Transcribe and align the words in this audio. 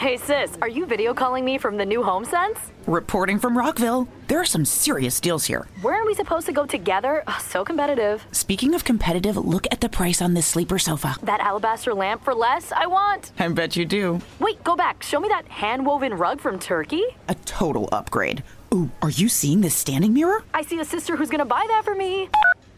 Hey 0.00 0.16
sis, 0.16 0.56
are 0.62 0.68
you 0.68 0.86
video 0.86 1.12
calling 1.12 1.44
me 1.44 1.58
from 1.58 1.76
the 1.76 1.84
new 1.84 2.02
home 2.02 2.24
sense? 2.24 2.58
Reporting 2.86 3.38
from 3.38 3.58
Rockville. 3.58 4.08
There 4.28 4.40
are 4.40 4.46
some 4.46 4.64
serious 4.64 5.20
deals 5.20 5.44
here. 5.44 5.68
Where 5.82 6.00
are 6.00 6.06
we 6.06 6.14
supposed 6.14 6.46
to 6.46 6.54
go 6.54 6.64
together? 6.64 7.22
Ugh, 7.26 7.38
so 7.38 7.66
competitive. 7.66 8.24
Speaking 8.32 8.74
of 8.74 8.82
competitive, 8.82 9.36
look 9.36 9.66
at 9.70 9.82
the 9.82 9.90
price 9.90 10.22
on 10.22 10.32
this 10.32 10.46
sleeper 10.46 10.78
sofa. 10.78 11.16
That 11.22 11.40
alabaster 11.40 11.92
lamp 11.92 12.24
for 12.24 12.34
less, 12.34 12.72
I 12.72 12.86
want. 12.86 13.32
I 13.38 13.48
bet 13.48 13.76
you 13.76 13.84
do. 13.84 14.22
Wait, 14.38 14.64
go 14.64 14.74
back. 14.74 15.02
Show 15.02 15.20
me 15.20 15.28
that 15.28 15.46
hand 15.48 15.84
woven 15.84 16.14
rug 16.14 16.40
from 16.40 16.58
Turkey. 16.58 17.04
A 17.28 17.34
total 17.34 17.90
upgrade. 17.92 18.42
Ooh, 18.72 18.88
are 19.02 19.10
you 19.10 19.28
seeing 19.28 19.60
this 19.60 19.74
standing 19.74 20.14
mirror? 20.14 20.42
I 20.54 20.62
see 20.62 20.80
a 20.80 20.84
sister 20.86 21.14
who's 21.14 21.28
gonna 21.28 21.44
buy 21.44 21.66
that 21.68 21.84
for 21.84 21.94
me. 21.94 22.30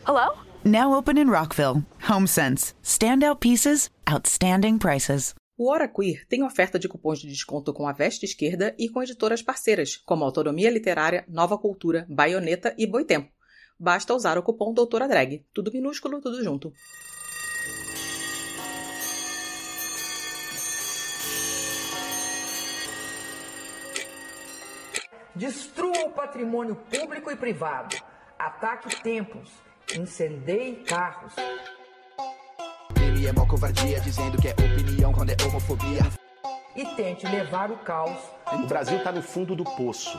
Hello? 0.06 0.38
Now 0.64 0.94
open 0.94 1.16
in 1.16 1.30
Rockville. 1.30 1.84
Home 2.00 2.26
Sense. 2.26 2.74
Standout 2.82 3.38
pieces, 3.38 3.90
outstanding 4.10 4.80
prices. 4.80 5.36
O 5.56 5.70
Hora 5.70 5.86
Queer 5.86 6.26
tem 6.26 6.42
oferta 6.42 6.78
de 6.78 6.88
cupons 6.88 7.18
de 7.20 7.28
desconto 7.28 7.74
com 7.74 7.86
a 7.86 7.92
Veste 7.92 8.24
Esquerda 8.24 8.74
e 8.78 8.88
com 8.88 9.02
editoras 9.02 9.42
parceiras, 9.42 9.96
como 9.98 10.24
Autonomia 10.24 10.70
Literária, 10.70 11.26
Nova 11.28 11.58
Cultura, 11.58 12.06
Baioneta 12.08 12.74
e 12.78 12.86
Boitempo. 12.86 13.30
Basta 13.78 14.14
usar 14.14 14.38
o 14.38 14.42
cupom 14.42 14.72
Doutora 14.72 15.06
Drag. 15.06 15.44
Tudo 15.52 15.70
minúsculo, 15.70 16.20
tudo 16.20 16.42
junto. 16.42 16.72
Destrua 25.34 26.06
o 26.06 26.12
patrimônio 26.12 26.76
público 26.76 27.30
e 27.30 27.36
privado. 27.36 27.96
Ataque 28.38 29.02
templos. 29.02 29.50
Incendeie 29.94 30.76
carros. 30.76 31.34
Ele 33.22 33.28
é 33.28 33.32
mó 33.32 33.46
covardia, 33.46 34.00
dizendo 34.00 34.36
que 34.36 34.48
é 34.48 34.50
opinião 34.50 35.12
quando 35.12 35.30
é 35.30 35.36
homofobia. 35.46 36.02
E 36.74 36.84
tente 36.96 37.24
levar 37.24 37.70
o 37.70 37.76
caos. 37.76 38.18
O 38.52 38.66
Brasil 38.66 38.98
está 38.98 39.12
no 39.12 39.22
fundo 39.22 39.54
do 39.54 39.62
poço. 39.62 40.18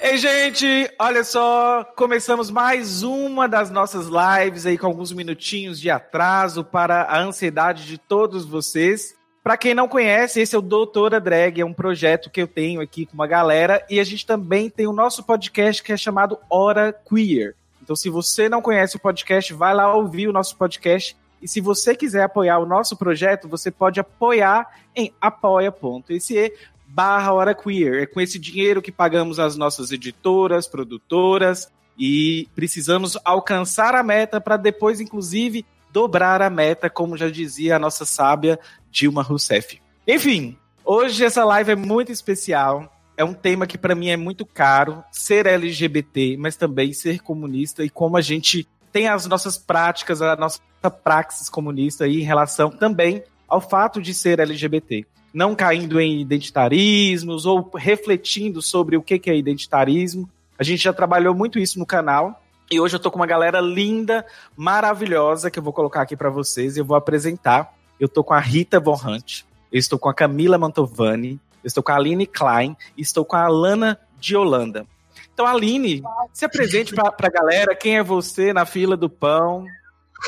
Ei, 0.00 0.16
gente, 0.16 0.90
olha 0.98 1.22
só, 1.22 1.84
começamos 1.94 2.50
mais 2.50 3.02
uma 3.02 3.46
das 3.46 3.70
nossas 3.70 4.06
lives 4.06 4.64
aí 4.64 4.78
com 4.78 4.86
alguns 4.86 5.12
minutinhos 5.12 5.78
de 5.78 5.90
atraso 5.90 6.64
para 6.64 7.02
a 7.02 7.20
ansiedade 7.20 7.84
de 7.84 7.98
todos 7.98 8.46
vocês. 8.46 9.14
Para 9.44 9.58
quem 9.58 9.74
não 9.74 9.86
conhece, 9.86 10.40
esse 10.40 10.56
é 10.56 10.58
o 10.58 10.62
Doutora 10.62 11.20
Drag, 11.20 11.60
é 11.60 11.64
um 11.66 11.74
projeto 11.74 12.30
que 12.30 12.40
eu 12.40 12.48
tenho 12.48 12.80
aqui 12.80 13.04
com 13.04 13.12
uma 13.12 13.26
galera 13.26 13.84
e 13.90 14.00
a 14.00 14.04
gente 14.04 14.24
também 14.24 14.70
tem 14.70 14.86
o 14.86 14.92
nosso 14.92 15.22
podcast 15.22 15.82
que 15.82 15.92
é 15.92 15.98
chamado 15.98 16.38
Hora 16.48 16.94
Queer. 17.06 17.54
Então, 17.82 17.94
se 17.94 18.08
você 18.08 18.48
não 18.48 18.62
conhece 18.62 18.96
o 18.96 18.98
podcast, 18.98 19.52
vai 19.52 19.74
lá 19.74 19.94
ouvir 19.94 20.28
o 20.28 20.32
nosso 20.32 20.56
podcast. 20.56 21.14
E 21.42 21.46
se 21.46 21.60
você 21.60 21.94
quiser 21.94 22.22
apoiar 22.22 22.58
o 22.58 22.64
nosso 22.64 22.96
projeto, 22.96 23.46
você 23.46 23.70
pode 23.70 24.00
apoiar 24.00 24.66
em 24.96 25.12
apoia.se 25.20 26.54
barra 26.86 27.34
Hora 27.34 27.54
Queer. 27.54 28.04
É 28.04 28.06
com 28.06 28.22
esse 28.22 28.38
dinheiro 28.38 28.80
que 28.80 28.90
pagamos 28.90 29.38
as 29.38 29.58
nossas 29.58 29.92
editoras, 29.92 30.66
produtoras 30.66 31.70
e 31.98 32.48
precisamos 32.54 33.18
alcançar 33.22 33.94
a 33.94 34.02
meta 34.02 34.40
para 34.40 34.56
depois, 34.56 35.02
inclusive, 35.02 35.66
dobrar 35.94 36.42
a 36.42 36.50
meta, 36.50 36.90
como 36.90 37.16
já 37.16 37.30
dizia 37.30 37.76
a 37.76 37.78
nossa 37.78 38.04
sábia 38.04 38.58
Dilma 38.90 39.22
Rousseff. 39.22 39.80
Enfim, 40.08 40.58
hoje 40.84 41.24
essa 41.24 41.44
live 41.44 41.70
é 41.70 41.76
muito 41.76 42.10
especial. 42.10 42.92
É 43.16 43.24
um 43.24 43.32
tema 43.32 43.64
que 43.64 43.78
para 43.78 43.94
mim 43.94 44.08
é 44.08 44.16
muito 44.16 44.44
caro, 44.44 45.04
ser 45.12 45.46
LGBT, 45.46 46.36
mas 46.36 46.56
também 46.56 46.92
ser 46.92 47.20
comunista 47.20 47.84
e 47.84 47.88
como 47.88 48.16
a 48.16 48.20
gente 48.20 48.66
tem 48.90 49.06
as 49.06 49.24
nossas 49.26 49.56
práticas, 49.56 50.20
a 50.20 50.34
nossa 50.34 50.60
praxis 51.02 51.48
comunista 51.48 52.04
aí 52.04 52.20
em 52.20 52.24
relação 52.24 52.70
também 52.70 53.22
ao 53.48 53.60
fato 53.60 54.02
de 54.02 54.12
ser 54.12 54.40
LGBT 54.40 55.06
não 55.32 55.54
caindo 55.54 56.00
em 56.00 56.20
identitarismos 56.20 57.44
ou 57.44 57.70
refletindo 57.74 58.62
sobre 58.62 58.96
o 58.96 59.02
que 59.02 59.20
é 59.28 59.36
identitarismo. 59.36 60.30
A 60.56 60.62
gente 60.62 60.84
já 60.84 60.92
trabalhou 60.92 61.34
muito 61.34 61.58
isso 61.58 61.76
no 61.76 61.84
canal. 61.84 62.43
E 62.70 62.80
hoje 62.80 62.96
eu 62.96 63.00
tô 63.00 63.10
com 63.10 63.16
uma 63.16 63.26
galera 63.26 63.60
linda, 63.60 64.24
maravilhosa, 64.56 65.50
que 65.50 65.58
eu 65.58 65.62
vou 65.62 65.72
colocar 65.72 66.02
aqui 66.02 66.16
para 66.16 66.30
vocês. 66.30 66.76
Eu 66.76 66.84
vou 66.84 66.96
apresentar. 66.96 67.74
Eu 68.00 68.08
tô 68.08 68.24
com 68.24 68.34
a 68.34 68.40
Rita 68.40 68.80
Von 68.80 68.98
Hunt, 69.04 69.42
eu 69.70 69.78
estou 69.78 69.98
com 69.98 70.08
a 70.08 70.14
Camila 70.14 70.58
Mantovani, 70.58 71.40
eu 71.62 71.68
estou 71.68 71.82
com 71.82 71.92
a 71.92 71.96
Aline 71.96 72.26
Klein 72.26 72.76
e 72.96 73.02
estou 73.02 73.24
com 73.24 73.36
a 73.36 73.44
Alana 73.44 74.00
de 74.18 74.36
Holanda. 74.36 74.86
Então, 75.32 75.46
Aline, 75.46 76.02
se 76.32 76.44
apresente 76.44 76.94
para 76.94 77.12
a 77.18 77.30
galera. 77.30 77.74
Quem 77.74 77.96
é 77.96 78.02
você 78.02 78.52
na 78.52 78.64
fila 78.64 78.96
do 78.96 79.10
pão? 79.10 79.66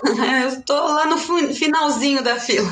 Eu 0.43 0.49
estou 0.49 0.77
lá 0.77 1.07
no 1.07 1.17
finalzinho 1.55 2.23
da 2.23 2.37
fila. 2.37 2.69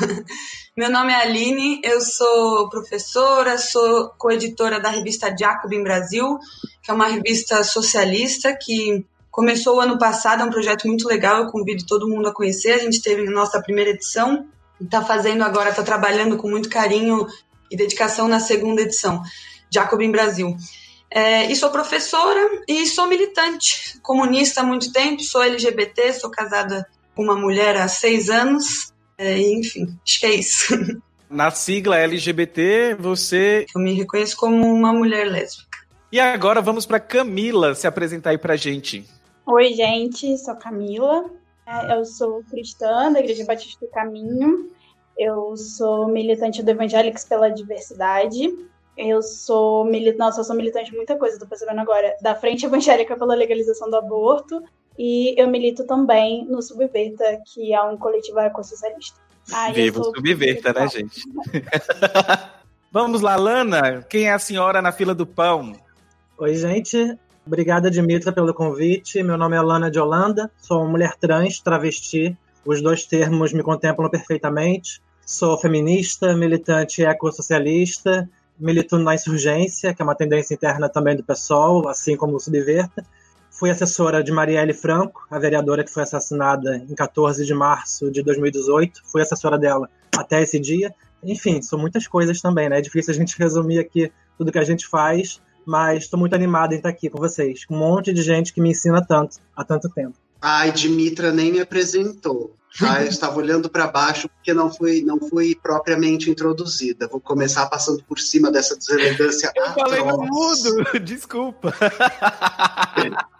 Meu 0.77 0.91
nome 0.91 1.13
é 1.13 1.15
Aline, 1.15 1.79
eu 1.85 2.01
sou 2.01 2.67
professora, 2.69 3.57
sou 3.57 4.09
coeditora 4.17 4.77
da 4.77 4.89
revista 4.89 5.33
Jacobin 5.33 5.81
Brasil, 5.81 6.37
que 6.83 6.91
é 6.91 6.93
uma 6.93 7.07
revista 7.07 7.63
socialista 7.63 8.53
que 8.53 9.05
começou 9.35 9.75
o 9.75 9.79
ano 9.81 9.99
passado, 9.99 10.41
é 10.41 10.45
um 10.45 10.49
projeto 10.49 10.87
muito 10.87 11.05
legal, 11.05 11.43
eu 11.43 11.51
convido 11.51 11.85
todo 11.85 12.07
mundo 12.07 12.29
a 12.29 12.33
conhecer. 12.33 12.71
A 12.71 12.77
gente 12.77 13.01
teve 13.01 13.27
a 13.27 13.31
nossa 13.31 13.61
primeira 13.61 13.89
edição 13.89 14.47
está 14.79 15.03
fazendo 15.03 15.43
agora, 15.43 15.69
está 15.69 15.83
trabalhando 15.83 16.37
com 16.37 16.49
muito 16.49 16.69
carinho 16.69 17.27
e 17.69 17.77
dedicação 17.77 18.27
na 18.27 18.39
segunda 18.39 18.81
edição, 18.81 19.21
Jacobin 19.69 20.11
Brasil. 20.11 20.55
É, 21.09 21.49
e 21.49 21.55
sou 21.55 21.69
professora 21.69 22.61
e 22.67 22.85
sou 22.85 23.07
militante 23.07 23.97
comunista 24.01 24.61
há 24.61 24.63
muito 24.63 24.91
tempo, 24.91 25.21
sou 25.23 25.41
LGBT, 25.41 26.13
sou 26.13 26.29
casada 26.29 26.85
com 27.13 27.23
uma 27.23 27.35
mulher 27.35 27.77
há 27.77 27.87
seis 27.87 28.29
anos 28.29 28.93
é, 29.17 29.39
enfim, 29.39 29.97
acho 30.05 30.19
que 30.19 30.25
é 30.25 30.35
isso. 30.35 30.75
Na 31.29 31.51
sigla 31.51 31.97
LGBT, 31.97 32.95
você. 32.99 33.65
Eu 33.73 33.81
me 33.81 33.93
reconheço 33.93 34.37
como 34.37 34.65
uma 34.71 34.93
mulher 34.93 35.25
lésbica. 35.25 35.79
E 36.11 36.19
agora 36.19 36.61
vamos 36.61 36.85
para 36.85 36.99
Camila 36.99 37.73
se 37.73 37.87
apresentar 37.87 38.29
aí 38.29 38.37
pra 38.37 38.55
gente. 38.55 39.05
Oi, 39.47 39.73
gente, 39.73 40.37
sou 40.39 40.55
Camila. 40.55 41.29
É, 41.67 41.95
eu 41.95 42.03
sou 42.03 42.43
cristã 42.49 43.11
da 43.11 43.19
Igreja 43.19 43.45
Batista 43.45 43.85
do 43.85 43.91
Caminho. 43.91 44.71
Eu 45.15 45.55
sou 45.55 46.07
militante 46.07 46.63
do 46.63 46.71
Evangélicos 46.71 47.23
pela 47.25 47.49
Diversidade. 47.49 48.51
Eu 48.97 49.21
sou 49.21 49.85
militante, 49.85 50.17
nossa, 50.17 50.39
eu 50.39 50.43
sou 50.43 50.55
militante 50.55 50.89
de 50.89 50.97
muita 50.97 51.15
coisa, 51.17 51.37
tô 51.37 51.45
percebendo 51.45 51.79
agora. 51.79 52.15
Da 52.21 52.33
Frente 52.33 52.65
Evangélica 52.65 53.15
pela 53.15 53.35
Legalização 53.35 53.89
do 53.89 53.97
Aborto, 53.97 54.63
e 54.97 55.39
eu 55.39 55.47
milito 55.47 55.85
também 55.85 56.45
no 56.45 56.61
Subverta, 56.61 57.39
que 57.45 57.73
é 57.73 57.81
um 57.83 57.97
coletivo 57.97 58.39
ecossocialista. 58.39 59.19
Ah, 59.53 59.71
Viva 59.71 59.99
o 59.99 60.05
Subverta, 60.05 60.73
né, 60.73 60.87
gente? 60.87 61.21
Vamos 62.91 63.21
lá, 63.21 63.35
Lana. 63.35 64.01
Quem 64.09 64.27
é 64.27 64.33
a 64.33 64.39
senhora 64.39 64.81
na 64.81 64.91
fila 64.91 65.13
do 65.13 65.27
pão? 65.27 65.73
Oi, 66.37 66.55
gente. 66.55 67.17
Obrigada, 67.45 67.91
Dimitra, 67.91 68.31
pelo 68.31 68.55
convite. 68.55 69.21
Meu 69.21 69.37
nome 69.37 69.55
é 69.55 69.61
Lana 69.61 69.91
de 69.91 69.99
Holanda. 69.99 70.49
Sou 70.57 70.81
uma 70.81 70.89
mulher 70.89 71.15
trans, 71.15 71.59
travesti. 71.59 72.35
Os 72.65 72.81
dois 72.81 73.05
termos 73.05 73.53
me 73.53 73.61
contemplam 73.61 74.09
perfeitamente. 74.09 74.99
Sou 75.23 75.55
feminista, 75.55 76.35
militante 76.35 77.05
ecossocialista. 77.05 78.27
Milito 78.57 78.97
na 78.97 79.13
insurgência, 79.13 79.93
que 79.93 80.01
é 80.01 80.05
uma 80.05 80.15
tendência 80.15 80.55
interna 80.55 80.89
também 80.89 81.15
do 81.15 81.23
PSOL, 81.23 81.87
assim 81.87 82.17
como 82.17 82.35
o 82.35 82.39
Subverta. 82.39 83.05
Fui 83.51 83.69
assessora 83.69 84.23
de 84.23 84.31
Marielle 84.31 84.73
Franco, 84.73 85.27
a 85.29 85.37
vereadora 85.37 85.83
que 85.83 85.91
foi 85.91 86.01
assassinada 86.01 86.77
em 86.77 86.95
14 86.95 87.45
de 87.45 87.53
março 87.53 88.09
de 88.09 88.23
2018. 88.23 89.01
Fui 89.05 89.21
assessora 89.21 89.57
dela 89.57 89.87
até 90.17 90.41
esse 90.41 90.59
dia. 90.59 90.93
Enfim, 91.23 91.61
são 91.61 91.77
muitas 91.77 92.07
coisas 92.07 92.41
também, 92.41 92.69
né? 92.69 92.79
É 92.79 92.81
difícil 92.81 93.13
a 93.13 93.15
gente 93.15 93.37
resumir 93.39 93.77
aqui 93.77 94.11
tudo 94.35 94.51
que 94.51 94.59
a 94.59 94.63
gente 94.63 94.87
faz, 94.87 95.41
mas 95.65 96.03
estou 96.03 96.19
muito 96.19 96.35
animada 96.35 96.73
em 96.73 96.77
estar 96.77 96.89
aqui 96.89 97.09
com 97.09 97.17
vocês, 97.17 97.65
com 97.65 97.75
um 97.75 97.79
monte 97.79 98.13
de 98.13 98.21
gente 98.21 98.53
que 98.53 98.61
me 98.61 98.69
ensina 98.69 99.03
tanto 99.05 99.37
há 99.55 99.63
tanto 99.63 99.89
tempo. 99.89 100.15
Ai, 100.41 100.71
Dimitra 100.71 101.31
nem 101.31 101.51
me 101.51 101.59
apresentou. 101.59 102.55
Tá? 102.79 103.01
Eu 103.01 103.07
estava 103.09 103.37
olhando 103.37 103.69
para 103.69 103.87
baixo 103.87 104.29
porque 104.29 104.53
não 104.53 104.71
fui, 104.71 105.01
não 105.01 105.19
fui 105.19 105.55
propriamente 105.55 106.29
introduzida. 106.29 107.07
Vou 107.07 107.19
começar 107.19 107.65
passando 107.67 108.03
por 108.03 108.19
cima 108.19 108.51
dessa 108.51 108.75
deselegância. 108.75 109.51
Eu 109.55 109.73
falei 109.73 110.03
no 110.03 110.17
mudo, 110.19 110.99
desculpa. 111.03 111.73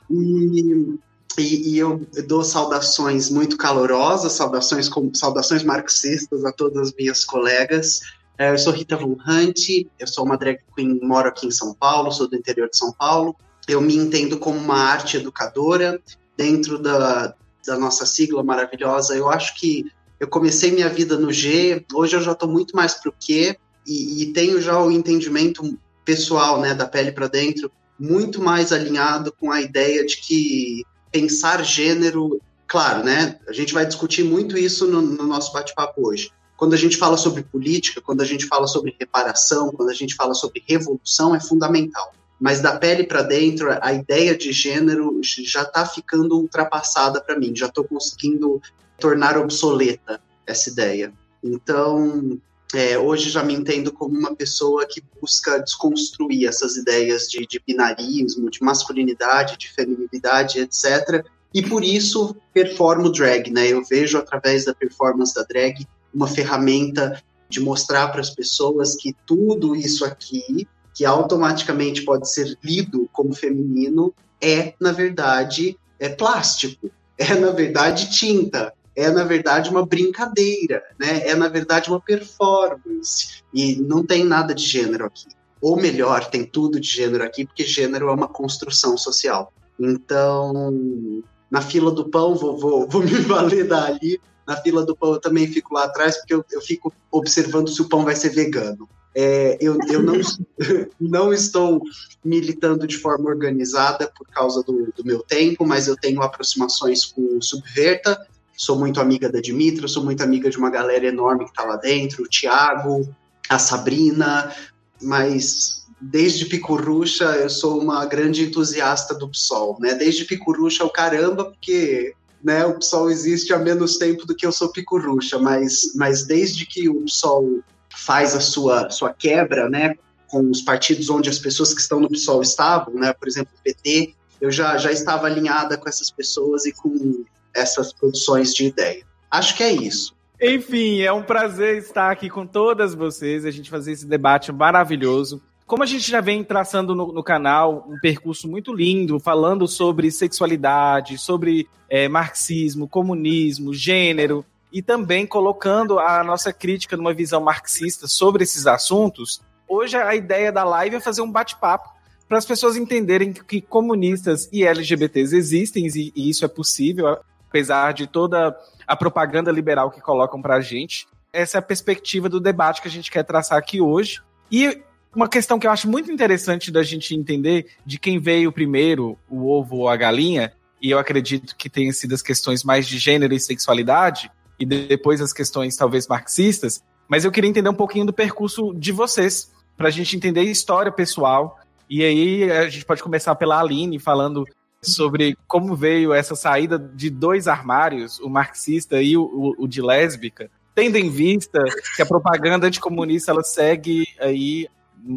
E, 0.10 1.00
e, 1.38 1.74
e, 1.74 1.78
eu 1.78 2.08
dou 2.28 2.44
saudações 2.44 3.30
muito 3.30 3.58
calorosas, 3.58 4.32
saudações, 4.34 4.88
com, 4.88 5.14
saudações 5.14 5.64
marxistas 5.64 6.46
a 6.46 6.52
todas 6.52 6.90
as 6.90 6.94
minhas 6.94 7.26
colegas. 7.26 8.00
É, 8.38 8.52
eu 8.52 8.58
sou 8.58 8.74
Rita 8.74 8.98
Von 8.98 9.18
Hunt, 9.26 9.70
eu 9.98 10.08
sou 10.08 10.26
uma 10.26 10.38
drag 10.38 10.60
queen, 10.76 11.00
moro 11.02 11.30
aqui 11.30 11.48
em 11.48 11.52
São 11.52 11.74
Paulo, 11.74 12.12
sou 12.12 12.28
do 12.28 12.36
interior 12.36 12.70
de 12.70 12.78
São 12.78 12.92
Paulo. 12.92 13.36
Eu 13.68 13.82
me 13.82 13.96
entendo 13.96 14.38
como 14.38 14.58
uma 14.58 14.78
arte 14.78 15.18
educadora 15.18 16.02
dentro 16.36 16.78
da, 16.78 17.34
da 17.66 17.78
nossa 17.78 18.06
sigla 18.06 18.44
maravilhosa. 18.44 19.16
Eu 19.16 19.30
acho 19.30 19.56
que 19.56 19.86
eu 20.20 20.28
comecei 20.28 20.72
minha 20.72 20.90
vida 20.90 21.18
no 21.18 21.32
G, 21.32 21.86
hoje 21.94 22.16
eu 22.16 22.22
já 22.22 22.34
estou 22.34 22.50
muito 22.50 22.76
mais 22.76 22.94
para 22.94 23.10
o 23.10 23.14
Q 23.14 23.56
e, 23.88 24.24
e 24.24 24.34
tenho 24.34 24.62
já 24.62 24.80
o 24.82 24.92
entendimento 24.92 25.78
pessoal, 26.04 26.60
né, 26.60 26.74
da 26.74 26.86
pele 26.86 27.12
para 27.12 27.28
dentro, 27.28 27.72
muito 28.00 28.42
mais 28.42 28.72
alinhado 28.72 29.32
com 29.32 29.52
a 29.52 29.62
ideia 29.62 30.06
de 30.06 30.18
que 30.18 30.84
pensar 31.12 31.64
gênero 31.64 32.42
claro, 32.68 33.04
né? 33.04 33.40
A 33.48 33.54
gente 33.54 33.74
vai 33.74 33.86
discutir 33.86 34.24
muito 34.24 34.58
isso 34.58 34.86
no, 34.88 35.02
no 35.02 35.26
nosso 35.26 35.54
bate-papo 35.54 36.08
hoje. 36.08 36.32
Quando 36.58 36.74
a 36.74 36.78
gente 36.78 36.98
fala 36.98 37.18
sobre 37.18 37.44
política, 37.44 38.02
quando 38.02 38.22
a 38.22 38.26
gente 38.26 38.46
fala 38.46 38.68
sobre 38.68 38.96
reparação, 39.00 39.72
quando 39.72 39.90
a 39.90 39.94
gente 39.94 40.16
fala 40.16 40.34
sobre 40.34 40.64
revolução, 40.66 41.36
é 41.36 41.40
fundamental. 41.40 42.14
Mas 42.40 42.62
da 42.62 42.78
pele 42.78 43.04
para 43.04 43.22
dentro, 43.22 43.70
a 43.82 43.94
ideia 43.94 44.36
de 44.38 44.52
gênero 44.52 45.20
já 45.22 45.64
está 45.64 45.86
ficando 45.86 46.38
ultrapassada 46.38 47.22
para 47.22 47.38
mim, 47.38 47.56
já 47.56 47.68
estou 47.68 47.84
conseguindo 47.84 48.62
tornar 49.00 49.38
obsoleta 49.38 50.22
essa 50.46 50.70
ideia. 50.70 51.14
Então, 51.44 52.40
é, 52.74 52.98
hoje 52.98 53.30
já 53.30 53.44
me 53.44 53.54
entendo 53.54 53.92
como 53.92 54.18
uma 54.18 54.36
pessoa 54.36 54.86
que 54.86 55.02
busca 55.22 55.60
desconstruir 55.60 56.48
essas 56.48 56.76
ideias 56.76 57.28
de, 57.30 57.46
de 57.48 57.62
binarismo, 57.66 58.50
de 58.50 58.62
masculinidade, 58.62 59.58
de 59.58 59.72
feminilidade, 59.72 60.60
etc. 60.60 61.26
E 61.54 61.62
por 61.62 61.84
isso 61.84 62.36
performo 62.54 63.10
drag, 63.10 63.50
né? 63.50 63.68
Eu 63.68 63.84
vejo 63.86 64.18
através 64.18 64.66
da 64.66 64.74
performance 64.74 65.34
da 65.34 65.44
drag 65.44 65.88
uma 66.16 66.28
ferramenta 66.28 67.22
de 67.50 67.60
mostrar 67.60 68.08
para 68.08 68.22
as 68.22 68.30
pessoas 68.30 68.96
que 68.96 69.14
tudo 69.26 69.76
isso 69.76 70.06
aqui, 70.06 70.68
que 70.94 71.04
automaticamente 71.06 72.04
pode 72.04 72.32
ser 72.32 72.58
lido 72.64 73.10
como 73.12 73.34
feminino, 73.36 74.14
é, 74.42 74.74
na 74.80 74.92
verdade, 74.92 75.78
é 76.00 76.10
plástico, 76.10 76.90
é, 77.18 77.36
na 77.36 77.52
verdade, 77.52 78.10
tinta, 78.12 78.74
é, 78.96 79.10
na 79.12 79.26
verdade, 79.26 79.70
uma 79.70 79.86
brincadeira, 79.86 80.82
né? 80.98 81.28
é, 81.28 81.36
na 81.36 81.50
verdade, 81.50 81.90
uma 81.90 82.00
performance. 82.00 83.44
E 83.54 83.76
não 83.76 84.06
tem 84.06 84.24
nada 84.24 84.56
de 84.56 84.64
gênero 84.64 85.06
aqui. 85.06 85.28
Ou 85.62 85.76
melhor, 85.76 86.26
tem 86.30 86.46
tudo 86.46 86.80
de 86.80 86.88
gênero 86.88 87.24
aqui, 87.24 87.46
porque 87.46 87.66
gênero 87.66 88.08
é 88.10 88.12
uma 88.14 88.28
construção 88.28 88.98
social. 88.98 89.52
Então, 89.80 91.24
na 91.52 91.62
fila 91.62 91.92
do 91.92 92.10
pão, 92.10 92.36
vou, 92.36 92.58
vou, 92.58 92.88
vou 92.88 93.04
me 93.04 93.12
valer 93.12 93.68
dali. 93.68 94.20
Na 94.48 94.58
fila 94.58 94.86
do 94.86 94.96
pão 94.96 95.14
eu 95.14 95.20
também 95.20 95.48
fico 95.48 95.74
lá 95.74 95.86
atrás, 95.86 96.18
porque 96.18 96.34
eu, 96.34 96.46
eu 96.52 96.62
fico 96.62 96.94
observando 97.12 97.70
se 97.70 97.82
o 97.82 97.90
pão 97.90 98.04
vai 98.04 98.16
ser 98.16 98.30
vegano. 98.30 98.88
É, 99.16 99.58
eu, 99.62 99.78
eu 99.88 100.04
não, 100.04 100.16
não 101.00 101.34
estou 101.34 101.82
militando 102.24 102.86
de 102.86 102.98
forma 102.98 103.30
organizada 103.30 104.12
por 104.16 104.28
causa 104.28 104.62
do, 104.62 104.92
do 104.96 105.06
meu 105.06 105.24
tempo, 105.24 105.66
mas 105.66 105.88
eu 105.88 105.96
tenho 105.96 106.22
aproximações 106.22 107.06
com 107.06 107.38
o 107.38 107.42
Subverta, 107.42 108.28
sou 108.58 108.78
muito 108.78 109.00
amiga 109.00 109.32
da 109.32 109.40
Dimitra, 109.40 109.88
sou 109.88 110.04
muito 110.04 110.22
amiga 110.22 110.50
de 110.50 110.58
uma 110.58 110.70
galera 110.70 111.06
enorme 111.06 111.46
que 111.46 111.52
está 111.52 111.64
lá 111.64 111.78
dentro, 111.78 112.24
o 112.24 112.28
Tiago, 112.28 113.08
a 113.50 113.60
Sabrina, 113.60 114.54
mas 115.02 115.86
desde 116.00 116.46
Picurrucha 116.46 117.26
eu 117.36 117.50
sou 117.50 117.82
uma 117.82 118.06
grande 118.06 118.44
entusiasta 118.44 119.14
do 119.14 119.30
PSOL, 119.30 119.78
né? 119.80 119.94
Desde 119.94 120.26
Picurrucha 120.26 120.84
o 120.84 120.90
caramba, 120.90 121.46
porque 121.46 122.14
né, 122.46 122.64
o 122.64 122.78
PSOL 122.78 123.10
existe 123.10 123.52
há 123.52 123.58
menos 123.58 123.98
tempo 123.98 124.24
do 124.24 124.36
que 124.36 124.46
eu 124.46 124.52
sou 124.52 124.72
Picurrucha, 124.72 125.40
mas, 125.40 125.96
mas 125.96 126.28
desde 126.28 126.64
que 126.64 126.88
o 126.88 127.02
PSOL 127.02 127.62
faz 127.90 128.36
a 128.36 128.40
sua, 128.40 128.88
sua 128.92 129.12
quebra, 129.12 129.68
né, 129.68 129.96
com 130.28 130.52
os 130.52 130.62
partidos 130.62 131.10
onde 131.10 131.28
as 131.28 131.40
pessoas 131.40 131.74
que 131.74 131.82
estão 131.82 132.00
no 132.00 132.08
PSOL 132.08 132.44
estavam, 132.44 132.94
né, 132.94 133.12
por 133.14 133.28
exemplo, 133.28 133.52
o 133.58 133.64
PT, 133.64 134.14
eu 134.40 134.52
já, 134.52 134.78
já 134.78 134.92
estava 134.92 135.26
alinhada 135.26 135.76
com 135.76 135.90
essas 135.90 136.12
pessoas 136.12 136.68
e 136.68 136.72
com 136.72 137.26
essas 137.52 137.92
produções 137.92 138.54
de 138.54 138.68
ideia. 138.68 139.04
Acho 139.32 139.58
que 139.58 139.64
é 139.64 139.72
isso. 139.72 140.14
Enfim, 140.40 141.02
é 141.02 141.12
um 141.12 141.24
prazer 141.24 141.78
estar 141.78 142.12
aqui 142.12 142.30
com 142.30 142.46
todas 142.46 142.94
vocês, 142.94 143.44
a 143.44 143.50
gente 143.50 143.72
fazer 143.72 143.94
esse 143.94 144.06
debate 144.06 144.52
maravilhoso. 144.52 145.42
Como 145.66 145.82
a 145.82 145.86
gente 145.86 146.10
já 146.10 146.22
vem 146.22 146.44
traçando 146.44 146.94
no, 146.94 147.12
no 147.12 147.24
canal 147.24 147.86
um 147.90 147.98
percurso 148.00 148.48
muito 148.48 148.74
lindo, 148.74 149.20
falando 149.20 149.68
sobre 149.68 150.12
sexualidade, 150.12 151.18
sobre 151.18 151.68
é, 151.90 152.08
marxismo, 152.08 152.88
comunismo, 152.88 153.74
gênero, 153.74 154.46
e 154.72 154.82
também 154.82 155.26
colocando 155.26 155.98
a 155.98 156.24
nossa 156.24 156.52
crítica 156.52 156.98
numa 156.98 157.14
visão 157.14 157.42
marxista 157.42 158.08
sobre 158.08 158.44
esses 158.44 158.68
assuntos, 158.68 159.42
hoje 159.68 159.96
a 159.96 160.14
ideia 160.14 160.52
da 160.52 160.64
live 160.64 160.98
é 160.98 161.00
fazer 161.00 161.22
um 161.22 161.32
bate-papo 161.32 161.90
para 162.28 162.38
as 162.38 162.46
pessoas 162.46 162.76
entenderem 162.76 163.32
que 163.32 163.62
comunistas 163.62 164.50
e 164.52 164.66
LGBTs 164.66 165.36
existem 165.36 165.88
e, 165.88 166.12
e 166.16 166.30
isso 166.30 166.44
é 166.44 166.48
possível 166.48 167.18
apesar 167.56 167.94
de 167.94 168.06
toda 168.06 168.54
a 168.86 168.96
propaganda 168.98 169.50
liberal 169.50 169.90
que 169.90 170.02
colocam 170.02 170.42
para 170.42 170.56
a 170.56 170.62
gente. 170.62 171.08
Essa 171.32 171.58
é 171.58 171.60
a 171.60 171.62
perspectiva 171.62 172.28
do 172.28 172.42
debate 172.42 172.82
que 172.82 172.88
a 172.90 172.92
gente 172.92 173.10
quer 173.10 173.24
traçar 173.24 173.58
aqui 173.58 173.80
hoje. 173.80 174.22
E 174.52 174.84
uma 175.16 175.30
questão 175.30 175.58
que 175.58 175.66
eu 175.66 175.72
acho 175.72 175.90
muito 175.90 176.12
interessante 176.12 176.72
da 176.72 176.84
gente 176.84 177.16
entender 177.16 177.68
de 177.86 177.98
quem 177.98 178.20
veio 178.20 178.52
primeiro, 178.52 179.18
o 179.30 179.50
ovo 179.50 179.78
ou 179.78 179.90
a 179.90 179.96
galinha, 179.96 180.52
e 180.82 180.92
eu 180.92 181.00
acredito 181.00 181.56
que 181.56 181.70
tenham 181.70 181.94
sido 181.94 182.14
as 182.14 182.22
questões 182.22 182.64
mais 182.64 182.86
de 182.86 182.98
gênero 182.98 183.34
e 183.34 183.40
sexualidade, 183.40 184.30
e 184.60 184.66
depois 184.66 185.22
as 185.22 185.34
questões 185.34 185.76
talvez 185.76 186.08
marxistas, 186.08 186.84
mas 187.08 187.24
eu 187.24 187.32
queria 187.32 187.50
entender 187.50 187.70
um 187.70 187.74
pouquinho 187.74 188.06
do 188.06 188.14
percurso 188.14 188.74
de 188.74 188.92
vocês, 188.92 189.52
para 189.78 189.88
a 189.88 189.92
gente 189.92 190.16
entender 190.16 190.42
a 190.42 190.44
história 190.44 190.92
pessoal. 190.92 191.60
E 191.90 192.04
aí 192.04 192.52
a 192.52 192.68
gente 192.70 192.86
pode 192.86 193.04
começar 193.04 193.36
pela 193.36 193.60
Aline, 193.60 194.00
falando 194.00 194.46
sobre 194.82 195.38
como 195.48 195.76
veio 195.76 196.14
essa 196.14 196.36
saída 196.36 196.78
de 196.78 197.10
dois 197.10 197.48
armários, 197.48 198.20
o 198.20 198.30
marxista 198.30 199.02
e 199.02 199.18
o, 199.18 199.24
o, 199.24 199.64
o 199.64 199.68
de 199.68 199.82
lésbica, 199.82 200.50
tendo 200.74 200.98
em 200.98 201.10
vista 201.10 201.64
que 201.96 202.02
a 202.02 202.06
propaganda 202.06 202.68
anticomunista 202.68 203.32
ela 203.32 203.44
segue 203.44 204.06
aí 204.20 204.68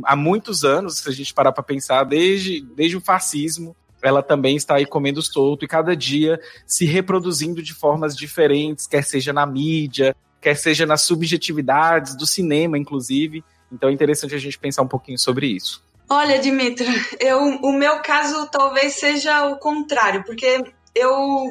há 0.05 0.17
muitos 0.17 0.64
anos, 0.64 0.99
se 0.99 1.08
a 1.08 1.12
gente 1.12 1.32
parar 1.32 1.52
para 1.52 1.62
pensar, 1.62 2.05
desde, 2.05 2.61
desde 2.61 2.96
o 2.96 3.00
fascismo, 3.00 3.76
ela 4.02 4.23
também 4.23 4.56
está 4.56 4.76
aí 4.76 4.87
comendo 4.87 5.23
solto 5.23 5.64
e 5.64 5.69
cada 5.69 5.96
dia 5.96 6.40
se 6.67 6.85
reproduzindo 6.85 7.62
de 7.62 7.75
formas 7.75 8.17
diferentes, 8.17 8.87
quer 8.87 9.02
seja 9.02 9.32
na 9.32 9.44
mídia, 9.44 10.14
quer 10.40 10.55
seja 10.55 10.87
nas 10.87 11.02
subjetividades 11.02 12.17
do 12.17 12.26
cinema, 12.26 12.79
inclusive. 12.79 13.44
Então 13.73 13.88
é 13.88 13.93
interessante 13.93 14.35
a 14.35 14.38
gente 14.38 14.58
pensar 14.58 14.82
um 14.82 14.88
pouquinho 14.88 15.19
sobre 15.19 15.46
isso. 15.46 15.82
Olha, 16.08 16.38
Dimitra, 16.38 16.87
eu, 17.20 17.38
o 17.38 17.73
meu 17.73 18.00
caso 18.00 18.49
talvez 18.50 18.94
seja 18.94 19.46
o 19.49 19.58
contrário, 19.58 20.25
porque 20.25 20.64
eu 20.94 21.50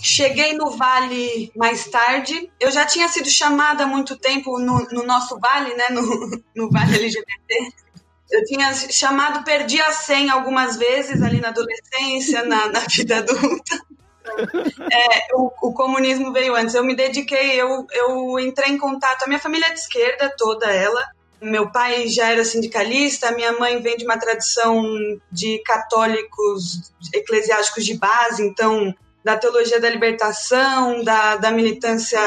cheguei 0.00 0.54
no 0.54 0.70
Vale 0.70 1.52
mais 1.56 1.86
tarde. 1.88 2.50
Eu 2.58 2.70
já 2.70 2.86
tinha 2.86 3.08
sido 3.08 3.28
chamada 3.30 3.84
há 3.84 3.86
muito 3.86 4.16
tempo 4.16 4.58
no, 4.58 4.78
no 4.90 5.02
nosso 5.04 5.38
Vale, 5.38 5.74
né, 5.74 5.88
no, 5.90 6.02
no 6.54 6.70
Vale 6.70 6.96
LGBT. 6.96 7.72
Eu 8.30 8.44
tinha 8.44 8.72
chamado, 8.74 9.42
perdi 9.42 9.80
a 9.80 9.92
senha 9.92 10.34
algumas 10.34 10.76
vezes 10.76 11.22
ali 11.22 11.40
na 11.40 11.48
adolescência, 11.48 12.44
na, 12.44 12.68
na 12.68 12.80
vida 12.80 13.18
adulta. 13.18 13.80
É, 14.92 15.34
o, 15.34 15.50
o, 15.62 15.72
comunismo 15.72 16.32
veio 16.32 16.54
antes. 16.54 16.74
Eu 16.74 16.84
me 16.84 16.94
dediquei, 16.94 17.60
eu, 17.60 17.86
eu 17.90 18.38
entrei 18.38 18.70
em 18.70 18.78
contato. 18.78 19.22
A 19.22 19.26
minha 19.26 19.40
família 19.40 19.66
é 19.66 19.72
de 19.72 19.80
esquerda, 19.80 20.32
toda 20.36 20.70
ela. 20.70 21.02
Meu 21.40 21.70
pai 21.70 22.08
já 22.08 22.30
era 22.30 22.44
sindicalista, 22.44 23.32
minha 23.32 23.52
mãe 23.52 23.80
vem 23.80 23.96
de 23.96 24.04
uma 24.04 24.18
tradição 24.18 24.82
de 25.30 25.62
católicos 25.62 26.92
eclesiásticos 27.14 27.84
de 27.84 27.96
base, 27.96 28.42
então 28.42 28.94
da 29.24 29.36
teologia 29.36 29.80
da 29.80 29.90
libertação, 29.90 31.02
da, 31.02 31.36
da 31.36 31.50
militância 31.50 32.20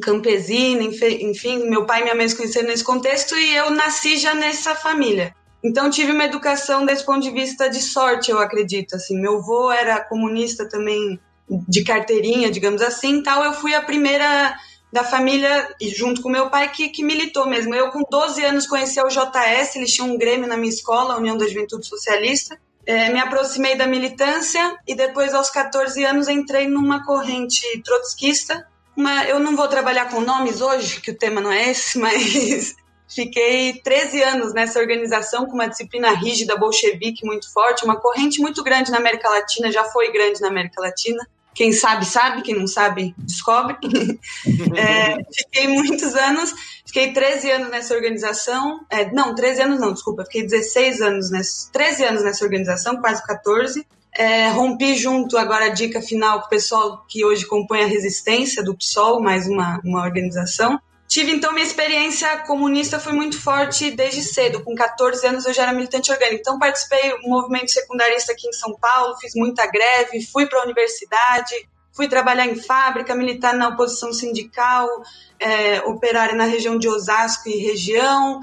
campesina, 0.00 0.82
enfim, 0.82 1.68
meu 1.68 1.86
pai 1.86 2.00
e 2.00 2.02
minha 2.04 2.14
mãe 2.14 2.28
se 2.28 2.36
conheceram 2.36 2.68
nesse 2.68 2.84
contexto 2.84 3.34
e 3.34 3.56
eu 3.56 3.70
nasci 3.70 4.18
já 4.18 4.34
nessa 4.34 4.74
família. 4.74 5.34
Então 5.64 5.90
tive 5.90 6.12
uma 6.12 6.24
educação 6.24 6.84
desse 6.84 7.04
ponto 7.04 7.22
de 7.22 7.30
vista 7.30 7.68
de 7.68 7.80
sorte, 7.80 8.30
eu 8.30 8.38
acredito. 8.38 8.94
Assim, 8.94 9.18
meu 9.18 9.38
avô 9.38 9.70
era 9.70 10.00
comunista 10.00 10.68
também 10.68 11.18
de 11.48 11.82
carteirinha, 11.82 12.50
digamos 12.50 12.82
assim, 12.82 13.22
tal. 13.22 13.42
Eu 13.42 13.52
fui 13.52 13.74
a 13.74 13.82
primeira 13.82 14.54
da 14.92 15.02
família, 15.02 15.74
junto 15.94 16.22
com 16.22 16.28
meu 16.28 16.48
pai, 16.50 16.70
que, 16.70 16.88
que 16.88 17.02
militou 17.02 17.46
mesmo. 17.46 17.74
Eu, 17.74 17.90
com 17.90 18.02
12 18.08 18.44
anos, 18.44 18.66
conheci 18.66 19.00
o 19.00 19.08
JS, 19.08 19.76
eles 19.76 19.92
tinham 19.92 20.10
um 20.10 20.18
grêmio 20.18 20.46
na 20.46 20.56
minha 20.56 20.72
escola, 20.72 21.16
União 21.16 21.36
da 21.36 21.48
Juventude 21.48 21.86
Socialista. 21.86 22.58
É, 22.86 23.10
me 23.10 23.18
aproximei 23.18 23.76
da 23.76 23.86
militância 23.86 24.78
e 24.86 24.94
depois, 24.94 25.34
aos 25.34 25.50
14 25.50 26.04
anos, 26.04 26.28
entrei 26.28 26.68
numa 26.68 27.04
corrente 27.04 27.60
trotskista. 27.82 28.64
Uma, 28.96 29.24
eu 29.24 29.40
não 29.40 29.56
vou 29.56 29.66
trabalhar 29.66 30.08
com 30.08 30.20
nomes 30.20 30.60
hoje, 30.60 31.00
que 31.00 31.10
o 31.10 31.18
tema 31.18 31.40
não 31.40 31.50
é 31.50 31.70
esse, 31.70 31.98
mas 31.98 32.76
fiquei 33.12 33.80
13 33.82 34.22
anos 34.22 34.54
nessa 34.54 34.78
organização 34.78 35.46
com 35.46 35.54
uma 35.54 35.68
disciplina 35.68 36.12
rígida 36.12 36.56
bolchevique 36.56 37.26
muito 37.26 37.52
forte, 37.52 37.84
uma 37.84 37.96
corrente 37.96 38.40
muito 38.40 38.62
grande 38.62 38.92
na 38.92 38.98
América 38.98 39.28
Latina, 39.28 39.70
já 39.72 39.84
foi 39.84 40.12
grande 40.12 40.40
na 40.40 40.48
América 40.48 40.80
Latina. 40.80 41.26
Quem 41.56 41.72
sabe, 41.72 42.04
sabe, 42.04 42.42
quem 42.42 42.54
não 42.54 42.66
sabe, 42.66 43.14
descobre. 43.16 43.78
é, 44.76 45.16
fiquei 45.32 45.66
muitos 45.66 46.14
anos, 46.14 46.52
fiquei 46.84 47.14
13 47.14 47.50
anos 47.50 47.70
nessa 47.70 47.94
organização. 47.94 48.84
É, 48.90 49.10
não, 49.10 49.34
13 49.34 49.62
anos 49.62 49.80
não, 49.80 49.94
desculpa, 49.94 50.24
fiquei 50.26 50.42
16 50.42 51.00
anos 51.00 51.30
nessa, 51.30 51.72
13 51.72 52.04
anos 52.04 52.22
nessa 52.22 52.44
organização, 52.44 53.00
quase 53.00 53.26
14. 53.26 53.86
É, 54.12 54.50
rompi 54.50 54.96
junto, 54.96 55.38
agora 55.38 55.66
a 55.66 55.70
dica 55.70 56.02
final, 56.02 56.40
com 56.40 56.46
o 56.46 56.50
pessoal 56.50 57.06
que 57.08 57.24
hoje 57.24 57.46
compõe 57.46 57.84
a 57.84 57.86
resistência 57.86 58.62
do 58.62 58.76
PSOL, 58.76 59.22
mais 59.22 59.48
uma, 59.48 59.80
uma 59.82 60.02
organização. 60.02 60.78
Tive 61.08 61.30
então 61.30 61.52
minha 61.52 61.64
experiência 61.64 62.36
comunista 62.38 62.98
foi 62.98 63.12
muito 63.12 63.40
forte 63.40 63.90
desde 63.92 64.22
cedo. 64.22 64.62
Com 64.64 64.74
14 64.74 65.24
anos 65.26 65.46
eu 65.46 65.52
já 65.52 65.62
era 65.62 65.72
militante 65.72 66.10
orgânico. 66.10 66.40
Então 66.40 66.58
participei 66.58 67.10
do 67.20 67.28
movimento 67.28 67.70
secundarista 67.70 68.32
aqui 68.32 68.48
em 68.48 68.52
São 68.52 68.74
Paulo, 68.74 69.16
fiz 69.20 69.34
muita 69.34 69.66
greve, 69.66 70.26
fui 70.26 70.46
para 70.46 70.60
a 70.60 70.64
universidade, 70.64 71.54
fui 71.92 72.08
trabalhar 72.08 72.46
em 72.46 72.56
fábrica, 72.56 73.14
militar 73.14 73.54
na 73.54 73.68
oposição 73.68 74.12
sindical, 74.12 74.88
é, 75.38 75.80
operária 75.82 76.34
na 76.34 76.44
região 76.44 76.76
de 76.76 76.88
Osasco 76.88 77.48
e 77.48 77.56
região. 77.56 78.40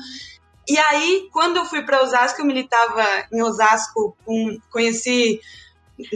E 0.67 0.77
aí, 0.77 1.27
quando 1.33 1.57
eu 1.57 1.65
fui 1.65 1.83
para 1.83 2.01
Osasco, 2.01 2.41
eu 2.41 2.45
militava 2.45 3.05
em 3.31 3.43
Osasco, 3.43 4.15
com, 4.25 4.57
conheci 4.71 5.41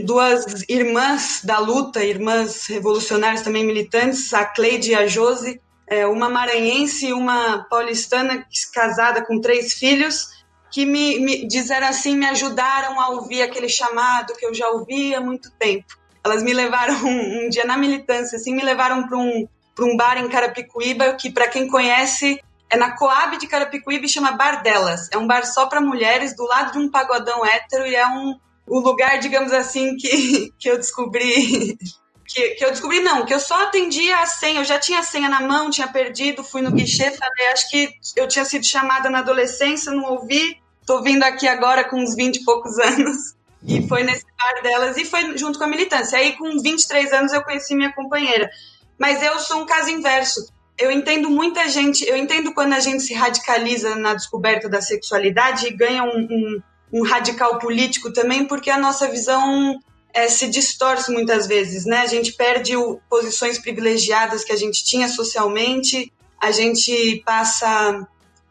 duas 0.04 0.63
irmãs 0.68 1.42
da 1.44 1.60
luta, 1.60 2.04
irmãs 2.04 2.66
revolucionárias 2.66 3.42
também 3.42 3.66
militantes, 3.66 4.34
a 4.34 4.46
Cleide 4.46 4.92
e 4.92 4.96
a 4.96 5.06
Josi, 5.06 5.62
é, 5.88 6.06
uma 6.06 6.29
maranhense 6.29 7.08
e 7.08 7.13
uma 7.13 7.65
paulistana 7.70 8.46
casada 8.74 9.25
com 9.25 9.39
três 9.39 9.74
filhos, 9.74 10.38
que 10.70 10.86
me, 10.86 11.20
me 11.20 11.48
disseram 11.48 11.88
assim, 11.88 12.15
me 12.15 12.25
ajudaram 12.25 13.00
a 13.00 13.10
ouvir 13.10 13.41
aquele 13.41 13.70
chamado 13.70 14.34
que 14.34 14.46
eu 14.46 14.53
já 14.53 14.70
ouvia 14.70 15.17
há 15.17 15.22
muito 15.22 15.50
tempo. 15.51 15.86
Elas 16.24 16.44
me 16.44 16.53
levaram 16.53 16.94
um, 17.06 17.46
um 17.46 17.50
dia 17.50 17.63
na 17.63 17.77
militância, 17.77 18.36
assim, 18.36 18.53
me 18.53 18.63
levaram 18.63 19.08
para 19.08 19.17
um, 19.17 19.48
um 19.79 19.96
bar 19.96 20.17
em 20.17 20.27
Carapicuíba, 20.27 21.13
que 21.13 21.32
para 21.32 21.48
quem 21.48 21.67
conhece 21.67 22.41
é 22.70 22.75
na 22.75 22.91
Coab 22.98 23.38
de 23.38 23.48
Carapicuíba 23.48 24.06
e 24.06 24.10
chama 24.10 24.34
Bar 24.34 24.62
Delas. 24.62 25.08
É 25.12 25.17
um 25.17 25.25
bar 25.25 25.46
só 25.46 25.67
para 25.67 25.79
mulheres, 25.79 26.36
do 26.36 26.44
lado 26.44 26.74
de 26.74 26.79
um 26.79 26.91
pagodão 26.91 27.46
hétero, 27.46 27.88
e 27.88 27.96
é 27.96 28.06
um, 28.06 28.38
o 28.67 28.79
lugar, 28.79 29.20
digamos 29.20 29.53
assim, 29.53 29.96
que, 29.96 30.51
que 30.60 30.70
eu 30.70 30.77
descobri. 30.77 31.77
Que, 32.38 32.50
que 32.51 32.63
eu 32.63 32.70
descobri, 32.70 33.00
não, 33.00 33.25
que 33.25 33.34
eu 33.34 33.39
só 33.39 33.63
atendia 33.63 34.20
a 34.20 34.27
senha, 34.27 34.60
eu 34.60 34.63
já 34.63 34.77
tinha 34.77 35.00
a 35.00 35.03
senha 35.03 35.27
na 35.27 35.41
mão, 35.41 35.72
tinha 35.72 35.88
perdido, 35.88 36.44
fui 36.44 36.62
no 36.62 36.70
guichê, 36.70 37.10
falei, 37.10 37.48
acho 37.48 37.67
que 37.67 37.89
eu 38.15 38.27
tinha 38.27 38.46
sido 38.46 38.63
chamada 38.63 39.10
na 39.10 39.20
adolescência, 39.20 39.91
não 39.91 40.03
ouvi, 40.12 40.62
tô 40.86 41.01
vindo 41.01 41.24
aqui 41.24 41.48
agora 41.48 41.84
com 41.84 41.98
uns 41.98 42.15
20 42.15 42.36
e 42.36 42.46
poucos 42.46 42.77
anos. 42.79 43.36
E 43.63 43.88
foi 43.88 44.03
nesse 44.03 44.24
bar 44.38 44.62
delas, 44.62 44.98
e 44.98 45.03
foi 45.06 45.36
junto 45.36 45.58
com 45.58 45.65
a 45.65 45.67
militância. 45.67 46.20
Aí, 46.20 46.38
com 46.38 46.62
23 46.62 47.12
anos, 47.12 47.34
eu 47.34 47.44
conheci 47.44 47.75
minha 47.75 47.91
companheira. 47.91 48.51
Mas 49.00 49.24
eu 49.24 49.39
sou 49.39 49.62
um 49.62 49.65
caso 49.65 49.89
inverso. 49.89 50.53
Eu 50.77 50.91
entendo 50.91 51.32
muita 51.32 51.67
gente, 51.67 52.08
eu 52.08 52.15
entendo 52.15 52.53
quando 52.53 52.74
a 52.74 52.79
gente 52.79 53.01
se 53.01 53.15
radicaliza 53.15 53.96
na 53.96 54.13
descoberta 54.13 54.70
da 54.70 54.79
sexualidade 54.79 55.65
e 55.65 55.75
ganha 55.75 56.03
um, 56.03 56.27
um 56.29 56.62
um 56.91 57.03
radical 57.03 57.60
político 57.60 58.12
também, 58.12 58.46
porque 58.46 58.70
a 58.70 58.77
nossa 58.77 59.08
visão 59.08 59.77
é, 60.18 60.28
se 60.30 60.48
distorce 60.48 61.12
muitas 61.12 61.46
vezes, 61.46 61.86
né? 61.86 62.00
A 62.00 62.08
gente 62.08 62.34
perde 62.34 62.76
o, 62.76 63.00
posições 63.08 63.60
privilegiadas 63.60 64.44
que 64.44 64.52
a 64.52 64.56
gente 64.56 64.84
tinha 64.84 65.08
socialmente, 65.08 66.12
a 66.42 66.50
gente 66.50 67.22
passa 67.24 68.08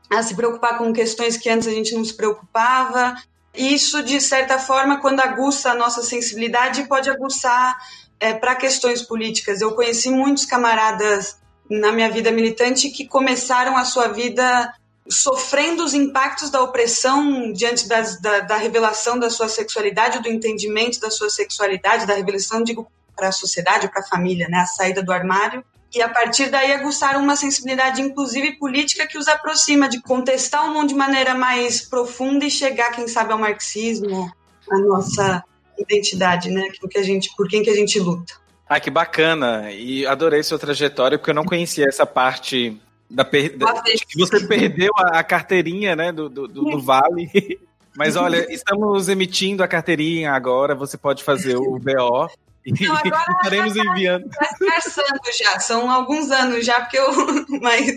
a 0.09 0.23
se 0.23 0.37
preocupar 0.37 0.79
com 0.79 0.93
questões 0.93 1.37
que 1.37 1.51
antes 1.51 1.67
a 1.67 1.73
gente 1.73 1.93
não 1.93 2.05
se 2.05 2.15
preocupava. 2.15 3.17
Isso, 3.53 4.01
de 4.05 4.21
certa 4.21 4.61
forma, 4.61 5.01
quando 5.01 5.19
aguça 5.19 5.73
a 5.73 5.75
nossa 5.75 6.05
sensibilidade, 6.05 6.87
pode 6.87 7.11
aguçar 7.11 7.77
é, 8.21 8.33
para 8.33 8.55
questões 8.55 9.03
políticas. 9.03 9.61
Eu 9.61 9.73
conheci 9.73 10.09
muitos 10.09 10.45
camaradas 10.45 11.37
na 11.69 11.91
minha 11.91 12.09
vida 12.09 12.31
militante 12.31 12.91
que 12.91 13.09
começaram 13.09 13.77
a 13.77 13.85
sua 13.85 14.07
vida 14.07 14.73
sofrendo 15.09 15.85
os 15.85 15.95
impactos 15.95 16.51
da 16.51 16.63
opressão 16.63 17.53
diante 17.53 17.89
das, 17.89 18.21
da, 18.21 18.41
da, 18.41 18.57
revelação 18.57 19.19
da 19.19 19.31
sua 19.31 19.49
sexualidade, 19.49 20.21
do 20.21 20.29
entendimento 20.29 21.01
da 21.01 21.11
sua 21.11 21.31
sexualidade, 21.31 22.07
da 22.07 22.15
revelação, 22.15 22.63
digo, 22.63 22.91
para 23.15 23.29
a 23.29 23.33
sociedade, 23.33 23.89
para 23.89 24.01
a 24.01 24.07
família, 24.07 24.49
né, 24.49 24.59
a 24.59 24.67
saída 24.67 25.03
do 25.03 25.13
armário. 25.13 25.65
E 25.95 26.03
a 26.03 26.09
partir 26.09 26.51
daí 26.51 26.73
aguçaram 26.73 27.23
uma 27.23 27.37
sensibilidade, 27.37 28.03
inclusive 28.03 28.59
política, 28.59 29.07
que 29.07 29.17
os 29.17 29.29
aproxima 29.29 29.89
de 29.89 30.03
contestar 30.03 30.67
o 30.67 30.75
mundo 30.75 30.89
de 30.89 30.95
maneira 30.95 31.35
mais 31.35 31.81
profunda 31.81 32.45
e 32.45 32.51
chegar, 32.51 32.91
quem 32.91 33.09
sabe, 33.09 33.33
ao 33.33 33.39
marxismo, 33.39 34.31
a 34.71 34.79
nossa 34.79 35.43
identidade, 35.79 36.51
né, 36.51 36.63
aquilo 36.69 36.89
que 36.89 36.99
a 36.99 37.03
gente, 37.03 37.31
por 37.37 37.49
quem 37.49 37.63
que 37.63 37.71
a 37.71 37.75
gente 37.75 37.99
luta. 37.99 38.35
Ah, 38.69 38.81
que 38.81 38.91
bacana! 38.91 39.71
E 39.71 40.05
adorei 40.07 40.43
sua 40.43 40.59
trajetória, 40.59 41.17
porque 41.17 41.31
eu 41.31 41.35
não 41.35 41.45
conhecia 41.45 41.87
essa 41.89 42.05
parte 42.05 42.81
da 43.09 43.25
per... 43.25 43.57
que 43.57 44.19
você 44.19 44.47
perdeu 44.47 44.91
a, 44.97 45.23
carteirinha, 45.23 45.95
né, 45.95 46.13
do, 46.13 46.29
do, 46.29 46.49
do, 46.49 46.81
Vale. 46.81 47.31
Mas 47.97 48.15
olha, 48.15 48.53
estamos 48.53 49.09
emitindo 49.09 49.63
a 49.63 49.69
carteirinha 49.69 50.33
agora, 50.33 50.75
você 50.75 50.99
pode 50.99 51.25
fazer 51.25 51.57
o 51.57 51.79
VO. 51.79 52.29
Não, 52.67 52.97
agora 52.97 53.25
estaremos 53.43 53.77
enviando. 53.77 54.27
Está 54.27 54.49
conversando 54.59 55.21
já, 55.39 55.59
são 55.61 55.91
alguns 55.91 56.31
anos 56.31 56.65
já, 56.65 56.81
porque 56.81 56.99
eu. 56.99 57.09
Mas 57.63 57.95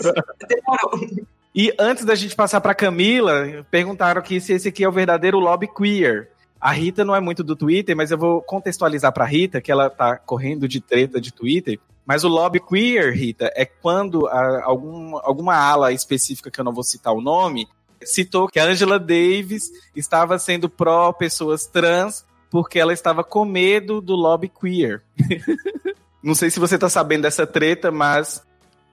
demorou. 0.47 1.27
E 1.53 1.73
antes 1.77 2.05
da 2.05 2.15
gente 2.15 2.35
passar 2.35 2.61
para 2.61 2.75
Camila, 2.75 3.65
perguntaram 3.71 4.19
aqui 4.21 4.39
se 4.39 4.53
esse 4.53 4.69
aqui 4.69 4.83
é 4.83 4.87
o 4.87 4.91
verdadeiro 4.91 5.39
lobby 5.39 5.67
queer. 5.67 6.29
A 6.61 6.71
Rita 6.71 7.03
não 7.03 7.15
é 7.15 7.19
muito 7.19 7.43
do 7.43 7.55
Twitter, 7.55 7.95
mas 7.95 8.11
eu 8.11 8.17
vou 8.17 8.41
contextualizar 8.41 9.11
para 9.13 9.25
Rita 9.25 9.61
que 9.61 9.71
ela 9.71 9.89
tá 9.89 10.17
correndo 10.17 10.67
de 10.67 10.81
treta 10.81 11.19
de 11.19 11.33
Twitter. 11.33 11.79
Mas 12.09 12.23
o 12.23 12.27
lobby 12.27 12.59
queer, 12.59 13.13
Rita, 13.13 13.51
é 13.55 13.65
quando 13.65 14.25
a, 14.25 14.63
algum, 14.63 15.15
alguma 15.17 15.55
ala 15.55 15.93
específica, 15.93 16.49
que 16.49 16.59
eu 16.59 16.65
não 16.65 16.73
vou 16.73 16.83
citar 16.83 17.13
o 17.13 17.21
nome, 17.21 17.67
citou 18.03 18.47
que 18.47 18.59
a 18.59 18.65
Angela 18.65 18.97
Davis 18.97 19.71
estava 19.95 20.39
sendo 20.39 20.67
pró 20.67 21.13
pessoas 21.13 21.67
trans 21.67 22.25
porque 22.49 22.79
ela 22.79 22.93
estava 22.93 23.23
com 23.23 23.45
medo 23.45 24.01
do 24.01 24.15
lobby 24.15 24.49
queer. 24.49 25.03
não 26.23 26.33
sei 26.33 26.49
se 26.49 26.59
você 26.59 26.73
está 26.73 26.89
sabendo 26.89 27.21
dessa 27.21 27.45
treta, 27.45 27.91
mas 27.91 28.41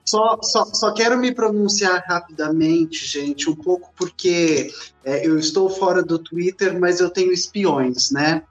só, 0.05 0.39
só, 0.43 0.67
só 0.67 0.93
quero 0.93 1.17
me 1.17 1.33
pronunciar 1.33 2.05
rapidamente, 2.07 3.07
gente, 3.07 3.49
um 3.49 3.57
pouco 3.57 3.91
porque 3.97 4.71
é, 5.03 5.27
eu 5.27 5.39
estou 5.39 5.71
fora 5.71 6.03
do 6.03 6.19
Twitter, 6.19 6.79
mas 6.79 7.01
eu 7.01 7.09
tenho 7.09 7.33
espiões, 7.33 8.11
né? 8.11 8.43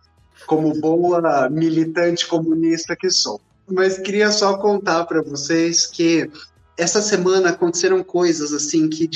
Como 0.48 0.74
boa 0.82 1.48
militante 1.52 2.26
comunista 2.26 2.96
que 2.96 3.12
sou. 3.12 3.40
Mas 3.68 3.98
queria 3.98 4.32
só 4.32 4.58
contar 4.58 5.06
para 5.06 5.22
vocês 5.22 5.88
que 5.88 6.30
essa 6.78 7.02
semana 7.02 7.50
aconteceram 7.50 8.04
coisas 8.04 8.54
assim 8.54 8.90
que 8.90 9.10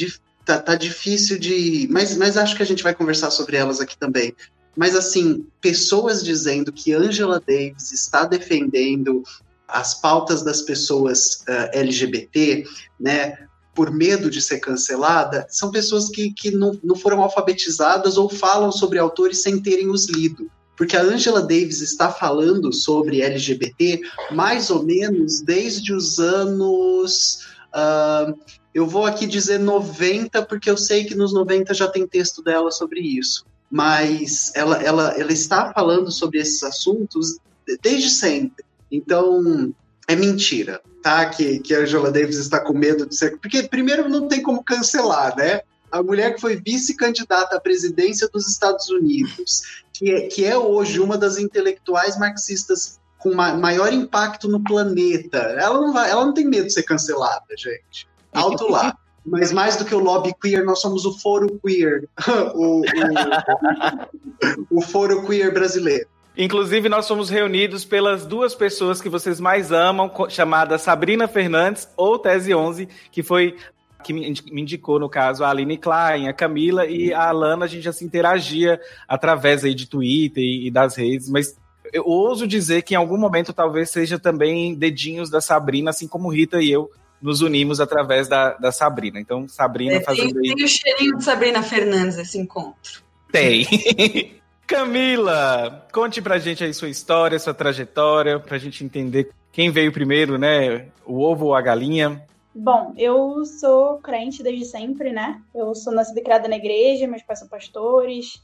tá, 0.45 0.59
tá 0.59 0.75
difícil 0.75 1.37
de. 1.37 1.87
Mas, 1.91 2.17
mas 2.17 2.37
acho 2.37 2.55
que 2.55 2.63
a 2.63 2.65
gente 2.65 2.83
vai 2.83 2.95
conversar 2.95 3.31
sobre 3.31 3.57
elas 3.57 3.79
aqui 3.79 3.97
também. 3.97 4.33
Mas 4.75 4.95
assim, 4.95 5.45
pessoas 5.61 6.23
dizendo 6.23 6.71
que 6.71 6.93
Angela 6.93 7.39
Davis 7.39 7.91
está 7.91 8.25
defendendo 8.25 9.23
as 9.67 9.93
pautas 9.93 10.41
das 10.41 10.61
pessoas 10.61 11.43
uh, 11.47 11.69
LGBT, 11.73 12.65
né, 12.99 13.37
por 13.75 13.91
medo 13.91 14.29
de 14.29 14.41
ser 14.41 14.59
cancelada, 14.59 15.45
são 15.49 15.69
pessoas 15.69 16.09
que, 16.09 16.31
que 16.31 16.49
não, 16.49 16.79
não 16.83 16.95
foram 16.95 17.21
alfabetizadas 17.21 18.17
ou 18.17 18.29
falam 18.29 18.71
sobre 18.71 18.97
autores 18.97 19.43
sem 19.43 19.61
terem 19.61 19.89
os 19.89 20.07
lido 20.07 20.49
porque 20.79 20.95
a 20.95 21.01
Angela 21.01 21.41
Davis 21.41 21.81
está 21.81 22.09
falando 22.09 22.71
sobre 22.71 23.21
LGBT 23.21 23.99
mais 24.31 24.69
ou 24.69 24.81
menos 24.81 25.41
desde 25.41 25.93
os 25.93 26.19
anos. 26.19 27.45
Uh, 27.75 28.33
eu 28.73 28.87
vou 28.87 29.05
aqui 29.05 29.27
dizer 29.27 29.59
90, 29.59 30.41
porque 30.45 30.69
eu 30.69 30.77
sei 30.77 31.03
que 31.03 31.13
nos 31.13 31.33
90 31.33 31.73
já 31.73 31.89
tem 31.89 32.07
texto 32.07 32.41
dela 32.41 32.71
sobre 32.71 33.01
isso. 33.01 33.45
Mas 33.69 34.53
ela, 34.55 34.81
ela, 34.81 35.09
ela 35.19 35.33
está 35.33 35.73
falando 35.73 36.09
sobre 36.13 36.39
esses 36.39 36.63
assuntos 36.63 37.39
desde 37.81 38.09
sempre. 38.09 38.63
Então, 38.89 39.73
é 40.07 40.15
mentira, 40.15 40.79
tá? 41.03 41.25
Que, 41.25 41.59
que 41.59 41.75
a 41.75 41.79
Angela 41.79 42.09
Davis 42.09 42.37
está 42.37 42.57
com 42.57 42.71
medo 42.71 43.05
de 43.05 43.17
ser. 43.17 43.37
Porque, 43.37 43.63
primeiro, 43.63 44.07
não 44.07 44.29
tem 44.29 44.41
como 44.41 44.63
cancelar, 44.63 45.35
né? 45.35 45.59
A 45.91 46.03
mulher 46.03 46.35
que 46.35 46.41
foi 46.41 46.55
vice-candidata 46.55 47.55
à 47.55 47.59
presidência 47.59 48.27
dos 48.31 48.47
Estados 48.47 48.89
Unidos, 48.89 49.61
que 49.93 50.11
é, 50.11 50.21
que 50.27 50.45
é 50.45 50.57
hoje 50.57 50.99
uma 50.99 51.17
das 51.17 51.37
intelectuais 51.37 52.17
marxistas 52.17 52.99
com 53.17 53.33
ma 53.35 53.53
maior 53.53 53.91
impacto 53.91 54.47
no 54.47 54.63
planeta, 54.63 55.37
ela 55.37 55.79
não, 55.81 55.93
vai, 55.93 56.09
ela 56.09 56.25
não 56.25 56.33
tem 56.33 56.45
medo 56.45 56.67
de 56.67 56.73
ser 56.73 56.83
cancelada, 56.83 57.45
gente. 57.57 58.07
Alto 58.33 58.69
lá. 58.71 58.97
Mas 59.25 59.51
mais 59.51 59.75
do 59.75 59.83
que 59.83 59.93
o 59.93 59.99
lobby 59.99 60.33
queer, 60.41 60.63
nós 60.63 60.79
somos 60.79 61.05
o 61.05 61.19
foro 61.19 61.59
queer, 61.63 62.07
o, 62.55 62.81
o, 64.71 64.77
o 64.77 64.81
foro 64.81 65.25
queer 65.27 65.53
brasileiro. 65.53 66.07
Inclusive, 66.37 66.87
nós 66.87 67.05
somos 67.05 67.29
reunidos 67.29 67.83
pelas 67.83 68.25
duas 68.25 68.55
pessoas 68.55 69.01
que 69.01 69.09
vocês 69.09 69.41
mais 69.41 69.73
amam, 69.73 70.09
chamadas 70.29 70.81
Sabrina 70.81 71.27
Fernandes 71.27 71.89
ou 71.97 72.17
Tese 72.17 72.55
11, 72.55 72.87
que 73.11 73.21
foi 73.21 73.57
que 74.03 74.13
me 74.13 74.61
indicou, 74.61 74.99
no 74.99 75.09
caso, 75.09 75.43
a 75.43 75.49
Aline 75.49 75.77
Klein, 75.77 76.27
a 76.27 76.33
Camila 76.33 76.85
e 76.85 77.13
a 77.13 77.29
Alana, 77.29 77.65
a 77.65 77.67
gente 77.67 77.83
já 77.83 77.91
se 77.91 78.05
interagia 78.05 78.79
através 79.07 79.63
aí 79.63 79.73
de 79.73 79.87
Twitter 79.87 80.43
e, 80.43 80.71
das 80.71 80.95
redes, 80.95 81.29
mas 81.29 81.55
eu 81.91 82.05
ouso 82.05 82.47
dizer 82.47 82.83
que 82.83 82.93
em 82.93 82.97
algum 82.97 83.17
momento 83.17 83.51
talvez 83.51 83.89
seja 83.89 84.19
também 84.19 84.75
dedinhos 84.75 85.29
da 85.29 85.41
Sabrina, 85.41 85.89
assim 85.89 86.07
como 86.07 86.29
Rita 86.29 86.61
e 86.61 86.71
eu 86.71 86.89
nos 87.21 87.41
unimos 87.41 87.81
através 87.81 88.27
da, 88.27 88.53
da 88.53 88.71
Sabrina. 88.71 89.19
Então, 89.19 89.47
Sabrina 89.47 89.95
é, 89.95 90.01
fazendo 90.01 90.39
tem, 90.39 90.51
aí... 90.51 90.55
Tem 90.55 90.65
o 90.65 90.67
cheirinho 90.67 91.17
de 91.17 91.23
Sabrina 91.23 91.61
Fernandes 91.61 92.17
esse 92.17 92.37
encontro. 92.37 93.01
Tem. 93.31 93.67
Camila, 94.65 95.87
conte 95.91 96.21
pra 96.21 96.37
gente 96.37 96.63
aí 96.63 96.73
sua 96.73 96.89
história, 96.89 97.39
sua 97.39 97.55
trajetória, 97.55 98.39
pra 98.39 98.59
gente 98.59 98.85
entender 98.85 99.31
quem 99.51 99.71
veio 99.71 99.91
primeiro, 99.91 100.37
né? 100.37 100.85
O 101.05 101.21
ovo 101.21 101.47
ou 101.47 101.55
a 101.55 101.61
galinha? 101.61 102.21
Bom, 102.61 102.93
eu 102.97 103.45
sou 103.45 103.99
crente 103.99 104.43
desde 104.43 104.65
sempre, 104.65 105.13
né? 105.13 105.41
Eu 105.55 105.73
sou 105.73 105.93
nascida 105.93 106.19
e 106.19 106.23
criada 106.23 106.45
na 106.49 106.57
igreja, 106.57 107.07
meus 107.07 107.23
pais 107.23 107.39
são 107.39 107.47
pastores. 107.47 108.43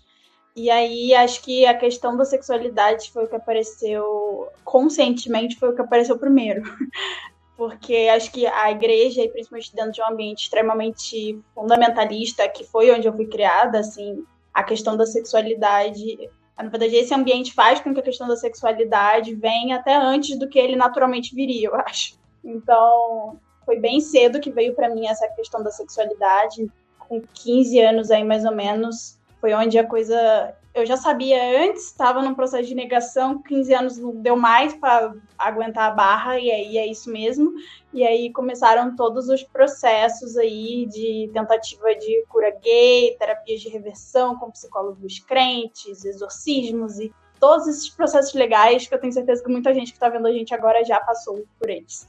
E 0.56 0.70
aí 0.70 1.14
acho 1.14 1.42
que 1.44 1.66
a 1.66 1.78
questão 1.78 2.16
da 2.16 2.24
sexualidade 2.24 3.12
foi 3.12 3.26
o 3.26 3.28
que 3.28 3.36
apareceu 3.36 4.48
conscientemente, 4.64 5.58
foi 5.58 5.70
o 5.70 5.76
que 5.76 5.82
apareceu 5.82 6.18
primeiro. 6.18 6.64
Porque 7.58 8.10
acho 8.10 8.32
que 8.32 8.48
a 8.48 8.72
igreja, 8.72 9.22
e 9.22 9.28
principalmente 9.28 9.76
dentro 9.76 9.92
de 9.92 10.02
um 10.02 10.08
ambiente 10.08 10.44
extremamente 10.44 11.38
fundamentalista, 11.54 12.48
que 12.48 12.64
foi 12.64 12.92
onde 12.92 13.10
eu 13.10 13.14
fui 13.14 13.28
criada, 13.28 13.80
assim, 13.80 14.24
a 14.54 14.64
questão 14.64 14.96
da 14.96 15.06
sexualidade 15.06 16.30
na 16.58 16.70
verdade, 16.70 16.96
esse 16.96 17.14
ambiente 17.14 17.54
faz 17.54 17.82
com 17.82 17.94
que 17.94 18.00
a 18.00 18.04
questão 18.04 18.30
da 18.30 18.38
sexualidade 18.38 19.36
venha 19.36 19.76
até 19.76 19.94
antes 19.94 20.40
do 20.40 20.48
que 20.48 20.58
ele 20.58 20.78
naturalmente 20.78 21.36
viria, 21.36 21.68
eu 21.68 21.76
acho. 21.76 22.18
Então, 22.42 23.38
foi 23.66 23.80
bem 23.80 24.00
cedo 24.00 24.40
que 24.40 24.52
veio 24.52 24.76
para 24.76 24.90
mim 24.90 25.08
essa 25.08 25.28
questão 25.30 25.64
da 25.64 25.72
sexualidade. 25.72 26.72
Com 27.00 27.22
15 27.22 27.80
anos 27.80 28.12
aí, 28.12 28.24
mais 28.24 28.46
ou 28.46 28.56
menos, 28.56 29.18
foi 29.40 29.54
onde 29.54 29.78
a 29.78 29.86
coisa. 29.86 30.56
Eu 30.74 30.86
já 30.86 30.98
sabia 30.98 31.64
antes, 31.64 31.86
estava 31.86 32.22
num 32.22 32.36
processo 32.36 32.68
de 32.68 32.76
negação, 32.76 33.42
15 33.44 33.74
anos 33.74 33.98
não 33.98 34.14
deu 34.14 34.36
mais 34.36 34.74
para 34.74 35.14
aguentar 35.38 35.90
a 35.90 35.96
barra, 35.96 36.38
e 36.38 36.52
aí 36.52 36.78
é 36.78 36.86
isso 36.86 37.10
mesmo. 37.10 37.54
E 37.94 38.04
aí 38.04 38.32
começaram 38.34 38.96
todos 38.96 39.30
os 39.30 39.42
processos 39.42 40.36
aí 40.36 40.86
de 40.88 41.30
tentativa 41.34 41.96
de 41.96 42.26
cura 42.28 42.52
gay, 42.62 43.16
terapias 43.18 43.62
de 43.62 43.70
reversão 43.70 44.36
com 44.38 44.52
psicólogos 44.52 45.20
crentes, 45.20 46.04
exorcismos 46.04 47.00
e 47.00 47.14
todos 47.40 47.68
esses 47.68 47.90
processos 47.90 48.34
legais 48.34 48.88
que 48.88 48.94
eu 48.94 49.00
tenho 49.00 49.14
certeza 49.14 49.44
que 49.44 49.52
muita 49.52 49.74
gente 49.74 49.92
que 49.92 49.98
está 49.98 50.10
vendo 50.10 50.28
a 50.28 50.32
gente 50.32 50.54
agora 50.54 50.84
já 50.84 51.00
passou 51.00 51.46
por 51.60 51.70
eles. 51.70 52.08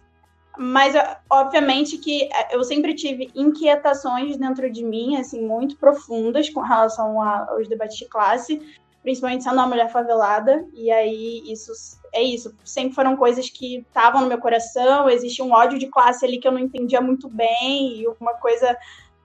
Mas, 0.59 0.95
obviamente, 1.29 1.99
que 1.99 2.25
é, 2.33 2.55
eu 2.57 2.65
sempre 2.65 2.95
tive 2.95 3.31
inquietações 3.35 4.37
dentro 4.37 4.71
de 4.71 4.85
mim, 4.85 5.17
assim, 5.17 5.47
muito 5.47 5.77
profundas 5.77 6.49
com 6.49 6.61
relação 6.61 7.21
aos 7.21 7.69
debates 7.69 7.99
de 7.99 8.07
classe, 8.07 8.63
principalmente 9.03 9.45
sendo 9.45 9.57
uma 9.57 9.67
mulher 9.67 9.91
favelada. 9.91 10.67
E 10.75 10.91
aí, 10.91 11.43
isso 11.47 11.73
é 12.13 12.23
isso. 12.23 12.55
Sempre 12.65 12.95
foram 12.95 13.17
coisas 13.17 13.51
que 13.51 13.79
estavam 13.79 14.23
no 14.23 14.29
meu 14.29 14.39
coração. 14.39 15.09
Existia 15.09 15.45
um 15.45 15.53
ódio 15.53 15.79
de 15.79 15.89
classe 15.89 16.25
ali 16.25 16.39
que 16.39 16.49
eu 16.49 16.53
não 16.53 16.61
entendia 16.61 17.01
muito 17.01 17.29
bem, 17.29 18.01
e 18.01 18.09
uma 18.21 18.35
coisa. 18.35 18.77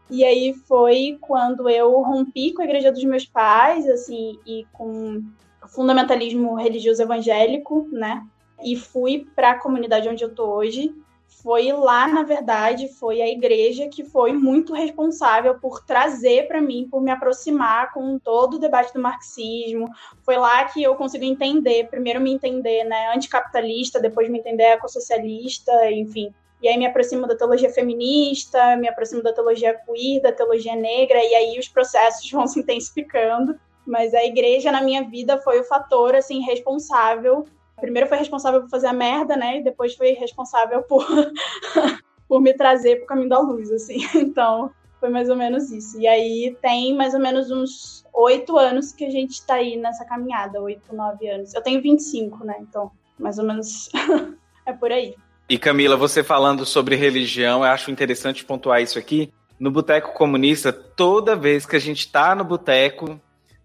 E 0.09 0.25
aí 0.25 0.53
foi 0.67 1.17
quando 1.21 1.69
eu 1.69 2.01
rompi 2.01 2.53
com 2.53 2.61
a 2.61 2.65
igreja 2.65 2.91
dos 2.91 3.03
meus 3.05 3.25
pais, 3.25 3.87
assim, 3.87 4.37
e 4.45 4.65
com 4.73 5.23
fundamentalismo 5.69 6.53
religioso 6.55 7.01
evangélico, 7.01 7.87
né? 7.89 8.25
E 8.61 8.75
fui 8.75 9.25
para 9.33 9.51
a 9.51 9.59
comunidade 9.59 10.09
onde 10.09 10.23
eu 10.23 10.35
tô 10.35 10.45
hoje 10.45 10.93
foi 11.41 11.71
lá, 11.71 12.07
na 12.07 12.23
verdade, 12.23 12.87
foi 12.87 13.21
a 13.21 13.27
igreja 13.27 13.87
que 13.87 14.03
foi 14.03 14.31
muito 14.31 14.73
responsável 14.73 15.59
por 15.59 15.83
trazer 15.85 16.47
para 16.47 16.61
mim, 16.61 16.87
por 16.89 17.01
me 17.01 17.11
aproximar 17.11 17.91
com 17.93 18.19
todo 18.19 18.55
o 18.55 18.59
debate 18.59 18.93
do 18.93 19.01
marxismo. 19.01 19.89
Foi 20.23 20.37
lá 20.37 20.63
que 20.65 20.81
eu 20.81 20.95
consegui 20.95 21.27
entender, 21.27 21.87
primeiro 21.89 22.21
me 22.21 22.31
entender, 22.31 22.83
né, 22.83 23.13
anticapitalista, 23.15 23.99
depois 23.99 24.29
me 24.29 24.39
entender 24.39 24.63
ecossocialista, 24.63 25.91
enfim. 25.91 26.33
E 26.61 26.67
aí 26.67 26.77
me 26.77 26.85
aproximo 26.85 27.27
da 27.27 27.35
teologia 27.35 27.71
feminista, 27.71 28.75
me 28.77 28.87
aproximo 28.87 29.23
da 29.23 29.33
teologia 29.33 29.73
queer, 29.73 30.21
da 30.21 30.31
teologia 30.31 30.75
negra, 30.75 31.17
e 31.23 31.33
aí 31.33 31.59
os 31.59 31.67
processos 31.67 32.29
vão 32.29 32.45
se 32.45 32.59
intensificando. 32.59 33.59
Mas 33.85 34.13
a 34.13 34.23
igreja 34.23 34.71
na 34.71 34.81
minha 34.81 35.03
vida 35.03 35.39
foi 35.39 35.59
o 35.59 35.63
fator 35.63 36.13
assim 36.13 36.39
responsável 36.41 37.47
primeiro 37.81 38.07
foi 38.07 38.17
responsável 38.17 38.61
por 38.61 38.69
fazer 38.69 38.87
a 38.87 38.93
merda, 38.93 39.35
né? 39.35 39.59
E 39.59 39.63
depois 39.63 39.95
foi 39.95 40.11
responsável 40.13 40.83
por, 40.83 41.05
por 42.29 42.39
me 42.39 42.53
trazer 42.53 42.97
pro 42.97 43.07
caminho 43.07 43.29
da 43.29 43.39
luz, 43.39 43.69
assim. 43.71 43.97
Então, 44.15 44.71
foi 44.99 45.09
mais 45.09 45.29
ou 45.29 45.35
menos 45.35 45.71
isso. 45.71 45.99
E 45.99 46.07
aí 46.07 46.55
tem 46.61 46.95
mais 46.95 47.13
ou 47.13 47.19
menos 47.19 47.49
uns 47.49 48.05
oito 48.13 48.57
anos 48.57 48.91
que 48.93 49.03
a 49.03 49.09
gente 49.09 49.43
tá 49.45 49.55
aí 49.55 49.75
nessa 49.75 50.05
caminhada, 50.05 50.61
oito, 50.61 50.95
nove 50.95 51.27
anos. 51.27 51.53
Eu 51.53 51.61
tenho 51.61 51.81
25, 51.81 52.45
né? 52.45 52.55
Então, 52.61 52.91
mais 53.19 53.39
ou 53.39 53.45
menos 53.45 53.89
é 54.65 54.71
por 54.71 54.91
aí. 54.91 55.15
E 55.49 55.57
Camila, 55.57 55.97
você 55.97 56.23
falando 56.23 56.65
sobre 56.65 56.95
religião, 56.95 57.65
eu 57.65 57.71
acho 57.71 57.91
interessante 57.91 58.45
pontuar 58.45 58.81
isso 58.81 58.97
aqui. 58.97 59.33
No 59.59 59.69
Boteco 59.69 60.13
Comunista, 60.13 60.71
toda 60.71 61.35
vez 61.35 61.65
que 61.65 61.75
a 61.75 61.79
gente 61.79 62.09
tá 62.09 62.33
no 62.33 62.43
boteco 62.43 63.19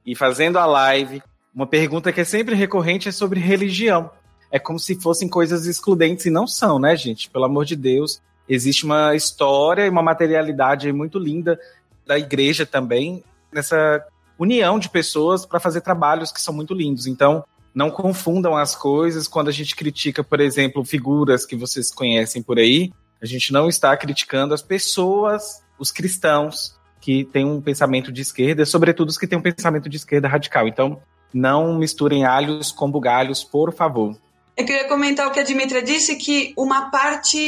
e 0.05 0.15
fazendo 0.15 0.59
a 0.59 0.67
live, 0.67 1.23
uma 1.57 1.67
pergunta 1.67 2.13
que 2.13 2.21
é 2.21 2.25
sempre 2.25 2.55
recorrente 2.55 3.09
é 3.09 3.13
sobre 3.13 3.41
religião. 3.41 4.11
É 4.53 4.59
como 4.59 4.79
se 4.79 4.95
fossem 4.95 5.27
coisas 5.27 5.65
excludentes 5.65 6.27
e 6.27 6.31
não 6.31 6.47
são, 6.47 6.79
né, 6.79 6.95
gente? 6.95 7.31
Pelo 7.31 7.47
amor 7.47 7.65
de 7.65 7.75
Deus. 7.75 8.21
Existe 8.47 8.85
uma 8.85 9.15
história 9.15 9.87
e 9.87 9.89
uma 9.89 10.03
materialidade 10.03 10.93
muito 10.93 11.19
linda 11.19 11.59
da 12.07 12.19
igreja 12.19 12.67
também, 12.67 13.25
nessa 13.51 14.05
união 14.39 14.79
de 14.79 14.91
pessoas 14.91 15.47
para 15.47 15.59
fazer 15.59 15.81
trabalhos 15.81 16.31
que 16.31 16.43
são 16.43 16.53
muito 16.53 16.75
lindos. 16.75 17.07
Então, 17.07 17.43
não 17.75 17.91
confundam 17.91 18.55
as 18.55 18.77
coisas 18.77 19.27
quando 19.27 19.49
a 19.49 19.53
gente 19.53 19.75
critica, 19.75 20.23
por 20.23 20.41
exemplo, 20.41 20.85
figuras 20.85 21.47
que 21.47 21.57
vocês 21.57 21.91
conhecem 21.91 22.43
por 22.43 22.59
aí. 22.59 22.93
A 23.21 23.25
gente 23.25 23.51
não 23.51 23.67
está 23.67 23.97
criticando 23.97 24.53
as 24.53 24.61
pessoas, 24.61 25.63
os 25.79 25.91
cristãos 25.91 26.79
que 27.01 27.25
têm 27.25 27.47
um 27.47 27.63
pensamento 27.63 28.13
de 28.13 28.21
esquerda, 28.21 28.67
sobretudo 28.67 29.09
os 29.09 29.17
que 29.17 29.27
têm 29.27 29.39
um 29.39 29.43
pensamento 29.43 29.89
de 29.89 29.97
esquerda 29.97 30.29
radical. 30.29 30.69
Então, 30.69 31.01
não 31.33 31.77
misturem 31.79 32.25
alhos 32.25 32.73
com 32.73 32.91
bugalhos, 32.91 33.45
por 33.45 33.73
favor. 33.73 34.17
Eu 34.57 34.65
queria 34.65 34.89
comentar 34.89 35.27
o 35.27 35.33
que 35.33 35.39
a 35.39 35.43
Dimitra 35.43 35.83
disse, 35.83 36.17
que 36.17 36.55
uma 36.57 36.91
parte 36.91 37.39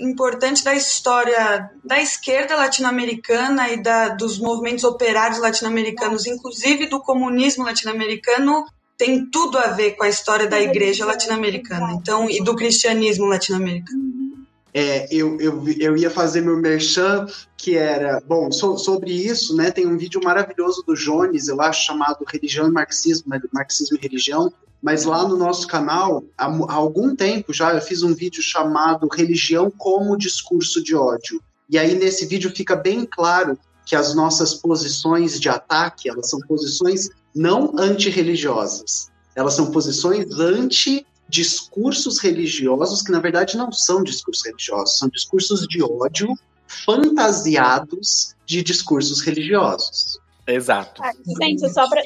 importante 0.00 0.62
da 0.62 0.72
história 0.72 1.68
da 1.84 2.00
esquerda 2.00 2.54
latino-americana 2.54 3.70
e 3.70 3.82
da, 3.82 4.10
dos 4.10 4.38
movimentos 4.38 4.84
operários 4.84 5.40
latino-americanos, 5.40 6.26
inclusive 6.26 6.86
do 6.86 7.00
comunismo 7.00 7.64
latino-americano, 7.64 8.64
tem 8.96 9.26
tudo 9.26 9.58
a 9.58 9.68
ver 9.68 9.96
com 9.96 10.04
a 10.04 10.08
história 10.08 10.46
da 10.46 10.60
igreja 10.60 11.04
latino-americana, 11.04 11.92
então, 11.92 12.30
e 12.30 12.40
do 12.40 12.54
cristianismo 12.54 13.26
latino-americano. 13.26 14.43
É, 14.76 15.06
eu, 15.14 15.40
eu, 15.40 15.64
eu 15.78 15.96
ia 15.96 16.10
fazer 16.10 16.40
meu 16.40 16.56
merchan, 16.56 17.26
que 17.56 17.76
era, 17.76 18.20
bom, 18.26 18.50
so, 18.50 18.76
sobre 18.76 19.12
isso, 19.12 19.56
né, 19.56 19.70
tem 19.70 19.86
um 19.86 19.96
vídeo 19.96 20.20
maravilhoso 20.22 20.82
do 20.84 20.94
Jones, 20.94 21.46
eu 21.46 21.62
acho, 21.62 21.86
chamado 21.86 22.24
Religião 22.26 22.66
e 22.66 22.72
Marxismo, 22.72 23.30
né, 23.30 23.40
Marxismo 23.52 23.96
e 23.96 24.00
Religião, 24.00 24.52
mas 24.82 25.04
lá 25.04 25.26
no 25.26 25.36
nosso 25.36 25.66
canal, 25.68 26.24
há, 26.36 26.46
há 26.46 26.74
algum 26.74 27.14
tempo 27.14 27.52
já, 27.52 27.72
eu 27.72 27.80
fiz 27.80 28.02
um 28.02 28.14
vídeo 28.14 28.42
chamado 28.42 29.08
Religião 29.10 29.70
como 29.70 30.18
Discurso 30.18 30.82
de 30.82 30.94
Ódio. 30.94 31.40
E 31.70 31.78
aí 31.78 31.94
nesse 31.94 32.26
vídeo 32.26 32.54
fica 32.54 32.76
bem 32.76 33.06
claro 33.06 33.56
que 33.86 33.96
as 33.96 34.14
nossas 34.14 34.54
posições 34.54 35.40
de 35.40 35.48
ataque, 35.48 36.08
elas 36.08 36.28
são 36.28 36.40
posições 36.40 37.08
não 37.34 37.72
antirreligiosas, 37.78 39.10
elas 39.34 39.54
são 39.54 39.70
posições 39.70 40.38
anti 40.38 41.06
discursos 41.28 42.18
religiosos 42.18 43.02
que, 43.02 43.10
na 43.10 43.20
verdade, 43.20 43.56
não 43.56 43.72
são 43.72 44.02
discursos 44.02 44.44
religiosos, 44.44 44.98
são 44.98 45.08
discursos 45.08 45.66
de 45.66 45.82
ódio 45.82 46.34
fantasiados 46.66 48.34
de 48.46 48.62
discursos 48.62 49.20
religiosos. 49.20 50.18
Exato. 50.46 51.02
Ah, 51.02 51.12
gente, 51.40 51.68
só 51.70 51.88
para 51.88 52.02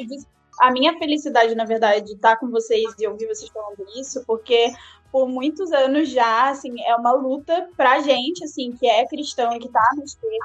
a 0.60 0.70
minha 0.70 0.96
felicidade, 0.98 1.54
na 1.54 1.64
verdade, 1.64 2.06
de 2.06 2.12
estar 2.12 2.36
com 2.36 2.50
vocês 2.50 2.94
e 2.98 3.06
ouvir 3.06 3.26
vocês 3.26 3.50
falando 3.50 3.84
isso, 3.96 4.22
porque 4.26 4.72
por 5.10 5.26
muitos 5.26 5.72
anos 5.72 6.10
já, 6.10 6.50
assim, 6.50 6.80
é 6.82 6.94
uma 6.94 7.12
luta 7.12 7.68
pra 7.76 8.00
gente, 8.00 8.44
assim, 8.44 8.72
que 8.72 8.86
é 8.86 9.06
cristão 9.06 9.52
e 9.54 9.58
que 9.58 9.68
tá 9.68 9.82
na 9.96 10.04
esquerda, 10.04 10.36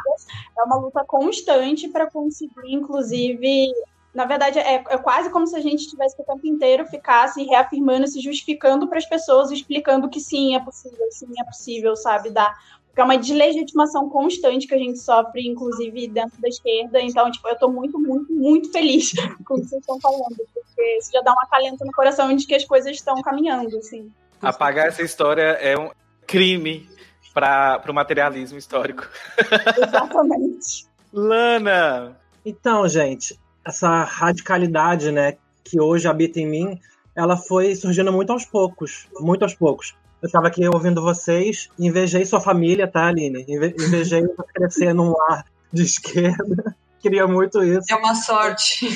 é 0.57 0.63
uma 0.63 0.77
luta 0.77 1.03
constante 1.05 1.89
para 1.89 2.09
conseguir, 2.09 2.73
inclusive, 2.73 3.73
na 4.13 4.25
verdade, 4.25 4.59
é, 4.59 4.75
é, 4.75 4.97
quase 4.97 5.29
como 5.31 5.47
se 5.47 5.55
a 5.55 5.59
gente 5.59 5.89
tivesse 5.89 6.15
o 6.21 6.23
tempo 6.23 6.45
inteiro 6.45 6.85
ficasse 6.85 7.43
reafirmando, 7.43 8.07
se 8.07 8.21
justificando 8.21 8.87
para 8.87 8.99
as 8.99 9.05
pessoas, 9.05 9.49
explicando 9.49 10.09
que 10.09 10.19
sim, 10.19 10.55
é 10.55 10.59
possível, 10.59 11.07
sim, 11.11 11.33
é 11.39 11.43
possível, 11.43 11.95
sabe? 11.95 12.29
Dar, 12.29 12.55
porque 12.93 13.01
é 13.01 13.03
uma 13.03 13.17
deslegitimação 13.17 14.07
constante 14.07 14.67
que 14.67 14.75
a 14.75 14.77
gente 14.77 14.99
sofre, 14.99 15.47
inclusive 15.47 16.07
dentro 16.07 16.39
da 16.39 16.47
esquerda. 16.47 17.01
Então, 17.01 17.31
tipo, 17.31 17.47
eu 17.47 17.55
estou 17.55 17.71
muito, 17.71 17.99
muito, 17.99 18.31
muito 18.31 18.71
feliz 18.71 19.13
com 19.45 19.55
o 19.55 19.61
que 19.61 19.67
vocês 19.67 19.81
estão 19.81 19.99
falando, 19.99 20.35
porque 20.53 20.97
isso 20.99 21.11
já 21.11 21.21
dá 21.21 21.31
um 21.31 21.39
acalento 21.41 21.83
no 21.83 21.91
coração 21.91 22.35
de 22.35 22.45
que 22.45 22.53
as 22.53 22.63
coisas 22.63 22.91
estão 22.91 23.19
caminhando, 23.23 23.75
assim. 23.77 24.11
Apagar 24.39 24.89
essa 24.89 25.01
história 25.01 25.57
é 25.59 25.75
um 25.75 25.89
crime 26.27 26.87
para 27.33 27.81
o 27.89 27.93
materialismo 27.93 28.59
histórico. 28.59 29.09
Exatamente. 29.81 30.85
Lana! 31.11 32.15
Então, 32.45 32.87
gente, 32.87 33.39
essa 33.65 34.03
radicalidade, 34.03 35.11
né, 35.11 35.37
que 35.63 35.79
hoje 35.79 36.07
habita 36.07 36.39
em 36.39 36.47
mim, 36.47 36.79
ela 37.15 37.37
foi 37.37 37.75
surgindo 37.75 38.11
muito 38.11 38.31
aos 38.31 38.45
poucos, 38.45 39.07
muito 39.19 39.43
aos 39.43 39.53
poucos. 39.53 39.95
Eu 40.21 40.27
estava 40.27 40.47
aqui 40.47 40.67
ouvindo 40.67 41.01
vocês, 41.01 41.69
invejei 41.77 42.25
sua 42.25 42.39
família, 42.39 42.87
tá, 42.87 43.07
Aline? 43.07 43.45
Invejei 43.47 44.23
crescer 44.53 44.93
num 44.93 45.13
lar 45.15 45.45
de 45.71 45.83
esquerda. 45.83 46.75
Queria 47.01 47.27
muito 47.27 47.61
isso. 47.61 47.91
É 47.91 47.95
uma 47.95 48.15
sorte. 48.15 48.87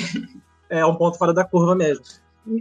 É 0.70 0.84
um 0.86 0.94
ponto 0.94 1.18
fora 1.18 1.34
da 1.34 1.44
curva 1.44 1.74
mesmo. 1.74 2.04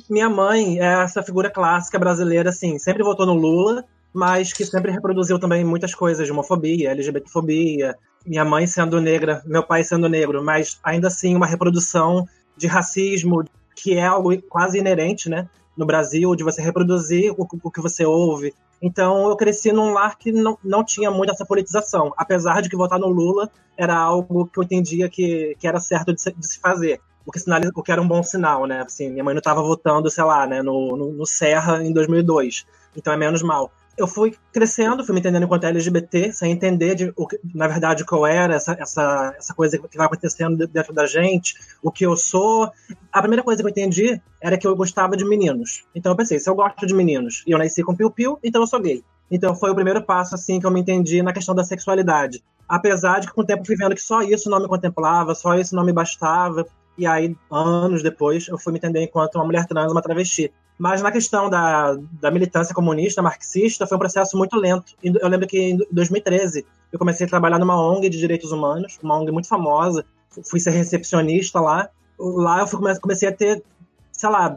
Minha 0.10 0.30
mãe 0.30 0.80
é 0.80 1.02
essa 1.02 1.24
figura 1.24 1.50
clássica 1.50 1.98
brasileira, 1.98 2.50
assim, 2.50 2.78
sempre 2.78 3.04
votou 3.04 3.26
no 3.26 3.34
Lula, 3.34 3.86
mas 4.14 4.54
que 4.54 4.66
sempre 4.66 4.92
reproduziu 4.92 5.40
também 5.40 5.64
muitas 5.64 5.94
coisas 5.94 6.30
homofobia, 6.30 6.92
LGBTfobia, 6.92 7.96
minha 8.26 8.44
mãe 8.44 8.68
sendo 8.68 9.00
negra, 9.00 9.42
meu 9.46 9.64
pai 9.64 9.84
sendo 9.84 10.10
negro, 10.10 10.44
mas 10.44 10.80
ainda 10.84 11.08
assim 11.08 11.36
uma 11.36 11.46
reprodução 11.46 12.28
de 12.56 12.68
racismo, 12.68 13.44
que 13.76 13.96
é 13.96 14.06
algo 14.06 14.40
quase 14.44 14.80
inerente, 14.80 15.30
né? 15.30 15.48
No 15.78 15.86
Brasil, 15.86 16.36
de 16.36 16.44
você 16.44 16.62
reproduzir 16.62 17.32
o, 17.38 17.48
o 17.64 17.72
que 17.72 17.80
você 17.80 18.06
ouve. 18.06 18.54
Então, 18.82 19.30
eu 19.30 19.36
cresci 19.36 19.72
num 19.72 19.92
lar 19.94 20.18
que 20.18 20.32
não, 20.32 20.58
não 20.64 20.84
tinha 20.84 21.10
muito 21.12 21.32
essa 21.32 21.46
politização. 21.46 22.14
Apesar 22.18 22.62
de 22.62 22.70
que 22.70 22.76
votar 22.76 23.00
no 23.00 23.08
Lula 23.08 23.50
era 23.78 23.96
algo 23.96 24.48
que 24.48 24.60
eu 24.60 24.64
entendia 24.64 25.08
que, 25.08 25.56
que 25.60 25.68
era 25.68 25.80
certo 25.80 26.14
de 26.14 26.22
se, 26.22 26.32
de 26.32 26.48
se 26.48 26.60
fazer. 26.60 27.00
O 27.26 27.32
que, 27.32 27.40
sinaliza, 27.40 27.72
o 27.76 27.84
que 27.84 27.92
era 27.92 28.02
um 28.02 28.08
bom 28.08 28.24
sinal, 28.24 28.66
né? 28.66 28.82
Assim, 28.82 29.10
minha 29.10 29.24
mãe 29.24 29.34
não 29.34 29.40
estava 29.40 29.62
votando, 29.62 30.10
sei 30.10 30.24
lá, 30.24 30.48
né, 30.48 30.62
no, 30.62 30.96
no, 30.98 31.12
no 31.12 31.26
Serra 31.26 31.84
em 31.84 31.92
2002. 31.94 32.66
Então 32.96 33.14
é 33.14 33.18
menos 33.18 33.44
mal 33.44 33.72
eu 33.98 34.08
fui 34.08 34.36
crescendo, 34.54 35.04
fui 35.04 35.14
me 35.14 35.20
entendendo 35.20 35.44
enquanto 35.44 35.64
LGBT, 35.64 36.32
sem 36.32 36.52
entender, 36.52 36.96
de, 36.96 37.14
o 37.16 37.28
na 37.54 37.68
verdade, 37.68 38.06
qual 38.06 38.28
era 38.28 38.56
essa, 38.56 38.78
essa, 38.80 39.36
essa 39.38 39.54
coisa 39.54 39.78
que 39.80 39.98
vai 39.98 40.06
acontecendo 40.06 40.68
dentro 40.68 40.94
da 40.94 41.06
gente, 41.08 41.56
o 41.82 41.92
que 41.92 42.06
eu 42.06 42.16
sou. 42.16 42.72
A 43.12 43.22
primeira 43.22 43.44
coisa 43.44 43.62
que 43.62 43.68
eu 43.68 43.72
entendi 43.72 44.22
era 44.40 44.58
que 44.58 44.68
eu 44.68 44.76
gostava 44.76 45.18
de 45.18 45.26
meninos. 45.26 45.84
Então 45.96 46.12
eu 46.12 46.16
pensei, 46.16 46.40
se 46.40 46.50
eu 46.50 46.56
gosto 46.56 46.86
de 46.86 46.94
meninos 46.94 47.44
e 47.48 47.52
eu 47.52 47.58
nasci 47.58 47.84
com 47.84 47.96
piu-piu, 47.96 48.38
então 48.44 48.62
eu 48.62 48.68
sou 48.68 48.80
gay. 48.80 49.04
Então 49.32 49.56
foi 49.56 49.72
o 49.72 49.76
primeiro 49.76 50.02
passo, 50.04 50.36
assim, 50.36 50.60
que 50.60 50.66
eu 50.66 50.72
me 50.72 50.80
entendi 50.80 51.22
na 51.24 51.34
questão 51.34 51.56
da 51.56 51.64
sexualidade. 51.64 52.44
Apesar 52.70 53.20
de 53.20 53.28
que 53.28 53.34
com 53.34 53.42
o 53.42 53.46
tempo 53.46 53.66
fui 53.66 53.76
vendo 53.76 53.96
que 53.96 54.02
só 54.02 54.22
isso 54.22 54.50
não 54.50 54.60
me 54.60 54.68
contemplava, 54.68 55.34
só 55.34 55.56
isso 55.56 55.76
não 55.76 55.84
me 55.84 55.92
bastava. 55.92 56.66
E 56.98 57.06
aí, 57.06 57.36
anos 57.52 58.04
depois, 58.04 58.48
eu 58.48 58.58
fui 58.58 58.74
me 58.74 58.80
entender 58.80 59.02
enquanto 59.02 59.36
uma 59.36 59.46
mulher 59.46 59.66
trans, 59.66 59.92
uma 59.92 60.02
travesti. 60.02 60.52
Mas 60.78 61.02
na 61.02 61.12
questão 61.12 61.50
da, 61.50 61.98
da 62.22 62.30
militância 62.30 62.74
comunista, 62.74 63.22
marxista, 63.22 63.88
foi 63.88 63.96
um 63.96 64.00
processo 64.00 64.38
muito 64.38 64.56
lento. 64.56 64.94
Eu 65.02 65.28
lembro 65.28 65.48
que 65.48 65.60
em 65.60 65.78
2013 65.92 66.66
eu 66.92 67.00
comecei 67.00 67.26
a 67.26 67.30
trabalhar 67.30 67.58
numa 67.58 67.82
ONG 67.82 68.10
de 68.10 68.18
direitos 68.18 68.52
humanos, 68.52 69.00
uma 69.02 69.18
ONG 69.18 69.32
muito 69.32 69.48
famosa. 69.48 70.06
Fui 70.50 70.60
ser 70.60 70.72
recepcionista 70.72 71.60
lá. 71.60 71.90
Lá 72.20 72.60
eu 72.60 72.68
fui, 72.68 72.80
comecei 73.00 73.28
a 73.28 73.32
ter, 73.32 73.64
sei 74.12 74.30
lá, 74.30 74.56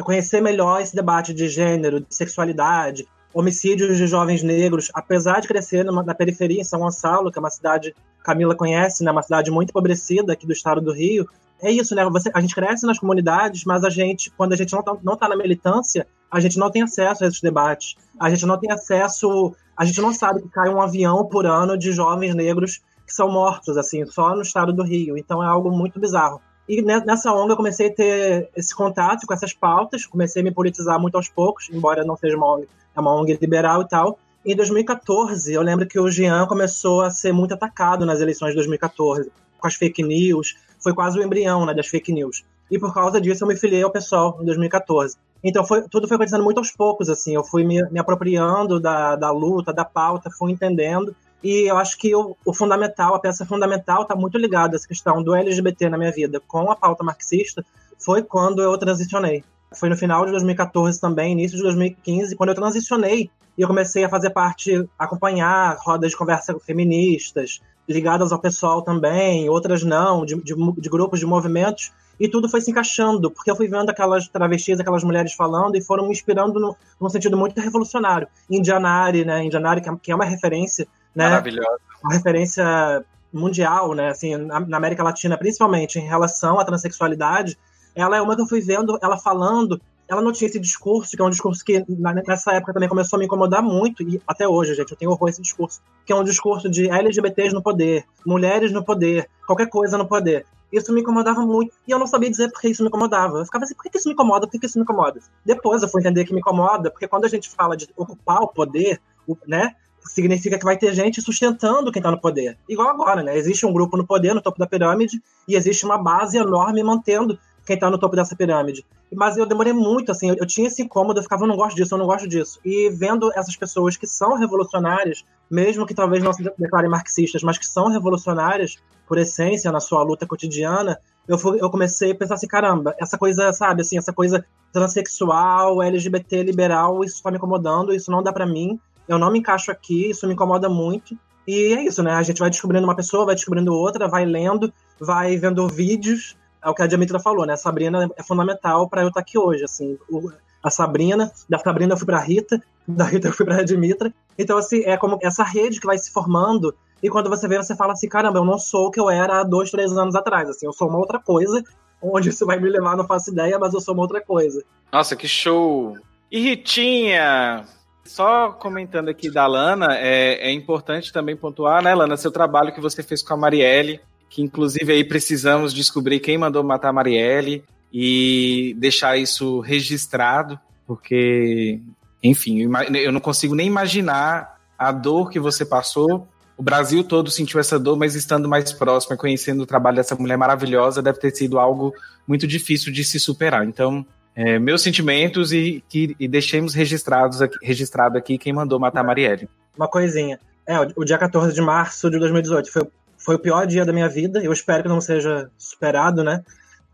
conhecer 0.00 0.40
melhor 0.40 0.80
esse 0.80 0.94
debate 0.94 1.32
de 1.32 1.48
gênero, 1.48 2.00
de 2.00 2.14
sexualidade, 2.14 3.06
homicídios 3.32 3.96
de 3.96 4.06
jovens 4.08 4.42
negros. 4.42 4.90
Apesar 4.92 5.40
de 5.40 5.46
crescer 5.46 5.84
numa, 5.84 6.02
na 6.02 6.14
periferia, 6.14 6.60
em 6.60 6.64
São 6.64 6.80
Gonçalo, 6.80 7.30
que 7.30 7.38
é 7.38 7.40
uma 7.40 7.50
cidade 7.50 7.94
Camila 8.22 8.54
conhece, 8.54 9.02
né, 9.02 9.10
uma 9.10 9.22
cidade 9.22 9.50
muito 9.50 9.70
empobrecida 9.70 10.32
aqui 10.32 10.46
do 10.46 10.52
estado 10.52 10.80
do 10.80 10.92
Rio, 10.92 11.26
é 11.62 11.70
isso, 11.70 11.94
né? 11.94 12.04
Você, 12.10 12.30
a 12.32 12.40
gente 12.40 12.54
cresce 12.54 12.86
nas 12.86 12.98
comunidades, 12.98 13.64
mas 13.64 13.84
a 13.84 13.90
gente, 13.90 14.30
quando 14.30 14.52
a 14.52 14.56
gente 14.56 14.72
não 14.72 14.82
tá, 14.82 14.96
não 15.02 15.16
tá 15.16 15.28
na 15.28 15.36
militância, 15.36 16.06
a 16.30 16.40
gente 16.40 16.58
não 16.58 16.70
tem 16.70 16.82
acesso 16.82 17.24
a 17.24 17.26
esses 17.26 17.40
debates. 17.40 17.96
A 18.18 18.30
gente 18.30 18.46
não 18.46 18.58
tem 18.58 18.70
acesso. 18.70 19.54
A 19.76 19.84
gente 19.84 20.00
não 20.00 20.12
sabe 20.12 20.42
que 20.42 20.48
cai 20.48 20.68
um 20.68 20.80
avião 20.80 21.24
por 21.26 21.46
ano 21.46 21.76
de 21.76 21.92
jovens 21.92 22.34
negros 22.34 22.80
que 23.06 23.12
são 23.12 23.30
mortos, 23.30 23.76
assim, 23.76 24.06
só 24.06 24.34
no 24.36 24.42
estado 24.42 24.72
do 24.72 24.84
Rio. 24.84 25.18
Então 25.18 25.42
é 25.42 25.46
algo 25.46 25.70
muito 25.70 25.98
bizarro. 25.98 26.40
E 26.68 26.80
nessa 26.80 27.32
ONG 27.32 27.50
eu 27.50 27.56
comecei 27.56 27.88
a 27.88 27.92
ter 27.92 28.48
esse 28.54 28.72
contato 28.72 29.26
com 29.26 29.34
essas 29.34 29.52
pautas, 29.52 30.06
comecei 30.06 30.40
a 30.40 30.44
me 30.44 30.52
politizar 30.52 31.00
muito 31.00 31.16
aos 31.16 31.28
poucos, 31.28 31.68
embora 31.68 32.04
não 32.04 32.16
seja 32.16 32.36
uma 32.36 32.54
ONG, 32.54 32.68
é 32.94 33.00
uma 33.00 33.12
ONG 33.12 33.36
liberal 33.40 33.82
e 33.82 33.88
tal. 33.88 34.16
Em 34.46 34.54
2014, 34.54 35.52
eu 35.52 35.62
lembro 35.62 35.84
que 35.84 35.98
o 35.98 36.08
Jean 36.08 36.46
começou 36.46 37.02
a 37.02 37.10
ser 37.10 37.32
muito 37.32 37.54
atacado 37.54 38.06
nas 38.06 38.20
eleições 38.20 38.50
de 38.50 38.54
2014, 38.54 39.32
com 39.58 39.66
as 39.66 39.74
fake 39.74 40.02
news, 40.04 40.54
foi 40.82 40.94
quase 40.94 41.18
o 41.18 41.22
embrião 41.22 41.66
né, 41.66 41.74
das 41.74 41.86
fake 41.86 42.12
news. 42.12 42.44
E 42.70 42.78
por 42.78 42.94
causa 42.94 43.20
disso 43.20 43.44
eu 43.44 43.48
me 43.48 43.56
filiei 43.56 43.82
ao 43.82 43.90
pessoal 43.90 44.38
em 44.40 44.44
2014. 44.44 45.16
Então 45.42 45.64
foi, 45.64 45.82
tudo 45.88 46.06
foi 46.06 46.16
acontecendo 46.16 46.44
muito 46.44 46.58
aos 46.58 46.70
poucos, 46.70 47.08
assim. 47.08 47.34
Eu 47.34 47.42
fui 47.42 47.64
me, 47.64 47.82
me 47.90 47.98
apropriando 47.98 48.78
da, 48.78 49.16
da 49.16 49.30
luta, 49.30 49.72
da 49.72 49.84
pauta, 49.84 50.30
fui 50.30 50.52
entendendo. 50.52 51.14
E 51.42 51.70
eu 51.70 51.78
acho 51.78 51.98
que 51.98 52.14
o, 52.14 52.36
o 52.44 52.52
fundamental, 52.52 53.14
a 53.14 53.18
peça 53.18 53.46
fundamental, 53.46 54.02
está 54.02 54.14
muito 54.14 54.36
ligada 54.36 54.74
a 54.74 54.76
essa 54.76 54.86
questão 54.86 55.22
do 55.22 55.34
LGBT 55.34 55.88
na 55.88 55.96
minha 55.96 56.12
vida 56.12 56.40
com 56.46 56.70
a 56.70 56.76
pauta 56.76 57.02
marxista, 57.02 57.64
foi 57.98 58.22
quando 58.22 58.62
eu 58.62 58.76
transicionei. 58.76 59.42
Foi 59.74 59.88
no 59.88 59.96
final 59.96 60.24
de 60.26 60.32
2014 60.32 61.00
também, 61.00 61.32
início 61.32 61.56
de 61.56 61.62
2015, 61.62 62.36
quando 62.36 62.50
eu 62.50 62.54
transicionei 62.54 63.30
e 63.56 63.62
eu 63.62 63.68
comecei 63.68 64.04
a 64.04 64.08
fazer 64.08 64.30
parte, 64.30 64.86
acompanhar 64.98 65.76
rodas 65.80 66.10
de 66.10 66.16
conversa 66.16 66.58
feministas, 66.60 67.60
ligadas 67.90 68.30
ao 68.32 68.38
pessoal 68.38 68.82
também, 68.82 69.48
outras 69.48 69.82
não, 69.82 70.24
de, 70.24 70.36
de, 70.36 70.54
de, 70.54 70.88
grupos, 70.88 71.18
de 71.18 71.26
movimentos, 71.26 71.92
e 72.18 72.28
tudo 72.28 72.48
foi 72.48 72.60
se 72.60 72.70
encaixando, 72.70 73.30
porque 73.30 73.50
eu 73.50 73.56
fui 73.56 73.66
vendo 73.66 73.90
aquelas 73.90 74.28
travestis, 74.28 74.78
aquelas 74.78 75.02
mulheres 75.02 75.32
falando, 75.32 75.76
e 75.76 75.82
foram 75.82 76.04
me 76.04 76.12
inspirando 76.12 76.60
no, 76.60 76.76
num 77.00 77.08
sentido 77.08 77.36
muito 77.36 77.60
revolucionário. 77.60 78.28
Indianari, 78.48 79.24
né, 79.24 79.44
Indianari, 79.44 79.80
é, 79.80 79.96
que 80.00 80.12
é 80.12 80.14
uma 80.14 80.24
referência, 80.24 80.86
né, 81.14 81.28
Maravilhosa. 81.28 81.78
Uma 82.04 82.14
referência 82.14 83.04
mundial, 83.32 83.94
né, 83.94 84.10
assim, 84.10 84.36
na, 84.36 84.60
na 84.60 84.76
América 84.76 85.02
Latina, 85.02 85.36
principalmente 85.36 85.98
em 85.98 86.06
relação 86.06 86.60
à 86.60 86.64
transexualidade, 86.64 87.58
ela 87.94 88.16
é 88.16 88.22
uma 88.22 88.36
que 88.36 88.42
eu 88.42 88.46
fui 88.46 88.60
vendo 88.60 88.98
ela 89.02 89.18
falando 89.18 89.80
ela 90.10 90.20
não 90.20 90.32
tinha 90.32 90.48
esse 90.48 90.58
discurso, 90.58 91.16
que 91.16 91.22
é 91.22 91.24
um 91.24 91.30
discurso 91.30 91.64
que 91.64 91.84
nessa 92.26 92.52
época 92.52 92.74
também 92.74 92.88
começou 92.88 93.16
a 93.16 93.20
me 93.20 93.26
incomodar 93.26 93.62
muito, 93.62 94.02
e 94.02 94.20
até 94.26 94.46
hoje, 94.46 94.74
gente, 94.74 94.90
eu 94.90 94.96
tenho 94.96 95.12
horror 95.12 95.28
a 95.28 95.30
esse 95.30 95.40
discurso, 95.40 95.80
que 96.04 96.12
é 96.12 96.16
um 96.16 96.24
discurso 96.24 96.68
de 96.68 96.90
LGBTs 96.90 97.54
no 97.54 97.62
poder, 97.62 98.04
mulheres 98.26 98.72
no 98.72 98.84
poder, 98.84 99.30
qualquer 99.46 99.68
coisa 99.68 99.96
no 99.96 100.08
poder. 100.08 100.44
Isso 100.72 100.92
me 100.92 101.00
incomodava 101.00 101.42
muito, 101.46 101.72
e 101.86 101.92
eu 101.92 101.98
não 101.98 102.08
sabia 102.08 102.28
dizer 102.28 102.50
por 102.50 102.60
que 102.60 102.68
isso 102.68 102.82
me 102.82 102.88
incomodava. 102.88 103.38
Eu 103.38 103.44
ficava 103.44 103.64
assim, 103.64 103.74
por 103.74 103.84
que 103.84 103.96
isso 103.96 104.08
me 104.08 104.14
incomoda, 104.14 104.48
por 104.48 104.60
que 104.60 104.66
isso 104.66 104.78
me 104.78 104.82
incomoda? 104.82 105.20
Depois 105.44 105.80
eu 105.80 105.88
fui 105.88 106.00
entender 106.00 106.24
que 106.24 106.32
me 106.32 106.40
incomoda, 106.40 106.90
porque 106.90 107.06
quando 107.06 107.24
a 107.24 107.28
gente 107.28 107.48
fala 107.48 107.76
de 107.76 107.88
ocupar 107.96 108.42
o 108.42 108.48
poder, 108.48 109.00
né, 109.46 109.76
significa 110.04 110.58
que 110.58 110.64
vai 110.64 110.76
ter 110.76 110.92
gente 110.92 111.20
sustentando 111.22 111.92
quem 111.92 112.00
está 112.00 112.10
no 112.10 112.20
poder. 112.20 112.58
Igual 112.68 112.88
agora, 112.88 113.22
né? 113.22 113.36
Existe 113.36 113.64
um 113.66 113.72
grupo 113.72 113.96
no 113.96 114.06
poder, 114.06 114.34
no 114.34 114.40
topo 114.40 114.58
da 114.58 114.66
pirâmide, 114.66 115.22
e 115.46 115.54
existe 115.54 115.84
uma 115.84 115.98
base 115.98 116.36
enorme 116.36 116.82
mantendo 116.82 117.38
quem 117.66 117.78
tá 117.78 117.90
no 117.90 117.98
topo 117.98 118.16
dessa 118.16 118.34
pirâmide. 118.34 118.84
Mas 119.14 119.36
eu 119.36 119.46
demorei 119.46 119.72
muito, 119.72 120.10
assim, 120.12 120.30
eu, 120.30 120.36
eu 120.36 120.46
tinha 120.46 120.68
esse 120.68 120.82
incômodo, 120.82 121.18
eu 121.18 121.22
ficava, 121.22 121.44
eu 121.44 121.48
não 121.48 121.56
gosto 121.56 121.76
disso, 121.76 121.94
eu 121.94 121.98
não 121.98 122.06
gosto 122.06 122.28
disso. 122.28 122.60
E 122.64 122.90
vendo 122.90 123.32
essas 123.34 123.56
pessoas 123.56 123.96
que 123.96 124.06
são 124.06 124.36
revolucionárias, 124.36 125.24
mesmo 125.50 125.86
que 125.86 125.94
talvez 125.94 126.22
não 126.22 126.32
se 126.32 126.42
declarem 126.58 126.90
marxistas, 126.90 127.42
mas 127.42 127.58
que 127.58 127.66
são 127.66 127.88
revolucionárias 127.88 128.76
por 129.06 129.18
essência 129.18 129.72
na 129.72 129.80
sua 129.80 130.02
luta 130.02 130.26
cotidiana, 130.26 130.98
eu, 131.26 131.38
fui, 131.38 131.58
eu 131.60 131.70
comecei 131.70 132.12
a 132.12 132.14
pensar 132.14 132.34
assim, 132.34 132.46
caramba, 132.46 132.94
essa 132.98 133.18
coisa, 133.18 133.52
sabe, 133.52 133.82
assim, 133.82 133.98
essa 133.98 134.12
coisa 134.12 134.44
transexual, 134.72 135.82
LGBT, 135.82 136.42
liberal, 136.42 137.04
isso 137.04 137.22
tá 137.22 137.30
me 137.30 137.36
incomodando, 137.36 137.92
isso 137.92 138.10
não 138.10 138.22
dá 138.22 138.32
para 138.32 138.46
mim, 138.46 138.78
eu 139.08 139.18
não 139.18 139.30
me 139.30 139.40
encaixo 139.40 139.70
aqui, 139.70 140.10
isso 140.10 140.26
me 140.26 140.34
incomoda 140.34 140.68
muito. 140.68 141.18
E 141.46 141.74
é 141.74 141.82
isso, 141.82 142.02
né? 142.02 142.12
A 142.12 142.22
gente 142.22 142.38
vai 142.38 142.50
descobrindo 142.50 142.84
uma 142.84 142.94
pessoa, 142.94 143.26
vai 143.26 143.34
descobrindo 143.34 143.74
outra, 143.74 144.06
vai 144.06 144.24
lendo, 144.24 144.72
vai 145.00 145.36
vendo 145.36 145.66
vídeos, 145.66 146.36
é 146.62 146.68
o 146.68 146.74
que 146.74 146.82
a 146.82 146.86
Diamitra 146.86 147.18
falou, 147.18 147.46
né? 147.46 147.54
A 147.54 147.56
Sabrina 147.56 148.10
é 148.16 148.22
fundamental 148.22 148.88
para 148.88 149.02
eu 149.02 149.08
estar 149.08 149.20
aqui 149.20 149.38
hoje, 149.38 149.64
assim. 149.64 149.98
O, 150.10 150.30
a 150.62 150.70
Sabrina, 150.70 151.32
da 151.48 151.58
Sabrina 151.58 151.94
eu 151.94 151.96
fui 151.96 152.06
pra 152.06 152.20
Rita, 152.20 152.62
da 152.86 153.04
Rita 153.04 153.28
eu 153.28 153.32
fui 153.32 153.46
pra 153.46 153.62
Dimitra. 153.62 154.12
Então, 154.38 154.58
assim, 154.58 154.82
é 154.84 154.96
como 154.96 155.18
essa 155.22 155.42
rede 155.42 155.80
que 155.80 155.86
vai 155.86 155.98
se 155.98 156.10
formando, 156.10 156.74
e 157.02 157.08
quando 157.08 157.30
você 157.30 157.48
vê, 157.48 157.56
você 157.56 157.74
fala 157.74 157.94
assim, 157.94 158.08
caramba, 158.08 158.38
eu 158.38 158.44
não 158.44 158.58
sou 158.58 158.86
o 158.86 158.90
que 158.90 159.00
eu 159.00 159.08
era 159.08 159.40
há 159.40 159.42
dois, 159.42 159.70
três 159.70 159.92
anos 159.92 160.14
atrás, 160.14 160.48
assim, 160.48 160.66
eu 160.66 160.72
sou 160.72 160.88
uma 160.88 160.98
outra 160.98 161.18
coisa, 161.18 161.62
onde 162.02 162.28
isso 162.28 162.44
vai 162.44 162.58
me 162.58 162.68
levar, 162.68 162.96
não 162.96 163.06
faço 163.06 163.30
ideia, 163.30 163.58
mas 163.58 163.72
eu 163.72 163.80
sou 163.80 163.94
uma 163.94 164.02
outra 164.02 164.20
coisa. 164.20 164.62
Nossa, 164.92 165.16
que 165.16 165.28
show! 165.28 165.96
E 166.30 166.40
Ritinha, 166.40 167.64
só 168.04 168.52
comentando 168.52 169.08
aqui 169.08 169.30
da 169.30 169.46
Lana, 169.46 169.96
é, 169.96 170.48
é 170.48 170.52
importante 170.52 171.12
também 171.12 171.36
pontuar, 171.36 171.82
né, 171.82 171.94
Lana, 171.94 172.16
seu 172.16 172.30
trabalho 172.30 172.72
que 172.72 172.80
você 172.80 173.02
fez 173.02 173.22
com 173.22 173.34
a 173.34 173.36
Marielle, 173.36 174.00
que 174.30 174.40
inclusive 174.40 174.92
aí 174.92 175.04
precisamos 175.04 175.74
descobrir 175.74 176.20
quem 176.20 176.38
mandou 176.38 176.62
matar 176.62 176.90
a 176.90 176.92
Marielle 176.92 177.64
e 177.92 178.74
deixar 178.78 179.18
isso 179.18 179.58
registrado, 179.58 180.58
porque, 180.86 181.80
enfim, 182.22 182.70
eu 182.94 183.10
não 183.10 183.20
consigo 183.20 183.56
nem 183.56 183.66
imaginar 183.66 184.56
a 184.78 184.92
dor 184.92 185.30
que 185.30 185.40
você 185.40 185.66
passou. 185.66 186.28
O 186.56 186.62
Brasil 186.62 187.02
todo 187.02 187.30
sentiu 187.30 187.58
essa 187.58 187.78
dor, 187.78 187.96
mas 187.96 188.14
estando 188.14 188.48
mais 188.48 188.72
próximo, 188.72 189.16
conhecendo 189.16 189.62
o 189.62 189.66
trabalho 189.66 189.96
dessa 189.96 190.14
mulher 190.14 190.38
maravilhosa, 190.38 191.02
deve 191.02 191.18
ter 191.18 191.34
sido 191.34 191.58
algo 191.58 191.92
muito 192.26 192.46
difícil 192.46 192.92
de 192.92 193.02
se 193.02 193.18
superar. 193.18 193.66
Então, 193.66 194.06
é, 194.34 194.60
meus 194.60 194.82
sentimentos 194.82 195.52
e, 195.52 195.82
que, 195.88 196.14
e 196.20 196.28
deixemos 196.28 196.72
registrados 196.72 197.42
aqui, 197.42 197.58
registrado 197.62 198.16
aqui 198.16 198.38
quem 198.38 198.52
mandou 198.52 198.78
matar 198.78 199.00
a 199.00 199.04
Marielle. 199.04 199.48
Uma 199.76 199.88
coisinha. 199.88 200.38
É, 200.64 200.78
o 200.94 201.04
dia 201.04 201.18
14 201.18 201.52
de 201.52 201.60
março 201.60 202.08
de 202.08 202.18
2018 202.18 202.70
foi 202.70 202.86
foi 203.30 203.36
o 203.36 203.38
pior 203.38 203.64
dia 203.64 203.84
da 203.84 203.92
minha 203.92 204.08
vida. 204.08 204.42
Eu 204.42 204.52
espero 204.52 204.82
que 204.82 204.88
não 204.88 205.00
seja 205.00 205.48
superado, 205.56 206.24
né? 206.24 206.42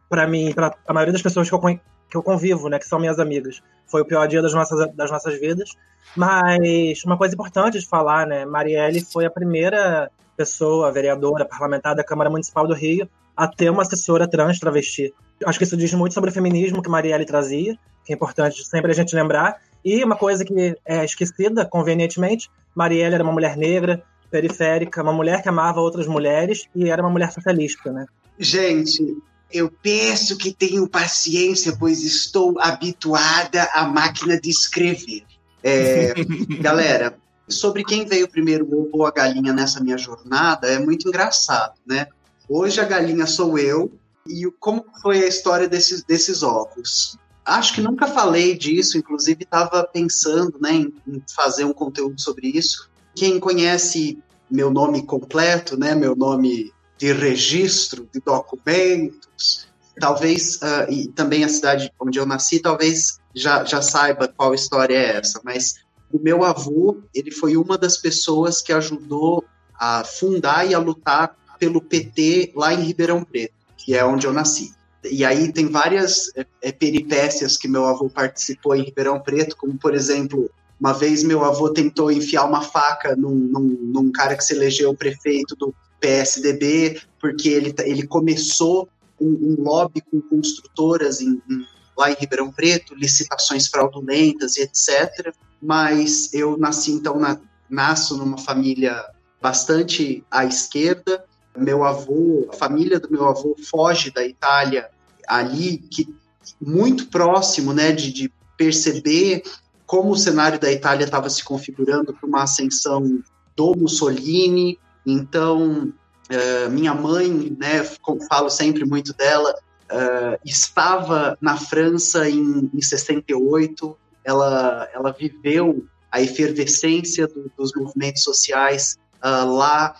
Para 0.06 0.26
mim, 0.26 0.52
para 0.52 0.76
a 0.86 0.92
maioria 0.92 1.14
das 1.14 1.22
pessoas 1.22 1.48
que 1.48 1.54
eu, 1.54 1.60
que 1.60 2.14
eu 2.14 2.22
convivo, 2.22 2.68
né, 2.68 2.78
que 2.78 2.86
são 2.86 2.98
minhas 2.98 3.18
amigas, 3.18 3.62
foi 3.86 4.02
o 4.02 4.04
pior 4.04 4.28
dia 4.28 4.42
das 4.42 4.52
nossas, 4.52 4.94
das 4.94 5.10
nossas 5.10 5.40
vidas. 5.40 5.70
Mas 6.14 7.02
uma 7.06 7.16
coisa 7.16 7.34
importante 7.34 7.80
de 7.80 7.88
falar, 7.88 8.26
né? 8.26 8.44
Marielle 8.44 9.00
foi 9.00 9.24
a 9.24 9.30
primeira 9.30 10.10
pessoa, 10.36 10.92
vereadora, 10.92 11.46
parlamentar 11.46 11.94
da 11.94 12.04
Câmara 12.04 12.28
Municipal 12.28 12.66
do 12.66 12.74
Rio 12.74 13.08
a 13.34 13.48
ter 13.48 13.70
uma 13.70 13.80
assessora 13.80 14.28
trans 14.28 14.58
travesti. 14.58 15.14
Acho 15.42 15.58
que 15.58 15.64
isso 15.64 15.76
diz 15.76 15.94
muito 15.94 16.12
sobre 16.12 16.28
o 16.28 16.32
feminismo 16.34 16.82
que 16.82 16.90
Marielle 16.90 17.24
trazia, 17.24 17.78
que 18.04 18.12
é 18.12 18.14
importante 18.14 18.62
sempre 18.62 18.90
a 18.90 18.94
gente 18.94 19.16
lembrar. 19.16 19.56
E 19.82 20.04
uma 20.04 20.16
coisa 20.16 20.44
que 20.44 20.76
é 20.84 21.02
esquecida, 21.02 21.64
convenientemente, 21.64 22.50
Marielle 22.74 23.14
era 23.14 23.24
uma 23.24 23.32
mulher 23.32 23.56
negra, 23.56 24.02
periférica, 24.36 25.02
uma 25.02 25.12
mulher 25.12 25.42
que 25.42 25.48
amava 25.48 25.80
outras 25.80 26.06
mulheres 26.06 26.66
e 26.74 26.90
era 26.90 27.02
uma 27.02 27.10
mulher 27.10 27.32
socialista, 27.32 27.90
né? 27.90 28.04
Gente, 28.38 29.16
Eu 29.50 29.70
peço 29.70 30.36
que 30.36 30.52
tenham 30.52 30.88
paciência, 30.88 31.76
pois 31.78 32.02
estou 32.02 32.60
habituada 32.60 33.62
à 33.72 33.86
máquina 33.86 34.38
de 34.38 34.50
escrever. 34.50 35.22
É, 35.62 36.12
galera, 36.60 37.16
sobre 37.48 37.84
quem 37.84 38.04
veio 38.04 38.28
primeiro, 38.28 38.66
o 38.66 38.82
ovo 38.82 38.90
ou 38.92 39.06
a 39.06 39.12
galinha 39.12 39.52
nessa 39.52 39.80
minha 39.80 39.96
jornada, 39.96 40.66
é 40.66 40.78
muito 40.78 41.08
engraçado, 41.08 41.74
né? 41.86 42.08
Hoje 42.48 42.80
a 42.80 42.84
galinha 42.84 43.26
sou 43.26 43.56
eu, 43.56 43.90
e 44.26 44.50
como 44.58 44.84
foi 45.00 45.22
a 45.22 45.28
história 45.28 45.68
desses, 45.68 46.02
desses 46.02 46.42
ovos? 46.42 47.16
Acho 47.44 47.74
que 47.74 47.80
nunca 47.80 48.08
falei 48.08 48.58
disso, 48.58 48.98
inclusive 48.98 49.44
estava 49.44 49.84
pensando 49.84 50.58
né, 50.60 50.72
em, 50.72 50.94
em 51.06 51.22
fazer 51.34 51.64
um 51.64 51.72
conteúdo 51.72 52.20
sobre 52.20 52.48
isso. 52.48 52.90
Quem 53.14 53.38
conhece 53.38 54.18
meu 54.50 54.70
nome 54.70 55.04
completo, 55.04 55.78
né, 55.78 55.94
meu 55.94 56.14
nome 56.14 56.72
de 56.98 57.12
registro, 57.12 58.08
de 58.12 58.20
documentos, 58.20 59.68
talvez, 60.00 60.56
uh, 60.56 60.90
e 60.90 61.08
também 61.08 61.44
a 61.44 61.48
cidade 61.48 61.92
onde 62.00 62.18
eu 62.18 62.26
nasci, 62.26 62.60
talvez 62.60 63.18
já, 63.34 63.64
já 63.64 63.82
saiba 63.82 64.28
qual 64.28 64.54
história 64.54 64.94
é 64.94 65.16
essa, 65.18 65.40
mas 65.44 65.74
o 66.12 66.18
meu 66.18 66.44
avô, 66.44 67.02
ele 67.14 67.30
foi 67.30 67.56
uma 67.56 67.76
das 67.76 67.96
pessoas 67.96 68.62
que 68.62 68.72
ajudou 68.72 69.44
a 69.78 70.04
fundar 70.04 70.68
e 70.68 70.74
a 70.74 70.78
lutar 70.78 71.36
pelo 71.58 71.80
PT 71.80 72.52
lá 72.54 72.72
em 72.72 72.82
Ribeirão 72.82 73.24
Preto, 73.24 73.54
que 73.76 73.94
é 73.94 74.04
onde 74.04 74.26
eu 74.26 74.32
nasci. 74.32 74.74
E 75.04 75.24
aí 75.24 75.52
tem 75.52 75.68
várias 75.68 76.30
é, 76.62 76.72
peripécias 76.72 77.56
que 77.56 77.68
meu 77.68 77.86
avô 77.86 78.08
participou 78.08 78.74
em 78.74 78.82
Ribeirão 78.82 79.20
Preto, 79.20 79.56
como, 79.56 79.76
por 79.78 79.94
exemplo, 79.94 80.50
uma 80.78 80.92
vez 80.92 81.22
meu 81.22 81.44
avô 81.44 81.70
tentou 81.70 82.10
enfiar 82.10 82.44
uma 82.44 82.62
faca 82.62 83.16
num, 83.16 83.34
num, 83.34 83.78
num 83.82 84.12
cara 84.12 84.36
que 84.36 84.44
se 84.44 84.54
elegeu 84.54 84.94
prefeito 84.94 85.56
do 85.56 85.74
PSDB, 86.00 87.00
porque 87.18 87.48
ele, 87.48 87.74
ele 87.84 88.06
começou 88.06 88.88
um, 89.20 89.26
um 89.26 89.62
lobby 89.62 90.02
com 90.02 90.20
construtoras 90.20 91.20
em, 91.20 91.42
em, 91.50 91.66
lá 91.96 92.10
em 92.10 92.16
Ribeirão 92.18 92.52
Preto, 92.52 92.94
licitações 92.94 93.68
fraudulentas 93.68 94.56
e 94.56 94.62
etc. 94.62 95.34
Mas 95.60 96.32
eu 96.34 96.58
nasci, 96.58 96.92
então, 96.92 97.18
na, 97.18 97.40
nasço 97.68 98.16
numa 98.16 98.38
família 98.38 99.02
bastante 99.40 100.22
à 100.30 100.44
esquerda. 100.44 101.24
Meu 101.56 101.84
avô, 101.84 102.46
a 102.52 102.56
família 102.56 103.00
do 103.00 103.10
meu 103.10 103.26
avô 103.26 103.56
foge 103.70 104.10
da 104.10 104.26
Itália 104.26 104.90
ali, 105.26 105.78
que 105.78 106.14
muito 106.60 107.08
próximo, 107.08 107.72
né, 107.72 107.92
de, 107.92 108.12
de 108.12 108.32
perceber 108.56 109.42
como 109.86 110.10
o 110.10 110.16
cenário 110.16 110.58
da 110.58 110.70
Itália 110.70 111.04
estava 111.04 111.30
se 111.30 111.44
configurando 111.44 112.12
para 112.12 112.26
uma 112.26 112.42
ascensão 112.42 113.22
do 113.54 113.74
Mussolini, 113.76 114.78
então, 115.06 115.92
uh, 116.30 116.70
minha 116.70 116.92
mãe, 116.92 117.56
né, 117.58 117.84
falo 118.28 118.50
sempre 118.50 118.84
muito 118.84 119.14
dela, 119.14 119.54
uh, 119.90 120.38
estava 120.44 121.38
na 121.40 121.56
França 121.56 122.28
em, 122.28 122.70
em 122.74 122.82
68, 122.82 123.96
ela, 124.24 124.88
ela 124.92 125.12
viveu 125.12 125.86
a 126.10 126.20
efervescência 126.20 127.28
do, 127.28 127.50
dos 127.56 127.72
movimentos 127.76 128.24
sociais 128.24 128.98
uh, 129.24 129.48
lá 129.48 129.94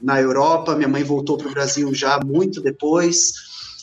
na 0.00 0.20
Europa. 0.20 0.76
Minha 0.76 0.88
mãe 0.88 1.02
voltou 1.02 1.36
para 1.36 1.48
o 1.48 1.52
Brasil 1.52 1.92
já 1.92 2.20
muito 2.24 2.60
depois. 2.60 3.32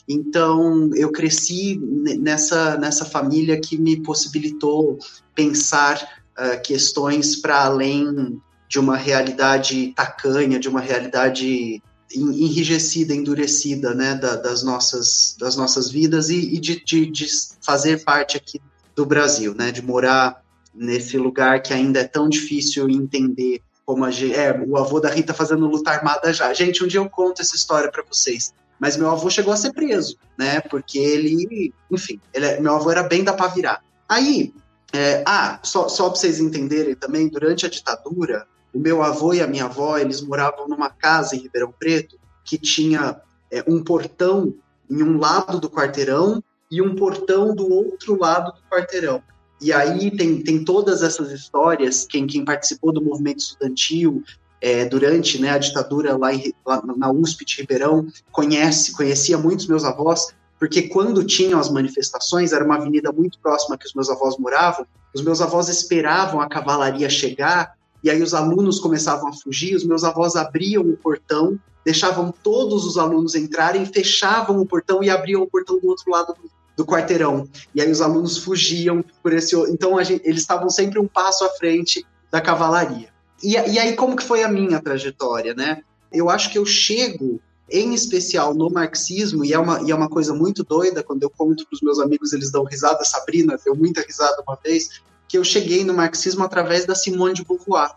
Então, 0.08 0.90
eu 0.96 1.12
cresci 1.12 1.80
nessa, 2.20 2.78
nessa 2.78 3.06
família 3.06 3.60
que 3.60 3.78
me 3.78 4.02
possibilitou 4.02 4.98
pensar 5.34 6.24
uh, 6.38 6.62
questões 6.62 7.36
para 7.36 7.63
além 7.63 8.41
de 8.67 8.80
uma 8.80 8.96
realidade 8.96 9.94
tacanha, 9.96 10.60
de 10.60 10.70
uma 10.70 10.80
realidade 10.80 11.82
enrijecida, 12.15 13.13
endurecida, 13.13 13.94
né, 13.94 14.15
da, 14.15 14.36
das, 14.36 14.63
nossas, 14.63 15.36
das 15.39 15.56
nossas 15.56 15.89
vidas 15.89 16.30
e, 16.30 16.56
e 16.56 16.60
de, 16.60 16.84
de, 16.84 17.06
de, 17.06 17.28
fazer 17.62 18.04
parte 18.04 18.38
aqui 18.38 18.62
do 18.96 19.06
Brasil, 19.06 19.54
né, 19.54 19.72
de 19.72 19.82
morar 19.82 20.41
nesse 20.74 21.17
lugar 21.17 21.62
que 21.62 21.74
ainda 21.74 22.00
é 22.00 22.04
tão 22.04 22.30
difícil 22.30 22.89
entender 22.89 23.62
como 23.86 24.06
a 24.06 24.12
gente, 24.12 24.36
é, 24.36 24.58
o 24.65 24.78
avô 24.78 25.00
da 25.00 25.10
Rita 25.10 25.34
fazendo 25.34 25.67
luta 25.67 25.91
armada 25.91 26.32
já. 26.32 26.54
Gente, 26.54 26.84
um 26.84 26.88
dia 26.88 27.00
eu 27.00 27.10
conto 27.10 27.41
essa 27.41 27.56
história 27.56 27.91
para 27.91 28.04
vocês. 28.04 28.54
Mas 28.80 28.98
meu 28.98 29.12
avô 29.12 29.30
chegou 29.30 29.54
a 29.54 29.58
ser 29.58 29.74
preso, 29.74 30.17
né, 30.38 30.60
porque 30.62 30.98
ele, 30.98 31.74
enfim, 31.91 32.20
ele, 32.34 32.46
é, 32.46 32.60
meu 32.60 32.76
avô 32.76 32.89
era 32.89 33.04
bem 33.04 33.24
da 33.24 33.34
pra 33.34 33.48
virar. 33.48 33.84
Aí, 34.08 34.54
é, 34.94 35.24
ah, 35.26 35.60
só, 35.64 35.88
só 35.88 36.10
para 36.10 36.20
vocês 36.20 36.40
entenderem 36.40 36.96
também, 36.96 37.28
durante 37.28 37.66
a 37.66 37.70
ditadura, 37.70 38.46
o 38.74 38.80
meu 38.80 39.02
avô 39.02 39.34
e 39.34 39.42
a 39.42 39.48
minha 39.48 39.66
avó, 39.66 39.98
eles 39.98 40.22
moravam 40.22 40.68
numa 40.68 40.90
casa 40.90 41.36
em 41.36 41.40
Ribeirão 41.40 41.74
Preto 41.78 42.18
que 42.44 42.58
tinha 42.58 43.22
é, 43.50 43.64
um 43.68 43.84
portão 43.84 44.54
em 44.90 45.02
um 45.04 45.18
lado 45.18 45.60
do 45.60 45.70
quarteirão 45.70 46.44
e 46.70 46.82
um 46.82 46.96
portão 46.96 47.54
do 47.54 47.70
outro 47.72 48.18
lado 48.20 48.52
do 48.52 48.62
quarteirão. 48.70 49.22
E 49.62 49.72
aí 49.72 50.10
tem, 50.10 50.42
tem 50.42 50.64
todas 50.66 51.04
essas 51.04 51.32
histórias, 51.32 52.06
quem, 52.06 52.26
quem 52.26 52.44
participou 52.44 52.92
do 52.92 53.02
movimento 53.02 53.40
estudantil 53.40 54.24
é, 54.60 54.86
durante 54.86 55.40
né, 55.40 55.52
a 55.52 55.58
ditadura 55.58 56.18
lá, 56.18 56.34
em, 56.34 56.54
lá, 56.66 56.82
na 56.98 57.12
USP 57.12 57.46
de 57.46 57.58
Ribeirão 57.58 58.08
conhece, 58.32 58.94
conhecia 58.94 59.38
muitos 59.38 59.68
meus 59.68 59.84
avós, 59.84 60.28
porque 60.62 60.84
quando 60.84 61.24
tinham 61.24 61.60
as 61.60 61.71
manifestações, 61.71 62.54
era 62.54 62.63
uma 62.63 62.76
avenida 62.76 63.12
muito 63.12 63.39
próxima 63.39 63.76
que 63.76 63.88
os 63.88 63.95
meus 63.95 64.12
avós 64.12 64.38
moravam, 64.38 64.86
os 65.12 65.24
meus 65.24 65.41
avós 65.41 65.67
esperavam 65.69 66.39
a 66.39 66.47
cavalaria 66.47 67.10
chegar 67.10 67.74
e 68.04 68.12
aí 68.12 68.21
os 68.21 68.36
alunos 68.36 68.80
começavam 68.80 69.30
a 69.30 69.34
fugir, 69.34 69.76
os 69.76 69.84
meus 69.84 70.04
avós 70.04 70.36
abriam 70.36 70.84
o 70.84 70.95
portão, 70.95 71.60
deixavam 71.84 72.32
todos 72.43 72.86
os 72.86 73.00
alunos 73.00 73.34
entrarem, 73.34 73.88
fechavam 73.88 74.60
o 74.60 74.65
portão 74.67 75.02
e 75.02 75.10
abriam 75.10 75.41
o 75.41 75.47
portão 75.47 75.80
do 75.80 75.88
outro 75.88 76.12
lado 76.12 76.36
do, 76.36 76.52
do 76.78 76.86
quarteirão. 76.86 77.50
E 77.74 77.82
aí 77.82 77.89
os 77.89 78.00
alunos 78.00 78.38
fugiam 78.38 79.04
por 79.24 79.34
esse. 79.34 79.56
Então 79.67 80.02
gente, 80.04 80.21
eles 80.24 80.41
estavam 80.41 80.69
sempre 80.69 81.00
um 81.00 81.08
passo 81.08 81.43
à 81.43 81.50
frente 81.50 82.06
da 82.32 82.39
cavalaria. 82.39 83.10
E, 83.41 83.54
e 83.54 83.80
aí 83.80 83.95
como 83.95 84.15
que 84.15 84.24
foi 84.24 84.43
a 84.43 84.47
minha 84.47 84.80
trajetória, 84.80 85.56
né? 85.56 85.82
Eu 86.13 86.30
acho 86.30 86.52
que 86.52 86.60
eu 86.60 86.67
chego 86.67 87.41
em 87.72 87.94
especial 87.94 88.54
no 88.54 88.70
marxismo, 88.70 89.46
e 89.46 89.54
é 89.54 89.58
uma, 89.58 89.82
e 89.82 89.92
é 89.92 89.96
uma 89.96 90.10
coisa 90.10 90.34
muito 90.34 90.64
doida, 90.64 91.02
quando 91.02 91.24
eu 91.24 91.30
conto 91.30 91.66
para 91.66 91.76
os 91.76 91.82
meus 91.82 92.00
amigos, 92.00 92.34
eles 92.34 92.52
dão 92.52 92.64
risada, 92.64 93.04
Sabrina 93.06 93.58
deu 93.64 93.74
muita 93.76 94.02
risada 94.02 94.44
uma 94.46 94.58
vez, 94.62 95.02
que 95.28 95.38
eu 95.38 95.44
cheguei 95.44 95.86
no 95.86 95.94
marxismo 95.94 96.44
através 96.44 96.86
da 96.86 96.94
Simone 96.94 97.34
de 97.34 97.46
Beauvoir. 97.46 97.96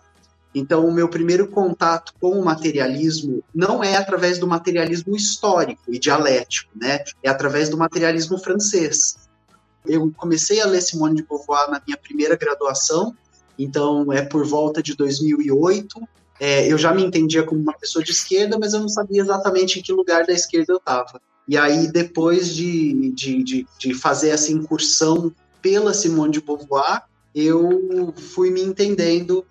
Então, 0.55 0.87
o 0.87 0.93
meu 0.93 1.09
primeiro 1.09 1.49
contato 1.49 2.15
com 2.21 2.39
o 2.39 2.45
materialismo 2.45 3.43
não 3.53 3.83
é 3.83 3.97
através 3.97 4.39
do 4.39 4.47
materialismo 4.47 5.17
histórico 5.17 5.83
e 5.89 5.99
dialético, 5.99 6.71
né? 6.77 7.03
É 7.21 7.29
através 7.29 7.69
do 7.69 7.77
materialismo 7.77 8.39
francês. 8.39 9.17
Eu 9.85 10.13
comecei 10.17 10.61
a 10.61 10.67
ler 10.67 10.81
Simone 10.81 11.17
de 11.17 11.25
Beauvoir 11.25 11.69
na 11.69 11.83
minha 11.85 11.97
primeira 11.97 12.37
graduação, 12.37 13.17
então 13.59 14.13
é 14.13 14.23
por 14.23 14.47
volta 14.47 14.81
de 14.81 14.95
2008. 14.95 16.01
É, 16.40 16.70
eu 16.70 16.77
já 16.77 16.92
me 16.92 17.05
entendia 17.05 17.42
como 17.42 17.61
uma 17.61 17.73
pessoa 17.73 18.05
de 18.05 18.11
esquerda, 18.11 18.59
mas 18.59 18.73
eu 18.73 18.81
não 18.81 18.88
sabia 18.88 19.23
exatamente 19.23 19.79
em 19.79 19.83
que 19.83 19.92
lugar 19.92 20.27
da 20.27 20.33
esquerda 20.33 20.73
eu 20.73 20.79
estava. 20.79 21.20
E 21.47 21.57
aí, 21.57 21.90
depois 21.90 22.55
de, 22.55 23.11
de, 23.12 23.42
de, 23.42 23.66
de 23.79 23.94
fazer 23.94 24.31
essa 24.31 24.51
incursão 24.51 25.33
pela 25.61 25.92
Simone 25.92 26.33
de 26.33 26.40
Beauvoir, 26.40 27.03
eu 27.35 28.12
fui 28.16 28.51
me 28.51 28.62
entendendo 28.62 29.44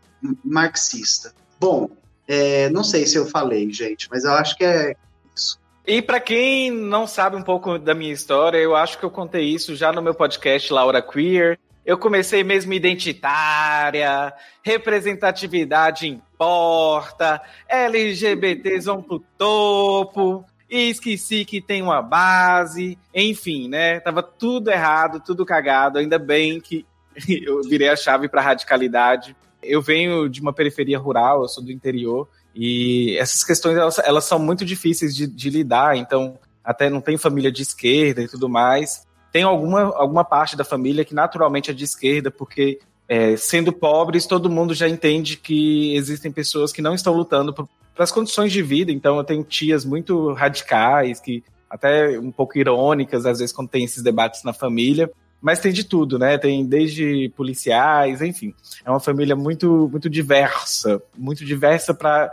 marxista. 0.44 1.34
Bom, 1.60 1.90
é, 2.28 2.70
não 2.70 2.84
sei 2.84 3.06
se 3.06 3.18
eu 3.18 3.26
falei, 3.26 3.72
gente, 3.72 4.08
mas 4.10 4.24
eu 4.24 4.32
acho 4.34 4.58
que 4.58 4.64
é 4.64 4.96
isso. 5.36 5.60
E 5.86 6.02
para 6.02 6.20
quem 6.20 6.72
não 6.72 7.06
sabe 7.06 7.36
um 7.36 7.44
pouco 7.44 7.78
da 7.78 7.94
minha 7.94 8.14
história, 8.14 8.58
eu 8.58 8.76
acho 8.76 8.98
que 8.98 9.04
eu 9.04 9.12
contei 9.12 9.44
isso 9.44 9.76
já 9.76 9.92
no 9.92 10.02
meu 10.02 10.14
podcast 10.14 10.72
Laura 10.72 11.02
Queer. 11.02 11.60
Eu 11.86 11.98
comecei 11.98 12.44
mesmo 12.44 12.74
identitária, 12.74 14.34
representatividade 14.64 16.08
importa, 16.08 17.42
LGBTs 17.68 18.86
vão 18.86 19.02
pro 19.02 19.20
topo, 19.38 20.46
e 20.74 20.90
esqueci 20.90 21.46
que 21.46 21.62
tem 21.62 21.84
uma 21.84 22.02
base, 22.02 22.98
enfim, 23.14 23.68
né? 23.68 24.00
Tava 24.00 24.24
tudo 24.24 24.72
errado, 24.72 25.22
tudo 25.24 25.46
cagado. 25.46 26.00
Ainda 26.00 26.18
bem 26.18 26.60
que 26.60 26.84
eu 27.46 27.62
virei 27.62 27.90
a 27.90 27.96
chave 27.96 28.28
para 28.28 28.42
radicalidade. 28.42 29.36
Eu 29.62 29.84
venho 29.84 30.28
de 30.28 30.42
uma 30.42 30.52
periferia 30.52 30.98
rural, 30.98 31.44
eu 31.44 31.48
sou 31.48 31.64
do 31.64 31.72
interior, 31.72 32.28
e 32.56 33.16
essas 33.18 33.44
questões 33.44 33.78
elas, 33.78 34.00
elas 34.00 34.26
são 34.26 34.40
muito 34.40 34.66
difíceis 34.66 35.16
de, 35.16 35.28
de, 35.28 35.50
lidar, 35.50 35.96
então 35.96 36.40
até 36.64 36.90
não 36.90 37.00
tem 37.00 37.18
família 37.18 37.52
de 37.52 37.62
esquerda 37.62 38.24
e 38.24 38.28
tudo 38.28 38.50
mais. 38.50 39.06
Tem 39.34 39.44
alguma, 39.44 39.82
alguma 39.82 40.24
parte 40.24 40.56
da 40.56 40.64
família 40.64 41.04
que 41.04 41.16
naturalmente 41.16 41.72
é 41.72 41.74
de 41.74 41.84
esquerda, 41.84 42.30
porque 42.30 42.80
é, 43.10 43.36
sendo 43.36 43.74
pobres, 43.74 44.28
todo 44.28 44.50
mundo 44.50 44.76
já 44.76 44.88
entende 44.88 45.38
que 45.38 45.96
existem 45.96 46.32
pessoas 46.32 46.72
que 46.72 46.84
não 46.84 46.94
estão 46.94 47.14
lutando 47.14 47.52
para 47.52 47.68
as 47.98 48.12
condições 48.12 48.52
de 48.52 48.62
vida, 48.62 48.92
então 48.92 49.18
eu 49.18 49.24
tenho 49.24 49.44
tias 49.44 49.84
muito 49.84 50.32
radicais, 50.34 51.20
que 51.20 51.44
até 51.68 52.20
um 52.20 52.32
pouco 52.32 52.60
irônicas, 52.60 53.26
às 53.26 53.40
vezes, 53.40 53.52
quando 53.54 53.70
tem 53.70 53.84
esses 53.84 54.04
debates 54.04 54.44
na 54.44 54.54
família, 54.54 55.12
mas 55.42 55.60
tem 55.60 55.74
de 55.74 55.84
tudo, 55.84 56.20
né? 56.20 56.38
Tem 56.38 56.64
desde 56.64 57.30
policiais, 57.36 58.22
enfim. 58.22 58.54
É 58.86 58.90
uma 58.90 59.00
família 59.00 59.36
muito, 59.36 59.90
muito 59.92 60.10
diversa, 60.10 61.02
muito 61.18 61.44
diversa 61.44 61.92
para 61.92 62.32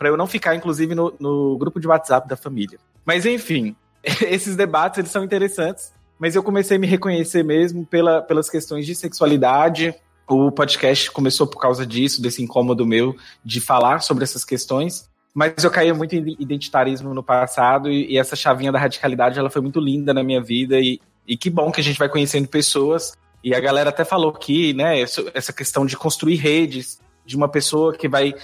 eu 0.00 0.16
não 0.16 0.26
ficar, 0.26 0.56
inclusive, 0.56 0.94
no, 0.94 1.14
no 1.20 1.58
grupo 1.58 1.78
de 1.78 1.86
WhatsApp 1.86 2.26
da 2.26 2.36
família. 2.36 2.78
Mas 3.04 3.26
enfim, 3.26 3.76
esses 4.26 4.56
debates 4.56 4.98
eles 4.98 5.10
são 5.10 5.22
interessantes, 5.22 5.92
mas 6.18 6.34
eu 6.34 6.42
comecei 6.42 6.76
a 6.76 6.80
me 6.80 6.86
reconhecer 6.86 7.44
mesmo 7.44 7.86
pela, 7.86 8.20
pelas 8.20 8.50
questões 8.50 8.84
de 8.84 8.94
sexualidade. 8.94 9.94
O 10.26 10.50
podcast 10.50 11.10
começou 11.10 11.46
por 11.46 11.60
causa 11.60 11.86
disso, 11.86 12.20
desse 12.20 12.42
incômodo 12.42 12.84
meu 12.84 13.16
de 13.44 13.60
falar 13.60 14.00
sobre 14.00 14.24
essas 14.24 14.44
questões. 14.44 15.08
Mas 15.32 15.62
eu 15.62 15.70
caía 15.70 15.94
muito 15.94 16.16
em 16.16 16.36
identitarismo 16.38 17.14
no 17.14 17.22
passado 17.22 17.90
e, 17.90 18.12
e 18.12 18.18
essa 18.18 18.34
chavinha 18.34 18.72
da 18.72 18.78
radicalidade 18.78 19.38
ela 19.38 19.50
foi 19.50 19.62
muito 19.62 19.78
linda 19.78 20.12
na 20.12 20.22
minha 20.22 20.42
vida 20.42 20.80
e, 20.80 21.00
e 21.26 21.36
que 21.36 21.48
bom 21.48 21.70
que 21.70 21.80
a 21.80 21.84
gente 21.84 21.98
vai 21.98 22.08
conhecendo 22.08 22.48
pessoas. 22.48 23.12
E 23.42 23.54
a 23.54 23.60
galera 23.60 23.90
até 23.90 24.04
falou 24.04 24.32
que, 24.32 24.74
né, 24.74 25.00
essa 25.00 25.52
questão 25.52 25.86
de 25.86 25.96
construir 25.96 26.36
redes, 26.36 27.00
de 27.24 27.36
uma 27.36 27.48
pessoa 27.48 27.94
que 27.96 28.08
vai 28.08 28.34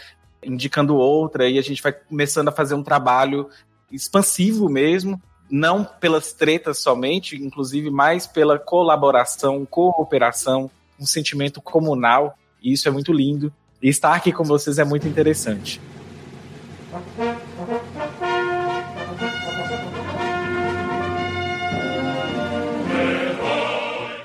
indicando 0.43 0.97
outra, 0.97 1.49
e 1.49 1.59
a 1.59 1.63
gente 1.63 1.83
vai 1.83 1.93
começando 1.93 2.49
a 2.49 2.53
fazer 2.53 2.75
um 2.75 2.83
trabalho 2.83 3.49
expansivo 3.91 4.69
mesmo, 4.69 5.21
não 5.55 5.85
pelas 5.85 6.33
tretas 6.33 6.79
somente, 6.79 7.37
inclusive 7.37 7.89
mais 7.89 8.27
pela 8.27 8.59
colaboração, 8.59 9.65
cooperação, 9.65 10.69
um 10.99 11.07
sentimento 11.07 11.63
comunal, 11.63 12.37
e 12.61 12.73
isso 12.73 12.89
é 12.89 12.91
muito 12.91 13.13
lindo. 13.13 13.53
E 13.81 13.89
estar 13.89 14.15
aqui 14.15 14.33
com 14.33 14.43
vocês 14.43 14.81
é 14.81 14.85
muito 14.85 15.07
interessante. 15.07 15.81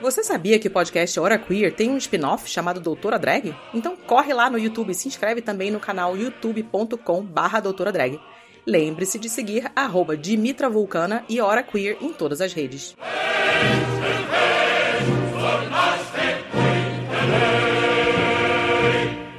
Você 0.01 0.23
sabia 0.23 0.57
que 0.57 0.67
o 0.67 0.71
podcast 0.71 1.19
Hora 1.19 1.37
Queer 1.37 1.75
tem 1.75 1.91
um 1.91 1.97
spin-off 1.97 2.49
chamado 2.49 2.79
Doutora 2.79 3.19
Drag? 3.19 3.55
Então 3.71 3.95
corre 3.95 4.33
lá 4.33 4.49
no 4.49 4.57
YouTube 4.57 4.89
e 4.89 4.95
se 4.95 5.07
inscreve 5.07 5.43
também 5.43 5.69
no 5.69 5.79
canal 5.79 6.17
youtube.com 6.17 7.23
barra 7.23 7.59
Doutora 7.59 7.91
Drag. 7.91 8.19
Lembre-se 8.65 9.17
de 9.17 9.29
seguir 9.29 9.71
arroba 9.75 10.15
Dimitra 10.15 10.69
Vulcana 10.69 11.23
e 11.27 11.39
Hora 11.41 11.63
Queer 11.63 11.97
em 12.01 12.13
todas 12.13 12.41
as 12.41 12.53
redes. 12.53 12.95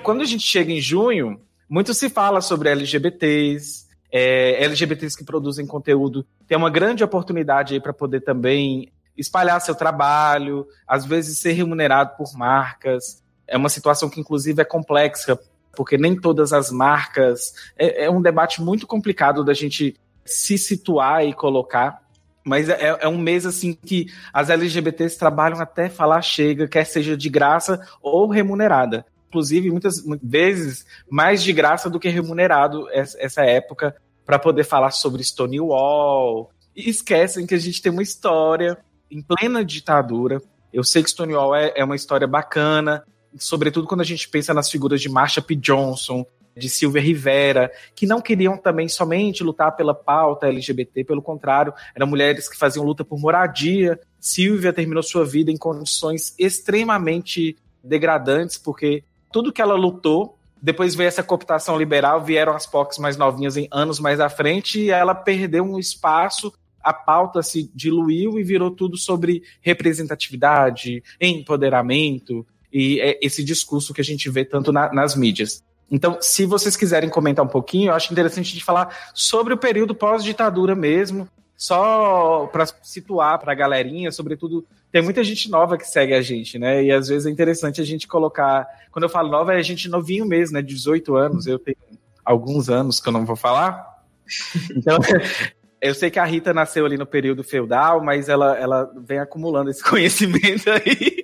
Quando 0.03 0.23
a 0.23 0.25
gente 0.25 0.43
chega 0.43 0.73
em 0.73 0.81
junho, 0.81 1.41
muito 1.69 1.95
se 1.95 2.11
fala 2.11 2.41
sobre 2.41 2.69
LGBTs, 2.69 3.87
é, 4.11 4.65
LGBTs 4.65 5.17
que 5.17 5.25
produzem 5.25 5.67
conteúdo. 5.67 6.27
Tem 6.49 6.59
uma 6.59 6.71
grande 6.71 7.05
oportunidade 7.05 7.75
aí 7.75 7.81
para 7.81 7.93
poder 7.93 8.21
também 8.23 8.91
espalhar 9.17 9.61
seu 9.61 9.75
trabalho, 9.75 10.67
às 10.87 11.05
vezes 11.05 11.39
ser 11.39 11.53
remunerado 11.53 12.17
por 12.17 12.33
marcas. 12.37 13.23
É 13.47 13.57
uma 13.57 13.69
situação 13.69 14.09
que, 14.09 14.21
inclusive, 14.21 14.61
é 14.61 14.65
complexa, 14.65 15.39
porque 15.75 15.97
nem 15.97 16.15
todas 16.15 16.53
as 16.53 16.71
marcas. 16.71 17.53
É, 17.79 18.05
é 18.05 18.11
um 18.11 18.23
debate 18.23 18.63
muito 18.63 18.87
complicado 18.87 19.45
da 19.45 19.55
gente 19.55 19.97
se 20.25 20.59
situar 20.59 21.25
e 21.25 21.33
colocar. 21.33 22.03
Mas 22.45 22.69
é, 22.69 22.99
é, 23.01 23.09
um 23.09 23.19
mês 23.19 23.45
assim 23.45 23.75
que 23.75 24.07
as 24.33 24.49
LGBTs 24.49 25.19
trabalham 25.19 25.61
até 25.61 25.89
falar 25.89 26.23
chega, 26.23 26.67
quer 26.67 26.85
seja 26.85 27.17
de 27.17 27.29
graça 27.29 27.87
ou 28.03 28.29
remunerada. 28.29 29.05
Inclusive, 29.29 29.71
muitas, 29.71 30.05
muitas 30.05 30.29
vezes, 30.29 30.87
mais 31.09 31.43
de 31.43 31.53
graça 31.53 31.89
do 31.89 32.01
que 32.01 32.09
remunerado 32.09 32.89
essa 32.93 33.43
época 33.43 33.95
para 34.25 34.39
poder 34.39 34.65
falar 34.65 34.91
sobre 34.91 35.23
Stonewall. 35.23 36.51
E 36.75 36.89
esquecem 36.89 37.47
que 37.47 37.55
a 37.55 37.59
gente 37.59 37.83
tem 37.83 37.93
uma 37.93 38.03
história 38.03 38.79
em 39.11 39.23
plena 39.23 39.65
ditadura. 39.65 40.41
Eu 40.73 40.83
sei 40.83 41.03
que 41.03 41.11
Stonewall 41.11 41.55
é, 41.55 41.73
é 41.77 41.85
uma 41.85 41.97
história 41.97 42.27
bacana, 42.27 43.05
sobretudo 43.39 43.87
quando 43.87 44.01
a 44.01 44.05
gente 44.05 44.29
pensa 44.29 44.55
nas 44.55 44.71
figuras 44.71 45.01
de 45.01 45.09
Marsha 45.09 45.41
P. 45.41 45.55
Johnson, 45.57 46.25
de 46.57 46.69
Silvia 46.69 47.01
Rivera, 47.01 47.71
que 47.95 48.07
não 48.07 48.21
queriam 48.21 48.57
também 48.57 48.89
somente 48.89 49.43
lutar 49.43 49.75
pela 49.77 49.95
pauta 49.95 50.49
LGBT, 50.49 51.05
pelo 51.05 51.23
contrário, 51.23 51.73
eram 51.95 52.07
mulheres 52.07 52.49
que 52.49 52.57
faziam 52.57 52.85
luta 52.85 53.05
por 53.05 53.19
moradia. 53.19 53.99
Silvia 54.19 54.73
terminou 54.73 55.03
sua 55.03 55.25
vida 55.25 55.51
em 55.51 55.57
condições 55.57 56.35
extremamente 56.39 57.57
degradantes, 57.83 58.59
porque 58.59 59.05
tudo 59.33 59.53
que 59.53 59.63
ela 59.63 59.75
lutou, 59.75 60.37
depois 60.61 60.95
veio 60.95 61.09
essa 61.09 61.23
cooptação 61.23 61.79
liberal, 61.79 62.23
vieram 62.23 62.55
as 62.55 62.67
POCs 62.67 62.99
mais 62.99 63.17
novinhas 63.17 63.57
em 63.57 63.69
anos 63.71 63.99
mais 64.01 64.21
à 64.21 64.29
frente, 64.29 64.81
e 64.81 64.91
ela 64.91 65.15
perdeu 65.15 65.65
um 65.65 65.79
espaço 65.79 66.53
a 66.83 66.93
pauta 66.93 67.43
se 67.43 67.71
diluiu 67.75 68.39
e 68.39 68.43
virou 68.43 68.71
tudo 68.71 68.97
sobre 68.97 69.43
representatividade, 69.61 71.03
empoderamento 71.21 72.47
e 72.73 73.01
é 73.01 73.19
esse 73.23 73.43
discurso 73.43 73.93
que 73.93 74.01
a 74.01 74.05
gente 74.05 74.29
vê 74.29 74.45
tanto 74.45 74.73
na, 74.73 74.93
nas 74.93 75.15
mídias. 75.17 75.63
Então, 75.91 76.19
se 76.21 76.47
vocês 76.47 76.77
quiserem 76.77 77.11
comentar 77.11 77.45
um 77.45 77.49
pouquinho, 77.49 77.91
eu 77.91 77.95
acho 77.95 78.13
interessante 78.13 78.55
de 78.55 78.63
falar 78.63 79.11
sobre 79.13 79.53
o 79.53 79.59
período 79.59 79.95
pós-ditadura 79.95 80.75
mesmo, 80.75 81.29
só 81.57 82.47
para 82.47 82.65
situar 82.83 83.39
para 83.39 83.53
a 83.53 83.55
galerinha, 83.55 84.13
sobretudo, 84.13 84.65
tem 84.91 85.03
muita 85.03 85.23
gente 85.23 85.51
nova 85.51 85.77
que 85.77 85.87
segue 85.87 86.15
a 86.15 86.23
gente, 86.23 86.59
né? 86.59 86.83
E 86.83 86.93
às 86.93 87.09
vezes 87.09 87.27
é 87.27 87.31
interessante 87.31 87.81
a 87.81 87.85
gente 87.85 88.09
colocar. 88.09 88.67
Quando 88.91 89.03
eu 89.03 89.11
falo 89.11 89.29
nova, 89.29 89.53
é 89.53 89.63
gente 89.63 89.89
novinho 89.89 90.25
mesmo, 90.25 90.55
né? 90.55 90.63
18 90.63 91.17
anos, 91.17 91.47
eu 91.47 91.59
tenho 91.59 91.77
alguns 92.25 92.71
anos 92.71 93.01
que 93.01 93.09
eu 93.09 93.13
não 93.13 93.27
vou 93.27 93.37
falar. 93.37 93.91
Então, 94.77 94.99
eu 95.83 95.95
sei 95.95 96.11
que 96.11 96.19
a 96.19 96.25
Rita 96.25 96.55
nasceu 96.55 96.87
ali 96.87 96.97
no 96.97 97.05
período 97.05 97.43
feudal, 97.43 98.03
mas 98.03 98.29
ela, 98.29 98.57
ela 98.57 98.91
vem 98.97 99.19
acumulando 99.19 99.71
esse 99.71 99.83
conhecimento 99.85 100.71
aí. 100.71 101.20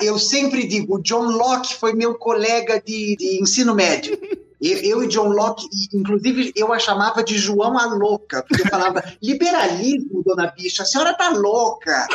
Eu 0.00 0.18
sempre 0.18 0.66
digo, 0.66 0.96
o 0.96 1.02
John 1.02 1.30
Locke 1.30 1.74
foi 1.76 1.92
meu 1.92 2.14
colega 2.14 2.80
de, 2.84 3.16
de 3.16 3.42
ensino 3.42 3.74
médio. 3.74 4.18
Eu, 4.60 4.76
eu, 4.78 5.04
e 5.04 5.08
John 5.08 5.28
Locke, 5.28 5.66
inclusive, 5.94 6.52
eu 6.54 6.70
a 6.70 6.78
chamava 6.78 7.24
de 7.24 7.38
João 7.38 7.78
a 7.78 7.86
louca, 7.86 8.42
porque 8.46 8.62
eu 8.62 8.68
falava, 8.68 9.02
liberalismo, 9.22 10.22
dona 10.22 10.48
bicha, 10.48 10.82
a 10.82 10.86
senhora 10.86 11.14
tá 11.14 11.30
louca. 11.30 12.06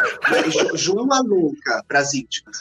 João 0.76 1.12
a 1.12 1.22
louca, 1.22 1.84
para 1.88 2.00
as 2.00 2.14
íntimas. 2.14 2.58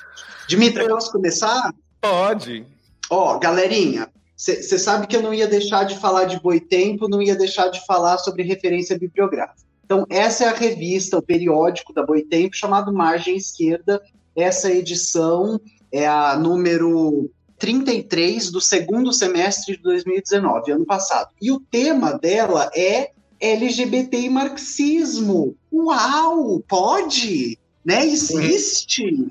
Dimitri, 0.49 0.89
posso 0.89 1.13
começar? 1.13 1.75
Pode. 2.01 2.67
Ó, 3.11 3.39
galerinha, 3.39 4.09
você 4.37 4.79
sabe 4.79 5.07
que 5.07 5.17
eu 5.17 5.23
não 5.23 5.35
ia 5.35 5.47
deixar 5.47 5.85
de 5.85 5.99
falar 5.99 6.25
de 6.25 6.41
Boitempo, 6.41 7.09
não 7.09 7.21
ia 7.21 7.37
deixar 7.37 7.69
de 7.69 7.85
falar 7.87 8.19
sobre 8.19 8.43
referência 8.43 8.99
bibliográfica. 8.99 9.65
Então, 9.85 10.07
essa 10.09 10.45
é 10.45 10.49
a 10.49 10.55
revista, 10.55 11.19
o 11.19 11.23
periódico 11.23 11.93
da 11.93 12.03
Boitempo, 12.03 12.57
chamado 12.57 12.93
Margem 12.93 13.37
Esquerda. 13.37 14.03
Essa 14.37 14.71
edição 14.71 15.61
é 15.93 16.07
a 16.07 16.37
número 16.37 17.31
33 17.59 18.51
do 18.51 18.61
segundo 18.61 19.13
semestre 19.13 19.77
de 19.77 19.83
2019, 19.83 20.73
ano 20.73 20.85
passado. 20.85 21.31
E 21.41 21.53
o 21.53 21.61
tema 21.61 22.19
dela 22.19 22.71
é 22.75 23.11
LGBT 23.41 24.21
e 24.21 24.31
marxismo. 24.31 25.57
Uau, 25.73 26.63
pode? 26.69 27.59
Né? 27.85 28.07
Existe. 28.07 29.29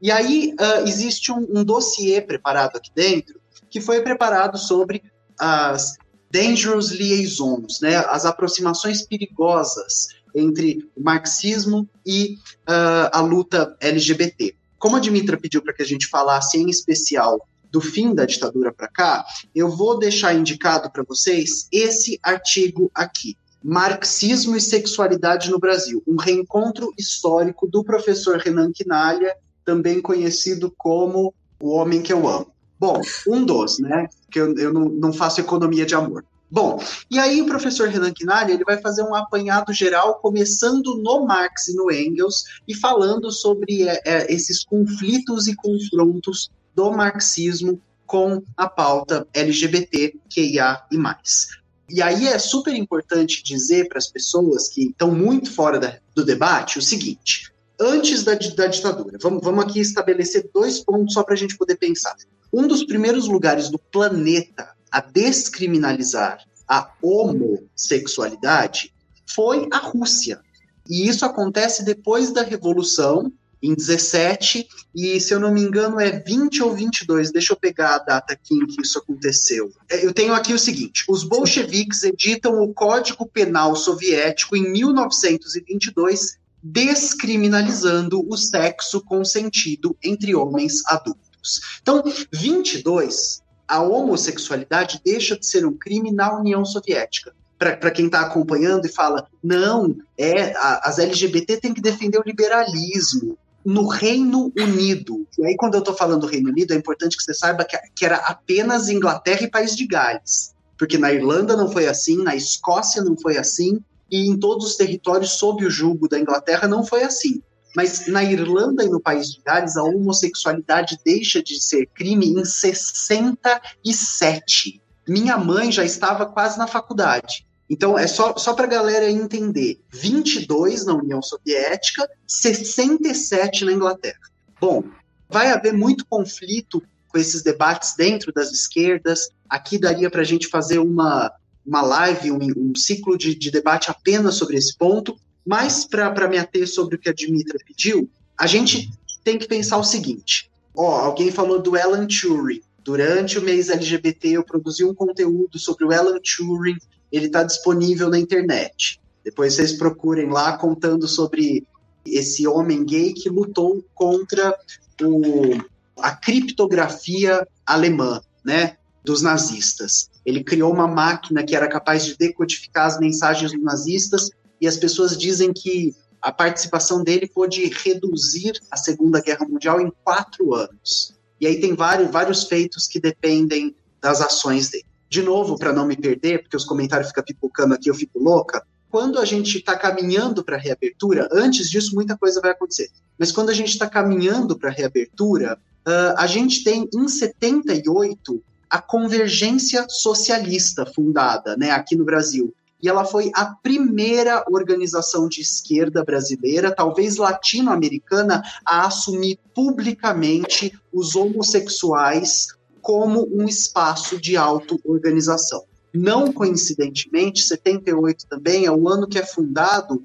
E 0.00 0.10
aí 0.10 0.54
uh, 0.60 0.86
existe 0.86 1.32
um, 1.32 1.46
um 1.50 1.64
dossiê 1.64 2.20
preparado 2.20 2.76
aqui 2.76 2.90
dentro 2.94 3.40
que 3.68 3.80
foi 3.80 4.00
preparado 4.00 4.58
sobre 4.58 5.02
as 5.38 5.96
dangerous 6.30 6.90
liaisons, 6.90 7.80
né, 7.80 7.96
as 7.96 8.24
aproximações 8.24 9.02
perigosas 9.02 10.08
entre 10.36 10.86
o 10.94 11.02
marxismo 11.02 11.88
e 12.04 12.38
uh, 12.68 13.08
a 13.10 13.20
luta 13.20 13.74
LGBT. 13.80 14.54
Como 14.78 14.96
a 14.96 15.00
Dimitra 15.00 15.38
pediu 15.38 15.62
para 15.62 15.72
que 15.72 15.82
a 15.82 15.86
gente 15.86 16.06
falasse 16.06 16.58
em 16.58 16.68
especial 16.68 17.40
do 17.72 17.80
fim 17.80 18.14
da 18.14 18.26
ditadura 18.26 18.72
para 18.72 18.86
cá, 18.86 19.24
eu 19.54 19.68
vou 19.68 19.98
deixar 19.98 20.34
indicado 20.34 20.90
para 20.90 21.02
vocês 21.02 21.66
esse 21.72 22.20
artigo 22.22 22.90
aqui. 22.94 23.36
Marxismo 23.62 24.54
e 24.54 24.60
Sexualidade 24.60 25.50
no 25.50 25.58
Brasil, 25.58 26.02
um 26.06 26.16
reencontro 26.16 26.92
histórico 26.96 27.66
do 27.66 27.82
professor 27.82 28.38
Renan 28.38 28.70
Quinalha, 28.72 29.34
também 29.64 30.00
conhecido 30.00 30.72
como 30.76 31.34
O 31.58 31.70
Homem 31.70 32.00
que 32.00 32.12
Eu 32.12 32.28
Amo. 32.28 32.52
Bom, 32.78 33.00
um 33.26 33.44
dos, 33.44 33.78
né? 33.78 34.06
Que 34.30 34.38
eu, 34.38 34.56
eu 34.56 34.72
não, 34.72 34.84
não 34.84 35.12
faço 35.12 35.40
economia 35.40 35.86
de 35.86 35.94
amor. 35.94 36.24
Bom, 36.56 36.82
e 37.10 37.18
aí 37.18 37.42
o 37.42 37.44
professor 37.44 37.86
Renan 37.86 38.14
Quinalha 38.14 38.50
ele 38.50 38.64
vai 38.64 38.80
fazer 38.80 39.02
um 39.02 39.14
apanhado 39.14 39.74
geral, 39.74 40.14
começando 40.20 40.96
no 40.96 41.26
Marx 41.26 41.68
e 41.68 41.74
no 41.74 41.92
Engels, 41.92 42.44
e 42.66 42.74
falando 42.74 43.30
sobre 43.30 43.86
é, 43.86 44.00
é, 44.06 44.32
esses 44.32 44.64
conflitos 44.64 45.48
e 45.48 45.54
confrontos 45.54 46.48
do 46.74 46.90
marxismo 46.90 47.78
com 48.06 48.42
a 48.56 48.66
pauta 48.66 49.28
LGBTQIA 49.34 50.80
e 50.90 50.96
mais. 50.96 51.48
E 51.90 52.00
aí 52.00 52.26
é 52.26 52.38
super 52.38 52.74
importante 52.74 53.44
dizer 53.44 53.90
para 53.90 53.98
as 53.98 54.06
pessoas 54.06 54.70
que 54.70 54.86
estão 54.86 55.14
muito 55.14 55.52
fora 55.52 55.78
da, 55.78 55.98
do 56.14 56.24
debate 56.24 56.78
o 56.78 56.82
seguinte: 56.82 57.52
antes 57.78 58.24
da, 58.24 58.32
da 58.32 58.66
ditadura, 58.66 59.18
vamos, 59.20 59.44
vamos 59.44 59.62
aqui 59.62 59.80
estabelecer 59.80 60.48
dois 60.54 60.80
pontos 60.80 61.12
só 61.12 61.22
para 61.22 61.34
a 61.34 61.36
gente 61.36 61.58
poder 61.58 61.76
pensar. 61.76 62.16
Um 62.50 62.66
dos 62.66 62.82
primeiros 62.82 63.28
lugares 63.28 63.68
do 63.68 63.78
planeta 63.78 64.74
a 64.90 65.00
descriminalizar 65.00 66.38
a 66.68 66.90
homossexualidade 67.02 68.92
foi 69.26 69.68
a 69.72 69.78
Rússia. 69.78 70.40
E 70.88 71.08
isso 71.08 71.24
acontece 71.24 71.84
depois 71.84 72.32
da 72.32 72.42
Revolução 72.42 73.32
em 73.62 73.74
17, 73.74 74.68
e 74.94 75.20
se 75.20 75.32
eu 75.32 75.40
não 75.40 75.52
me 75.52 75.60
engano 75.60 75.98
é 75.98 76.20
20 76.20 76.62
ou 76.62 76.74
22, 76.74 77.32
deixa 77.32 77.52
eu 77.52 77.56
pegar 77.56 77.96
a 77.96 77.98
data 77.98 78.34
aqui 78.34 78.54
em 78.54 78.66
que 78.66 78.82
isso 78.82 78.98
aconteceu. 78.98 79.72
É, 79.90 80.04
eu 80.04 80.12
tenho 80.12 80.34
aqui 80.34 80.52
o 80.52 80.58
seguinte: 80.58 81.04
os 81.08 81.24
bolcheviques 81.24 82.02
editam 82.02 82.60
o 82.62 82.72
Código 82.72 83.26
Penal 83.26 83.74
Soviético 83.74 84.56
em 84.56 84.70
1922, 84.70 86.38
descriminalizando 86.62 88.24
o 88.28 88.36
sexo 88.36 89.00
consentido 89.00 89.96
entre 90.02 90.34
homens 90.34 90.84
adultos. 90.86 91.60
Então, 91.80 92.02
22, 92.32 93.42
a 93.66 93.82
homossexualidade 93.82 95.00
deixa 95.04 95.38
de 95.38 95.46
ser 95.46 95.66
um 95.66 95.72
crime 95.72 96.12
na 96.12 96.38
União 96.38 96.64
Soviética 96.64 97.32
para 97.58 97.90
quem 97.90 98.06
está 98.06 98.20
acompanhando 98.20 98.86
e 98.86 98.92
fala: 98.92 99.26
não, 99.42 99.96
é 100.18 100.52
a, 100.56 100.88
as 100.88 100.98
LGBT 100.98 101.58
têm 101.58 101.74
que 101.74 101.80
defender 101.80 102.18
o 102.18 102.24
liberalismo. 102.24 103.38
No 103.64 103.88
Reino 103.88 104.52
Unido, 104.56 105.26
e 105.36 105.44
aí 105.44 105.56
quando 105.56 105.74
eu 105.74 105.80
estou 105.80 105.92
falando 105.92 106.20
do 106.20 106.26
Reino 106.28 106.50
Unido, 106.50 106.72
é 106.72 106.76
importante 106.76 107.16
que 107.16 107.22
você 107.24 107.34
saiba 107.34 107.64
que, 107.64 107.76
que 107.96 108.04
era 108.04 108.18
apenas 108.18 108.88
Inglaterra 108.88 109.42
e 109.42 109.50
País 109.50 109.74
de 109.74 109.84
Gales. 109.84 110.54
Porque 110.78 110.96
na 110.96 111.12
Irlanda 111.12 111.56
não 111.56 111.68
foi 111.68 111.88
assim, 111.88 112.22
na 112.22 112.36
Escócia 112.36 113.02
não 113.02 113.16
foi 113.16 113.36
assim, 113.36 113.80
e 114.08 114.28
em 114.28 114.38
todos 114.38 114.66
os 114.66 114.76
territórios 114.76 115.32
sob 115.32 115.66
o 115.66 115.70
jugo 115.70 116.08
da 116.08 116.16
Inglaterra 116.16 116.68
não 116.68 116.86
foi 116.86 117.02
assim. 117.02 117.42
Mas 117.76 118.06
na 118.06 118.24
Irlanda 118.24 118.82
e 118.82 118.88
no 118.88 118.98
País 118.98 119.30
de 119.30 119.42
Gales, 119.44 119.76
a 119.76 119.82
homossexualidade 119.82 120.98
deixa 121.04 121.42
de 121.42 121.62
ser 121.62 121.84
crime 121.94 122.26
em 122.26 122.42
67. 122.42 124.80
Minha 125.06 125.36
mãe 125.36 125.70
já 125.70 125.84
estava 125.84 126.24
quase 126.24 126.58
na 126.58 126.66
faculdade. 126.66 127.46
Então, 127.68 127.98
é 127.98 128.06
só, 128.06 128.34
só 128.38 128.54
para 128.54 128.64
a 128.64 128.70
galera 128.70 129.10
entender: 129.10 129.78
22 129.90 130.86
na 130.86 130.94
União 130.94 131.20
Soviética, 131.20 132.08
67 132.26 133.66
na 133.66 133.72
Inglaterra. 133.72 134.20
Bom, 134.58 134.82
vai 135.28 135.48
haver 135.48 135.74
muito 135.74 136.06
conflito 136.06 136.82
com 137.08 137.18
esses 137.18 137.42
debates 137.42 137.94
dentro 137.94 138.32
das 138.32 138.50
esquerdas. 138.52 139.28
Aqui 139.50 139.78
daria 139.78 140.10
para 140.10 140.22
a 140.22 140.24
gente 140.24 140.48
fazer 140.48 140.78
uma, 140.78 141.30
uma 141.64 141.80
live, 141.82 142.32
um, 142.32 142.38
um 142.56 142.74
ciclo 142.74 143.18
de, 143.18 143.34
de, 143.34 143.50
debate 143.50 143.90
apenas 143.90 144.36
sobre 144.36 144.56
esse 144.56 144.74
ponto. 144.78 145.14
Mas, 145.46 145.84
para 145.84 146.28
me 146.28 146.38
ater 146.38 146.68
sobre 146.68 146.96
o 146.96 146.98
que 146.98 147.08
a 147.08 147.14
Dimitra 147.14 147.58
pediu, 147.64 148.10
a 148.36 148.46
gente 148.46 148.90
tem 149.22 149.38
que 149.38 149.46
pensar 149.46 149.78
o 149.78 149.84
seguinte: 149.84 150.50
ó, 150.74 151.00
alguém 151.00 151.30
falou 151.30 151.60
do 151.60 151.76
Alan 151.76 152.06
Turing. 152.06 152.60
Durante 152.82 153.38
o 153.38 153.42
mês 153.42 153.68
LGBT, 153.68 154.28
eu 154.28 154.44
produzi 154.44 154.84
um 154.84 154.94
conteúdo 154.94 155.58
sobre 155.58 155.84
o 155.84 155.92
Alan 155.92 156.20
Turing 156.20 156.78
ele 157.10 157.26
está 157.26 157.42
disponível 157.42 158.08
na 158.08 158.18
internet. 158.18 159.00
Depois 159.24 159.54
vocês 159.54 159.72
procurem 159.72 160.28
lá 160.28 160.56
contando 160.56 161.08
sobre 161.08 161.66
esse 162.04 162.46
homem 162.46 162.84
gay 162.84 163.12
que 163.12 163.28
lutou 163.28 163.84
contra 163.94 164.56
o, 165.02 165.58
a 165.98 166.14
criptografia 166.14 167.46
alemã, 167.64 168.20
né, 168.44 168.76
dos 169.02 169.22
nazistas. 169.22 170.08
Ele 170.24 170.42
criou 170.44 170.72
uma 170.72 170.86
máquina 170.86 171.42
que 171.44 171.56
era 171.56 171.68
capaz 171.68 172.04
de 172.04 172.16
decodificar 172.16 172.86
as 172.86 172.98
mensagens 172.98 173.52
dos 173.52 173.62
nazistas 173.62 174.30
e 174.60 174.66
as 174.66 174.76
pessoas 174.76 175.16
dizem 175.16 175.52
que 175.52 175.94
a 176.20 176.32
participação 176.32 177.04
dele 177.04 177.28
pôde 177.28 177.70
reduzir 177.84 178.52
a 178.70 178.76
Segunda 178.76 179.20
Guerra 179.20 179.46
Mundial 179.46 179.80
em 179.80 179.92
quatro 180.02 180.54
anos. 180.54 181.14
E 181.40 181.46
aí 181.46 181.60
tem 181.60 181.74
vários, 181.74 182.10
vários 182.10 182.44
feitos 182.44 182.88
que 182.88 182.98
dependem 182.98 183.76
das 184.00 184.20
ações 184.20 184.70
dele 184.70 184.86
de 185.08 185.22
novo, 185.22 185.56
para 185.56 185.72
não 185.72 185.86
me 185.86 185.96
perder, 185.96 186.42
porque 186.42 186.56
os 186.56 186.64
comentários 186.64 187.08
ficam 187.08 187.24
pipocando 187.24 187.74
aqui, 187.74 187.88
eu 187.88 187.94
fico 187.94 188.18
louca. 188.18 188.62
Quando 188.90 189.18
a 189.18 189.24
gente 189.24 189.58
está 189.58 189.76
caminhando 189.76 190.44
para 190.44 190.56
a 190.56 190.60
reabertura, 190.60 191.28
antes 191.32 191.70
disso, 191.70 191.94
muita 191.94 192.16
coisa 192.16 192.40
vai 192.40 192.52
acontecer. 192.52 192.90
Mas 193.18 193.32
quando 193.32 193.50
a 193.50 193.54
gente 193.54 193.70
está 193.70 193.88
caminhando 193.88 194.58
para 194.58 194.70
a 194.70 194.72
reabertura, 194.72 195.58
uh, 195.86 196.14
a 196.16 196.26
gente 196.26 196.64
tem 196.64 196.88
em 196.92 197.08
78 197.08 198.42
a 198.68 198.80
Convergência 198.80 199.86
Socialista 199.88 200.84
fundada 200.86 201.56
né, 201.56 201.70
aqui 201.70 201.94
no 201.94 202.04
Brasil. 202.04 202.52
E 202.86 202.88
ela 202.88 203.04
foi 203.04 203.32
a 203.34 203.46
primeira 203.46 204.44
organização 204.48 205.28
de 205.28 205.40
esquerda 205.40 206.04
brasileira, 206.04 206.72
talvez 206.72 207.16
latino-americana, 207.16 208.44
a 208.64 208.86
assumir 208.86 209.40
publicamente 209.52 210.72
os 210.92 211.16
homossexuais 211.16 212.46
como 212.80 213.28
um 213.32 213.44
espaço 213.44 214.20
de 214.20 214.36
auto-organização. 214.36 215.64
Não 215.92 216.32
coincidentemente, 216.32 217.42
78 217.42 218.28
também 218.28 218.66
é 218.66 218.70
o 218.70 218.88
ano 218.88 219.08
que 219.08 219.18
é 219.18 219.26
fundado 219.26 220.00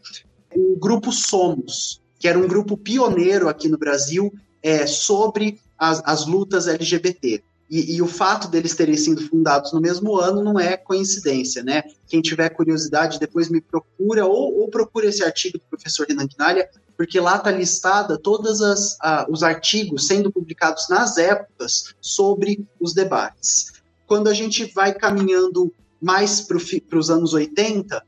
o 0.56 0.76
Grupo 0.80 1.12
Somos, 1.12 2.02
que 2.18 2.28
era 2.28 2.40
um 2.40 2.48
grupo 2.48 2.76
pioneiro 2.76 3.48
aqui 3.48 3.70
no 3.70 3.78
Brasil 3.78 4.34
é, 4.64 4.88
sobre 4.88 5.60
as, 5.78 6.02
as 6.04 6.26
lutas 6.26 6.68
LGBT. 6.68 7.44
E, 7.72 7.96
e, 7.96 8.02
o 8.02 8.08
fato 8.08 8.50
deles 8.50 8.76
terem 8.76 8.98
sido 8.98 9.26
fundados 9.30 9.72
no 9.72 9.80
mesmo 9.80 10.18
ano 10.18 10.44
não 10.44 10.60
é 10.60 10.76
coincidência, 10.76 11.64
né? 11.64 11.84
Quem 12.06 12.22
tiver 12.22 12.50
curiosidade, 12.50 13.18
depois 13.18 13.48
me 13.48 13.62
procura 13.62 14.26
ou, 14.26 14.60
ou 14.60 14.68
procura 14.68 15.06
esse 15.06 15.24
artigo 15.24 15.58
do 15.58 15.64
professor 15.70 16.06
Renan 16.06 16.28
Quinalha, 16.28 16.70
porque 16.98 17.18
lá 17.18 17.38
está 17.38 17.50
listada 17.50 18.18
todos 18.18 18.60
os 19.30 19.42
artigos 19.42 20.06
sendo 20.06 20.30
publicados 20.30 20.90
nas 20.90 21.18
épocas 21.18 21.96
sobre 22.02 22.68
os 22.78 22.94
debates. 22.94 23.72
Quando 24.06 24.28
a 24.28 24.34
gente 24.34 24.66
vai 24.74 24.94
caminhando 24.94 25.74
mais 26.02 26.42
para 26.42 26.58
os 26.98 27.10
anos 27.10 27.34
80, 27.34 28.04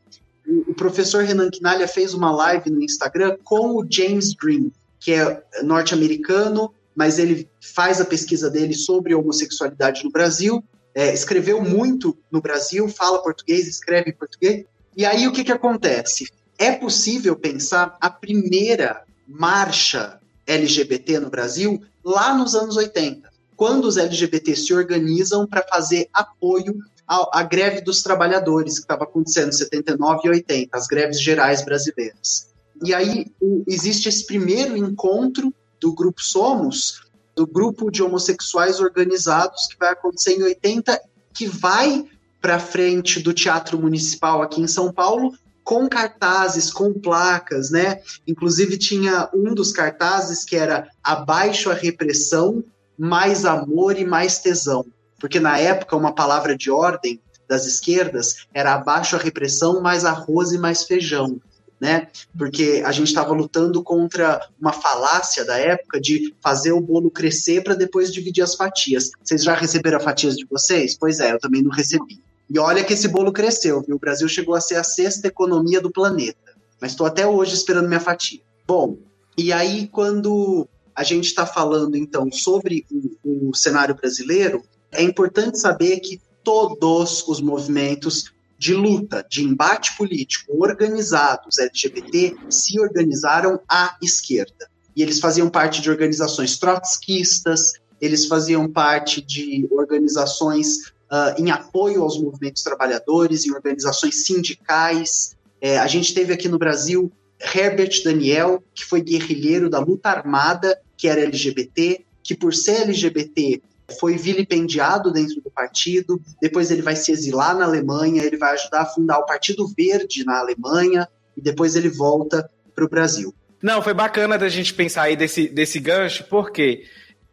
o, 0.45 0.71
o 0.71 0.73
professor 0.73 1.23
Renan 1.23 1.49
Quinalha 1.49 1.87
fez 1.87 2.13
uma 2.13 2.31
live 2.35 2.69
no 2.69 2.83
Instagram 2.83 3.37
com 3.45 3.77
o 3.77 3.87
James 3.89 4.33
Green, 4.33 4.73
que 4.99 5.13
é 5.13 5.41
norte-americano, 5.63 6.73
mas 6.95 7.19
ele 7.19 7.49
faz 7.61 7.99
a 7.99 8.05
pesquisa 8.05 8.49
dele 8.49 8.73
sobre 8.73 9.15
homossexualidade 9.15 10.03
no 10.03 10.11
Brasil, 10.11 10.63
é, 10.95 11.13
escreveu 11.13 11.61
muito 11.61 12.17
no 12.31 12.41
Brasil, 12.41 12.87
fala 12.87 13.21
português, 13.21 13.67
escreve 13.67 14.11
em 14.11 14.15
português. 14.15 14.65
E 14.95 15.05
aí 15.05 15.27
o 15.27 15.31
que, 15.31 15.43
que 15.43 15.51
acontece? 15.51 16.25
é 16.57 16.71
possível 16.71 17.35
pensar 17.35 17.97
a 17.99 18.09
primeira 18.09 19.03
marcha 19.27 20.19
LGBT 20.45 21.19
no 21.19 21.29
Brasil 21.29 21.81
lá 22.03 22.35
nos 22.35 22.53
anos 22.53 22.77
80, 22.77 23.29
quando 23.55 23.85
os 23.85 23.97
LGBT 23.97 24.55
se 24.55 24.73
organizam 24.73 25.47
para 25.47 25.65
fazer 25.67 26.09
apoio 26.13 26.77
à, 27.07 27.39
à, 27.39 27.43
greve 27.43 27.81
dos 27.81 28.01
trabalhadores, 28.01 28.75
que 28.75 28.81
estava 28.81 29.03
acontecendo 29.03 29.49
em 29.49 29.53
79 29.53 30.21
e 30.25 30.29
80, 30.29 30.77
as 30.77 30.87
greves 30.87 31.21
gerais 31.21 31.63
brasileiras. 31.63 32.51
E 32.83 32.93
aí 32.93 33.27
o, 33.41 33.63
existe 33.67 34.09
esse 34.09 34.25
primeiro 34.25 34.75
encontro 34.75 35.53
do 35.83 35.93
Grupo 35.93 36.23
Somos, 36.23 37.03
do 37.35 37.45
grupo 37.45 37.91
de 37.91 38.01
homossexuais 38.01 38.79
organizados, 38.79 39.67
que 39.67 39.77
vai 39.77 39.89
acontecer 39.89 40.33
em 40.33 40.43
80, 40.43 40.97
que 41.33 41.45
vai 41.45 42.05
para 42.41 42.57
frente 42.57 43.19
do 43.19 43.33
Teatro 43.33 43.77
Municipal 43.77 44.41
aqui 44.41 44.61
em 44.61 44.67
São 44.67 44.93
Paulo 44.93 45.33
com 45.61 45.87
cartazes, 45.89 46.71
com 46.71 46.93
placas, 46.93 47.69
né? 47.69 48.01
Inclusive 48.25 48.77
tinha 48.77 49.29
um 49.33 49.53
dos 49.53 49.71
cartazes 49.73 50.45
que 50.45 50.55
era 50.55 50.87
abaixo 51.03 51.69
a 51.69 51.73
repressão, 51.73 52.63
mais 52.97 53.45
amor 53.45 53.97
e 53.97 54.05
mais 54.05 54.39
tesão. 54.39 54.85
Porque 55.19 55.39
na 55.39 55.57
época 55.57 55.95
uma 55.97 56.13
palavra 56.13 56.55
de 56.55 56.71
ordem 56.71 57.19
das 57.47 57.65
esquerdas 57.65 58.45
era 58.53 58.73
abaixo 58.73 59.15
a 59.15 59.19
repressão, 59.19 59.81
mais 59.81 60.05
arroz 60.05 60.51
e 60.51 60.57
mais 60.57 60.83
feijão. 60.83 61.41
Né? 61.83 62.07
Porque 62.37 62.81
a 62.85 62.93
gente 62.93 63.07
estava 63.07 63.33
lutando 63.33 63.83
contra 63.83 64.39
uma 64.57 64.71
falácia 64.71 65.43
da 65.43 65.57
época 65.57 65.99
de 65.99 66.33
fazer 66.41 66.71
o 66.71 66.79
bolo 66.79 67.11
crescer 67.11 67.61
para 67.61 67.75
depois 67.75 68.09
dividir 68.09 68.41
as 68.41 68.55
fatias. 68.55 69.11
Vocês 69.21 69.43
já 69.43 69.53
receberam 69.53 69.97
as 69.97 70.03
fatias 70.05 70.37
de 70.37 70.45
vocês? 70.45 70.95
Pois 70.97 71.19
é, 71.19 71.33
eu 71.33 71.39
também 71.39 71.61
não 71.61 71.69
recebi. 71.69 72.23
E 72.49 72.57
olha 72.57 72.85
que 72.85 72.93
esse 72.93 73.09
bolo 73.09 73.33
cresceu, 73.33 73.81
viu? 73.81 73.97
O 73.97 73.99
Brasil 73.99 74.29
chegou 74.29 74.55
a 74.55 74.61
ser 74.61 74.75
a 74.75 74.83
sexta 74.83 75.27
economia 75.27 75.81
do 75.81 75.91
planeta. 75.91 76.55
Mas 76.79 76.91
estou 76.91 77.05
até 77.05 77.27
hoje 77.27 77.53
esperando 77.53 77.89
minha 77.89 77.99
fatia. 77.99 78.39
Bom, 78.65 78.97
e 79.37 79.51
aí 79.51 79.89
quando 79.89 80.65
a 80.95 81.03
gente 81.03 81.25
está 81.25 81.45
falando 81.45 81.97
então 81.97 82.31
sobre 82.31 82.85
o, 83.25 83.49
o 83.49 83.53
cenário 83.53 83.93
brasileiro, 83.93 84.63
é 84.89 85.03
importante 85.03 85.59
saber 85.59 85.99
que 85.99 86.21
todos 86.45 87.27
os 87.27 87.41
movimentos 87.41 88.32
de 88.63 88.73
luta, 88.73 89.25
de 89.29 89.43
embate 89.43 89.97
político 89.97 90.63
organizados 90.63 91.59
LGBT 91.59 92.33
se 92.49 92.79
organizaram 92.79 93.59
à 93.69 93.97
esquerda. 94.01 94.69
E 94.95 95.03
eles 95.03 95.19
faziam 95.19 95.49
parte 95.49 95.81
de 95.81 95.89
organizações 95.89 96.57
trotskistas, 96.57 97.73
eles 97.99 98.25
faziam 98.25 98.71
parte 98.71 99.21
de 99.21 99.67
organizações 99.69 100.93
uh, 101.11 101.37
em 101.37 101.51
apoio 101.51 102.03
aos 102.03 102.17
movimentos 102.17 102.63
trabalhadores, 102.63 103.45
em 103.45 103.51
organizações 103.51 104.25
sindicais. 104.25 105.35
É, 105.59 105.77
a 105.77 105.87
gente 105.87 106.13
teve 106.13 106.31
aqui 106.31 106.47
no 106.47 106.57
Brasil 106.57 107.11
Herbert 107.53 108.01
Daniel, 108.01 108.63
que 108.73 108.85
foi 108.85 109.01
guerrilheiro 109.01 109.69
da 109.69 109.79
luta 109.79 110.07
armada, 110.07 110.79
que 110.95 111.09
era 111.09 111.19
LGBT, 111.19 112.05
que 112.23 112.33
por 112.33 112.53
ser 112.53 112.83
LGBT 112.83 113.61
foi 113.93 114.17
vilipendiado 114.17 115.11
dentro 115.11 115.41
do 115.41 115.49
partido, 115.49 116.21
depois 116.41 116.71
ele 116.71 116.81
vai 116.81 116.95
se 116.95 117.11
exilar 117.11 117.55
na 117.55 117.65
Alemanha, 117.65 118.23
ele 118.23 118.37
vai 118.37 118.53
ajudar 118.53 118.81
a 118.81 118.85
fundar 118.85 119.19
o 119.19 119.25
Partido 119.25 119.67
Verde 119.67 120.25
na 120.25 120.39
Alemanha, 120.39 121.07
e 121.35 121.41
depois 121.41 121.75
ele 121.75 121.89
volta 121.89 122.49
para 122.75 122.85
o 122.85 122.89
Brasil. 122.89 123.33
Não, 123.61 123.81
foi 123.81 123.93
bacana 123.93 124.37
da 124.37 124.49
gente 124.49 124.73
pensar 124.73 125.03
aí 125.03 125.15
desse, 125.15 125.47
desse 125.47 125.79
gancho, 125.79 126.25
porque 126.25 126.83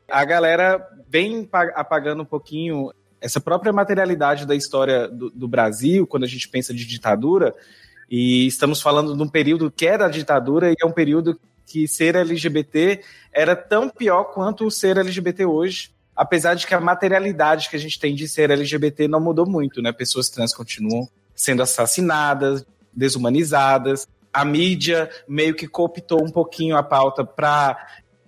a 0.09 0.25
galera 0.25 0.81
vem 1.09 1.49
apagando 1.75 2.23
um 2.23 2.27
pouquinho 2.27 2.93
essa 3.21 3.41
própria 3.41 3.73
materialidade 3.73 4.47
da 4.47 4.55
história 4.55 5.09
do, 5.09 5.31
do, 5.31 5.49
Brasil, 5.49 6.07
quando 6.07 6.25
a 6.25 6.29
gente 6.29 6.49
pensa 6.49 6.73
de 6.73 6.87
ditadura, 6.87 7.55
e 8.09 8.47
estamos 8.47 8.81
falando 8.81 9.17
de 9.17 9.23
um 9.23 9.29
período 9.29 9.71
que 9.71 9.87
era 9.87 10.07
a 10.07 10.11
ditadura 10.11 10.71
e 10.71 10.77
é 10.81 10.87
um 10.87 10.93
período 10.93 11.39
que 11.67 11.87
ser 11.87 12.17
LGBT 12.17 13.01
era 13.33 13.55
tão 13.55 13.89
pior 13.89 14.25
quanto 14.25 14.71
ser 14.71 14.97
LGBT 14.97 15.45
hoje, 15.45 15.91
apesar 16.21 16.53
de 16.53 16.67
que 16.67 16.75
a 16.75 16.81
materialidade 16.81 17.71
que 17.71 17.77
a 17.77 17.79
gente 17.79 17.99
tem 17.99 18.15
de 18.15 18.29
ser 18.29 18.51
LGBT 18.51 19.09
não 19.09 19.19
mudou 19.19 19.49
muito, 19.49 19.81
né? 19.81 19.91
Pessoas 19.91 20.29
trans 20.29 20.53
continuam 20.53 21.09
sendo 21.35 21.63
assassinadas, 21.63 22.63
desumanizadas. 22.93 24.07
A 24.31 24.45
mídia 24.45 25.09
meio 25.27 25.55
que 25.55 25.67
cooptou 25.67 26.23
um 26.23 26.31
pouquinho 26.31 26.77
a 26.77 26.83
pauta 26.83 27.25
para 27.25 27.75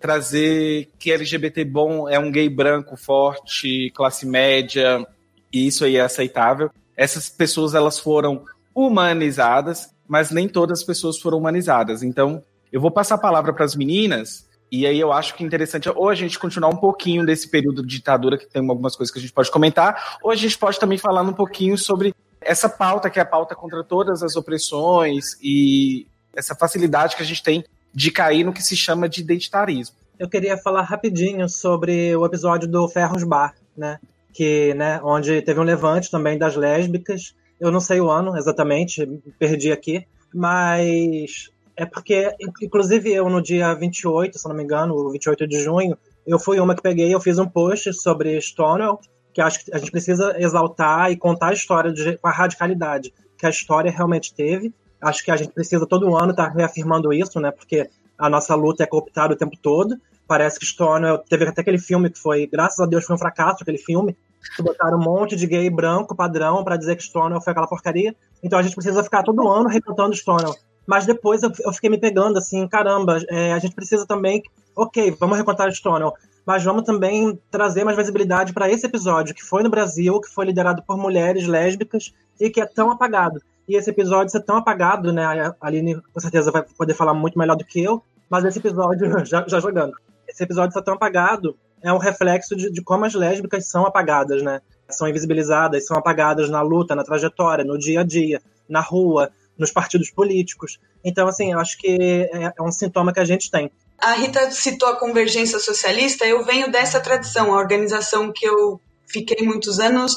trazer 0.01 0.88
que 0.99 1.12
LGBT 1.12 1.66
bom 1.66 2.09
é 2.09 2.18
um 2.18 2.32
gay 2.32 2.49
branco 2.49 2.97
forte, 2.97 3.90
classe 3.95 4.24
média, 4.24 5.07
e 5.53 5.66
isso 5.66 5.84
aí 5.84 5.97
é 5.97 6.01
aceitável. 6.01 6.70
Essas 6.97 7.28
pessoas 7.28 7.74
elas 7.74 7.99
foram 7.99 8.43
humanizadas, 8.74 9.95
mas 10.09 10.30
nem 10.30 10.49
todas 10.49 10.80
as 10.80 10.84
pessoas 10.84 11.18
foram 11.18 11.36
humanizadas. 11.36 12.03
Então, 12.03 12.43
eu 12.72 12.80
vou 12.80 12.90
passar 12.90 13.16
a 13.16 13.18
palavra 13.18 13.53
para 13.53 13.66
as 13.66 13.76
meninas, 13.76 14.49
e 14.72 14.86
aí 14.86 14.98
eu 14.98 15.12
acho 15.12 15.34
que 15.34 15.44
é 15.44 15.46
interessante 15.46 15.86
ou 15.90 16.08
a 16.08 16.14
gente 16.14 16.38
continuar 16.38 16.70
um 16.70 16.76
pouquinho 16.76 17.26
desse 17.26 17.46
período 17.46 17.82
de 17.82 17.96
ditadura, 17.96 18.38
que 18.38 18.46
tem 18.46 18.66
algumas 18.66 18.96
coisas 18.96 19.12
que 19.12 19.18
a 19.18 19.20
gente 19.20 19.34
pode 19.34 19.50
comentar, 19.50 20.16
ou 20.22 20.30
a 20.30 20.34
gente 20.34 20.56
pode 20.56 20.80
também 20.80 20.96
falar 20.96 21.20
um 21.20 21.34
pouquinho 21.34 21.76
sobre 21.76 22.14
essa 22.40 22.70
pauta, 22.70 23.10
que 23.10 23.18
é 23.18 23.22
a 23.22 23.26
pauta 23.26 23.54
contra 23.54 23.84
todas 23.84 24.22
as 24.22 24.34
opressões 24.34 25.36
e 25.42 26.06
essa 26.34 26.54
facilidade 26.54 27.14
que 27.16 27.22
a 27.22 27.26
gente 27.26 27.42
tem 27.42 27.62
de 27.94 28.10
cair 28.10 28.44
no 28.44 28.52
que 28.52 28.62
se 28.62 28.74
chama 28.74 29.10
de 29.10 29.20
identitarismo. 29.20 29.94
Eu 30.18 30.26
queria 30.26 30.56
falar 30.56 30.82
rapidinho 30.82 31.46
sobre 31.50 32.16
o 32.16 32.24
episódio 32.24 32.66
do 32.66 32.88
Ferros 32.88 33.24
Bar, 33.24 33.54
né? 33.76 34.00
Que, 34.32 34.72
né, 34.72 34.98
onde 35.04 35.42
teve 35.42 35.60
um 35.60 35.64
levante 35.64 36.10
também 36.10 36.38
das 36.38 36.56
lésbicas. 36.56 37.34
Eu 37.60 37.70
não 37.70 37.80
sei 37.80 38.00
o 38.00 38.10
ano 38.10 38.38
exatamente, 38.38 39.06
perdi 39.38 39.70
aqui, 39.70 40.06
mas 40.32 41.50
é 41.76 41.86
porque, 41.86 42.34
inclusive, 42.60 43.12
eu 43.12 43.28
no 43.28 43.42
dia 43.42 43.74
28, 43.74 44.38
se 44.38 44.48
não 44.48 44.54
me 44.54 44.62
engano, 44.62 45.10
28 45.10 45.46
de 45.46 45.62
junho, 45.62 45.96
eu 46.26 46.38
fui 46.38 46.60
uma 46.60 46.74
que 46.74 46.82
peguei, 46.82 47.12
eu 47.14 47.20
fiz 47.20 47.38
um 47.38 47.46
post 47.46 47.92
sobre 47.94 48.40
Stonewall, 48.40 49.00
que 49.32 49.40
acho 49.40 49.64
que 49.64 49.74
a 49.74 49.78
gente 49.78 49.90
precisa 49.90 50.34
exaltar 50.38 51.10
e 51.10 51.16
contar 51.16 51.48
a 51.48 51.52
história 51.52 51.92
de, 51.92 52.18
com 52.18 52.28
a 52.28 52.30
radicalidade 52.30 53.12
que 53.36 53.46
a 53.46 53.50
história 53.50 53.90
realmente 53.90 54.34
teve. 54.34 54.72
Acho 55.00 55.24
que 55.24 55.30
a 55.30 55.36
gente 55.36 55.52
precisa 55.52 55.86
todo 55.86 56.14
ano 56.16 56.30
estar 56.30 56.48
tá 56.48 56.54
reafirmando 56.54 57.12
isso, 57.12 57.40
né? 57.40 57.50
Porque 57.50 57.88
a 58.16 58.28
nossa 58.28 58.54
luta 58.54 58.84
é 58.84 58.86
cooptada 58.86 59.34
o 59.34 59.36
tempo 59.36 59.56
todo. 59.60 59.96
Parece 60.28 60.58
que 60.58 60.66
Stonewall 60.66 61.18
teve 61.18 61.44
até 61.44 61.62
aquele 61.62 61.78
filme 61.78 62.08
que 62.08 62.18
foi, 62.18 62.46
graças 62.46 62.78
a 62.78 62.86
Deus, 62.86 63.04
foi 63.04 63.16
um 63.16 63.18
fracasso 63.18 63.62
aquele 63.62 63.78
filme. 63.78 64.16
Que 64.56 64.62
botaram 64.62 64.98
um 64.98 65.02
monte 65.02 65.34
de 65.34 65.46
gay 65.46 65.68
branco 65.70 66.14
padrão 66.14 66.62
para 66.62 66.76
dizer 66.76 66.96
que 66.96 67.02
Stonewall 67.02 67.40
foi 67.40 67.50
aquela 67.50 67.66
porcaria. 67.66 68.14
Então 68.42 68.58
a 68.58 68.62
gente 68.62 68.74
precisa 68.74 69.02
ficar 69.02 69.22
todo 69.22 69.48
ano 69.48 69.68
recantando 69.68 70.14
Stonewall. 70.14 70.54
Mas 70.86 71.06
depois 71.06 71.42
eu, 71.42 71.52
eu 71.64 71.72
fiquei 71.72 71.88
me 71.88 71.98
pegando 71.98 72.38
assim, 72.38 72.66
caramba, 72.66 73.20
é, 73.28 73.52
a 73.52 73.58
gente 73.58 73.74
precisa 73.74 74.06
também, 74.06 74.42
ok, 74.74 75.16
vamos 75.18 75.36
recontar 75.38 75.70
Stonewall, 75.72 76.14
mas 76.44 76.64
vamos 76.64 76.82
também 76.82 77.38
trazer 77.50 77.84
mais 77.84 77.96
visibilidade 77.96 78.52
para 78.52 78.70
esse 78.70 78.86
episódio, 78.86 79.34
que 79.34 79.44
foi 79.44 79.62
no 79.62 79.70
Brasil, 79.70 80.20
que 80.20 80.28
foi 80.28 80.46
liderado 80.46 80.82
por 80.82 80.96
mulheres 80.96 81.46
lésbicas 81.46 82.12
e 82.40 82.50
que 82.50 82.60
é 82.60 82.66
tão 82.66 82.90
apagado. 82.90 83.40
E 83.68 83.76
esse 83.76 83.90
episódio 83.90 84.32
ser 84.32 84.40
tão 84.40 84.56
apagado, 84.56 85.12
né? 85.12 85.24
A 85.24 85.54
Aline 85.60 86.00
com 86.12 86.20
certeza 86.20 86.50
vai 86.50 86.62
poder 86.62 86.94
falar 86.94 87.14
muito 87.14 87.38
melhor 87.38 87.56
do 87.56 87.64
que 87.64 87.82
eu, 87.82 88.02
mas 88.28 88.44
esse 88.44 88.58
episódio, 88.58 89.08
já, 89.24 89.44
já 89.46 89.60
jogando, 89.60 89.94
esse 90.28 90.42
episódio 90.42 90.72
ser 90.72 90.82
tão 90.82 90.94
apagado 90.94 91.56
é 91.82 91.92
um 91.92 91.98
reflexo 91.98 92.56
de, 92.56 92.70
de 92.70 92.82
como 92.82 93.04
as 93.04 93.14
lésbicas 93.14 93.68
são 93.68 93.84
apagadas, 93.84 94.42
né? 94.42 94.60
São 94.88 95.08
invisibilizadas, 95.08 95.86
são 95.86 95.96
apagadas 95.96 96.48
na 96.50 96.60
luta, 96.60 96.94
na 96.94 97.04
trajetória, 97.04 97.64
no 97.64 97.78
dia 97.78 98.00
a 98.00 98.04
dia, 98.04 98.42
na 98.68 98.80
rua, 98.80 99.30
nos 99.59 99.70
partidos 99.70 100.11
políticos. 100.11 100.78
Então, 101.05 101.28
assim, 101.28 101.53
eu 101.53 101.59
acho 101.59 101.78
que 101.78 102.28
é, 102.32 102.53
é 102.59 102.62
um 102.62 102.72
sintoma 102.72 103.12
que 103.12 103.20
a 103.20 103.24
gente 103.24 103.50
tem. 103.50 103.70
A 103.98 104.14
Rita 104.14 104.50
citou 104.50 104.88
a 104.88 104.96
Convergência 104.96 105.59
Socialista, 105.59 106.26
eu 106.26 106.44
venho 106.44 106.70
dessa 106.70 107.00
tradição, 107.00 107.55
a 107.55 107.59
organização 107.59 108.32
que 108.32 108.46
eu 108.46 108.80
fiquei 109.07 109.46
muitos 109.46 109.78
anos 109.78 110.16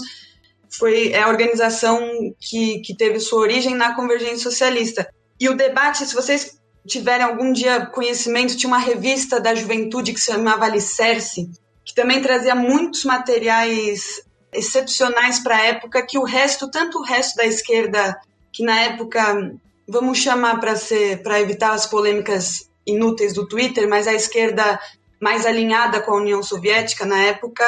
foi 0.77 1.11
é 1.11 1.21
a 1.21 1.29
organização 1.29 1.99
que, 2.39 2.79
que 2.79 2.95
teve 2.95 3.19
sua 3.19 3.39
origem 3.39 3.75
na 3.75 3.95
Convergência 3.95 4.49
Socialista. 4.49 5.07
E 5.39 5.49
o 5.49 5.55
debate, 5.55 6.05
se 6.05 6.15
vocês 6.15 6.57
tiverem 6.87 7.25
algum 7.25 7.51
dia 7.51 7.85
conhecimento, 7.85 8.55
tinha 8.55 8.69
uma 8.69 8.79
revista 8.79 9.39
da 9.39 9.55
juventude 9.55 10.13
que 10.13 10.19
se 10.19 10.31
chamava 10.31 10.65
Alicerce, 10.65 11.49
que 11.83 11.93
também 11.93 12.21
trazia 12.21 12.55
muitos 12.55 13.03
materiais 13.05 14.23
excepcionais 14.51 15.39
para 15.39 15.57
a 15.57 15.63
época 15.63 16.05
que 16.05 16.17
o 16.17 16.23
resto, 16.23 16.69
tanto 16.69 16.99
o 16.99 17.03
resto 17.03 17.35
da 17.35 17.45
esquerda 17.45 18.17
que 18.55 18.63
na 18.63 18.83
época, 18.83 19.53
vamos 19.85 20.17
chamar 20.17 20.61
para 20.61 20.77
ser 20.77 21.21
para 21.21 21.41
evitar 21.41 21.73
as 21.73 21.85
polêmicas 21.85 22.69
inúteis 22.87 23.33
do 23.33 23.45
Twitter, 23.45 23.85
mas 23.89 24.07
a 24.07 24.13
esquerda 24.13 24.79
mais 25.21 25.45
alinhada 25.45 25.99
com 25.99 26.11
a 26.11 26.17
União 26.17 26.41
Soviética 26.41 27.05
na 27.05 27.21
época 27.21 27.65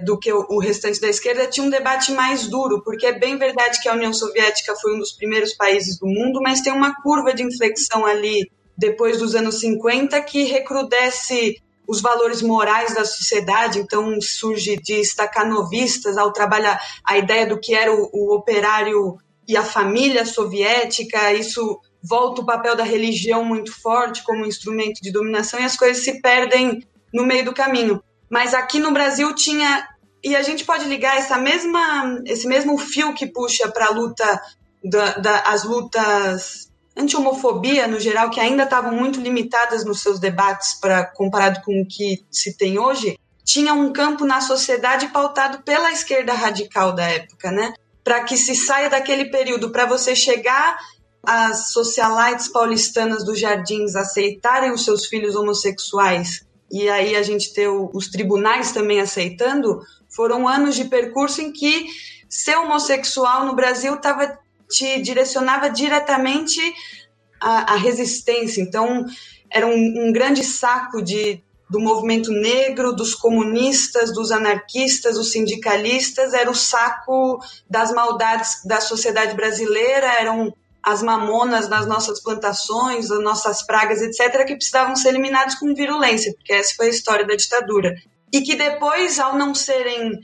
do 0.00 0.18
que 0.18 0.32
o 0.32 0.58
restante 0.58 0.98
da 1.00 1.08
esquerda 1.08 1.46
tinha 1.46 1.66
um 1.66 1.70
debate 1.70 2.12
mais 2.12 2.48
duro, 2.48 2.82
porque 2.82 3.06
é 3.06 3.18
bem 3.18 3.36
verdade 3.36 3.78
que 3.80 3.88
a 3.88 3.92
União 3.92 4.12
Soviética 4.12 4.74
foi 4.76 4.96
um 4.96 4.98
dos 4.98 5.12
primeiros 5.12 5.52
países 5.52 5.98
do 5.98 6.06
mundo, 6.06 6.40
mas 6.42 6.62
tem 6.62 6.72
uma 6.72 6.94
curva 7.02 7.34
de 7.34 7.42
inflexão 7.42 8.06
ali 8.06 8.50
depois 8.76 9.18
dos 9.18 9.34
anos 9.34 9.60
50 9.60 10.18
que 10.22 10.44
recrudesce 10.44 11.62
os 11.86 12.00
valores 12.00 12.40
morais 12.40 12.94
da 12.94 13.04
sociedade, 13.04 13.80
então 13.80 14.18
surge 14.20 14.76
de 14.76 14.94
estacanovista 14.94 16.18
ao 16.18 16.32
trabalhar 16.32 16.80
a 17.04 17.18
ideia 17.18 17.46
do 17.46 17.60
que 17.60 17.74
era 17.74 17.92
o, 17.92 18.08
o 18.12 18.34
operário 18.34 19.18
e 19.46 19.56
a 19.56 19.64
família 19.64 20.24
soviética, 20.24 21.32
isso 21.32 21.80
volta 22.02 22.40
o 22.40 22.46
papel 22.46 22.74
da 22.74 22.84
religião 22.84 23.44
muito 23.44 23.72
forte 23.80 24.22
como 24.24 24.44
instrumento 24.44 25.00
de 25.00 25.12
dominação 25.12 25.60
e 25.60 25.64
as 25.64 25.76
coisas 25.76 26.04
se 26.04 26.20
perdem 26.20 26.84
no 27.12 27.24
meio 27.24 27.44
do 27.44 27.52
caminho. 27.52 28.02
Mas 28.30 28.54
aqui 28.54 28.78
no 28.78 28.92
Brasil 28.92 29.34
tinha 29.34 29.88
e 30.24 30.36
a 30.36 30.42
gente 30.42 30.64
pode 30.64 30.84
ligar 30.84 31.16
essa 31.16 31.36
mesma 31.36 32.20
esse 32.24 32.46
mesmo 32.46 32.78
fio 32.78 33.12
que 33.14 33.26
puxa 33.26 33.68
para 33.68 33.86
a 33.86 33.90
luta 33.90 34.42
da, 34.84 35.18
da, 35.18 35.38
as 35.40 35.64
lutas 35.64 36.70
anti-homofobia 36.96 37.86
no 37.88 37.98
geral 37.98 38.30
que 38.30 38.38
ainda 38.40 38.62
estavam 38.64 38.92
muito 38.92 39.20
limitadas 39.20 39.84
nos 39.84 40.00
seus 40.00 40.20
debates 40.20 40.78
para 40.80 41.04
comparado 41.04 41.60
com 41.62 41.82
o 41.82 41.86
que 41.86 42.24
se 42.30 42.56
tem 42.56 42.78
hoje 42.78 43.18
tinha 43.44 43.74
um 43.74 43.92
campo 43.92 44.24
na 44.24 44.40
sociedade 44.40 45.08
pautado 45.08 45.62
pela 45.62 45.90
esquerda 45.90 46.32
radical 46.32 46.94
da 46.94 47.04
época, 47.04 47.50
né? 47.50 47.72
Para 48.04 48.24
que 48.24 48.36
se 48.36 48.54
saia 48.54 48.90
daquele 48.90 49.26
período, 49.26 49.70
para 49.70 49.86
você 49.86 50.14
chegar 50.14 50.78
às 51.22 51.72
socialites 51.72 52.48
paulistanas 52.48 53.24
dos 53.24 53.38
jardins 53.38 53.94
aceitarem 53.94 54.72
os 54.72 54.84
seus 54.84 55.06
filhos 55.06 55.36
homossexuais 55.36 56.44
e 56.72 56.88
aí 56.88 57.14
a 57.14 57.22
gente 57.22 57.52
ter 57.52 57.68
os 57.68 58.08
tribunais 58.08 58.72
também 58.72 58.98
aceitando, 58.98 59.82
foram 60.08 60.48
anos 60.48 60.74
de 60.74 60.86
percurso 60.86 61.42
em 61.42 61.52
que 61.52 61.86
ser 62.30 62.56
homossexual 62.56 63.44
no 63.44 63.54
Brasil 63.54 63.94
tava, 63.98 64.38
te 64.70 64.98
direcionava 65.02 65.68
diretamente 65.68 66.58
à, 67.38 67.74
à 67.74 67.76
resistência. 67.76 68.62
Então, 68.62 69.04
era 69.50 69.66
um, 69.66 70.08
um 70.08 70.12
grande 70.12 70.42
saco 70.42 71.02
de 71.02 71.44
do 71.72 71.80
movimento 71.80 72.30
negro, 72.30 72.92
dos 72.92 73.14
comunistas, 73.14 74.12
dos 74.12 74.30
anarquistas, 74.30 75.14
dos 75.14 75.32
sindicalistas, 75.32 76.34
era 76.34 76.50
o 76.50 76.54
saco 76.54 77.40
das 77.68 77.90
maldades 77.90 78.62
da 78.66 78.78
sociedade 78.78 79.34
brasileira, 79.34 80.06
eram 80.20 80.52
as 80.82 81.02
mamonas 81.02 81.70
nas 81.70 81.86
nossas 81.86 82.22
plantações, 82.22 83.10
as 83.10 83.22
nossas 83.22 83.62
pragas, 83.62 84.02
etc., 84.02 84.44
que 84.44 84.54
precisavam 84.54 84.94
ser 84.94 85.08
eliminados 85.08 85.54
com 85.54 85.72
virulência, 85.74 86.34
porque 86.34 86.52
essa 86.52 86.74
foi 86.76 86.88
a 86.88 86.90
história 86.90 87.26
da 87.26 87.34
ditadura. 87.34 87.94
E 88.30 88.42
que 88.42 88.54
depois, 88.54 89.18
ao 89.18 89.38
não 89.38 89.54
serem 89.54 90.20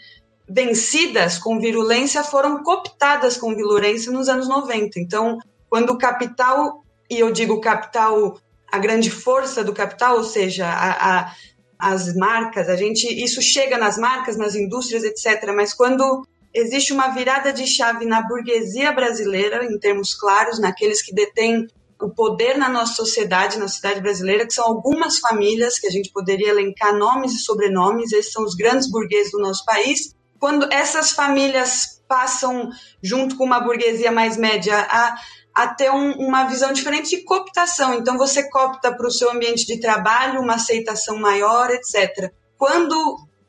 vencidas 0.46 1.38
com 1.38 1.58
virulência, 1.58 2.22
foram 2.22 2.62
cooptadas 2.62 3.38
com 3.38 3.56
virulência 3.56 4.12
nos 4.12 4.28
anos 4.28 4.46
90. 4.46 5.00
Então, 5.00 5.38
quando 5.70 5.94
o 5.94 5.98
capital, 5.98 6.84
e 7.08 7.18
eu 7.18 7.32
digo 7.32 7.58
capital 7.58 8.38
a 8.70 8.78
grande 8.78 9.10
força 9.10 9.64
do 9.64 9.72
capital, 9.72 10.16
ou 10.16 10.24
seja, 10.24 10.66
a, 10.66 11.18
a, 11.18 11.34
as 11.78 12.14
marcas, 12.14 12.68
a 12.68 12.76
gente 12.76 13.06
isso 13.06 13.40
chega 13.40 13.78
nas 13.78 13.96
marcas, 13.96 14.36
nas 14.36 14.54
indústrias, 14.54 15.04
etc. 15.04 15.52
Mas 15.54 15.72
quando 15.72 16.26
existe 16.52 16.92
uma 16.92 17.08
virada 17.08 17.52
de 17.52 17.66
chave 17.66 18.04
na 18.04 18.22
burguesia 18.22 18.92
brasileira, 18.92 19.64
em 19.64 19.78
termos 19.78 20.14
claros, 20.14 20.58
naqueles 20.58 21.02
que 21.02 21.14
detêm 21.14 21.66
o 22.00 22.10
poder 22.10 22.56
na 22.56 22.68
nossa 22.68 22.94
sociedade, 22.94 23.58
na 23.58 23.66
sociedade 23.66 24.00
brasileira, 24.00 24.46
que 24.46 24.54
são 24.54 24.64
algumas 24.64 25.18
famílias 25.18 25.78
que 25.78 25.86
a 25.86 25.90
gente 25.90 26.12
poderia 26.12 26.50
elencar 26.50 26.94
nomes 26.96 27.32
e 27.32 27.38
sobrenomes, 27.38 28.12
esses 28.12 28.32
são 28.32 28.44
os 28.44 28.54
grandes 28.54 28.90
burgueses 28.90 29.32
do 29.32 29.40
nosso 29.40 29.64
país. 29.64 30.14
Quando 30.38 30.72
essas 30.72 31.10
famílias 31.10 32.00
passam, 32.06 32.70
junto 33.02 33.36
com 33.36 33.44
uma 33.44 33.60
burguesia 33.60 34.12
mais 34.12 34.36
média, 34.36 34.78
a 34.88 35.16
a 35.58 35.66
ter 35.66 35.90
um, 35.90 36.12
uma 36.12 36.44
visão 36.44 36.72
diferente 36.72 37.10
de 37.10 37.24
cooptação. 37.24 37.92
Então, 37.94 38.16
você 38.16 38.48
copta 38.48 38.94
para 38.94 39.08
o 39.08 39.10
seu 39.10 39.28
ambiente 39.28 39.66
de 39.66 39.80
trabalho 39.80 40.40
uma 40.40 40.54
aceitação 40.54 41.18
maior, 41.18 41.68
etc. 41.70 42.32
Quando 42.56 42.94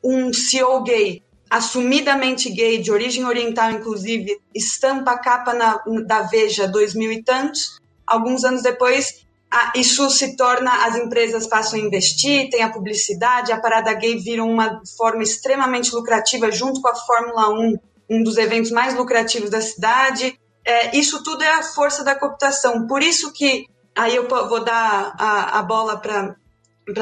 um 0.02 0.32
CEO 0.32 0.82
gay, 0.82 1.22
assumidamente 1.48 2.50
gay, 2.50 2.78
de 2.78 2.90
origem 2.90 3.24
oriental, 3.24 3.70
inclusive, 3.70 4.40
estampa 4.52 5.12
a 5.12 5.18
capa 5.20 5.54
na, 5.54 5.80
da 6.04 6.22
Veja 6.22 6.66
2000 6.66 7.12
e 7.12 7.22
tantos, 7.22 7.78
alguns 8.04 8.42
anos 8.42 8.62
depois, 8.62 9.24
a, 9.48 9.74
isso 9.76 10.10
se 10.10 10.36
torna, 10.36 10.86
as 10.86 10.96
empresas 10.96 11.46
passam 11.46 11.78
a 11.78 11.82
investir, 11.82 12.50
tem 12.50 12.64
a 12.64 12.72
publicidade, 12.72 13.52
a 13.52 13.60
parada 13.60 13.94
gay 13.94 14.16
vira 14.16 14.42
uma 14.42 14.82
forma 14.96 15.22
extremamente 15.22 15.94
lucrativa, 15.94 16.50
junto 16.50 16.80
com 16.80 16.88
a 16.88 16.94
Fórmula 16.96 17.50
1, 17.50 17.78
um 18.10 18.22
dos 18.24 18.36
eventos 18.36 18.72
mais 18.72 18.96
lucrativos 18.96 19.48
da 19.48 19.60
cidade 19.60 20.36
é, 20.70 20.96
isso 20.96 21.22
tudo 21.24 21.42
é 21.42 21.48
a 21.48 21.64
força 21.64 22.04
da 22.04 22.14
cooptação. 22.14 22.86
Por 22.86 23.02
isso 23.02 23.32
que 23.32 23.66
aí 23.96 24.14
eu 24.14 24.28
vou 24.28 24.62
dar 24.62 25.14
a, 25.18 25.58
a 25.58 25.62
bola 25.62 25.98
para 25.98 26.36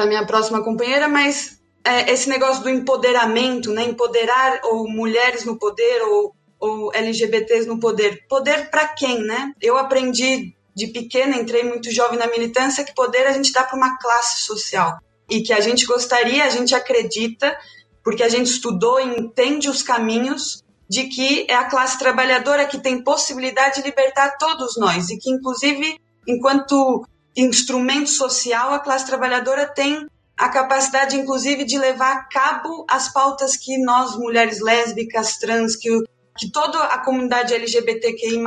minha 0.07 0.25
próxima 0.25 0.63
companheira, 0.63 1.07
mas 1.07 1.59
é, 1.85 2.11
esse 2.11 2.27
negócio 2.27 2.63
do 2.63 2.69
empoderamento, 2.69 3.71
né, 3.71 3.83
empoderar 3.83 4.61
ou 4.63 4.89
mulheres 4.89 5.45
no 5.45 5.57
poder 5.57 6.01
ou, 6.01 6.33
ou 6.59 6.91
LGBTs 6.93 7.67
no 7.67 7.79
poder, 7.79 8.25
poder 8.27 8.71
para 8.71 8.87
quem, 8.87 9.19
né? 9.19 9.53
Eu 9.61 9.77
aprendi 9.77 10.55
de 10.75 10.87
pequena, 10.87 11.37
entrei 11.37 11.63
muito 11.63 11.91
jovem 11.91 12.17
na 12.17 12.27
militância, 12.27 12.83
que 12.83 12.95
poder 12.95 13.27
a 13.27 13.33
gente 13.33 13.51
dá 13.51 13.63
para 13.63 13.77
uma 13.77 13.97
classe 13.99 14.41
social 14.41 14.97
e 15.29 15.41
que 15.41 15.53
a 15.53 15.59
gente 15.59 15.85
gostaria, 15.85 16.43
a 16.43 16.49
gente 16.49 16.73
acredita, 16.73 17.55
porque 18.03 18.23
a 18.23 18.29
gente 18.29 18.47
estudou 18.47 18.99
e 18.99 19.19
entende 19.19 19.69
os 19.69 19.83
caminhos 19.83 20.63
de 20.89 21.03
que 21.03 21.45
é 21.47 21.53
a 21.53 21.65
classe 21.65 21.99
trabalhadora 21.99 22.65
que 22.65 22.79
tem 22.79 23.03
possibilidade 23.03 23.75
de 23.75 23.87
libertar 23.87 24.37
todos 24.37 24.75
nós 24.75 25.09
e 25.09 25.17
que, 25.17 25.29
inclusive, 25.29 25.99
enquanto 26.27 27.05
instrumento 27.35 28.09
social, 28.09 28.73
a 28.73 28.79
classe 28.79 29.05
trabalhadora 29.05 29.67
tem 29.67 30.07
a 30.35 30.49
capacidade, 30.49 31.15
inclusive, 31.15 31.63
de 31.63 31.77
levar 31.77 32.13
a 32.13 32.23
cabo 32.23 32.85
as 32.89 33.11
pautas 33.11 33.55
que 33.55 33.77
nós, 33.77 34.15
mulheres 34.17 34.61
lésbicas, 34.61 35.37
trans, 35.37 35.75
que, 35.75 35.89
que 36.37 36.49
toda 36.51 36.79
a 36.85 36.97
comunidade 36.99 37.53
LGBTQI+, 37.53 38.39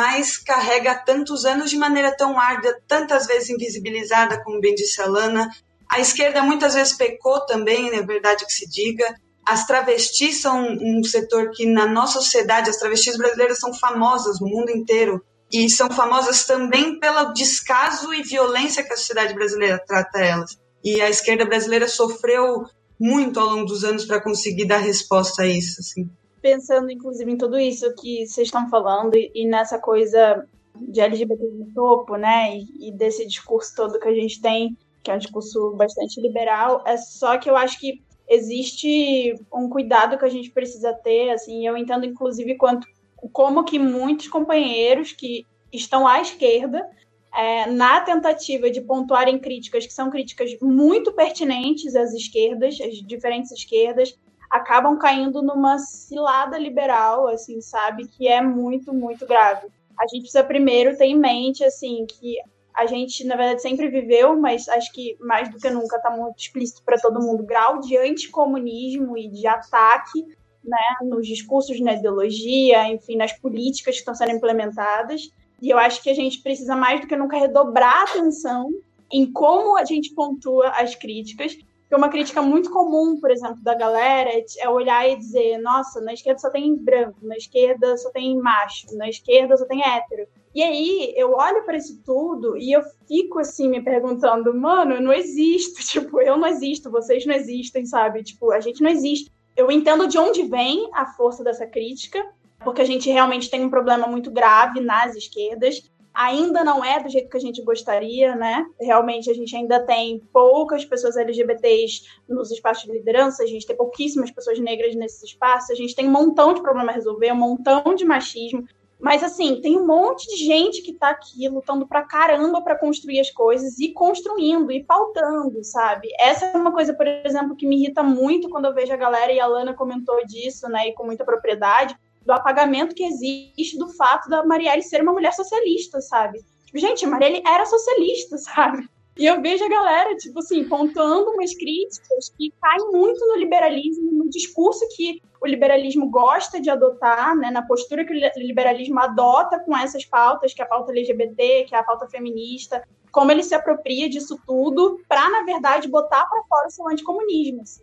carrega 0.45 0.93
há 0.93 0.99
tantos 0.99 1.45
anos 1.45 1.71
de 1.71 1.77
maneira 1.77 2.17
tão 2.17 2.41
árdua, 2.41 2.75
tantas 2.89 3.27
vezes 3.27 3.51
invisibilizada, 3.51 4.43
como 4.43 4.59
bem 4.59 4.75
disse 4.75 5.01
a 5.01 5.07
Lana. 5.07 5.49
A 5.89 6.01
esquerda 6.01 6.43
muitas 6.43 6.75
vezes 6.75 6.95
pecou 6.95 7.45
também, 7.45 7.91
é 7.91 8.03
verdade 8.03 8.47
que 8.47 8.53
se 8.53 8.67
diga, 8.69 9.15
as 9.47 9.67
travestis 9.67 10.41
são 10.41 10.77
um 10.81 11.03
setor 11.03 11.51
que, 11.51 11.67
na 11.67 11.87
nossa 11.87 12.21
sociedade, 12.21 12.71
as 12.71 12.77
travestis 12.77 13.17
brasileiras 13.17 13.59
são 13.59 13.75
famosas 13.75 14.41
no 14.41 14.49
mundo 14.49 14.71
inteiro. 14.71 15.23
E 15.53 15.69
são 15.69 15.91
famosas 15.91 16.47
também 16.47 16.99
pelo 16.99 17.33
descaso 17.35 18.15
e 18.15 18.23
violência 18.23 18.83
que 18.83 18.93
a 18.93 18.97
sociedade 18.97 19.35
brasileira 19.35 19.83
trata 19.87 20.19
elas. 20.19 20.59
E 20.83 21.01
a 21.01 21.11
esquerda 21.11 21.45
brasileira 21.45 21.87
sofreu 21.87 22.65
muito 22.99 23.39
ao 23.39 23.49
longo 23.49 23.67
dos 23.67 23.85
anos 23.85 24.05
para 24.05 24.23
conseguir 24.23 24.65
dar 24.65 24.79
resposta 24.79 25.43
a 25.43 25.47
isso. 25.47 25.81
Assim. 25.81 26.09
Pensando, 26.41 26.91
inclusive, 26.91 27.31
em 27.31 27.37
tudo 27.37 27.59
isso 27.59 27.93
que 27.97 28.27
vocês 28.27 28.49
estão 28.49 28.69
falando 28.71 29.15
e 29.15 29.47
nessa 29.47 29.79
coisa 29.79 30.47
de 30.75 31.01
LGBT 31.01 31.45
no 31.45 31.67
topo, 31.75 32.17
né? 32.17 32.57
E, 32.57 32.89
e 32.89 32.93
desse 32.93 33.27
discurso 33.27 33.75
todo 33.77 34.01
que 34.01 34.09
a 34.09 34.15
gente 34.15 34.41
tem, 34.41 34.77
que 35.03 35.11
é 35.11 35.15
um 35.15 35.19
discurso 35.19 35.75
bastante 35.77 36.21
liberal, 36.21 36.83
é 36.87 36.97
só 36.97 37.37
que 37.37 37.51
eu 37.51 37.57
acho 37.57 37.79
que 37.79 38.03
existe 38.33 39.35
um 39.53 39.69
cuidado 39.69 40.17
que 40.17 40.25
a 40.25 40.31
gente 40.31 40.51
precisa 40.51 40.95
ter, 40.95 41.31
assim, 41.31 41.67
eu 41.67 41.77
entendo 41.77 42.07
inclusive 42.07 42.57
quanto 42.57 42.89
como 43.31 43.63
que 43.63 43.79
muitos 43.79 44.27
companheiros 44.27 45.13
que 45.13 45.47
estão 45.71 46.07
à 46.07 46.21
esquerda, 46.21 46.89
é, 47.35 47.67
na 47.67 48.01
tentativa 48.01 48.71
de 48.71 48.81
pontuarem 48.81 49.39
críticas 49.39 49.87
que 49.87 49.93
são 49.93 50.11
críticas 50.11 50.51
muito 50.61 51.13
pertinentes 51.13 51.95
às 51.95 52.13
esquerdas, 52.13 52.79
às 52.81 52.95
diferentes 53.07 53.53
esquerdas, 53.53 54.19
acabam 54.51 54.99
caindo 54.99 55.43
numa 55.43 55.79
cilada 55.79 56.59
liberal, 56.59 57.29
assim, 57.29 57.61
sabe, 57.61 58.09
que 58.09 58.27
é 58.27 58.41
muito, 58.41 58.93
muito 58.93 59.27
grave. 59.27 59.69
A 59.99 60.07
gente 60.07 60.23
precisa 60.23 60.43
primeiro 60.43 60.97
ter 60.97 61.07
em 61.07 61.19
mente, 61.19 61.63
assim, 61.65 62.07
que 62.07 62.37
a 62.75 62.87
gente, 62.87 63.25
na 63.25 63.37
verdade, 63.37 63.63
sempre 63.63 63.89
viveu, 63.89 64.39
mas 64.39 64.69
acho 64.69 64.93
que 64.93 65.17
mais 65.21 65.51
do 65.51 65.59
que 65.59 65.71
nunca 65.71 65.97
está 65.97 66.11
muito 66.11 66.39
explícito 66.39 66.83
para 66.85 66.99
todo 66.99 67.21
mundo, 67.21 67.45
grau 67.45 67.81
de 67.81 67.97
anticomunismo 67.97 69.17
e 69.17 69.29
de 69.29 69.47
ataque 69.47 70.27
né, 70.65 70.79
nos 71.03 71.27
discursos, 71.27 71.79
na 71.81 71.95
ideologia, 71.95 72.89
enfim, 72.89 73.17
nas 73.17 73.33
políticas 73.33 73.95
que 73.95 74.01
estão 74.01 74.15
sendo 74.15 74.33
implementadas. 74.33 75.31
E 75.61 75.71
eu 75.71 75.79
acho 75.79 76.03
que 76.03 76.11
a 76.11 76.15
gente 76.15 76.41
precisa 76.43 76.75
mais 76.75 77.01
do 77.01 77.07
que 77.07 77.17
nunca 77.17 77.39
redobrar 77.39 78.01
a 78.01 78.05
atenção 78.05 78.71
em 79.13 79.31
como 79.31 79.77
a 79.77 79.85
gente 79.85 80.15
pontua 80.15 80.69
as 80.71 80.95
críticas. 80.95 81.55
Porque 81.55 81.95
uma 81.95 82.09
crítica 82.09 82.41
muito 82.41 82.71
comum, 82.71 83.21
por 83.21 83.31
exemplo, 83.31 83.63
da 83.63 83.75
galera 83.75 84.31
é 84.59 84.69
olhar 84.69 85.09
e 85.09 85.17
dizer: 85.17 85.59
nossa, 85.59 86.01
na 86.01 86.15
esquerda 86.15 86.41
só 86.41 86.51
tem 86.51 86.75
branco, 86.75 87.19
na 87.23 87.37
esquerda 87.37 87.97
só 87.99 88.11
tem 88.11 88.37
macho, 88.39 88.87
na 88.97 89.09
esquerda 89.09 89.57
só 89.57 89.67
tem 89.67 89.83
hétero. 89.83 90.27
E 90.55 90.63
aí 90.63 91.15
eu 91.17 91.33
olho 91.33 91.65
para 91.65 91.77
isso 91.77 92.03
tudo 92.05 92.57
e 92.59 92.73
eu 92.73 92.83
fico 93.09 93.39
assim 93.39 93.69
me 93.69 93.83
perguntando, 93.83 94.55
mano, 94.55 94.95
eu 94.95 95.01
não 95.01 95.13
existo, 95.13 95.81
tipo, 95.87 96.21
eu 96.21 96.37
não 96.37 96.47
existo, 96.47 96.91
vocês 96.91 97.25
não 97.25 97.35
existem, 97.35 97.87
sabe? 97.87 98.23
Tipo, 98.23 98.53
a 98.53 98.61
gente 98.61 98.83
não 98.83 98.91
existe. 98.91 99.31
Eu 99.57 99.71
entendo 99.71 100.07
de 100.07 100.19
onde 100.19 100.43
vem 100.43 100.89
a 100.95 101.07
força 101.07 101.43
dessa 101.43 101.67
crítica, 101.67 102.25
porque 102.63 102.83
a 102.83 102.85
gente 102.85 103.11
realmente 103.11 103.51
tem 103.51 103.65
um 103.65 103.71
problema 103.71 104.07
muito 104.07 104.31
grave 104.31 104.81
nas 104.81 105.15
esquerdas. 105.15 105.91
Ainda 106.15 106.63
não 106.63 106.85
é 106.85 107.03
do 107.03 107.09
jeito 107.09 107.31
que 107.31 107.37
a 107.39 107.41
gente 107.41 107.63
gostaria, 107.63 108.37
né? 108.37 108.67
Realmente 108.79 109.31
a 109.31 109.35
gente 109.35 109.57
ainda 109.57 109.81
tem 109.81 110.21
poucas 110.31 110.85
pessoas 110.85 111.17
LGBTs 111.17 112.03
nos 112.29 112.51
espaços 112.51 112.85
de 112.85 112.93
liderança, 112.93 113.43
a 113.43 113.47
gente 113.47 113.67
tem 113.67 113.75
pouquíssimas 113.75 114.31
pessoas 114.31 114.59
negras 114.59 114.95
nesses 114.95 115.23
espaços, 115.23 115.71
a 115.71 115.75
gente 115.75 115.95
tem 115.95 116.07
um 116.07 116.13
montão 116.13 116.53
de 116.53 116.61
problema 116.61 116.91
a 116.91 116.95
resolver, 116.95 117.33
um 117.33 117.37
montão 117.37 117.95
de 117.95 118.05
machismo, 118.05 118.67
mas 119.03 119.25
assim, 119.25 119.61
tem 119.61 119.77
um 119.77 119.85
monte 119.85 120.29
de 120.29 120.45
gente 120.45 120.81
que 120.81 120.93
tá 120.93 121.11
aqui 121.11 121.49
lutando 121.49 121.89
pra 121.89 122.05
caramba 122.05 122.63
para 122.63 122.79
construir 122.79 123.19
as 123.19 123.33
coisas 123.33 123.77
e 123.81 123.93
construindo 123.93 124.71
e 124.71 124.85
pautando, 124.85 125.65
sabe? 125.65 126.09
Essa 126.21 126.47
é 126.47 126.57
uma 126.57 126.71
coisa, 126.71 126.95
por 126.95 127.05
exemplo, 127.09 127.57
que 127.57 127.67
me 127.67 127.77
irrita 127.77 128.01
muito 128.01 128.49
quando 128.49 128.67
eu 128.67 128.75
vejo 128.75 128.93
a 128.93 128.97
galera, 128.97 129.33
e 129.33 129.41
a 129.41 129.47
Lana 129.47 129.75
comentou 129.75 130.25
disso, 130.25 130.69
né, 130.69 130.87
e 130.89 130.95
com 130.95 131.05
muita 131.05 131.25
propriedade, 131.25 131.97
do 132.25 132.33
apagamento 132.33 132.95
que 132.95 133.03
existe 133.03 133.77
do 133.77 133.89
fato 133.89 134.29
da 134.29 134.45
Marielle 134.47 134.85
ser 134.85 135.03
uma 135.03 135.13
mulher 135.13 135.33
socialista, 135.33 136.01
sabe? 136.01 136.39
Tipo, 136.67 136.79
gente, 136.79 137.05
a 137.05 137.09
Marielle 137.09 137.43
era 137.45 137.67
socialista, 137.67 138.39
sabe? 138.39 138.89
E 139.17 139.27
eu 139.27 139.43
vejo 139.43 139.63
a 139.65 139.69
galera, 139.69 140.17
tipo 140.17 140.39
assim, 140.39 140.65
pontuando 140.65 141.31
umas 141.33 141.55
críticas 141.55 142.33
que 142.37 142.53
caem 142.61 142.91
muito 142.91 143.27
no 143.27 143.37
liberalismo, 143.37 144.11
no 144.11 144.29
discurso 144.31 144.87
que 144.97 145.21
o 145.41 145.47
liberalismo 145.47 146.09
gosta 146.09 146.61
de 146.61 146.71
adotar, 146.71 147.37
né, 147.37 147.51
na 147.51 147.63
postura 147.63 148.05
que 148.05 148.13
o 148.13 148.41
liberalismo 148.41 148.99
adota 149.01 149.59
com 149.59 149.77
essas 149.77 150.05
pautas, 150.05 150.55
que 150.55 150.63
é 150.63 150.65
a 150.65 150.69
pauta 150.69 150.93
LGBT, 150.93 151.65
que 151.69 151.75
é 151.75 151.79
a 151.79 151.83
pauta 151.83 152.09
feminista, 152.09 152.83
como 153.11 153.31
ele 153.31 153.43
se 153.43 153.55
apropria 153.55 154.09
disso 154.09 154.41
tudo 154.47 155.01
para, 155.07 155.29
na 155.29 155.43
verdade, 155.43 155.89
botar 155.89 156.25
para 156.25 156.43
fora 156.45 156.69
o 156.69 156.71
seu 156.71 156.89
anticomunismo. 156.89 157.61
Assim. 157.61 157.83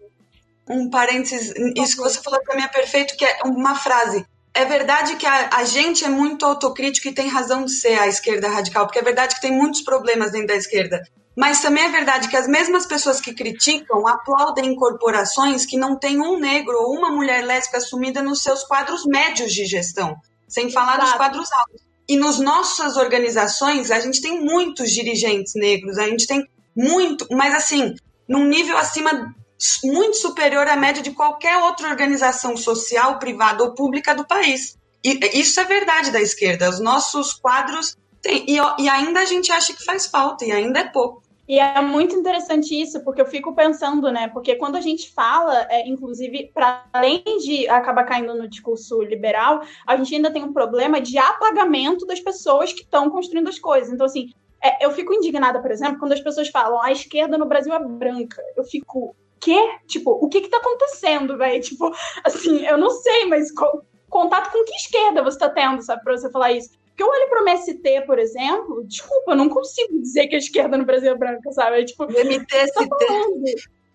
Um 0.67 0.89
parênteses, 0.89 1.53
isso 1.75 1.95
que 1.95 2.01
você 2.01 2.21
falou 2.21 2.41
para 2.43 2.55
mim 2.55 2.63
é 2.63 2.67
perfeito, 2.67 3.15
que 3.15 3.23
é 3.23 3.43
uma 3.45 3.75
frase. 3.75 4.25
É 4.53 4.65
verdade 4.65 5.15
que 5.15 5.27
a, 5.27 5.49
a, 5.57 5.63
gente 5.63 6.03
é 6.03 6.09
muito 6.09 6.43
autocrítico 6.45 7.07
e 7.07 7.13
tem 7.13 7.27
razão 7.27 7.65
de 7.65 7.71
ser 7.71 7.99
a 7.99 8.07
esquerda 8.07 8.49
radical, 8.49 8.85
porque 8.85 8.99
é 8.99 9.03
verdade 9.03 9.35
que 9.35 9.41
tem 9.41 9.51
muitos 9.51 9.81
problemas 9.81 10.31
dentro 10.31 10.47
da 10.47 10.55
esquerda. 10.55 11.03
Mas 11.39 11.61
também 11.61 11.85
é 11.85 11.89
verdade 11.89 12.27
que 12.27 12.35
as 12.35 12.49
mesmas 12.49 12.85
pessoas 12.85 13.21
que 13.21 13.33
criticam 13.33 14.05
aplaudem 14.05 14.75
corporações 14.75 15.65
que 15.65 15.77
não 15.77 15.97
têm 15.97 16.19
um 16.19 16.37
negro 16.37 16.75
ou 16.77 16.97
uma 16.97 17.09
mulher 17.09 17.45
lésbica 17.45 17.77
assumida 17.77 18.21
nos 18.21 18.43
seus 18.43 18.65
quadros 18.65 19.05
médios 19.05 19.53
de 19.53 19.65
gestão, 19.65 20.17
sem 20.49 20.69
falar 20.69 20.95
Exato. 20.95 21.07
dos 21.07 21.13
quadros 21.13 21.51
altos. 21.53 21.81
E 22.09 22.17
nas 22.17 22.39
nossas 22.39 22.97
organizações, 22.97 23.89
a 23.89 24.01
gente 24.01 24.21
tem 24.21 24.43
muitos 24.43 24.91
dirigentes 24.91 25.53
negros, 25.55 25.97
a 25.97 26.09
gente 26.09 26.27
tem 26.27 26.45
muito, 26.75 27.25
mas 27.31 27.55
assim, 27.55 27.95
num 28.27 28.43
nível 28.43 28.77
acima 28.77 29.33
muito 29.81 30.17
superior 30.17 30.67
à 30.67 30.75
média 30.75 31.01
de 31.01 31.11
qualquer 31.11 31.55
outra 31.63 31.87
organização 31.87 32.57
social, 32.57 33.17
privada 33.17 33.63
ou 33.63 33.73
pública 33.73 34.13
do 34.13 34.27
país. 34.27 34.77
E 35.01 35.17
isso 35.39 35.57
é 35.61 35.63
verdade 35.63 36.11
da 36.11 36.19
esquerda. 36.19 36.69
Os 36.69 36.81
nossos 36.81 37.31
quadros 37.31 37.95
têm, 38.21 38.43
e, 38.45 38.57
e 38.77 38.89
ainda 38.89 39.21
a 39.21 39.25
gente 39.25 39.53
acha 39.53 39.71
que 39.73 39.85
faz 39.85 40.05
falta, 40.05 40.43
e 40.43 40.51
ainda 40.51 40.79
é 40.79 40.83
pouco. 40.83 41.28
E 41.49 41.57
é 41.59 41.81
muito 41.81 42.15
interessante 42.15 42.79
isso, 42.79 43.03
porque 43.03 43.19
eu 43.19 43.25
fico 43.25 43.55
pensando, 43.55 44.11
né? 44.11 44.27
Porque 44.27 44.55
quando 44.55 44.75
a 44.75 44.81
gente 44.81 45.11
fala, 45.11 45.65
é, 45.67 45.89
inclusive, 45.89 46.51
para 46.53 46.85
além 46.93 47.23
de 47.43 47.67
acabar 47.67 48.03
caindo 48.03 48.35
no 48.35 48.47
discurso 48.47 49.01
liberal, 49.01 49.63
a 49.87 49.97
gente 49.97 50.13
ainda 50.13 50.31
tem 50.31 50.43
um 50.43 50.53
problema 50.53 51.01
de 51.01 51.17
apagamento 51.17 52.05
das 52.05 52.19
pessoas 52.19 52.71
que 52.71 52.81
estão 52.81 53.09
construindo 53.09 53.47
as 53.47 53.57
coisas. 53.57 53.91
Então, 53.91 54.05
assim, 54.05 54.29
é, 54.63 54.85
eu 54.85 54.91
fico 54.91 55.11
indignada, 55.11 55.59
por 55.59 55.71
exemplo, 55.71 55.97
quando 55.97 56.11
as 56.11 56.21
pessoas 56.21 56.49
falam 56.49 56.79
a 56.83 56.91
esquerda 56.91 57.35
no 57.35 57.47
Brasil 57.47 57.73
é 57.73 57.83
branca. 57.83 58.39
Eu 58.55 58.63
fico, 58.63 59.15
quê? 59.41 59.59
Tipo, 59.87 60.11
o 60.11 60.29
que 60.29 60.41
que 60.41 60.49
tá 60.49 60.57
acontecendo, 60.57 61.35
velho? 61.35 61.59
Tipo, 61.63 61.91
assim, 62.23 62.63
eu 62.63 62.77
não 62.77 62.91
sei, 62.91 63.25
mas 63.25 63.51
co 63.51 63.81
contato 64.07 64.51
com 64.51 64.63
que 64.65 64.75
esquerda 64.75 65.23
você 65.23 65.39
tá 65.39 65.49
tendo, 65.49 65.81
sabe, 65.81 66.03
pra 66.03 66.15
você 66.15 66.31
falar 66.31 66.51
isso? 66.51 66.69
Porque 66.99 67.03
eu 67.03 67.07
olho 67.07 67.29
para 67.29 67.41
o 67.41 67.47
MST, 67.47 68.01
por 68.05 68.19
exemplo, 68.19 68.83
desculpa, 68.83 69.31
eu 69.31 69.37
não 69.37 69.47
consigo 69.47 70.01
dizer 70.01 70.27
que 70.27 70.35
a 70.35 70.39
esquerda 70.39 70.77
no 70.77 70.83
Brasil 70.83 71.13
é 71.13 71.17
branca, 71.17 71.49
sabe? 71.53 71.79
É 71.79 71.85
tipo, 71.85 72.03
MTST. 72.03 72.89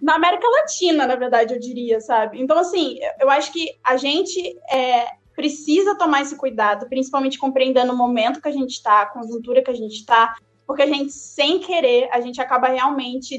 na 0.00 0.14
América 0.14 0.48
Latina, 0.48 1.06
na 1.06 1.14
verdade, 1.14 1.52
eu 1.52 1.60
diria, 1.60 2.00
sabe? 2.00 2.40
Então, 2.40 2.58
assim, 2.58 2.98
eu 3.20 3.28
acho 3.28 3.52
que 3.52 3.68
a 3.84 3.98
gente 3.98 4.58
é, 4.72 5.06
precisa 5.36 5.98
tomar 5.98 6.22
esse 6.22 6.34
cuidado, 6.34 6.88
principalmente 6.88 7.38
compreendendo 7.38 7.92
o 7.92 7.96
momento 7.96 8.40
que 8.40 8.48
a 8.48 8.52
gente 8.52 8.70
está, 8.70 9.02
a 9.02 9.06
conjuntura 9.06 9.62
que 9.62 9.70
a 9.70 9.74
gente 9.74 9.96
está, 9.96 10.34
porque 10.66 10.80
a 10.80 10.86
gente, 10.86 11.12
sem 11.12 11.58
querer, 11.58 12.08
a 12.10 12.22
gente 12.22 12.40
acaba 12.40 12.68
realmente 12.68 13.38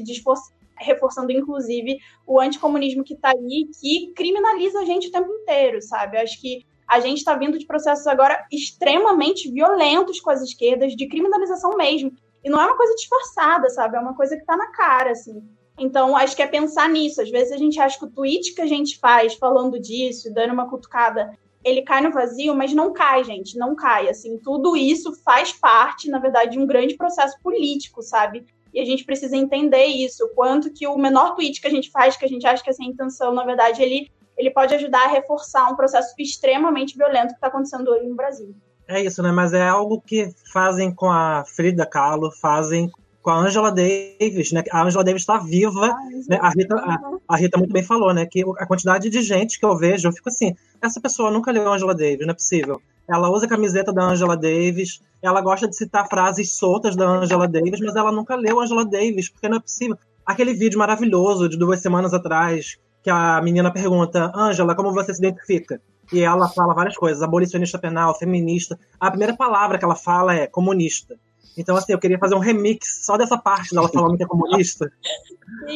reforçando, 0.78 1.32
inclusive, 1.32 1.98
o 2.24 2.38
anticomunismo 2.38 3.02
que 3.02 3.14
está 3.14 3.30
aí, 3.30 3.68
que 3.80 4.12
criminaliza 4.14 4.78
a 4.78 4.84
gente 4.84 5.08
o 5.08 5.10
tempo 5.10 5.32
inteiro, 5.32 5.82
sabe? 5.82 6.18
Eu 6.18 6.22
acho 6.22 6.40
que 6.40 6.64
a 6.88 7.00
gente 7.00 7.18
está 7.18 7.34
vindo 7.34 7.58
de 7.58 7.66
processos 7.66 8.06
agora 8.06 8.46
extremamente 8.50 9.50
violentos 9.50 10.20
com 10.20 10.30
as 10.30 10.42
esquerdas, 10.42 10.94
de 10.94 11.06
criminalização 11.06 11.76
mesmo. 11.76 12.12
E 12.44 12.48
não 12.48 12.60
é 12.60 12.66
uma 12.66 12.76
coisa 12.76 12.94
disfarçada, 12.94 13.68
sabe? 13.70 13.96
É 13.96 14.00
uma 14.00 14.14
coisa 14.14 14.36
que 14.36 14.42
está 14.42 14.56
na 14.56 14.68
cara, 14.68 15.10
assim. 15.10 15.42
Então, 15.78 16.16
acho 16.16 16.34
que 16.36 16.42
é 16.42 16.46
pensar 16.46 16.88
nisso. 16.88 17.20
Às 17.20 17.30
vezes 17.30 17.52
a 17.52 17.58
gente 17.58 17.78
acha 17.80 17.98
que 17.98 18.04
o 18.04 18.10
tweet 18.10 18.54
que 18.54 18.62
a 18.62 18.66
gente 18.66 18.98
faz 18.98 19.34
falando 19.34 19.78
disso, 19.78 20.32
dando 20.32 20.52
uma 20.52 20.68
cutucada, 20.70 21.36
ele 21.64 21.82
cai 21.82 22.00
no 22.00 22.12
vazio, 22.12 22.54
mas 22.54 22.72
não 22.72 22.92
cai, 22.92 23.24
gente, 23.24 23.58
não 23.58 23.74
cai. 23.74 24.08
Assim, 24.08 24.38
tudo 24.38 24.76
isso 24.76 25.12
faz 25.24 25.52
parte, 25.52 26.08
na 26.08 26.18
verdade, 26.18 26.52
de 26.52 26.58
um 26.58 26.66
grande 26.66 26.96
processo 26.96 27.36
político, 27.42 28.02
sabe? 28.02 28.46
E 28.72 28.80
a 28.80 28.84
gente 28.84 29.04
precisa 29.04 29.36
entender 29.36 29.86
isso, 29.86 30.24
o 30.24 30.28
quanto 30.28 30.70
que 30.70 30.86
o 30.86 30.96
menor 30.96 31.34
tweet 31.34 31.60
que 31.60 31.66
a 31.66 31.70
gente 31.70 31.90
faz, 31.90 32.16
que 32.16 32.24
a 32.24 32.28
gente 32.28 32.46
acha 32.46 32.62
que 32.62 32.70
é 32.70 32.72
sem 32.72 32.88
intenção, 32.88 33.32
na 33.32 33.44
verdade, 33.44 33.82
ele, 33.82 34.10
ele 34.36 34.50
pode 34.50 34.74
ajudar 34.74 35.04
a 35.04 35.08
reforçar 35.08 35.68
um 35.70 35.76
processo 35.76 36.14
extremamente 36.18 36.96
violento 36.96 37.28
que 37.28 37.34
está 37.34 37.46
acontecendo 37.46 37.88
hoje 37.88 38.06
no 38.06 38.14
Brasil. 38.14 38.54
É 38.88 39.02
isso, 39.02 39.22
né? 39.22 39.32
Mas 39.32 39.52
é 39.52 39.66
algo 39.66 40.00
que 40.00 40.32
fazem 40.52 40.94
com 40.94 41.10
a 41.10 41.44
Frida 41.44 41.84
Kahlo, 41.84 42.30
fazem 42.30 42.90
com 43.20 43.30
a 43.30 43.38
Angela 43.38 43.72
Davis, 43.72 44.52
né? 44.52 44.62
A 44.70 44.84
Angela 44.84 45.02
Davis 45.02 45.22
está 45.22 45.38
viva, 45.38 45.86
ah, 45.86 45.98
né? 46.28 46.38
A 46.40 46.50
Rita, 46.50 46.76
a, 46.76 46.98
a, 47.26 47.36
Rita 47.36 47.58
muito 47.58 47.72
bem 47.72 47.82
falou, 47.82 48.14
né? 48.14 48.24
Que 48.24 48.44
a 48.58 48.66
quantidade 48.66 49.10
de 49.10 49.20
gente 49.20 49.58
que 49.58 49.66
eu 49.66 49.76
vejo, 49.76 50.06
eu 50.06 50.12
fico 50.12 50.28
assim, 50.28 50.54
essa 50.80 51.00
pessoa 51.00 51.28
nunca 51.28 51.50
leu 51.50 51.72
Angela 51.72 51.92
Davis, 51.92 52.24
não 52.24 52.30
é 52.30 52.34
possível. 52.34 52.80
Ela 53.08 53.28
usa 53.28 53.46
a 53.46 53.48
camiseta 53.48 53.92
da 53.92 54.04
Angela 54.04 54.36
Davis, 54.36 55.00
ela 55.20 55.40
gosta 55.40 55.66
de 55.66 55.74
citar 55.74 56.08
frases 56.08 56.52
soltas 56.52 56.94
da 56.94 57.04
Angela 57.04 57.48
Davis, 57.48 57.80
mas 57.80 57.96
ela 57.96 58.12
nunca 58.12 58.36
leu 58.36 58.60
Angela 58.60 58.84
Davis, 58.84 59.28
porque 59.28 59.48
não 59.48 59.56
é 59.56 59.60
possível. 59.60 59.98
Aquele 60.24 60.54
vídeo 60.54 60.78
maravilhoso 60.78 61.48
de 61.48 61.56
duas 61.56 61.80
semanas 61.80 62.14
atrás, 62.14 62.76
que 63.06 63.10
a 63.10 63.40
menina 63.40 63.72
pergunta, 63.72 64.32
Angela, 64.34 64.74
como 64.74 64.92
você 64.92 65.14
se 65.14 65.20
identifica? 65.20 65.80
E 66.12 66.22
ela 66.22 66.48
fala 66.48 66.74
várias 66.74 66.96
coisas, 66.96 67.22
abolicionista 67.22 67.78
penal, 67.78 68.18
feminista. 68.18 68.76
A 68.98 69.10
primeira 69.10 69.36
palavra 69.36 69.78
que 69.78 69.84
ela 69.84 69.94
fala 69.94 70.34
é 70.34 70.48
comunista. 70.48 71.14
Então, 71.56 71.76
assim, 71.76 71.92
eu 71.92 72.00
queria 72.00 72.18
fazer 72.18 72.34
um 72.34 72.40
remix 72.40 73.04
só 73.06 73.16
dessa 73.16 73.38
parte 73.38 73.72
dela 73.72 73.88
falando 73.88 74.16
que 74.16 74.24
é 74.24 74.26
comunista. 74.26 74.90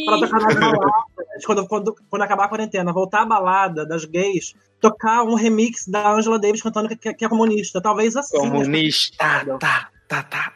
pra 0.05 0.19
tocar 0.19 0.41
na 0.41 0.55
balada. 0.55 0.91
Quando, 1.47 1.69
quando, 1.69 1.97
quando 2.11 2.23
acabar 2.23 2.47
a 2.47 2.49
quarentena, 2.49 2.93
voltar 2.93 3.23
à 3.23 3.27
balada 3.27 3.87
das 3.87 4.05
gays, 4.05 4.53
tocar 4.81 5.23
um 5.23 5.35
remix 5.35 5.87
da 5.87 6.11
Angela 6.13 6.37
Davis 6.37 6.63
cantando 6.63 6.89
que, 6.89 7.15
que 7.15 7.25
é 7.25 7.29
comunista. 7.29 7.81
Talvez 7.81 8.17
assim. 8.17 8.39
Comunista, 8.39 9.17
tá, 9.61 9.89
tá, 10.09 10.23
tá. 10.25 10.53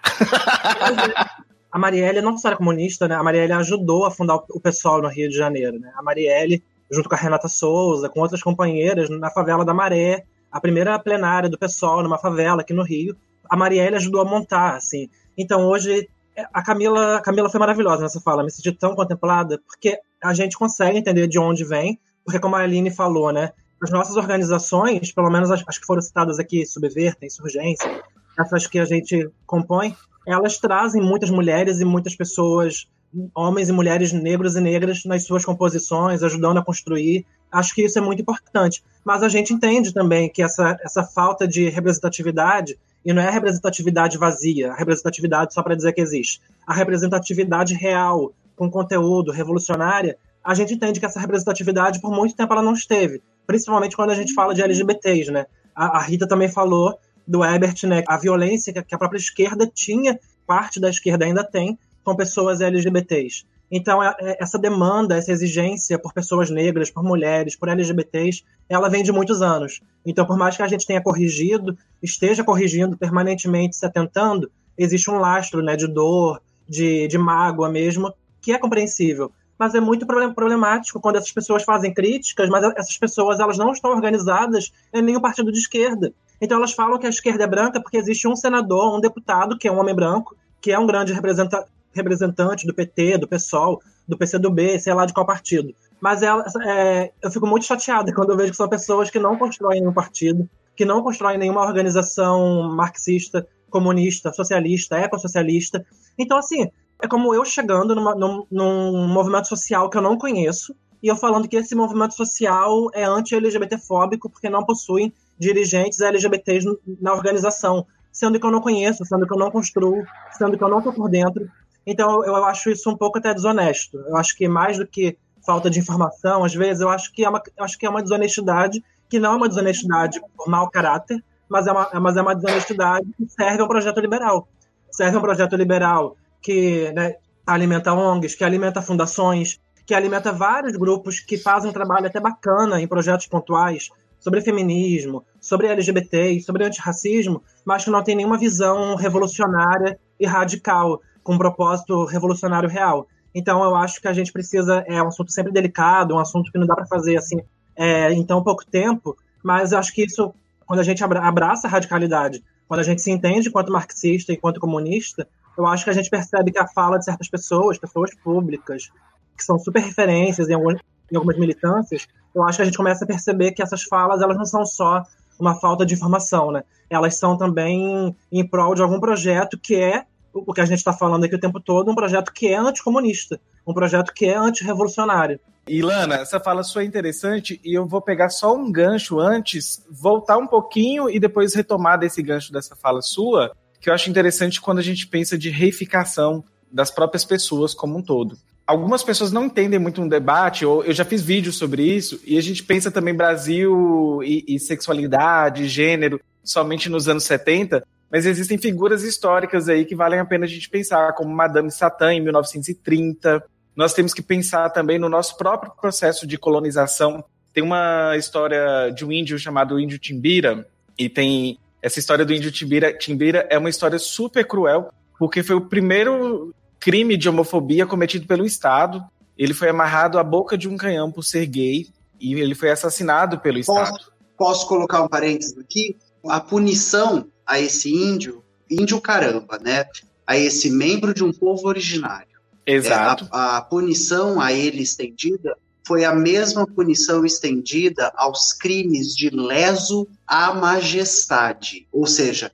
A 1.74 1.78
Marielle 1.78 2.20
não 2.20 2.38
só 2.38 2.50
era 2.50 2.56
comunista, 2.56 3.08
né? 3.08 3.16
A 3.16 3.22
Marielle 3.24 3.52
ajudou 3.52 4.04
a 4.06 4.10
fundar 4.12 4.36
o 4.36 4.60
pessoal 4.60 5.02
no 5.02 5.08
Rio 5.08 5.28
de 5.28 5.36
Janeiro, 5.36 5.76
né? 5.80 5.92
A 5.96 6.02
Marielle, 6.04 6.62
junto 6.88 7.08
com 7.08 7.16
a 7.16 7.18
Renata 7.18 7.48
Souza, 7.48 8.08
com 8.08 8.20
outras 8.20 8.40
companheiras, 8.40 9.10
na 9.10 9.28
favela 9.28 9.64
da 9.64 9.74
Maré, 9.74 10.22
a 10.52 10.60
primeira 10.60 10.96
plenária 11.00 11.48
do 11.48 11.58
pessoal 11.58 12.00
numa 12.00 12.16
favela 12.16 12.60
aqui 12.60 12.72
no 12.72 12.84
Rio, 12.84 13.16
a 13.50 13.56
Marielle 13.56 13.96
ajudou 13.96 14.20
a 14.20 14.24
montar, 14.24 14.76
assim. 14.76 15.10
Então 15.36 15.66
hoje 15.66 16.08
a 16.52 16.62
Camila, 16.62 17.16
a 17.16 17.20
Camila 17.20 17.50
foi 17.50 17.58
maravilhosa 17.58 18.02
nessa 18.02 18.20
fala, 18.20 18.44
me 18.44 18.52
senti 18.52 18.70
tão 18.70 18.94
contemplada, 18.94 19.60
porque 19.66 19.98
a 20.22 20.32
gente 20.32 20.56
consegue 20.56 20.98
entender 20.98 21.26
de 21.26 21.40
onde 21.40 21.64
vem, 21.64 21.98
porque 22.24 22.38
como 22.38 22.54
a 22.54 22.60
Aline 22.60 22.92
falou, 22.92 23.32
né, 23.32 23.50
as 23.82 23.90
nossas 23.90 24.16
organizações, 24.16 25.10
pelo 25.10 25.28
menos 25.28 25.50
as, 25.50 25.64
as 25.66 25.76
que 25.76 25.86
foram 25.86 26.00
citadas 26.00 26.38
aqui, 26.38 26.64
Subverta, 26.64 27.26
Insurgência, 27.26 28.00
essas 28.38 28.68
que 28.68 28.78
a 28.78 28.84
gente 28.84 29.28
compõe, 29.44 29.96
elas 30.26 30.58
trazem 30.58 31.02
muitas 31.02 31.30
mulheres 31.30 31.80
e 31.80 31.84
muitas 31.84 32.14
pessoas, 32.14 32.88
homens 33.34 33.68
e 33.68 33.72
mulheres 33.72 34.12
negros 34.12 34.56
e 34.56 34.60
negras 34.60 35.04
nas 35.04 35.24
suas 35.24 35.44
composições, 35.44 36.22
ajudando 36.22 36.58
a 36.58 36.64
construir. 36.64 37.26
Acho 37.50 37.74
que 37.74 37.82
isso 37.82 37.98
é 37.98 38.02
muito 38.02 38.22
importante. 38.22 38.82
Mas 39.04 39.22
a 39.22 39.28
gente 39.28 39.52
entende 39.52 39.92
também 39.92 40.28
que 40.28 40.42
essa, 40.42 40.76
essa 40.82 41.04
falta 41.04 41.46
de 41.46 41.68
representatividade 41.68 42.76
e 43.04 43.12
não 43.12 43.22
é 43.22 43.28
a 43.28 43.30
representatividade 43.30 44.16
vazia, 44.16 44.72
a 44.72 44.74
representatividade 44.74 45.52
só 45.52 45.62
para 45.62 45.74
dizer 45.76 45.92
que 45.92 46.00
existe. 46.00 46.40
A 46.66 46.72
representatividade 46.72 47.74
real, 47.74 48.32
com 48.56 48.70
conteúdo, 48.70 49.30
revolucionária, 49.30 50.16
a 50.42 50.54
gente 50.54 50.74
entende 50.74 51.00
que 51.00 51.06
essa 51.06 51.20
representatividade, 51.20 52.00
por 52.00 52.10
muito 52.10 52.34
tempo, 52.34 52.52
ela 52.52 52.62
não 52.62 52.72
esteve. 52.72 53.22
Principalmente 53.46 53.94
quando 53.94 54.10
a 54.10 54.14
gente 54.14 54.32
fala 54.32 54.54
de 54.54 54.62
LGBTs, 54.62 55.30
né? 55.30 55.46
A, 55.74 55.98
a 55.98 56.00
Rita 56.00 56.26
também 56.26 56.48
falou 56.48 56.98
do 57.26 57.44
Ebert, 57.44 57.84
né? 57.86 58.02
A 58.08 58.16
violência 58.16 58.72
que 58.72 58.94
a 58.94 58.98
própria 58.98 59.18
esquerda 59.18 59.66
tinha, 59.66 60.18
parte 60.46 60.80
da 60.80 60.88
esquerda 60.88 61.24
ainda 61.24 61.44
tem, 61.44 61.78
com 62.04 62.14
pessoas 62.14 62.60
LGBTs. 62.60 63.44
Então, 63.70 64.02
é, 64.02 64.14
é, 64.20 64.42
essa 64.42 64.58
demanda, 64.58 65.16
essa 65.16 65.32
exigência 65.32 65.98
por 65.98 66.12
pessoas 66.12 66.50
negras, 66.50 66.90
por 66.90 67.02
mulheres, 67.02 67.56
por 67.56 67.68
LGBTs, 67.68 68.44
ela 68.68 68.88
vem 68.88 69.02
de 69.02 69.10
muitos 69.10 69.42
anos. 69.42 69.80
Então, 70.04 70.26
por 70.26 70.36
mais 70.36 70.56
que 70.56 70.62
a 70.62 70.68
gente 70.68 70.86
tenha 70.86 71.02
corrigido, 71.02 71.76
esteja 72.02 72.44
corrigindo 72.44 72.96
permanentemente, 72.96 73.76
se 73.76 73.86
atentando, 73.86 74.50
existe 74.76 75.10
um 75.10 75.18
lastro 75.18 75.62
né, 75.62 75.76
de 75.76 75.86
dor, 75.86 76.40
de, 76.68 77.08
de 77.08 77.18
mágoa 77.18 77.68
mesmo, 77.68 78.12
que 78.40 78.52
é 78.52 78.58
compreensível. 78.58 79.32
Mas 79.58 79.74
é 79.74 79.80
muito 79.80 80.06
problemático 80.06 81.00
quando 81.00 81.16
essas 81.16 81.32
pessoas 81.32 81.62
fazem 81.62 81.94
críticas, 81.94 82.48
mas 82.48 82.64
essas 82.76 82.98
pessoas 82.98 83.38
elas 83.40 83.56
não 83.56 83.72
estão 83.72 83.92
organizadas 83.92 84.72
em 84.92 85.00
nenhum 85.00 85.20
partido 85.20 85.50
de 85.50 85.58
esquerda. 85.58 86.12
Então 86.40 86.58
elas 86.58 86.72
falam 86.72 86.98
que 86.98 87.06
a 87.06 87.10
esquerda 87.10 87.44
é 87.44 87.46
branca 87.46 87.80
porque 87.80 87.96
existe 87.96 88.26
um 88.28 88.36
senador, 88.36 88.96
um 88.96 89.00
deputado, 89.00 89.56
que 89.58 89.68
é 89.68 89.72
um 89.72 89.78
homem 89.78 89.94
branco, 89.94 90.36
que 90.60 90.72
é 90.72 90.78
um 90.78 90.86
grande 90.86 91.12
representante 91.12 91.68
representante 91.94 92.66
do 92.66 92.74
PT, 92.74 93.18
do 93.18 93.28
PSOL, 93.28 93.80
do 94.06 94.18
PCdoB, 94.18 94.80
sei 94.80 94.92
lá 94.92 95.06
de 95.06 95.14
qual 95.14 95.24
partido. 95.24 95.72
Mas 96.00 96.22
é, 96.22 97.12
eu 97.22 97.30
fico 97.30 97.46
muito 97.46 97.64
chateada 97.64 98.12
quando 98.12 98.30
eu 98.30 98.36
vejo 98.36 98.50
que 98.50 98.56
são 98.56 98.68
pessoas 98.68 99.10
que 99.10 99.18
não 99.18 99.38
constroem 99.38 99.80
nenhum 99.80 99.92
partido, 99.92 100.48
que 100.76 100.84
não 100.84 101.02
constroem 101.02 101.38
nenhuma 101.38 101.62
organização 101.62 102.74
marxista, 102.74 103.46
comunista, 103.70 104.32
socialista, 104.32 104.98
ecossocialista. 104.98 105.86
Então, 106.18 106.36
assim, 106.36 106.68
é 107.00 107.08
como 107.08 107.34
eu 107.34 107.44
chegando 107.44 107.94
numa, 107.94 108.14
num, 108.14 108.44
num 108.50 109.08
movimento 109.08 109.48
social 109.48 109.88
que 109.88 109.96
eu 109.96 110.02
não 110.02 110.18
conheço, 110.18 110.74
e 111.02 111.08
eu 111.08 111.16
falando 111.16 111.48
que 111.48 111.56
esse 111.56 111.74
movimento 111.74 112.14
social 112.14 112.88
é 112.92 113.04
anti-LGBT-fóbico 113.04 114.30
porque 114.30 114.48
não 114.48 114.64
possui 114.64 115.12
dirigentes 115.38 116.00
LGBTs 116.00 116.66
na 117.00 117.12
organização, 117.12 117.86
sendo 118.12 118.38
que 118.38 118.46
eu 118.46 118.50
não 118.50 118.60
conheço, 118.60 119.04
sendo 119.04 119.26
que 119.26 119.34
eu 119.34 119.38
não 119.38 119.50
construo, 119.50 120.04
sendo 120.32 120.56
que 120.56 120.64
eu 120.64 120.68
não 120.68 120.78
estou 120.78 120.92
por 120.92 121.10
dentro. 121.10 121.50
Então 121.86 122.24
eu 122.24 122.36
acho 122.44 122.70
isso 122.70 122.90
um 122.90 122.96
pouco 122.96 123.18
até 123.18 123.34
desonesto. 123.34 123.98
Eu 123.98 124.16
acho 124.16 124.36
que 124.36 124.48
mais 124.48 124.78
do 124.78 124.86
que 124.86 125.18
falta 125.44 125.68
de 125.68 125.78
informação, 125.78 126.44
às 126.44 126.54
vezes 126.54 126.80
eu 126.80 126.88
acho 126.88 127.12
que 127.12 127.24
é 127.24 127.28
uma, 127.28 127.42
acho 127.60 127.78
que 127.78 127.84
é 127.84 127.90
uma 127.90 128.02
desonestidade 128.02 128.82
que 129.08 129.18
não 129.18 129.34
é 129.34 129.36
uma 129.36 129.48
desonestidade 129.48 130.20
por 130.36 130.48
mau 130.48 130.70
caráter, 130.70 131.22
mas 131.48 131.66
é 131.66 131.72
uma, 131.72 131.90
mas 132.00 132.16
é 132.16 132.22
uma 132.22 132.34
desonestidade 132.34 133.06
que 133.16 133.28
serve 133.28 133.60
a 133.60 133.64
um 133.64 133.68
projeto 133.68 134.00
liberal. 134.00 134.48
Serve 134.90 135.16
a 135.16 135.18
um 135.18 135.22
projeto 135.22 135.54
liberal 135.56 136.16
que 136.40 136.90
né, 136.92 137.16
alimenta 137.46 137.92
ONGs, 137.92 138.34
que 138.34 138.44
alimenta 138.44 138.80
fundações, 138.80 139.60
que 139.86 139.94
alimenta 139.94 140.32
vários 140.32 140.76
grupos 140.76 141.20
que 141.20 141.36
fazem 141.36 141.70
um 141.70 141.72
trabalho 141.72 142.06
até 142.06 142.18
bacana 142.18 142.80
em 142.80 142.88
projetos 142.88 143.26
pontuais 143.26 143.90
sobre 144.24 144.40
feminismo, 144.40 145.22
sobre 145.38 145.66
LGBT, 145.66 146.40
sobre 146.40 146.64
antirracismo, 146.64 147.42
mas 147.62 147.84
que 147.84 147.90
não 147.90 148.02
tem 148.02 148.16
nenhuma 148.16 148.38
visão 148.38 148.94
revolucionária 148.94 149.98
e 150.18 150.24
radical 150.24 151.02
com 151.22 151.34
um 151.34 151.38
propósito 151.38 152.06
revolucionário 152.06 152.66
real. 152.66 153.06
Então, 153.34 153.62
eu 153.62 153.76
acho 153.76 154.00
que 154.00 154.08
a 154.08 154.14
gente 154.14 154.32
precisa. 154.32 154.82
É 154.88 155.02
um 155.02 155.08
assunto 155.08 155.30
sempre 155.30 155.52
delicado, 155.52 156.14
um 156.14 156.18
assunto 156.18 156.50
que 156.50 156.58
não 156.58 156.66
dá 156.66 156.74
para 156.74 156.86
fazer 156.86 157.18
assim 157.18 157.42
é, 157.76 158.10
em 158.14 158.24
tão 158.24 158.42
pouco 158.42 158.64
tempo, 158.64 159.14
mas 159.42 159.72
eu 159.72 159.78
acho 159.78 159.92
que 159.92 160.02
isso, 160.02 160.32
quando 160.64 160.80
a 160.80 160.84
gente 160.84 161.04
abraça 161.04 161.66
a 161.66 161.70
radicalidade, 161.70 162.42
quando 162.66 162.80
a 162.80 162.84
gente 162.84 163.02
se 163.02 163.10
entende 163.10 163.50
enquanto 163.50 163.70
marxista, 163.70 164.32
enquanto 164.32 164.58
comunista, 164.58 165.28
eu 165.58 165.66
acho 165.66 165.84
que 165.84 165.90
a 165.90 165.94
gente 165.94 166.08
percebe 166.08 166.50
que 166.50 166.58
a 166.58 166.66
fala 166.66 166.96
de 166.96 167.04
certas 167.04 167.28
pessoas, 167.28 167.76
pessoas 167.76 168.14
públicas, 168.22 168.90
que 169.36 169.44
são 169.44 169.58
super 169.58 169.82
referências 169.82 170.48
em 170.48 170.54
algumas 170.54 171.38
militâncias, 171.38 172.06
eu 172.34 172.42
acho 172.42 172.58
que 172.58 172.62
a 172.62 172.64
gente 172.64 172.76
começa 172.76 173.04
a 173.04 173.06
perceber 173.06 173.52
que 173.52 173.62
essas 173.62 173.82
falas 173.82 174.20
elas 174.20 174.36
não 174.36 174.44
são 174.44 174.64
só 174.66 175.02
uma 175.38 175.58
falta 175.58 175.84
de 175.84 175.94
informação, 175.94 176.50
né? 176.50 176.62
Elas 176.88 177.16
são 177.16 177.36
também 177.36 178.14
em 178.30 178.46
prol 178.46 178.74
de 178.74 178.82
algum 178.82 179.00
projeto 179.00 179.58
que 179.58 179.76
é 179.76 180.04
o 180.32 180.52
que 180.52 180.60
a 180.60 180.64
gente 180.64 180.78
está 180.78 180.92
falando 180.92 181.24
aqui 181.24 181.34
o 181.34 181.40
tempo 181.40 181.60
todo, 181.60 181.90
um 181.90 181.94
projeto 181.94 182.32
que 182.32 182.48
é 182.48 182.56
anticomunista, 182.56 183.40
um 183.66 183.72
projeto 183.72 184.12
que 184.12 184.26
é 184.26 184.36
antirrevolucionário. 184.36 185.38
Ilana, 185.66 186.16
essa 186.16 186.38
fala 186.38 186.62
sua 186.62 186.82
é 186.82 186.84
interessante 186.84 187.60
e 187.64 187.72
eu 187.72 187.86
vou 187.86 188.02
pegar 188.02 188.28
só 188.28 188.54
um 188.54 188.70
gancho 188.70 189.18
antes, 189.18 189.82
voltar 189.90 190.36
um 190.36 190.46
pouquinho 190.46 191.08
e 191.08 191.18
depois 191.18 191.54
retomar 191.54 191.98
desse 191.98 192.22
gancho 192.22 192.52
dessa 192.52 192.76
fala 192.76 193.00
sua, 193.00 193.52
que 193.80 193.88
eu 193.88 193.94
acho 193.94 194.10
interessante 194.10 194.60
quando 194.60 194.78
a 194.78 194.82
gente 194.82 195.06
pensa 195.06 195.38
de 195.38 195.50
reificação 195.50 196.44
das 196.70 196.90
próprias 196.90 197.24
pessoas 197.24 197.72
como 197.72 197.96
um 197.96 198.02
todo. 198.02 198.36
Algumas 198.66 199.02
pessoas 199.02 199.30
não 199.30 199.44
entendem 199.44 199.78
muito 199.78 200.00
um 200.00 200.08
debate, 200.08 200.64
ou 200.64 200.82
eu 200.84 200.92
já 200.92 201.04
fiz 201.04 201.20
vídeos 201.20 201.56
sobre 201.56 201.82
isso, 201.82 202.20
e 202.24 202.38
a 202.38 202.40
gente 202.40 202.62
pensa 202.62 202.90
também 202.90 203.14
Brasil 203.14 204.22
e, 204.22 204.44
e 204.48 204.58
sexualidade, 204.58 205.68
gênero, 205.68 206.20
somente 206.42 206.88
nos 206.88 207.06
anos 207.06 207.24
70, 207.24 207.84
mas 208.10 208.24
existem 208.24 208.56
figuras 208.56 209.02
históricas 209.02 209.68
aí 209.68 209.84
que 209.84 209.94
valem 209.94 210.20
a 210.20 210.24
pena 210.24 210.44
a 210.44 210.48
gente 210.48 210.70
pensar, 210.70 211.12
como 211.12 211.34
Madame 211.34 211.70
Satã, 211.70 212.12
em 212.12 212.20
1930. 212.20 213.44
Nós 213.76 213.92
temos 213.92 214.14
que 214.14 214.22
pensar 214.22 214.70
também 214.70 214.98
no 214.98 215.08
nosso 215.08 215.36
próprio 215.36 215.72
processo 215.80 216.26
de 216.26 216.38
colonização. 216.38 217.24
Tem 217.52 217.62
uma 217.62 218.16
história 218.16 218.90
de 218.90 219.04
um 219.04 219.12
índio 219.12 219.38
chamado 219.38 219.78
Índio 219.80 219.98
Timbira, 219.98 220.66
e 220.96 221.08
tem 221.08 221.58
essa 221.82 221.98
história 221.98 222.24
do 222.24 222.32
índio 222.32 222.50
Timbira. 222.50 222.96
Timbira 222.96 223.46
é 223.50 223.58
uma 223.58 223.68
história 223.68 223.98
super 223.98 224.46
cruel, 224.46 224.90
porque 225.18 225.42
foi 225.42 225.56
o 225.56 225.60
primeiro 225.60 226.54
crime 226.84 227.16
de 227.16 227.30
homofobia 227.30 227.86
cometido 227.86 228.26
pelo 228.26 228.44
Estado. 228.44 229.02
Ele 229.38 229.54
foi 229.54 229.70
amarrado 229.70 230.18
à 230.18 230.22
boca 230.22 230.56
de 230.56 230.68
um 230.68 230.76
canhão 230.76 231.10
por 231.10 231.22
ser 231.22 231.46
gay 231.46 231.88
e 232.20 232.34
ele 232.34 232.54
foi 232.54 232.70
assassinado 232.70 233.38
pelo 233.40 233.64
posso, 233.64 233.82
Estado. 233.82 234.12
Posso 234.36 234.68
colocar 234.68 235.02
um 235.02 235.08
parênteses 235.08 235.56
aqui? 235.56 235.96
A 236.28 236.40
punição 236.40 237.26
a 237.46 237.58
esse 237.58 237.90
índio, 237.90 238.44
índio 238.70 239.00
caramba, 239.00 239.58
né? 239.58 239.86
A 240.26 240.36
esse 240.36 240.70
membro 240.70 241.14
de 241.14 241.24
um 241.24 241.32
povo 241.32 241.68
originário. 241.68 242.28
Exato. 242.66 243.24
É, 243.24 243.28
a, 243.30 243.56
a, 243.56 243.62
punição 243.62 244.38
a 244.38 244.52
ele 244.52 244.82
estendida 244.82 245.56
foi 245.86 246.04
a 246.04 246.14
mesma 246.14 246.66
punição 246.66 247.24
estendida 247.24 248.12
aos 248.14 248.52
crimes 248.52 249.16
de 249.16 249.30
leso 249.30 250.06
à 250.26 250.52
majestade. 250.52 251.86
Ou 251.90 252.06
seja, 252.06 252.52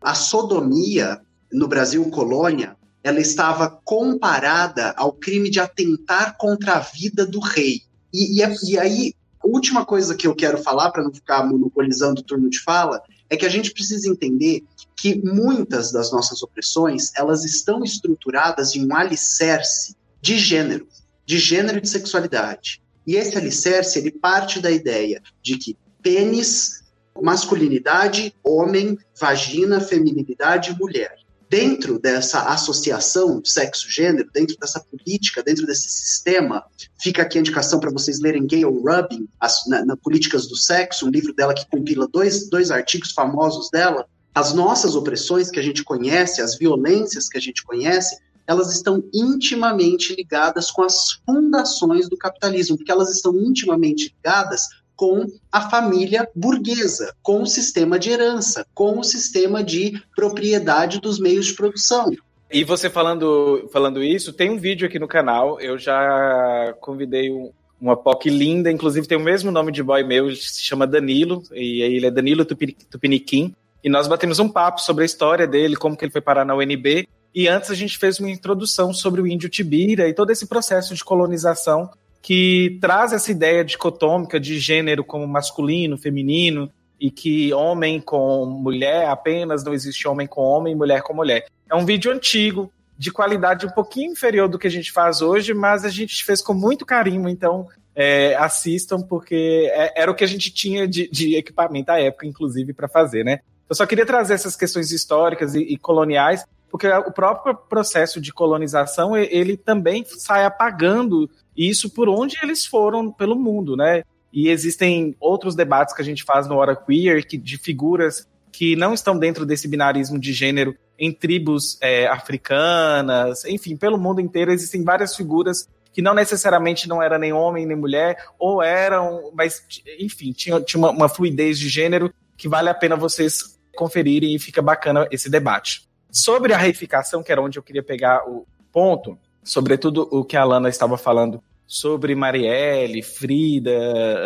a 0.00 0.16
sodomia 0.16 1.20
no 1.52 1.68
Brasil 1.68 2.04
colônia, 2.10 2.76
ela 3.08 3.20
estava 3.20 3.70
comparada 3.84 4.92
ao 4.96 5.12
crime 5.12 5.48
de 5.50 5.58
atentar 5.58 6.36
contra 6.36 6.74
a 6.74 6.80
vida 6.80 7.26
do 7.26 7.40
rei. 7.40 7.80
E, 8.12 8.36
e, 8.36 8.42
é, 8.42 8.54
e 8.64 8.78
aí, 8.78 9.14
a 9.42 9.46
última 9.46 9.84
coisa 9.84 10.14
que 10.14 10.26
eu 10.26 10.34
quero 10.34 10.58
falar, 10.58 10.90
para 10.90 11.02
não 11.02 11.12
ficar 11.12 11.42
monopolizando 11.46 12.20
o 12.20 12.24
turno 12.24 12.50
de 12.50 12.60
fala, 12.60 13.02
é 13.30 13.36
que 13.36 13.46
a 13.46 13.48
gente 13.48 13.72
precisa 13.72 14.08
entender 14.08 14.62
que 14.94 15.22
muitas 15.24 15.90
das 15.90 16.12
nossas 16.12 16.42
opressões, 16.42 17.10
elas 17.16 17.44
estão 17.44 17.82
estruturadas 17.82 18.74
em 18.74 18.86
um 18.86 18.94
alicerce 18.94 19.96
de 20.20 20.36
gênero, 20.36 20.86
de 21.24 21.38
gênero 21.38 21.78
e 21.78 21.82
de 21.82 21.88
sexualidade. 21.88 22.82
E 23.06 23.16
esse 23.16 23.38
alicerce, 23.38 23.98
ele 23.98 24.10
parte 24.10 24.60
da 24.60 24.70
ideia 24.70 25.22
de 25.42 25.56
que 25.56 25.78
pênis, 26.02 26.84
masculinidade, 27.18 28.34
homem, 28.44 28.98
vagina, 29.18 29.80
feminilidade, 29.80 30.76
mulher. 30.78 31.16
Dentro 31.50 31.98
dessa 31.98 32.42
associação 32.42 33.40
sexo-gênero, 33.42 34.28
dentro 34.32 34.54
dessa 34.58 34.80
política, 34.80 35.42
dentro 35.42 35.66
desse 35.66 35.88
sistema, 35.88 36.62
fica 37.00 37.22
aqui 37.22 37.38
a 37.38 37.40
indicação 37.40 37.80
para 37.80 37.90
vocês 37.90 38.20
lerem 38.20 38.46
Gayle 38.46 38.64
Rubin, 38.64 39.26
as, 39.40 39.66
na, 39.66 39.84
na, 39.84 39.96
Políticas 39.96 40.46
do 40.46 40.56
Sexo, 40.56 41.06
um 41.06 41.10
livro 41.10 41.32
dela 41.32 41.54
que 41.54 41.66
compila 41.70 42.06
dois, 42.06 42.50
dois 42.50 42.70
artigos 42.70 43.12
famosos 43.12 43.70
dela. 43.70 44.06
As 44.34 44.52
nossas 44.52 44.94
opressões 44.94 45.50
que 45.50 45.58
a 45.58 45.62
gente 45.62 45.82
conhece, 45.82 46.42
as 46.42 46.56
violências 46.56 47.28
que 47.28 47.38
a 47.38 47.40
gente 47.40 47.62
conhece, 47.64 48.18
elas 48.46 48.72
estão 48.72 49.02
intimamente 49.12 50.14
ligadas 50.14 50.70
com 50.70 50.82
as 50.82 51.20
fundações 51.26 52.08
do 52.08 52.16
capitalismo, 52.16 52.76
porque 52.76 52.90
elas 52.90 53.10
estão 53.10 53.36
intimamente 53.38 54.14
ligadas 54.16 54.68
com 54.98 55.26
a 55.52 55.70
família 55.70 56.28
burguesa, 56.34 57.14
com 57.22 57.40
o 57.40 57.46
sistema 57.46 58.00
de 58.00 58.10
herança, 58.10 58.66
com 58.74 58.98
o 58.98 59.04
sistema 59.04 59.62
de 59.62 60.02
propriedade 60.16 61.00
dos 61.00 61.20
meios 61.20 61.46
de 61.46 61.54
produção. 61.54 62.10
E 62.50 62.64
você 62.64 62.90
falando, 62.90 63.68
falando 63.72 64.02
isso, 64.02 64.32
tem 64.32 64.50
um 64.50 64.58
vídeo 64.58 64.88
aqui 64.88 64.98
no 64.98 65.06
canal, 65.06 65.60
eu 65.60 65.78
já 65.78 66.74
convidei 66.80 67.30
um, 67.30 67.52
uma 67.80 67.96
POC 67.96 68.28
linda, 68.28 68.72
inclusive 68.72 69.06
tem 69.06 69.16
o 69.16 69.22
mesmo 69.22 69.52
nome 69.52 69.70
de 69.70 69.84
boy 69.84 70.02
meu, 70.02 70.26
ele 70.26 70.34
se 70.34 70.64
chama 70.64 70.84
Danilo, 70.84 71.44
e 71.52 71.80
ele 71.80 72.06
é 72.06 72.10
Danilo 72.10 72.44
Tupiniquim, 72.44 73.54
e 73.84 73.88
nós 73.88 74.08
batemos 74.08 74.40
um 74.40 74.48
papo 74.48 74.80
sobre 74.80 75.04
a 75.04 75.06
história 75.06 75.46
dele, 75.46 75.76
como 75.76 75.96
que 75.96 76.04
ele 76.04 76.12
foi 76.12 76.20
parar 76.20 76.44
na 76.44 76.56
UNB, 76.56 77.06
e 77.32 77.46
antes 77.46 77.70
a 77.70 77.74
gente 77.74 77.96
fez 77.98 78.18
uma 78.18 78.30
introdução 78.30 78.92
sobre 78.92 79.20
o 79.20 79.28
índio 79.28 79.48
Tibira 79.48 80.08
e 80.08 80.14
todo 80.14 80.30
esse 80.30 80.48
processo 80.48 80.92
de 80.92 81.04
colonização 81.04 81.88
que 82.22 82.78
traz 82.80 83.12
essa 83.12 83.30
ideia 83.30 83.64
dicotômica 83.64 84.38
de 84.38 84.58
gênero 84.58 85.04
como 85.04 85.26
masculino, 85.26 85.96
feminino, 85.96 86.70
e 87.00 87.10
que 87.10 87.52
homem 87.52 88.00
com 88.00 88.44
mulher 88.44 89.08
apenas, 89.08 89.62
não 89.62 89.72
existe 89.72 90.06
homem 90.08 90.26
com 90.26 90.40
homem 90.42 90.72
e 90.72 90.76
mulher 90.76 91.02
com 91.02 91.14
mulher. 91.14 91.46
É 91.70 91.74
um 91.74 91.84
vídeo 91.84 92.10
antigo, 92.10 92.72
de 92.98 93.12
qualidade 93.12 93.64
um 93.64 93.70
pouquinho 93.70 94.12
inferior 94.12 94.48
do 94.48 94.58
que 94.58 94.66
a 94.66 94.70
gente 94.70 94.90
faz 94.90 95.22
hoje, 95.22 95.54
mas 95.54 95.84
a 95.84 95.88
gente 95.88 96.24
fez 96.24 96.42
com 96.42 96.52
muito 96.52 96.84
carinho, 96.84 97.28
então 97.28 97.68
é, 97.94 98.34
assistam, 98.34 99.00
porque 99.00 99.70
é, 99.72 100.02
era 100.02 100.10
o 100.10 100.14
que 100.14 100.24
a 100.24 100.26
gente 100.26 100.52
tinha 100.52 100.86
de, 100.88 101.08
de 101.08 101.36
equipamento 101.36 101.92
à 101.92 102.00
época, 102.00 102.26
inclusive, 102.26 102.72
para 102.72 102.88
fazer, 102.88 103.24
né? 103.24 103.40
Eu 103.68 103.76
só 103.76 103.86
queria 103.86 104.04
trazer 104.04 104.34
essas 104.34 104.56
questões 104.56 104.90
históricas 104.90 105.54
e, 105.54 105.60
e 105.60 105.76
coloniais, 105.76 106.44
porque 106.70 106.88
o 106.88 107.12
próprio 107.12 107.54
processo 107.54 108.20
de 108.20 108.32
colonização 108.32 109.16
ele 109.16 109.56
também 109.56 110.04
sai 110.04 110.44
apagando 110.44 111.30
isso 111.66 111.90
por 111.90 112.08
onde 112.08 112.36
eles 112.42 112.64
foram 112.64 113.10
pelo 113.10 113.36
mundo, 113.36 113.76
né? 113.76 114.04
E 114.32 114.48
existem 114.48 115.16
outros 115.18 115.54
debates 115.54 115.94
que 115.94 116.02
a 116.02 116.04
gente 116.04 116.22
faz 116.22 116.46
no 116.46 116.56
Hora 116.56 116.76
Queer 116.76 117.26
que, 117.26 117.36
de 117.36 117.58
figuras 117.58 118.26
que 118.52 118.76
não 118.76 118.94
estão 118.94 119.18
dentro 119.18 119.44
desse 119.44 119.66
binarismo 119.66 120.18
de 120.18 120.32
gênero 120.32 120.76
em 120.98 121.12
tribos 121.12 121.78
é, 121.80 122.06
africanas, 122.06 123.44
enfim, 123.44 123.76
pelo 123.76 123.98
mundo 123.98 124.20
inteiro 124.20 124.50
existem 124.50 124.82
várias 124.82 125.14
figuras 125.14 125.68
que 125.92 126.02
não 126.02 126.14
necessariamente 126.14 126.88
não 126.88 127.02
era 127.02 127.18
nem 127.18 127.32
homem 127.32 127.66
nem 127.66 127.76
mulher, 127.76 128.16
ou 128.38 128.62
eram, 128.62 129.30
mas 129.34 129.62
enfim, 129.98 130.32
tinha, 130.32 130.60
tinha 130.60 130.78
uma, 130.78 130.90
uma 130.90 131.08
fluidez 131.08 131.58
de 131.58 131.68
gênero 131.68 132.12
que 132.36 132.48
vale 132.48 132.68
a 132.68 132.74
pena 132.74 132.96
vocês 132.96 133.58
conferirem 133.76 134.34
e 134.34 134.38
fica 134.38 134.62
bacana 134.62 135.08
esse 135.10 135.30
debate. 135.30 135.88
Sobre 136.10 136.52
a 136.52 136.56
reificação, 136.56 137.22
que 137.22 137.30
era 137.30 137.42
onde 137.42 137.58
eu 137.58 137.62
queria 137.62 137.82
pegar 137.82 138.28
o 138.28 138.46
ponto, 138.72 139.18
sobretudo 139.42 140.08
o 140.10 140.24
que 140.24 140.36
a 140.36 140.42
Alana 140.42 140.68
estava 140.68 140.96
falando 140.96 141.42
sobre 141.66 142.14
Marielle, 142.14 143.02
Frida, 143.02 143.70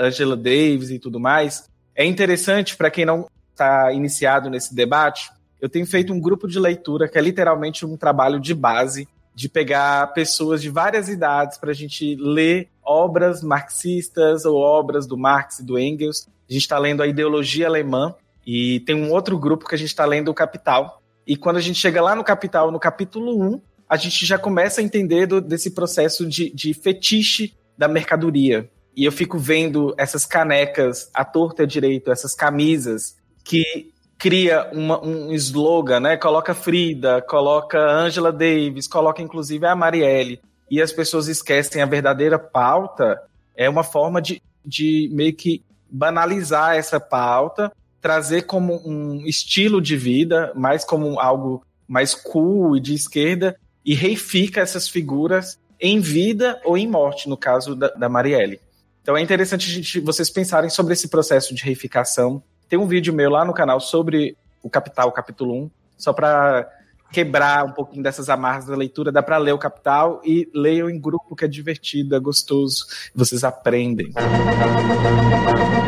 Angela 0.00 0.36
Davis 0.36 0.90
e 0.90 0.98
tudo 0.98 1.18
mais, 1.18 1.68
é 1.94 2.04
interessante 2.04 2.76
para 2.76 2.90
quem 2.90 3.04
não 3.04 3.26
está 3.50 3.92
iniciado 3.92 4.48
nesse 4.48 4.74
debate. 4.74 5.30
Eu 5.60 5.68
tenho 5.68 5.86
feito 5.86 6.12
um 6.12 6.20
grupo 6.20 6.48
de 6.48 6.58
leitura 6.58 7.08
que 7.08 7.18
é 7.18 7.20
literalmente 7.20 7.84
um 7.84 7.96
trabalho 7.96 8.40
de 8.40 8.54
base 8.54 9.08
de 9.34 9.48
pegar 9.48 10.12
pessoas 10.12 10.60
de 10.60 10.68
várias 10.68 11.08
idades 11.08 11.56
para 11.56 11.70
a 11.70 11.74
gente 11.74 12.16
ler 12.16 12.68
obras 12.84 13.42
marxistas 13.42 14.44
ou 14.44 14.56
obras 14.56 15.06
do 15.06 15.16
Marx 15.16 15.58
e 15.60 15.64
do 15.64 15.78
Engels. 15.78 16.28
A 16.48 16.52
gente 16.52 16.62
está 16.62 16.78
lendo 16.78 17.02
a 17.02 17.06
ideologia 17.06 17.66
alemã 17.66 18.14
e 18.46 18.80
tem 18.80 18.94
um 18.94 19.10
outro 19.10 19.38
grupo 19.38 19.66
que 19.66 19.74
a 19.74 19.78
gente 19.78 19.88
está 19.88 20.04
lendo 20.04 20.30
o 20.30 20.34
Capital. 20.34 21.00
E 21.26 21.36
quando 21.36 21.56
a 21.56 21.60
gente 21.60 21.78
chega 21.78 22.02
lá 22.02 22.14
no 22.14 22.24
Capital, 22.24 22.70
no 22.70 22.78
capítulo 22.78 23.40
1, 23.40 23.60
a 23.92 23.96
gente 23.98 24.24
já 24.24 24.38
começa 24.38 24.80
a 24.80 24.84
entender 24.84 25.26
do, 25.26 25.38
desse 25.38 25.70
processo 25.72 26.26
de, 26.26 26.48
de 26.54 26.72
fetiche 26.72 27.54
da 27.76 27.86
mercadoria. 27.86 28.70
E 28.96 29.04
eu 29.04 29.12
fico 29.12 29.38
vendo 29.38 29.94
essas 29.98 30.24
canecas 30.24 31.10
à 31.12 31.26
torta 31.26 31.64
e 31.64 31.66
direito, 31.66 32.10
essas 32.10 32.34
camisas 32.34 33.18
que 33.44 33.92
cria 34.16 34.70
uma, 34.72 34.98
um 35.04 35.30
slogan, 35.34 36.00
né? 36.00 36.16
Coloca 36.16 36.54
Frida, 36.54 37.20
coloca 37.20 37.78
Angela 37.78 38.32
Davis, 38.32 38.88
coloca 38.88 39.20
inclusive 39.20 39.66
a 39.66 39.76
Marielle. 39.76 40.40
E 40.70 40.80
as 40.80 40.90
pessoas 40.90 41.28
esquecem 41.28 41.82
a 41.82 41.86
verdadeira 41.86 42.38
pauta. 42.38 43.20
É 43.54 43.68
uma 43.68 43.84
forma 43.84 44.22
de, 44.22 44.40
de 44.64 45.10
meio 45.12 45.34
que 45.34 45.62
banalizar 45.90 46.76
essa 46.76 46.98
pauta, 46.98 47.70
trazer 48.00 48.46
como 48.46 48.80
um 48.88 49.26
estilo 49.26 49.82
de 49.82 49.98
vida, 49.98 50.50
mais 50.56 50.82
como 50.82 51.20
algo 51.20 51.62
mais 51.86 52.14
cool 52.14 52.74
e 52.74 52.80
de 52.80 52.94
esquerda, 52.94 53.54
e 53.84 53.94
reifica 53.94 54.60
essas 54.60 54.88
figuras 54.88 55.58
em 55.80 56.00
vida 56.00 56.60
ou 56.64 56.78
em 56.78 56.86
morte, 56.86 57.28
no 57.28 57.36
caso 57.36 57.74
da, 57.74 57.88
da 57.88 58.08
Marielle. 58.08 58.60
Então 59.02 59.16
é 59.16 59.20
interessante 59.20 59.68
gente, 59.68 59.98
vocês 60.00 60.30
pensarem 60.30 60.70
sobre 60.70 60.92
esse 60.92 61.08
processo 61.08 61.54
de 61.54 61.64
reificação. 61.64 62.42
Tem 62.68 62.78
um 62.78 62.86
vídeo 62.86 63.12
meu 63.12 63.30
lá 63.30 63.44
no 63.44 63.52
canal 63.52 63.80
sobre 63.80 64.36
o 64.62 64.70
Capital, 64.70 65.10
capítulo 65.10 65.64
1, 65.64 65.70
só 65.98 66.12
para 66.12 66.70
quebrar 67.12 67.64
um 67.64 67.72
pouquinho 67.72 68.02
dessas 68.02 68.30
amarras 68.30 68.64
da 68.64 68.74
leitura. 68.74 69.12
Dá 69.12 69.22
para 69.22 69.36
ler 69.38 69.52
o 69.52 69.58
Capital 69.58 70.22
e 70.24 70.48
leiam 70.54 70.88
em 70.88 70.98
grupo, 70.98 71.36
que 71.36 71.44
é 71.44 71.48
divertido, 71.48 72.16
é 72.16 72.20
gostoso. 72.20 72.86
Vocês 73.14 73.44
aprendem. 73.44 74.12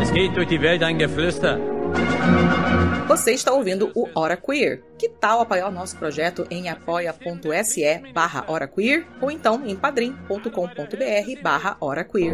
Es 0.01 0.11
geht 0.11 0.35
durch 0.35 0.47
die 0.47 0.61
Welt 0.61 0.83
ein 0.83 0.99
Geflüster. 0.99 1.74
Você 3.07 3.31
está 3.31 3.53
ouvindo 3.53 3.91
o 3.95 4.09
Hora 4.13 4.35
Queer. 4.35 4.83
Que 4.97 5.07
tal 5.07 5.39
apoiar 5.39 5.69
o 5.69 5.71
nosso 5.71 5.95
projeto 5.97 6.45
em 6.49 6.69
apoia.se 6.69 8.11
barra 8.13 8.43
Hora 8.47 8.67
Queer 8.67 9.07
ou 9.21 9.31
então 9.31 9.65
em 9.65 9.75
padrim.com.br 9.75 11.41
barra 11.41 11.77
Hora 11.79 12.03
Queer. 12.03 12.33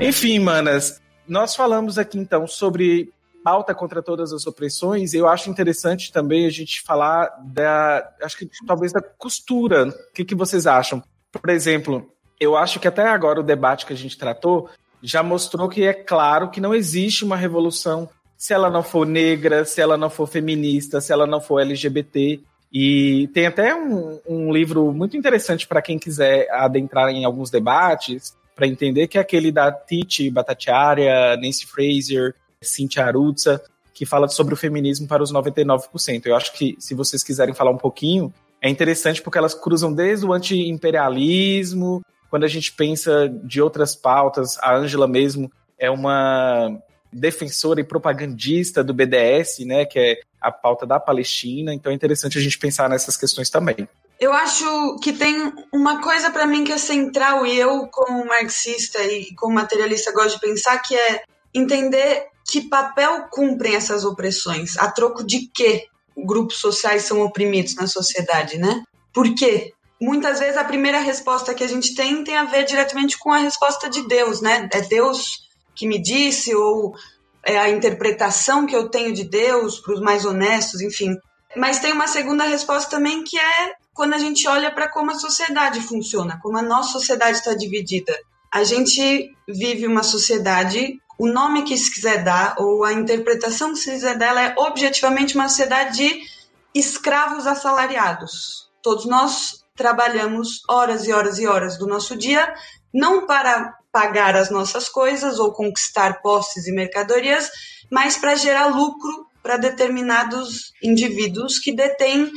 Enfim, 0.00 0.38
manas, 0.38 1.02
nós 1.28 1.54
falamos 1.54 1.98
aqui 1.98 2.18
então 2.18 2.46
sobre 2.46 3.12
pauta 3.42 3.74
contra 3.74 4.02
todas 4.02 4.32
as 4.32 4.46
opressões. 4.46 5.14
Eu 5.14 5.28
acho 5.28 5.50
interessante 5.50 6.12
também 6.12 6.46
a 6.46 6.50
gente 6.50 6.82
falar 6.82 7.30
da, 7.44 8.12
acho 8.22 8.38
que 8.38 8.48
talvez 8.66 8.92
da 8.92 9.00
costura. 9.00 9.88
O 9.88 10.12
que, 10.12 10.24
que 10.24 10.34
vocês 10.34 10.66
acham? 10.66 11.02
Por 11.30 11.50
exemplo, 11.50 12.12
eu 12.40 12.56
acho 12.56 12.78
que 12.78 12.88
até 12.88 13.02
agora 13.02 13.40
o 13.40 13.44
debate 13.44 13.86
que 13.86 13.92
a 13.92 13.96
gente 13.96 14.18
tratou 14.18 14.68
já 15.02 15.22
mostrou 15.22 15.68
que 15.68 15.84
é 15.84 15.92
claro 15.92 16.50
que 16.50 16.60
não 16.60 16.74
existe 16.74 17.24
uma 17.24 17.36
revolução 17.36 18.08
se 18.36 18.52
ela 18.52 18.68
não 18.68 18.82
for 18.82 19.06
negra, 19.06 19.64
se 19.64 19.80
ela 19.80 19.96
não 19.96 20.10
for 20.10 20.26
feminista, 20.26 21.00
se 21.00 21.12
ela 21.12 21.26
não 21.26 21.40
for 21.40 21.60
LGBT. 21.60 22.40
E 22.72 23.28
tem 23.28 23.46
até 23.46 23.74
um, 23.74 24.20
um 24.28 24.52
livro 24.52 24.92
muito 24.92 25.16
interessante 25.16 25.66
para 25.66 25.80
quem 25.80 25.98
quiser 25.98 26.46
adentrar 26.50 27.08
em 27.08 27.24
alguns 27.24 27.50
debates, 27.50 28.36
para 28.54 28.66
entender 28.66 29.06
que 29.06 29.16
é 29.16 29.20
aquele 29.20 29.50
da 29.50 29.72
Titi 29.72 30.30
Batatiaria, 30.30 31.36
Nancy 31.36 31.66
Fraser, 31.66 32.34
Cynthia 32.60 33.04
Arutza, 33.06 33.62
que 33.94 34.04
fala 34.04 34.28
sobre 34.28 34.52
o 34.52 34.56
feminismo 34.56 35.06
para 35.08 35.22
os 35.22 35.32
99%. 35.32 36.26
Eu 36.26 36.36
acho 36.36 36.52
que 36.52 36.76
se 36.78 36.94
vocês 36.94 37.22
quiserem 37.22 37.54
falar 37.54 37.70
um 37.70 37.78
pouquinho, 37.78 38.32
é 38.60 38.68
interessante 38.68 39.22
porque 39.22 39.38
elas 39.38 39.54
cruzam 39.54 39.92
desde 39.92 40.26
o 40.26 40.32
anti-imperialismo, 40.32 42.02
quando 42.30 42.44
a 42.44 42.48
gente 42.48 42.72
pensa 42.72 43.28
de 43.28 43.60
outras 43.60 43.94
pautas, 43.94 44.58
a 44.58 44.74
Ângela 44.74 45.06
mesmo 45.06 45.50
é 45.78 45.90
uma 45.90 46.78
defensora 47.12 47.80
e 47.80 47.84
propagandista 47.84 48.84
do 48.84 48.92
BDS, 48.92 49.60
né, 49.60 49.84
que 49.84 49.98
é 49.98 50.20
a 50.40 50.50
pauta 50.50 50.86
da 50.86 51.00
Palestina, 51.00 51.72
então 51.72 51.90
é 51.90 51.94
interessante 51.94 52.38
a 52.38 52.40
gente 52.40 52.58
pensar 52.58 52.88
nessas 52.88 53.16
questões 53.16 53.50
também. 53.50 53.88
Eu 54.18 54.32
acho 54.32 54.98
que 55.02 55.12
tem 55.12 55.52
uma 55.72 56.00
coisa 56.00 56.30
para 56.30 56.46
mim 56.46 56.64
que 56.64 56.72
é 56.72 56.78
central 56.78 57.46
e 57.46 57.58
eu 57.58 57.86
como 57.88 58.24
marxista 58.26 59.02
e 59.02 59.34
como 59.34 59.54
materialista 59.54 60.12
gosto 60.12 60.34
de 60.34 60.40
pensar 60.40 60.78
que 60.78 60.94
é 60.94 61.22
entender 61.54 62.26
que 62.48 62.68
papel 62.68 63.26
cumprem 63.30 63.74
essas 63.74 64.04
opressões, 64.04 64.76
a 64.78 64.90
troco 64.90 65.24
de 65.24 65.50
que 65.52 65.86
grupos 66.16 66.58
sociais 66.58 67.02
são 67.02 67.20
oprimidos 67.20 67.74
na 67.74 67.86
sociedade, 67.86 68.56
né? 68.56 68.84
Por 69.12 69.34
quê? 69.34 69.72
Muitas 70.00 70.38
vezes 70.38 70.56
a 70.56 70.64
primeira 70.64 70.98
resposta 71.00 71.54
que 71.54 71.64
a 71.64 71.68
gente 71.68 71.94
tem 71.94 72.22
tem 72.22 72.36
a 72.36 72.44
ver 72.44 72.64
diretamente 72.64 73.18
com 73.18 73.32
a 73.32 73.38
resposta 73.38 73.88
de 73.88 74.06
Deus, 74.06 74.40
né? 74.40 74.68
É 74.72 74.82
Deus 74.82 75.48
que 75.74 75.86
me 75.86 76.00
disse 76.00 76.54
ou 76.54 76.94
é 77.44 77.56
a 77.58 77.70
interpretação 77.70 78.66
que 78.66 78.76
eu 78.76 78.88
tenho 78.88 79.14
de 79.14 79.24
Deus 79.24 79.78
para 79.78 79.94
os 79.94 80.00
mais 80.00 80.24
honestos, 80.24 80.80
enfim. 80.80 81.16
Mas 81.56 81.78
tem 81.78 81.92
uma 81.92 82.06
segunda 82.06 82.44
resposta 82.44 82.90
também 82.90 83.24
que 83.24 83.38
é 83.38 83.72
quando 83.94 84.12
a 84.12 84.18
gente 84.18 84.46
olha 84.46 84.70
para 84.70 84.90
como 84.90 85.10
a 85.10 85.18
sociedade 85.18 85.80
funciona, 85.80 86.38
como 86.42 86.58
a 86.58 86.62
nossa 86.62 86.92
sociedade 86.92 87.38
está 87.38 87.54
dividida. 87.54 88.14
A 88.52 88.64
gente 88.64 89.30
vive 89.48 89.86
uma 89.86 90.02
sociedade 90.02 91.00
o 91.18 91.26
nome 91.26 91.62
que 91.62 91.76
se 91.76 91.92
quiser 91.92 92.22
dar, 92.22 92.56
ou 92.58 92.84
a 92.84 92.92
interpretação 92.92 93.72
que 93.72 93.78
se 93.78 93.90
quiser 93.90 94.18
dela, 94.18 94.42
é 94.42 94.54
objetivamente 94.58 95.34
uma 95.34 95.48
sociedade 95.48 95.96
de 95.96 96.20
escravos 96.74 97.46
assalariados. 97.46 98.68
Todos 98.82 99.06
nós 99.06 99.64
trabalhamos 99.76 100.62
horas 100.68 101.06
e 101.06 101.12
horas 101.12 101.38
e 101.38 101.46
horas 101.46 101.78
do 101.78 101.86
nosso 101.86 102.16
dia, 102.16 102.52
não 102.92 103.26
para 103.26 103.76
pagar 103.92 104.34
as 104.34 104.50
nossas 104.50 104.88
coisas 104.88 105.38
ou 105.38 105.52
conquistar 105.52 106.20
posses 106.20 106.66
e 106.66 106.72
mercadorias, 106.72 107.50
mas 107.90 108.16
para 108.16 108.34
gerar 108.34 108.66
lucro 108.66 109.26
para 109.42 109.56
determinados 109.56 110.72
indivíduos 110.82 111.58
que 111.58 111.72
detêm 111.72 112.30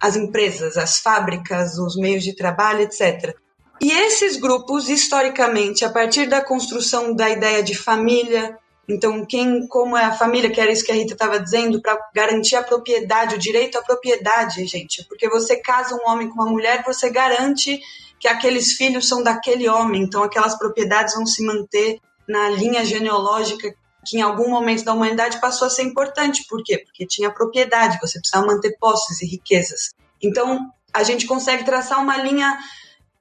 as 0.00 0.16
empresas, 0.16 0.76
as 0.76 0.98
fábricas, 0.98 1.78
os 1.78 1.94
meios 1.96 2.24
de 2.24 2.34
trabalho, 2.34 2.80
etc. 2.80 3.36
E 3.80 3.90
esses 3.92 4.36
grupos, 4.36 4.88
historicamente, 4.88 5.84
a 5.84 5.90
partir 5.90 6.26
da 6.26 6.42
construção 6.42 7.14
da 7.14 7.30
ideia 7.30 7.62
de 7.62 7.74
família, 7.74 8.58
então 8.90 9.24
quem, 9.24 9.66
como 9.68 9.96
é 9.96 10.04
a 10.04 10.12
família, 10.12 10.50
que 10.50 10.60
era 10.60 10.70
isso 10.70 10.84
que 10.84 10.90
a 10.90 10.94
Rita 10.94 11.12
estava 11.12 11.38
dizendo, 11.38 11.80
para 11.80 11.98
garantir 12.14 12.56
a 12.56 12.62
propriedade, 12.62 13.36
o 13.36 13.38
direito 13.38 13.78
à 13.78 13.82
propriedade, 13.82 14.66
gente, 14.66 15.04
porque 15.08 15.28
você 15.28 15.56
casa 15.56 15.94
um 15.94 16.10
homem 16.10 16.28
com 16.28 16.34
uma 16.34 16.50
mulher, 16.50 16.82
você 16.84 17.08
garante 17.08 17.80
que 18.18 18.28
aqueles 18.28 18.72
filhos 18.72 19.08
são 19.08 19.22
daquele 19.22 19.68
homem, 19.68 20.02
então 20.02 20.22
aquelas 20.22 20.58
propriedades 20.58 21.14
vão 21.14 21.24
se 21.24 21.42
manter 21.44 22.00
na 22.28 22.50
linha 22.50 22.84
genealógica 22.84 23.74
que 24.04 24.18
em 24.18 24.22
algum 24.22 24.50
momento 24.50 24.84
da 24.84 24.92
humanidade 24.92 25.40
passou 25.40 25.66
a 25.66 25.70
ser 25.70 25.82
importante. 25.82 26.44
Por 26.48 26.62
quê? 26.64 26.78
Porque 26.78 27.06
tinha 27.06 27.30
propriedade, 27.30 27.98
você 28.00 28.18
precisava 28.18 28.46
manter 28.46 28.76
posses 28.78 29.20
e 29.22 29.26
riquezas. 29.26 29.90
Então, 30.22 30.70
a 30.92 31.02
gente 31.02 31.26
consegue 31.26 31.64
traçar 31.64 32.02
uma 32.02 32.16
linha 32.16 32.58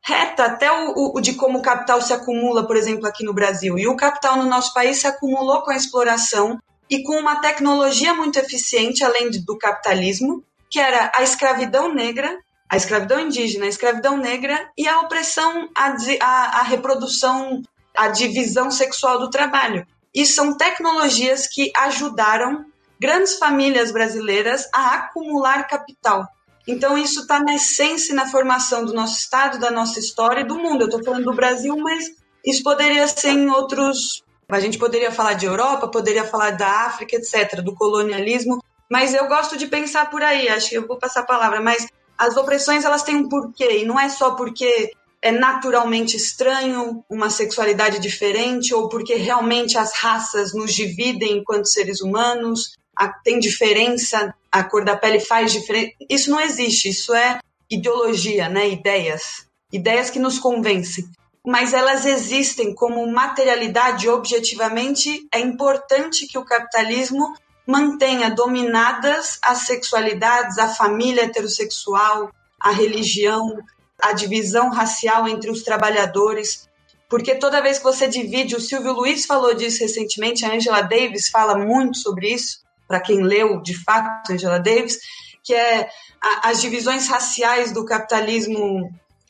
reta 0.02 0.46
até 0.46 0.72
o, 0.72 1.16
o, 1.16 1.22
de 1.22 1.34
como 1.34 1.60
o 1.60 1.62
capital 1.62 2.02
se 2.02 2.14
acumula, 2.14 2.66
por 2.66 2.76
exemplo, 2.76 3.08
aqui 3.08 3.24
no 3.24 3.34
Brasil. 3.34 3.78
E 3.78 3.88
o 3.88 3.96
capital 3.96 4.38
no 4.38 4.46
nosso 4.46 4.74
país 4.74 4.98
se 4.98 5.08
acumulou 5.08 5.62
com 5.62 5.72
a 5.72 5.76
exploração 5.76 6.60
e 6.90 7.04
com 7.04 7.20
uma 7.20 7.38
tecnologia 7.38 8.14
muito 8.14 8.40
eficiente, 8.40 9.04
além 9.04 9.30
do 9.30 9.58
capitalismo, 9.58 10.44
que 10.70 10.80
era 10.80 11.12
a 11.16 11.22
escravidão 11.22 11.94
negra, 11.94 12.38
a 12.70 12.78
escravidão 12.78 13.20
indígena, 13.20 13.66
a 13.66 13.70
escravidão 13.70 14.18
negra 14.18 14.70
e 14.78 14.88
a 14.88 15.00
opressão, 15.02 15.70
a, 15.76 15.96
a, 16.22 16.60
a 16.60 16.64
reprodução, 16.64 17.62
a 17.96 18.08
divisão 18.08 18.72
sexual 18.72 19.20
do 19.20 19.30
trabalho. 19.30 19.86
E 20.14 20.26
são 20.26 20.58
tecnologias 20.58 21.48
que 21.48 21.72
ajudaram 21.76 22.66
grandes 23.00 23.38
famílias 23.38 23.92
brasileiras 23.92 24.68
a 24.74 24.96
acumular 24.96 25.68
capital. 25.68 26.28
Então, 26.70 26.96
isso 26.96 27.22
está 27.22 27.40
na 27.40 27.56
essência 27.56 28.14
e 28.14 28.16
na 28.16 28.28
formação 28.28 28.86
do 28.86 28.94
nosso 28.94 29.18
Estado, 29.18 29.58
da 29.58 29.72
nossa 29.72 30.00
história 30.00 30.42
e 30.42 30.48
do 30.48 30.56
mundo. 30.56 30.82
Eu 30.82 30.86
estou 30.86 31.04
falando 31.04 31.24
do 31.24 31.34
Brasil, 31.34 31.76
mas 31.78 32.06
isso 32.46 32.62
poderia 32.62 33.08
ser 33.08 33.32
em 33.32 33.50
outros. 33.50 34.24
A 34.48 34.60
gente 34.60 34.78
poderia 34.78 35.12
falar 35.12 35.34
de 35.34 35.48
Europa, 35.48 35.88
poderia 35.88 36.24
falar 36.24 36.52
da 36.52 36.86
África, 36.86 37.16
etc., 37.16 37.62
do 37.64 37.74
colonialismo. 37.74 38.64
Mas 38.88 39.16
eu 39.16 39.28
gosto 39.28 39.58
de 39.58 39.66
pensar 39.66 40.12
por 40.12 40.22
aí, 40.22 40.48
acho 40.48 40.70
que 40.70 40.78
eu 40.78 40.86
vou 40.86 41.00
passar 41.00 41.22
a 41.22 41.26
palavra. 41.26 41.60
Mas 41.60 41.88
as 42.16 42.38
opressões, 42.38 42.86
elas 42.86 43.02
têm 43.02 43.16
um 43.16 43.28
porquê, 43.28 43.80
e 43.80 43.86
não 43.86 44.00
é 44.00 44.08
só 44.08 44.36
porque 44.36 44.92
é 45.24 45.32
naturalmente 45.32 46.16
estranho 46.16 47.04
uma 47.10 47.32
sexualidade 47.32 48.00
diferente 48.00 48.76
ou 48.76 48.88
porque 48.88 49.16
realmente 49.16 49.76
as 49.76 49.92
raças 49.96 50.54
nos 50.54 50.72
dividem 50.72 51.40
enquanto 51.40 51.66
seres 51.66 52.00
humanos 52.00 52.78
a, 53.00 53.08
tem 53.08 53.40
diferença, 53.40 54.36
a 54.52 54.62
cor 54.62 54.84
da 54.84 54.98
pele 54.98 55.22
faz 55.22 55.54
diferença. 55.54 55.94
Isso 56.10 56.30
não 56.30 56.42
existe, 56.42 56.90
isso 56.90 57.14
é 57.14 57.40
ideologia, 57.70 58.50
né? 58.50 58.68
Ideias. 58.68 59.48
Ideias 59.72 60.10
que 60.10 60.20
nos 60.20 60.38
convencem. 60.38 61.06
Mas 61.48 61.74
elas 61.74 62.06
existem 62.06 62.76
como 62.76 63.10
materialidade 63.10 64.10
objetivamente. 64.10 65.26
É 65.34 65.40
importante 65.40 66.28
que 66.28 66.38
o 66.38 66.44
capitalismo 66.44 67.34
mantenha 67.66 68.30
dominadas 68.30 69.40
as 69.42 69.60
sexualidades, 69.60 70.58
a 70.58 70.68
família 70.68 71.24
heterossexual, 71.24 72.30
a 72.60 72.72
religião, 72.72 73.58
a 74.02 74.12
divisão 74.12 74.70
racial 74.72 75.26
entre 75.28 75.50
os 75.50 75.64
trabalhadores, 75.64 76.68
porque 77.08 77.36
toda 77.36 77.62
vez 77.62 77.78
que 77.78 77.84
você 77.84 78.08
divide, 78.08 78.56
o 78.56 78.62
Silvio 78.62 78.92
Luiz 78.92 79.26
falou 79.26 79.54
disso 79.54 79.80
recentemente, 79.80 80.46
a 80.46 80.54
Angela 80.54 80.82
Davis 80.82 81.30
fala 81.30 81.58
muito 81.58 81.98
sobre 81.98 82.34
isso, 82.34 82.60
para 82.90 83.00
quem 83.00 83.22
leu 83.22 83.62
de 83.62 83.82
fato 83.84 84.34
Angela 84.34 84.60
Davis, 84.60 84.98
que 85.44 85.54
é 85.54 85.88
a, 86.20 86.50
as 86.50 86.60
divisões 86.60 87.08
raciais 87.08 87.72
do 87.72 87.86
capitalismo, 87.86 88.90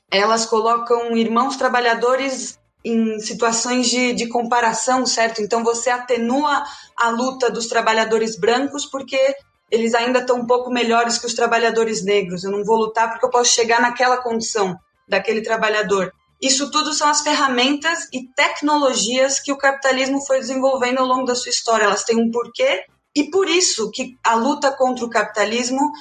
elas 0.10 0.46
colocam 0.46 1.16
irmãos 1.18 1.58
trabalhadores 1.58 2.58
em 2.86 3.20
situações 3.20 3.90
de, 3.90 4.14
de 4.14 4.30
comparação, 4.30 5.06
certo? 5.06 5.42
Então 5.42 5.62
você 5.62 5.90
atenua 5.90 6.64
a 6.98 7.10
luta 7.10 7.52
dos 7.52 7.68
trabalhadores 7.68 8.40
brancos 8.40 8.86
porque 8.86 9.36
eles 9.70 9.94
ainda 9.94 10.20
estão 10.20 10.38
um 10.38 10.48
pouco 10.48 10.72
melhores 10.72 11.18
que 11.18 11.28
os 11.28 11.34
trabalhadores 11.34 12.04
negros. 12.04 12.46
Eu 12.46 12.52
não 12.52 12.64
vou 12.64 12.78
lutar 12.78 13.10
porque 13.10 13.26
eu 13.26 13.30
posso 13.30 13.54
chegar 13.54 13.82
naquela 13.82 14.18
condição 14.18 14.80
daquele 15.06 15.42
trabalhador. 15.42 16.14
Isso 16.42 16.72
tudo 16.72 16.94
são 16.94 17.10
as 17.10 17.20
ferramentas 17.20 18.08
e 18.14 18.26
tecnologias 18.34 19.42
que 19.42 19.52
o 19.52 19.58
capitalismo 19.58 20.26
foi 20.26 20.40
desenvolvendo 20.40 21.00
ao 21.00 21.06
longo 21.06 21.26
da 21.26 21.36
sua 21.36 21.50
história. 21.50 21.84
Elas 21.84 22.06
têm 22.06 22.16
um 22.16 22.32
porquê 22.32 22.86
e 23.20 23.30
por 23.30 23.50
isso 23.50 23.92
que 23.92 24.18
a 24.24 24.36
luta 24.36 24.72
contra 24.72 25.04
o 25.04 25.10
capitalismo 25.10 25.92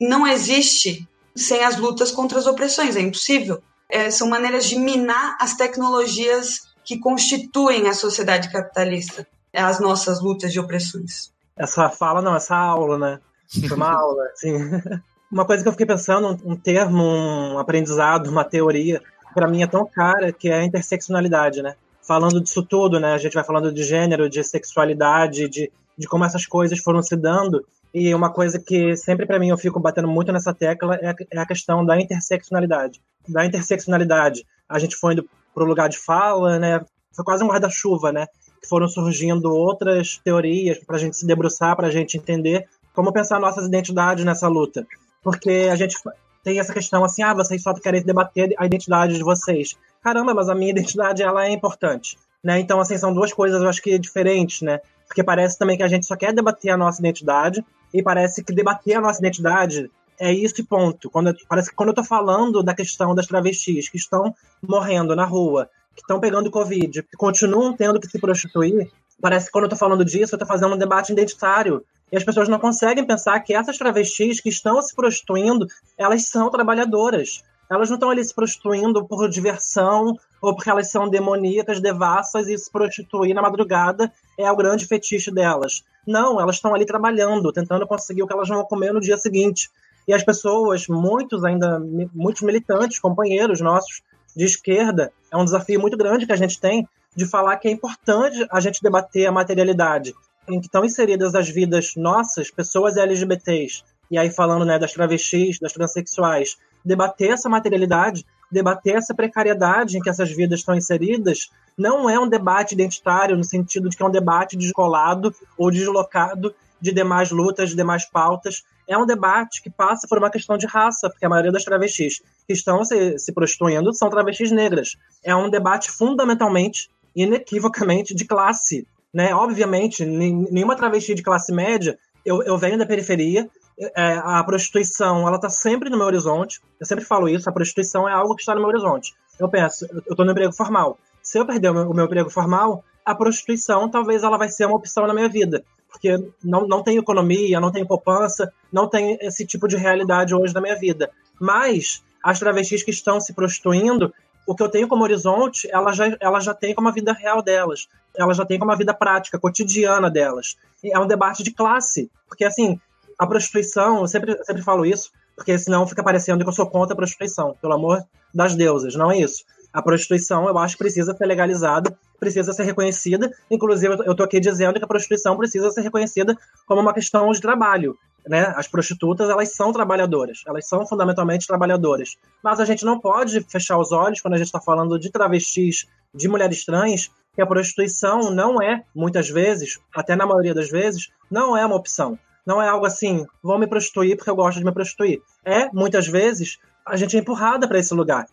não 0.00 0.26
existe 0.26 1.06
sem 1.36 1.62
as 1.62 1.76
lutas 1.76 2.10
contra 2.10 2.38
as 2.38 2.46
opressões, 2.46 2.96
é 2.96 3.00
impossível. 3.00 3.62
É, 3.90 4.10
são 4.10 4.26
maneiras 4.28 4.64
de 4.64 4.78
minar 4.78 5.36
as 5.38 5.54
tecnologias 5.54 6.72
que 6.82 6.98
constituem 6.98 7.88
a 7.88 7.94
sociedade 7.94 8.50
capitalista, 8.50 9.26
as 9.52 9.80
nossas 9.80 10.22
lutas 10.22 10.50
de 10.50 10.58
opressões. 10.58 11.30
Essa 11.54 11.90
fala, 11.90 12.22
não, 12.22 12.34
essa 12.34 12.56
aula, 12.56 12.98
né? 12.98 13.20
Foi 13.68 13.76
uma 13.76 13.92
aula, 13.92 14.24
assim. 14.32 14.52
Uma 15.30 15.46
coisa 15.46 15.62
que 15.62 15.68
eu 15.68 15.72
fiquei 15.72 15.86
pensando, 15.86 16.38
um 16.44 16.54
termo, 16.54 17.02
um 17.02 17.58
aprendizado, 17.58 18.28
uma 18.28 18.44
teoria, 18.44 19.00
para 19.34 19.48
mim 19.48 19.62
é 19.62 19.66
tão 19.66 19.86
cara, 19.86 20.30
que 20.30 20.50
é 20.50 20.58
a 20.60 20.64
interseccionalidade, 20.64 21.62
né? 21.62 21.74
falando 22.02 22.40
disso 22.40 22.62
tudo, 22.62 22.98
né? 22.98 23.14
A 23.14 23.18
gente 23.18 23.34
vai 23.34 23.44
falando 23.44 23.72
de 23.72 23.82
gênero, 23.84 24.28
de 24.28 24.42
sexualidade, 24.42 25.48
de, 25.48 25.72
de 25.96 26.06
como 26.06 26.24
essas 26.24 26.46
coisas 26.46 26.78
foram 26.78 27.02
se 27.02 27.16
dando. 27.16 27.64
E 27.94 28.14
uma 28.14 28.30
coisa 28.30 28.58
que 28.58 28.96
sempre 28.96 29.26
para 29.26 29.38
mim 29.38 29.48
eu 29.48 29.58
fico 29.58 29.78
batendo 29.78 30.08
muito 30.08 30.32
nessa 30.32 30.54
tecla 30.54 30.96
é 30.96 31.10
a, 31.10 31.14
é 31.32 31.38
a 31.38 31.46
questão 31.46 31.84
da 31.84 32.00
interseccionalidade. 32.00 33.00
Da 33.28 33.44
interseccionalidade, 33.44 34.44
a 34.68 34.78
gente 34.78 34.96
foi 34.96 35.12
indo 35.12 35.28
para 35.54 35.64
o 35.64 35.66
lugar 35.66 35.88
de 35.88 35.98
fala, 35.98 36.58
né? 36.58 36.80
Foi 37.14 37.24
quase 37.24 37.44
um 37.44 37.48
guarda-chuva, 37.48 38.10
né? 38.10 38.26
Que 38.60 38.68
foram 38.68 38.88
surgindo 38.88 39.52
outras 39.52 40.18
teorias 40.24 40.78
para 40.78 40.96
a 40.96 40.98
gente 40.98 41.16
se 41.16 41.26
debruçar, 41.26 41.76
para 41.76 41.88
a 41.88 41.90
gente 41.90 42.16
entender 42.16 42.66
como 42.94 43.12
pensar 43.12 43.38
nossas 43.38 43.66
identidades 43.66 44.24
nessa 44.24 44.48
luta. 44.48 44.86
Porque 45.22 45.68
a 45.70 45.76
gente 45.76 45.96
tem 46.42 46.58
essa 46.58 46.72
questão 46.72 47.04
assim, 47.04 47.22
ah, 47.22 47.34
vocês 47.34 47.62
só 47.62 47.72
querem 47.74 48.02
debater 48.02 48.54
a 48.58 48.66
identidade 48.66 49.14
de 49.14 49.22
vocês. 49.22 49.76
Caramba, 50.02 50.34
mas 50.34 50.48
a 50.48 50.54
minha 50.54 50.70
identidade, 50.70 51.22
ela 51.22 51.46
é 51.46 51.50
importante. 51.50 52.18
Né? 52.42 52.58
Então, 52.58 52.80
assim, 52.80 52.98
são 52.98 53.14
duas 53.14 53.32
coisas, 53.32 53.62
eu 53.62 53.68
acho 53.68 53.80
que 53.80 53.96
diferentes, 53.98 54.62
né? 54.62 54.80
Porque 55.12 55.22
parece 55.22 55.58
também 55.58 55.76
que 55.76 55.82
a 55.82 55.88
gente 55.88 56.06
só 56.06 56.16
quer 56.16 56.32
debater 56.32 56.70
a 56.70 56.76
nossa 56.76 56.98
identidade, 56.98 57.62
e 57.92 58.02
parece 58.02 58.42
que 58.42 58.50
debater 58.50 58.96
a 58.96 59.00
nossa 59.02 59.20
identidade 59.20 59.90
é 60.18 60.32
isso 60.32 60.62
e 60.62 60.64
ponto. 60.64 61.10
Quando, 61.10 61.36
parece 61.46 61.68
que 61.68 61.76
quando 61.76 61.90
eu 61.90 61.94
tô 61.94 62.02
falando 62.02 62.62
da 62.62 62.74
questão 62.74 63.14
das 63.14 63.26
travestis 63.26 63.90
que 63.90 63.98
estão 63.98 64.34
morrendo 64.66 65.14
na 65.14 65.26
rua, 65.26 65.68
que 65.94 66.00
estão 66.00 66.18
pegando 66.18 66.50
Covid, 66.50 67.02
que 67.02 67.16
continuam 67.18 67.76
tendo 67.76 68.00
que 68.00 68.08
se 68.08 68.18
prostituir, 68.18 68.90
parece 69.20 69.46
que 69.46 69.52
quando 69.52 69.64
eu 69.64 69.70
tô 69.70 69.76
falando 69.76 70.02
disso, 70.02 70.34
eu 70.34 70.38
tô 70.38 70.46
fazendo 70.46 70.74
um 70.74 70.78
debate 70.78 71.12
identitário. 71.12 71.84
E 72.10 72.16
as 72.16 72.24
pessoas 72.24 72.48
não 72.48 72.58
conseguem 72.58 73.06
pensar 73.06 73.38
que 73.40 73.54
essas 73.54 73.76
travestis 73.76 74.40
que 74.40 74.48
estão 74.48 74.80
se 74.80 74.96
prostituindo, 74.96 75.66
elas 75.98 76.26
são 76.26 76.50
trabalhadoras. 76.50 77.42
Elas 77.72 77.88
não 77.88 77.96
estão 77.96 78.10
ali 78.10 78.22
se 78.22 78.34
prostituindo 78.34 79.04
por 79.06 79.28
diversão 79.28 80.14
ou 80.40 80.54
porque 80.54 80.68
elas 80.68 80.90
são 80.90 81.08
demoníacas, 81.08 81.80
devassas 81.80 82.46
e 82.48 82.58
se 82.58 82.70
prostituir 82.70 83.34
na 83.34 83.40
madrugada 83.40 84.12
é 84.38 84.50
o 84.50 84.56
grande 84.56 84.86
fetiche 84.86 85.30
delas. 85.30 85.82
Não, 86.06 86.40
elas 86.40 86.56
estão 86.56 86.74
ali 86.74 86.84
trabalhando, 86.84 87.52
tentando 87.52 87.86
conseguir 87.86 88.22
o 88.22 88.26
que 88.26 88.32
elas 88.32 88.48
vão 88.48 88.64
comer 88.64 88.92
no 88.92 89.00
dia 89.00 89.16
seguinte. 89.16 89.70
E 90.06 90.12
as 90.12 90.22
pessoas, 90.22 90.86
muitos 90.86 91.44
ainda, 91.44 91.80
muitos 92.12 92.42
militantes, 92.42 92.98
companheiros 92.98 93.60
nossos 93.60 94.02
de 94.36 94.44
esquerda, 94.44 95.12
é 95.30 95.36
um 95.36 95.44
desafio 95.44 95.80
muito 95.80 95.96
grande 95.96 96.26
que 96.26 96.32
a 96.32 96.36
gente 96.36 96.60
tem 96.60 96.86
de 97.14 97.26
falar 97.26 97.56
que 97.56 97.68
é 97.68 97.70
importante 97.70 98.46
a 98.50 98.60
gente 98.60 98.82
debater 98.82 99.26
a 99.26 99.32
materialidade 99.32 100.12
em 100.48 100.60
que 100.60 100.66
estão 100.66 100.84
inseridas 100.84 101.34
as 101.34 101.48
vidas 101.48 101.94
nossas, 101.96 102.50
pessoas 102.50 102.96
LGBTs, 102.96 103.84
e 104.10 104.18
aí 104.18 104.30
falando 104.30 104.64
né, 104.64 104.78
das 104.78 104.92
travestis, 104.92 105.58
das 105.58 105.72
transexuais, 105.72 106.56
debater 106.84 107.30
essa 107.30 107.48
materialidade, 107.48 108.26
debater 108.50 108.96
essa 108.96 109.14
precariedade 109.14 109.96
em 109.96 110.00
que 110.00 110.10
essas 110.10 110.30
vidas 110.30 110.60
estão 110.60 110.74
inseridas, 110.74 111.50
não 111.76 112.08
é 112.08 112.18
um 112.18 112.28
debate 112.28 112.74
identitário 112.74 113.36
no 113.36 113.44
sentido 113.44 113.88
de 113.88 113.96
que 113.96 114.02
é 114.02 114.06
um 114.06 114.10
debate 114.10 114.56
descolado 114.56 115.34
ou 115.56 115.70
deslocado 115.70 116.54
de 116.80 116.92
demais 116.92 117.30
lutas, 117.30 117.70
de 117.70 117.76
demais 117.76 118.04
pautas. 118.04 118.64
É 118.86 118.98
um 118.98 119.06
debate 119.06 119.62
que 119.62 119.70
passa 119.70 120.06
por 120.08 120.18
uma 120.18 120.30
questão 120.30 120.58
de 120.58 120.66
raça, 120.66 121.08
porque 121.08 121.24
a 121.24 121.28
maioria 121.28 121.52
das 121.52 121.64
travestis 121.64 122.20
que 122.46 122.52
estão 122.52 122.84
se, 122.84 123.18
se 123.18 123.32
prostituindo 123.32 123.94
são 123.94 124.10
travestis 124.10 124.50
negras. 124.50 124.96
É 125.22 125.34
um 125.34 125.48
debate 125.48 125.90
fundamentalmente, 125.90 126.90
inequivocamente, 127.14 128.14
de 128.14 128.24
classe. 128.24 128.86
Né? 129.14 129.34
Obviamente, 129.34 130.04
nenhuma 130.04 130.76
travesti 130.76 131.14
de 131.14 131.22
classe 131.22 131.52
média, 131.52 131.96
eu, 132.24 132.42
eu 132.42 132.58
venho 132.58 132.78
da 132.78 132.86
periferia, 132.86 133.48
é, 133.78 134.14
a 134.22 134.42
prostituição 134.44 135.26
ela 135.26 135.36
está 135.36 135.48
sempre 135.48 135.90
no 135.90 135.96
meu 135.96 136.06
horizonte. 136.06 136.60
Eu 136.78 136.86
sempre 136.86 137.04
falo 137.04 137.28
isso, 137.28 137.48
a 137.48 137.52
prostituição 137.52 138.08
é 138.08 138.12
algo 138.12 138.34
que 138.34 138.42
está 138.42 138.54
no 138.54 138.60
meu 138.60 138.68
horizonte. 138.68 139.14
Eu 139.38 139.48
penso, 139.48 139.86
eu 139.90 139.98
estou 140.10 140.24
no 140.24 140.32
emprego 140.32 140.52
formal. 140.52 140.98
Se 141.22 141.38
eu 141.38 141.46
perder 141.46 141.70
o 141.70 141.74
meu, 141.74 141.90
o 141.90 141.94
meu, 141.94 142.04
emprego 142.04 142.30
formal, 142.30 142.84
a 143.04 143.14
prostituição 143.14 143.88
talvez 143.88 144.22
ela 144.22 144.36
vai 144.36 144.48
ser 144.48 144.66
uma 144.66 144.76
opção 144.76 145.06
na 145.06 145.14
minha 145.14 145.28
vida, 145.28 145.64
porque 145.90 146.16
não, 146.42 146.66
não 146.66 146.82
tem 146.82 146.96
economia, 146.96 147.60
não 147.60 147.72
tem 147.72 147.86
poupança, 147.86 148.52
não 148.72 148.88
tem 148.88 149.16
esse 149.20 149.46
tipo 149.46 149.66
de 149.66 149.76
realidade 149.76 150.34
hoje 150.34 150.54
na 150.54 150.60
minha 150.60 150.76
vida. 150.76 151.10
Mas 151.40 152.02
as 152.22 152.38
travestis 152.38 152.82
que 152.82 152.90
estão 152.90 153.20
se 153.20 153.32
prostituindo, 153.32 154.12
o 154.46 154.54
que 154.54 154.62
eu 154.62 154.68
tenho 154.68 154.88
como 154.88 155.04
horizonte, 155.04 155.68
ela 155.70 155.92
já, 155.92 156.16
ela 156.20 156.40
já 156.40 156.54
tem 156.54 156.74
como 156.74 156.88
a 156.88 156.92
vida 156.92 157.12
real 157.12 157.42
delas. 157.42 157.88
Ela 158.16 158.34
já 158.34 158.44
tem 158.44 158.58
como 158.58 158.72
a 158.72 158.76
vida 158.76 158.92
prática, 158.92 159.38
cotidiana 159.38 160.10
delas. 160.10 160.56
É 160.84 160.98
um 160.98 161.06
debate 161.06 161.42
de 161.42 161.52
classe. 161.52 162.10
Porque, 162.28 162.44
assim, 162.44 162.80
a 163.22 163.26
prostituição, 163.26 164.00
eu 164.00 164.08
sempre, 164.08 164.36
sempre 164.44 164.62
falo 164.62 164.84
isso, 164.84 165.12
porque 165.36 165.56
senão 165.56 165.86
fica 165.86 166.02
parecendo 166.02 166.42
que 166.42 166.48
eu 166.48 166.52
sou 166.52 166.66
contra 166.66 166.92
a 166.92 166.96
prostituição. 166.96 167.56
Pelo 167.62 167.74
amor 167.74 168.02
das 168.34 168.56
deusas, 168.56 168.96
não 168.96 169.12
é 169.12 169.18
isso. 169.18 169.44
A 169.72 169.80
prostituição, 169.80 170.48
eu 170.48 170.58
acho, 170.58 170.76
precisa 170.76 171.14
ser 171.14 171.24
legalizada, 171.24 171.96
precisa 172.18 172.52
ser 172.52 172.64
reconhecida. 172.64 173.32
Inclusive, 173.48 173.94
eu 174.04 174.10
estou 174.10 174.24
aqui 174.24 174.40
dizendo 174.40 174.78
que 174.78 174.84
a 174.84 174.88
prostituição 174.88 175.36
precisa 175.36 175.70
ser 175.70 175.82
reconhecida 175.82 176.36
como 176.66 176.80
uma 176.80 176.92
questão 176.92 177.30
de 177.30 177.40
trabalho. 177.40 177.96
Né? 178.26 178.52
As 178.56 178.66
prostitutas, 178.66 179.30
elas 179.30 179.54
são 179.54 179.72
trabalhadoras, 179.72 180.42
elas 180.44 180.66
são 180.66 180.84
fundamentalmente 180.84 181.46
trabalhadoras. 181.46 182.16
Mas 182.42 182.58
a 182.58 182.64
gente 182.64 182.84
não 182.84 182.98
pode 182.98 183.40
fechar 183.48 183.78
os 183.78 183.92
olhos 183.92 184.20
quando 184.20 184.34
a 184.34 184.36
gente 184.36 184.48
está 184.48 184.60
falando 184.60 184.98
de 184.98 185.10
travestis, 185.10 185.86
de 186.12 186.28
mulheres 186.28 186.64
trans, 186.64 187.08
que 187.34 187.40
a 187.40 187.46
prostituição 187.46 188.32
não 188.32 188.60
é, 188.60 188.82
muitas 188.92 189.30
vezes, 189.30 189.78
até 189.94 190.16
na 190.16 190.26
maioria 190.26 190.54
das 190.54 190.68
vezes, 190.68 191.08
não 191.30 191.56
é 191.56 191.64
uma 191.64 191.76
opção. 191.76 192.18
Não 192.46 192.60
é 192.60 192.68
algo 192.68 192.86
assim, 192.86 193.24
vou 193.42 193.58
me 193.58 193.66
prostituir 193.66 194.16
porque 194.16 194.30
eu 194.30 194.36
gosto 194.36 194.58
de 194.58 194.64
me 194.64 194.72
prostituir. 194.72 195.22
É, 195.44 195.68
muitas 195.72 196.06
vezes, 196.06 196.58
a 196.86 196.96
gente 196.96 197.16
é 197.16 197.20
empurrada 197.20 197.68
para 197.68 197.78
esse 197.78 197.94
lugar. 197.94 198.26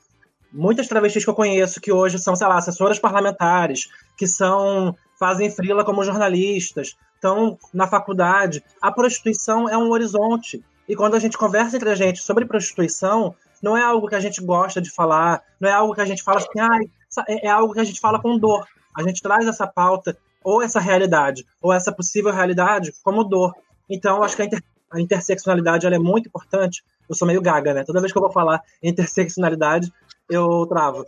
Muitas 0.52 0.88
travestis 0.88 1.24
que 1.24 1.30
eu 1.30 1.36
conheço 1.36 1.80
que 1.80 1.92
hoje 1.92 2.18
são, 2.18 2.36
sei 2.36 2.48
lá, 2.48 2.58
assessoras 2.58 2.98
parlamentares, 2.98 3.88
que 4.18 4.26
são 4.26 4.96
fazem 5.20 5.52
frila 5.52 5.84
como 5.84 6.04
jornalistas, 6.04 6.98
estão 7.14 7.58
na 7.74 7.88
faculdade. 7.88 8.64
A 8.82 8.92
prostituição 8.92 9.70
é 9.70 9.78
um 9.78 9.90
horizonte. 9.92 10.64
E 10.88 10.96
quando 10.96 11.16
a 11.16 11.20
gente 11.20 11.38
conversa 11.38 11.76
entre 11.76 11.90
a 11.90 11.96
gente 11.96 12.24
sobre 12.24 12.46
prostituição, 12.46 13.36
não 13.62 13.78
é 13.78 13.84
algo 13.84 14.08
que 14.08 14.16
a 14.16 14.20
gente 14.20 14.42
gosta 14.42 14.82
de 14.82 14.90
falar, 14.90 15.42
não 15.60 15.70
é 15.70 15.74
algo 15.74 15.94
que 15.94 16.02
a 16.02 16.06
gente 16.06 16.24
fala 16.24 16.40
assim, 16.40 16.60
ah, 16.60 17.28
é 17.28 17.50
algo 17.50 17.74
que 17.74 17.80
a 17.80 17.84
gente 17.84 18.00
fala 18.00 18.20
com 18.20 18.40
dor. 18.40 18.66
A 18.96 19.04
gente 19.04 19.22
traz 19.22 19.46
essa 19.46 19.68
pauta, 19.68 20.18
ou 20.44 20.64
essa 20.64 20.80
realidade, 20.80 21.46
ou 21.62 21.74
essa 21.74 21.92
possível 21.92 22.32
realidade, 22.32 22.94
como 23.04 23.24
dor. 23.24 23.54
Então, 23.90 24.18
eu 24.18 24.24
acho 24.24 24.36
que 24.36 24.42
a, 24.42 24.46
inter, 24.46 24.64
a 24.92 25.00
interseccionalidade 25.00 25.88
é 25.88 26.00
muito 26.00 26.28
importante. 26.28 26.84
Eu 27.08 27.16
sou 27.16 27.28
meio 27.28 27.42
gaga, 27.42 27.74
né? 27.74 27.84
Toda 27.84 28.00
vez 28.00 28.12
que 28.12 28.18
eu 28.18 28.22
vou 28.22 28.32
falar 28.32 28.62
interseccionalidade, 28.84 29.92
eu 30.30 30.66
travo. 30.68 31.06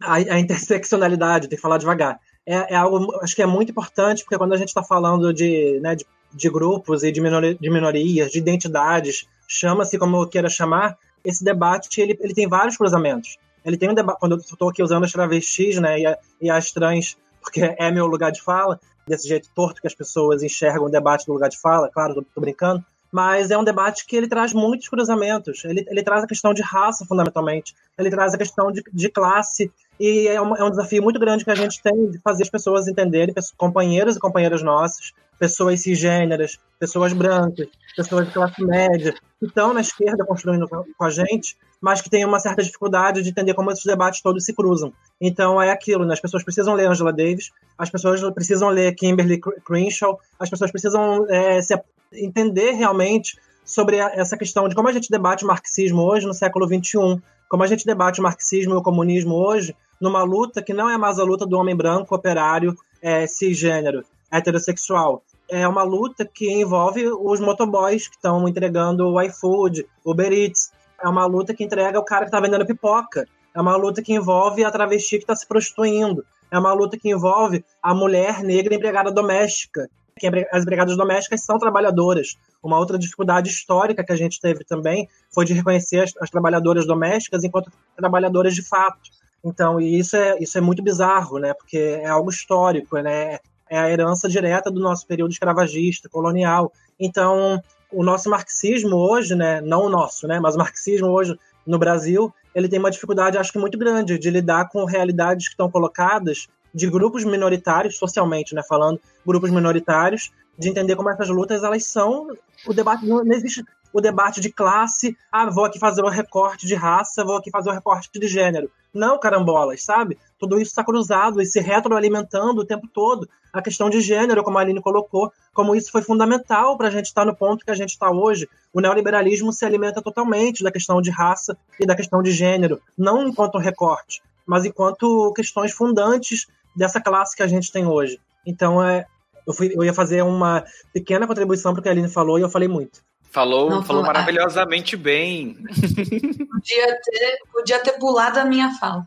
A, 0.00 0.14
a 0.14 0.38
interseccionalidade, 0.38 1.48
tem 1.48 1.56
que 1.56 1.62
falar 1.62 1.78
devagar. 1.78 2.20
É, 2.46 2.74
é, 2.74 2.76
algo, 2.76 3.14
acho 3.22 3.36
que 3.36 3.42
é 3.42 3.46
muito 3.46 3.70
importante, 3.70 4.24
porque 4.24 4.38
quando 4.38 4.54
a 4.54 4.56
gente 4.56 4.68
está 4.68 4.82
falando 4.82 5.32
de, 5.32 5.78
né, 5.80 5.94
de, 5.94 6.06
de, 6.32 6.50
grupos 6.50 7.02
e 7.02 7.12
de, 7.12 7.20
minori, 7.20 7.58
de 7.60 7.70
minorias, 7.70 8.30
de 8.30 8.38
identidades, 8.38 9.26
chama-se 9.46 9.98
como 9.98 10.16
eu 10.16 10.26
queira 10.26 10.48
chamar, 10.48 10.96
esse 11.24 11.44
debate 11.44 12.00
ele, 12.00 12.16
ele 12.20 12.34
tem 12.34 12.48
vários 12.48 12.76
cruzamentos. 12.76 13.36
Ele 13.64 13.76
tem 13.76 13.90
um 13.90 13.94
debate, 13.94 14.18
quando 14.18 14.32
eu 14.32 14.38
estou 14.38 14.70
aqui 14.70 14.82
usando 14.82 15.04
as 15.04 15.12
travestis 15.12 15.78
né, 15.78 16.00
e, 16.00 16.06
a, 16.06 16.18
e 16.40 16.50
as 16.50 16.72
trans, 16.72 17.16
porque 17.40 17.74
é 17.78 17.90
meu 17.90 18.06
lugar 18.06 18.30
de 18.30 18.42
fala, 18.42 18.80
desse 19.06 19.28
jeito 19.28 19.48
torto 19.54 19.80
que 19.80 19.86
as 19.86 19.94
pessoas 19.94 20.42
enxergam 20.42 20.86
o 20.86 20.90
debate 20.90 21.26
no 21.26 21.34
lugar 21.34 21.48
de 21.48 21.58
fala, 21.58 21.88
claro, 21.88 22.14
tô, 22.14 22.22
tô 22.22 22.40
brincando, 22.40 22.84
mas 23.10 23.50
é 23.50 23.58
um 23.58 23.64
debate 23.64 24.06
que 24.06 24.16
ele 24.16 24.28
traz 24.28 24.52
muitos 24.52 24.88
cruzamentos. 24.88 25.64
Ele, 25.64 25.84
ele 25.88 26.02
traz 26.02 26.22
a 26.22 26.26
questão 26.26 26.54
de 26.54 26.62
raça, 26.62 27.04
fundamentalmente. 27.04 27.74
Ele 27.98 28.08
traz 28.08 28.32
a 28.34 28.38
questão 28.38 28.70
de, 28.70 28.82
de 28.92 29.08
classe. 29.08 29.70
E 29.98 30.28
é 30.28 30.40
um, 30.40 30.56
é 30.56 30.64
um 30.64 30.70
desafio 30.70 31.02
muito 31.02 31.18
grande 31.18 31.44
que 31.44 31.50
a 31.50 31.56
gente 31.56 31.82
tem 31.82 32.10
de 32.10 32.18
fazer 32.18 32.44
as 32.44 32.48
pessoas 32.48 32.86
entenderem, 32.86 33.34
companheiros 33.56 34.16
e 34.16 34.20
companheiras 34.20 34.62
nossas, 34.62 35.12
pessoas 35.40 35.80
cisgêneras, 35.80 36.58
pessoas 36.78 37.14
brancas, 37.14 37.66
pessoas 37.96 38.26
de 38.26 38.34
classe 38.34 38.62
média, 38.62 39.14
que 39.38 39.46
estão 39.46 39.72
na 39.72 39.80
esquerda 39.80 40.22
construindo 40.22 40.68
com 40.68 41.04
a 41.04 41.08
gente, 41.08 41.56
mas 41.80 42.02
que 42.02 42.10
têm 42.10 42.26
uma 42.26 42.38
certa 42.38 42.62
dificuldade 42.62 43.22
de 43.22 43.30
entender 43.30 43.54
como 43.54 43.72
esses 43.72 43.84
debates 43.84 44.20
todos 44.20 44.44
se 44.44 44.52
cruzam. 44.52 44.92
Então 45.18 45.60
é 45.60 45.70
aquilo, 45.70 46.04
né? 46.04 46.12
as 46.12 46.20
pessoas 46.20 46.44
precisam 46.44 46.74
ler 46.74 46.88
Angela 46.88 47.10
Davis, 47.10 47.50
as 47.78 47.88
pessoas 47.88 48.20
precisam 48.34 48.68
ler 48.68 48.94
Kimberly 48.94 49.40
Crenshaw, 49.64 50.20
as 50.38 50.50
pessoas 50.50 50.70
precisam 50.70 51.26
é, 51.30 51.62
se, 51.62 51.74
entender 52.12 52.72
realmente 52.72 53.38
sobre 53.64 53.96
essa 53.96 54.36
questão 54.36 54.68
de 54.68 54.74
como 54.74 54.88
a 54.88 54.92
gente 54.92 55.10
debate 55.10 55.44
o 55.44 55.48
marxismo 55.48 56.02
hoje 56.02 56.26
no 56.26 56.34
século 56.34 56.66
XXI, 56.66 57.22
como 57.48 57.62
a 57.62 57.66
gente 57.66 57.86
debate 57.86 58.20
o 58.20 58.22
marxismo 58.22 58.74
e 58.74 58.76
o 58.76 58.82
comunismo 58.82 59.36
hoje 59.36 59.74
numa 59.98 60.22
luta 60.22 60.62
que 60.62 60.74
não 60.74 60.90
é 60.90 60.98
mais 60.98 61.18
a 61.18 61.24
luta 61.24 61.46
do 61.46 61.56
homem 61.56 61.74
branco, 61.74 62.14
operário, 62.14 62.74
é, 63.00 63.26
cisgênero, 63.26 64.04
heterossexual, 64.30 65.22
é 65.50 65.66
uma 65.66 65.82
luta 65.82 66.24
que 66.24 66.50
envolve 66.50 67.08
os 67.08 67.40
motoboys 67.40 68.06
que 68.08 68.14
estão 68.14 68.48
entregando 68.48 69.08
o 69.08 69.20
iFood, 69.20 69.86
Uber 70.04 70.32
Eats. 70.32 70.72
É 71.02 71.08
uma 71.08 71.26
luta 71.26 71.52
que 71.52 71.64
entrega 71.64 71.98
o 71.98 72.04
cara 72.04 72.24
que 72.24 72.28
está 72.28 72.40
vendendo 72.40 72.64
pipoca. 72.64 73.26
É 73.54 73.60
uma 73.60 73.76
luta 73.76 74.00
que 74.00 74.14
envolve 74.14 74.64
a 74.64 74.70
travesti 74.70 75.16
que 75.16 75.24
está 75.24 75.34
se 75.34 75.46
prostituindo. 75.46 76.24
É 76.50 76.58
uma 76.58 76.72
luta 76.72 76.96
que 76.96 77.10
envolve 77.10 77.64
a 77.82 77.92
mulher 77.92 78.42
negra 78.42 78.74
empregada 78.74 79.10
doméstica. 79.10 79.88
Que 80.18 80.26
as 80.52 80.62
empregadas 80.62 80.96
domésticas 80.96 81.42
são 81.42 81.58
trabalhadoras. 81.58 82.36
Uma 82.62 82.78
outra 82.78 82.98
dificuldade 82.98 83.48
histórica 83.48 84.04
que 84.04 84.12
a 84.12 84.16
gente 84.16 84.40
teve 84.40 84.64
também 84.64 85.08
foi 85.34 85.44
de 85.44 85.54
reconhecer 85.54 86.00
as, 86.00 86.12
as 86.20 86.30
trabalhadoras 86.30 86.86
domésticas 86.86 87.42
enquanto 87.42 87.72
trabalhadoras 87.96 88.54
de 88.54 88.62
fato. 88.62 89.10
Então, 89.42 89.80
isso 89.80 90.16
é, 90.16 90.36
isso 90.38 90.58
é 90.58 90.60
muito 90.60 90.82
bizarro, 90.82 91.38
né? 91.38 91.54
Porque 91.54 91.78
é 91.78 92.08
algo 92.08 92.30
histórico, 92.30 92.98
né? 92.98 93.38
É 93.70 93.78
a 93.78 93.88
herança 93.88 94.28
direta 94.28 94.70
do 94.70 94.80
nosso 94.80 95.06
período 95.06 95.30
escravagista, 95.30 96.08
colonial. 96.08 96.72
Então, 96.98 97.62
o 97.92 98.02
nosso 98.02 98.28
marxismo 98.28 98.96
hoje, 98.96 99.36
né? 99.36 99.60
Não 99.60 99.84
o 99.84 99.88
nosso, 99.88 100.26
né? 100.26 100.40
Mas 100.40 100.56
o 100.56 100.58
marxismo 100.58 101.08
hoje 101.08 101.38
no 101.64 101.78
Brasil, 101.78 102.34
ele 102.52 102.68
tem 102.68 102.80
uma 102.80 102.90
dificuldade, 102.90 103.38
acho 103.38 103.52
que 103.52 103.58
muito 103.58 103.78
grande, 103.78 104.18
de 104.18 104.28
lidar 104.28 104.68
com 104.68 104.84
realidades 104.84 105.46
que 105.46 105.54
estão 105.54 105.70
colocadas 105.70 106.48
de 106.74 106.90
grupos 106.90 107.24
minoritários, 107.24 107.96
socialmente, 107.96 108.54
né? 108.54 108.62
Falando, 108.68 109.00
grupos 109.24 109.50
minoritários, 109.50 110.32
de 110.58 110.68
entender 110.68 110.96
como 110.96 111.08
essas 111.08 111.28
lutas, 111.28 111.62
elas 111.62 111.84
são... 111.84 112.36
O 112.66 112.74
debate 112.74 113.06
não, 113.06 113.24
não 113.24 113.34
existe 113.34 113.64
o 113.92 114.00
debate 114.00 114.40
de 114.40 114.50
classe, 114.50 115.16
ah, 115.30 115.48
vou 115.50 115.64
aqui 115.64 115.78
fazer 115.78 116.02
um 116.02 116.08
recorte 116.08 116.66
de 116.66 116.74
raça, 116.74 117.24
vou 117.24 117.36
aqui 117.36 117.50
fazer 117.50 117.70
um 117.70 117.74
recorte 117.74 118.10
de 118.12 118.26
gênero. 118.26 118.70
Não, 118.92 119.18
carambolas, 119.18 119.82
sabe? 119.82 120.18
Tudo 120.38 120.60
isso 120.60 120.70
está 120.70 120.84
cruzado 120.84 121.40
e 121.40 121.46
se 121.46 121.60
retroalimentando 121.60 122.60
o 122.60 122.64
tempo 122.64 122.88
todo. 122.92 123.28
A 123.52 123.62
questão 123.62 123.88
de 123.88 124.00
gênero, 124.00 124.42
como 124.42 124.58
a 124.58 124.60
Aline 124.60 124.80
colocou, 124.80 125.32
como 125.52 125.74
isso 125.74 125.90
foi 125.90 126.02
fundamental 126.02 126.76
para 126.76 126.88
a 126.88 126.90
gente 126.90 127.06
estar 127.06 127.22
tá 127.22 127.26
no 127.26 127.36
ponto 127.36 127.64
que 127.64 127.70
a 127.70 127.74
gente 127.74 127.90
está 127.90 128.10
hoje. 128.10 128.48
O 128.72 128.80
neoliberalismo 128.80 129.52
se 129.52 129.64
alimenta 129.64 130.02
totalmente 130.02 130.62
da 130.62 130.70
questão 130.70 131.00
de 131.00 131.10
raça 131.10 131.56
e 131.78 131.86
da 131.86 131.94
questão 131.94 132.22
de 132.22 132.30
gênero, 132.30 132.80
não 132.96 133.26
enquanto 133.26 133.58
recorte, 133.58 134.22
mas 134.46 134.64
enquanto 134.64 135.32
questões 135.34 135.72
fundantes 135.72 136.46
dessa 136.76 137.00
classe 137.00 137.36
que 137.36 137.42
a 137.42 137.48
gente 137.48 137.72
tem 137.72 137.86
hoje. 137.86 138.20
Então, 138.46 138.82
é, 138.82 139.06
eu, 139.46 139.52
fui, 139.52 139.72
eu 139.74 139.84
ia 139.84 139.94
fazer 139.94 140.22
uma 140.22 140.64
pequena 140.92 141.26
contribuição 141.26 141.72
para 141.72 141.80
o 141.80 141.82
que 141.82 141.88
a 141.88 141.92
Aline 141.92 142.08
falou 142.08 142.38
e 142.38 142.42
eu 142.42 142.48
falei 142.48 142.68
muito. 142.68 143.02
Falou, 143.30 143.70
Não, 143.70 143.82
falou 143.84 144.02
maravilhosamente 144.02 144.96
bem. 144.96 145.56
Podia 145.64 147.00
ter, 147.04 147.38
podia 147.52 147.78
ter 147.78 147.92
pulado 147.92 148.40
a 148.40 148.44
minha 148.44 148.72
fala. 148.74 149.06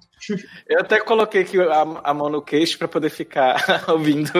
Eu 0.67 0.79
até 0.79 0.99
coloquei 1.01 1.41
aqui 1.41 1.59
a, 1.59 1.81
a 1.81 2.13
mão 2.13 2.29
no 2.29 2.41
queixo 2.41 2.77
para 2.77 2.87
poder 2.87 3.09
ficar 3.09 3.83
ouvindo. 3.89 4.31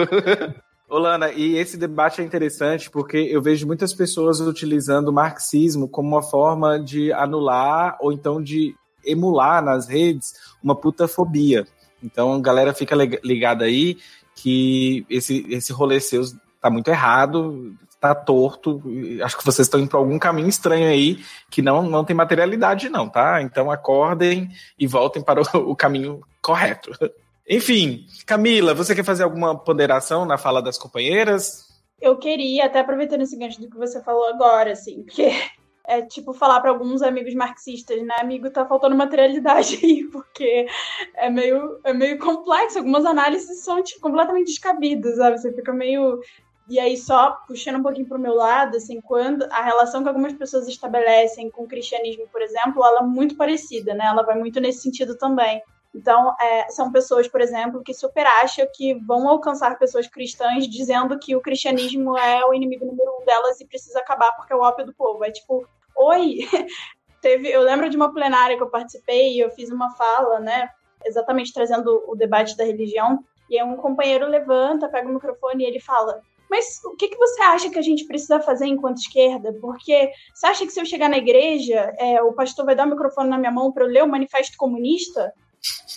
Olana, 0.88 1.30
e 1.32 1.56
esse 1.56 1.76
debate 1.76 2.22
é 2.22 2.24
interessante 2.24 2.90
porque 2.90 3.16
eu 3.16 3.42
vejo 3.42 3.66
muitas 3.66 3.92
pessoas 3.92 4.40
utilizando 4.40 5.08
o 5.08 5.12
marxismo 5.12 5.86
como 5.86 6.08
uma 6.08 6.22
forma 6.22 6.78
de 6.78 7.12
anular 7.12 7.98
ou 8.00 8.10
então 8.10 8.42
de 8.42 8.74
emular 9.04 9.62
nas 9.62 9.86
redes 9.86 10.32
uma 10.62 10.74
putafobia. 10.74 11.66
Então 12.02 12.32
a 12.32 12.40
galera 12.40 12.72
fica 12.72 12.96
ligada 13.22 13.64
aí 13.64 13.98
que 14.34 15.04
esse, 15.10 15.46
esse 15.50 15.72
rolê 15.72 16.00
seu 16.00 16.22
tá 16.60 16.70
muito 16.70 16.88
errado, 16.88 17.74
tá 18.04 18.14
torto. 18.14 18.82
Acho 19.22 19.38
que 19.38 19.44
vocês 19.44 19.66
estão 19.66 19.80
indo 19.80 19.88
para 19.88 19.98
algum 19.98 20.18
caminho 20.18 20.48
estranho 20.48 20.88
aí 20.88 21.24
que 21.50 21.62
não, 21.62 21.82
não 21.82 22.04
tem 22.04 22.14
materialidade, 22.14 22.90
não, 22.90 23.08
tá? 23.08 23.40
Então 23.40 23.70
acordem 23.70 24.50
e 24.78 24.86
voltem 24.86 25.22
para 25.22 25.40
o, 25.40 25.70
o 25.70 25.76
caminho 25.76 26.20
correto. 26.42 26.90
Enfim, 27.48 28.06
Camila, 28.26 28.74
você 28.74 28.94
quer 28.94 29.04
fazer 29.04 29.22
alguma 29.22 29.56
ponderação 29.56 30.26
na 30.26 30.36
fala 30.36 30.60
das 30.60 30.76
companheiras? 30.76 31.66
Eu 32.00 32.18
queria, 32.18 32.66
até 32.66 32.80
aproveitando 32.80 33.22
esse 33.22 33.38
gancho 33.38 33.60
do 33.60 33.70
que 33.70 33.76
você 33.76 34.02
falou 34.02 34.26
agora, 34.28 34.72
assim, 34.72 35.02
porque 35.02 35.30
é 35.86 36.02
tipo 36.02 36.34
falar 36.34 36.60
para 36.60 36.70
alguns 36.70 37.00
amigos 37.00 37.34
marxistas, 37.34 38.02
né? 38.02 38.14
Amigo, 38.18 38.50
tá 38.50 38.66
faltando 38.66 38.96
materialidade 38.96 39.78
aí, 39.82 40.04
porque 40.12 40.66
é 41.14 41.30
meio, 41.30 41.80
é 41.84 41.94
meio 41.94 42.18
complexo. 42.18 42.78
Algumas 42.78 43.06
análises 43.06 43.62
são 43.62 43.82
tipo, 43.82 44.00
completamente 44.00 44.48
descabidas, 44.48 45.16
sabe? 45.16 45.38
Você 45.38 45.52
fica 45.52 45.72
meio 45.72 46.20
e 46.66 46.80
aí, 46.80 46.96
só 46.96 47.32
puxando 47.46 47.76
um 47.76 47.82
pouquinho 47.82 48.08
para 48.08 48.16
o 48.16 48.20
meu 48.20 48.34
lado, 48.34 48.76
assim, 48.76 49.00
quando 49.00 49.42
a 49.50 49.62
relação 49.62 50.02
que 50.02 50.08
algumas 50.08 50.32
pessoas 50.32 50.66
estabelecem 50.66 51.50
com 51.50 51.64
o 51.64 51.68
cristianismo, 51.68 52.26
por 52.32 52.40
exemplo, 52.40 52.82
ela 52.82 53.00
é 53.00 53.02
muito 53.02 53.36
parecida, 53.36 53.92
né? 53.92 54.06
Ela 54.06 54.22
vai 54.22 54.38
muito 54.38 54.60
nesse 54.60 54.80
sentido 54.80 55.16
também. 55.16 55.62
Então, 55.94 56.34
é, 56.40 56.68
são 56.70 56.90
pessoas, 56.90 57.28
por 57.28 57.40
exemplo, 57.40 57.82
que 57.82 57.92
super 57.92 58.26
acham 58.26 58.66
que 58.74 58.94
vão 58.94 59.28
alcançar 59.28 59.78
pessoas 59.78 60.08
cristãs 60.08 60.66
dizendo 60.66 61.18
que 61.18 61.36
o 61.36 61.40
cristianismo 61.40 62.16
é 62.18 62.44
o 62.46 62.54
inimigo 62.54 62.86
número 62.86 63.18
um 63.20 63.24
delas 63.24 63.60
e 63.60 63.66
precisa 63.66 64.00
acabar 64.00 64.32
porque 64.32 64.52
é 64.52 64.56
o 64.56 64.62
ópio 64.62 64.86
do 64.86 64.94
povo. 64.94 65.22
É 65.22 65.30
tipo, 65.30 65.68
oi! 65.96 66.38
Teve, 67.20 67.48
eu 67.48 67.62
lembro 67.62 67.88
de 67.88 67.96
uma 67.96 68.12
plenária 68.12 68.56
que 68.56 68.62
eu 68.62 68.68
participei 68.68 69.34
e 69.34 69.40
eu 69.40 69.50
fiz 69.50 69.70
uma 69.70 69.90
fala, 69.90 70.40
né? 70.40 70.68
Exatamente 71.04 71.52
trazendo 71.52 72.04
o 72.08 72.16
debate 72.16 72.56
da 72.56 72.64
religião. 72.64 73.22
E 73.48 73.58
aí 73.58 73.64
um 73.64 73.76
companheiro 73.76 74.26
levanta, 74.26 74.88
pega 74.88 75.08
o 75.08 75.12
microfone 75.12 75.64
e 75.64 75.66
ele 75.66 75.80
fala: 75.80 76.20
mas 76.54 76.80
o 76.84 76.94
que, 76.94 77.08
que 77.08 77.16
você 77.16 77.42
acha 77.42 77.68
que 77.68 77.78
a 77.78 77.82
gente 77.82 78.04
precisa 78.04 78.38
fazer 78.38 78.66
enquanto 78.66 78.98
esquerda? 78.98 79.52
Porque 79.60 80.12
você 80.32 80.46
acha 80.46 80.64
que 80.64 80.70
se 80.70 80.80
eu 80.80 80.86
chegar 80.86 81.08
na 81.08 81.18
igreja, 81.18 81.92
é, 81.98 82.22
o 82.22 82.32
pastor 82.32 82.64
vai 82.64 82.76
dar 82.76 82.86
o 82.86 82.90
microfone 82.90 83.28
na 83.28 83.36
minha 83.36 83.50
mão 83.50 83.72
para 83.72 83.82
eu 83.82 83.88
ler 83.88 84.04
o 84.04 84.08
Manifesto 84.08 84.56
Comunista? 84.56 85.32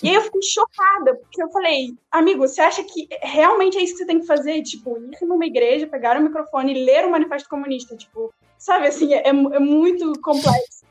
E 0.02 0.08
aí 0.08 0.16
eu 0.16 0.22
fiquei 0.22 0.42
chocada, 0.42 1.14
porque 1.14 1.40
eu 1.40 1.48
falei, 1.50 1.94
amigo, 2.10 2.40
você 2.40 2.60
acha 2.60 2.82
que 2.82 3.06
realmente 3.22 3.78
é 3.78 3.82
isso 3.82 3.92
que 3.92 3.98
você 3.98 4.06
tem 4.06 4.18
que 4.18 4.26
fazer? 4.26 4.60
Tipo, 4.62 4.98
ir 4.98 5.26
numa 5.26 5.46
igreja, 5.46 5.86
pegar 5.86 6.16
o 6.16 6.22
microfone 6.22 6.72
e 6.72 6.84
ler 6.84 7.04
o 7.06 7.10
Manifesto 7.10 7.48
Comunista? 7.48 7.96
Tipo, 7.96 8.34
sabe 8.58 8.88
assim, 8.88 9.14
é, 9.14 9.28
é 9.28 9.32
muito 9.32 10.12
complexo. 10.20 10.84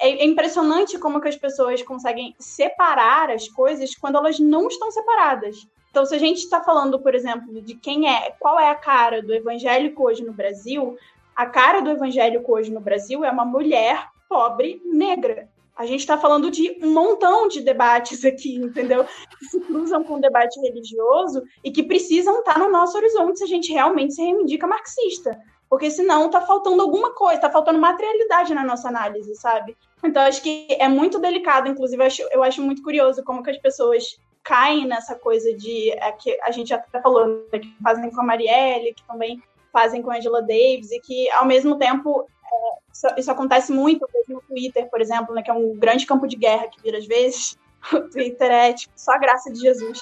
É, 0.00 0.08
é 0.08 0.24
impressionante 0.24 0.98
como 0.98 1.20
que 1.20 1.28
as 1.28 1.36
pessoas 1.36 1.80
conseguem 1.82 2.34
separar 2.40 3.30
as 3.30 3.46
coisas 3.46 3.94
quando 3.94 4.16
elas 4.16 4.40
não 4.40 4.66
estão 4.66 4.90
separadas. 4.90 5.56
Então, 5.92 6.06
se 6.06 6.14
a 6.14 6.18
gente 6.18 6.38
está 6.38 6.62
falando, 6.62 6.98
por 6.98 7.14
exemplo, 7.14 7.60
de 7.60 7.74
quem 7.74 8.08
é, 8.08 8.34
qual 8.40 8.58
é 8.58 8.70
a 8.70 8.74
cara 8.74 9.20
do 9.20 9.34
evangélico 9.34 10.04
hoje 10.04 10.24
no 10.24 10.32
Brasil, 10.32 10.96
a 11.36 11.44
cara 11.44 11.82
do 11.82 11.90
evangélico 11.90 12.50
hoje 12.50 12.72
no 12.72 12.80
Brasil 12.80 13.22
é 13.22 13.30
uma 13.30 13.44
mulher 13.44 14.08
pobre 14.26 14.80
negra. 14.86 15.50
A 15.76 15.84
gente 15.84 16.00
está 16.00 16.16
falando 16.16 16.50
de 16.50 16.78
um 16.82 16.94
montão 16.94 17.46
de 17.46 17.60
debates 17.60 18.24
aqui, 18.24 18.54
entendeu? 18.54 19.04
Que 19.38 19.44
se 19.44 19.60
cruzam 19.60 20.02
com 20.02 20.14
o 20.14 20.20
debate 20.20 20.58
religioso 20.60 21.42
e 21.62 21.70
que 21.70 21.82
precisam 21.82 22.38
estar 22.38 22.54
tá 22.54 22.58
no 22.58 22.70
nosso 22.70 22.96
horizonte 22.96 23.40
se 23.40 23.44
a 23.44 23.48
gente 23.48 23.70
realmente 23.70 24.14
se 24.14 24.22
reivindica 24.22 24.66
marxista. 24.66 25.38
Porque 25.68 25.90
senão 25.90 26.26
está 26.26 26.40
faltando 26.40 26.80
alguma 26.80 27.12
coisa, 27.12 27.34
está 27.34 27.50
faltando 27.50 27.78
materialidade 27.78 28.54
na 28.54 28.64
nossa 28.64 28.88
análise, 28.88 29.34
sabe? 29.34 29.76
Então, 30.02 30.22
acho 30.22 30.42
que 30.42 30.68
é 30.70 30.88
muito 30.88 31.18
delicado, 31.18 31.68
inclusive, 31.68 32.02
eu 32.02 32.06
acho, 32.06 32.22
eu 32.30 32.42
acho 32.42 32.62
muito 32.62 32.82
curioso 32.82 33.22
como 33.22 33.42
que 33.42 33.50
as 33.50 33.58
pessoas 33.58 34.16
caem 34.42 34.86
nessa 34.86 35.14
coisa 35.14 35.54
de 35.54 35.90
é, 35.92 36.12
que 36.12 36.38
a 36.42 36.50
gente 36.50 36.72
até 36.72 37.00
falou 37.00 37.26
né, 37.52 37.58
que 37.58 37.74
fazem 37.82 38.10
com 38.10 38.20
a 38.20 38.24
Marielle, 38.24 38.94
que 38.94 39.02
também 39.04 39.42
fazem 39.72 40.02
com 40.02 40.10
a 40.10 40.16
Angela 40.16 40.40
Davis 40.40 40.90
e 40.90 41.00
que 41.00 41.30
ao 41.30 41.46
mesmo 41.46 41.78
tempo 41.78 42.22
é, 42.22 42.78
isso, 42.92 43.06
isso, 43.16 43.30
acontece 43.30 43.72
muito 43.72 44.06
no 44.28 44.42
Twitter, 44.42 44.88
por 44.90 45.00
exemplo, 45.00 45.34
né, 45.34 45.42
que 45.42 45.50
é 45.50 45.54
um 45.54 45.74
grande 45.76 46.06
campo 46.06 46.26
de 46.26 46.36
guerra 46.36 46.68
que 46.68 46.82
vira 46.82 46.98
às 46.98 47.06
vezes. 47.06 47.56
O 47.92 48.08
Twitter 48.08 48.48
é 48.48 48.72
tipo 48.72 48.92
só 48.94 49.10
a 49.10 49.18
graça 49.18 49.50
de 49.50 49.58
Jesus. 49.58 50.00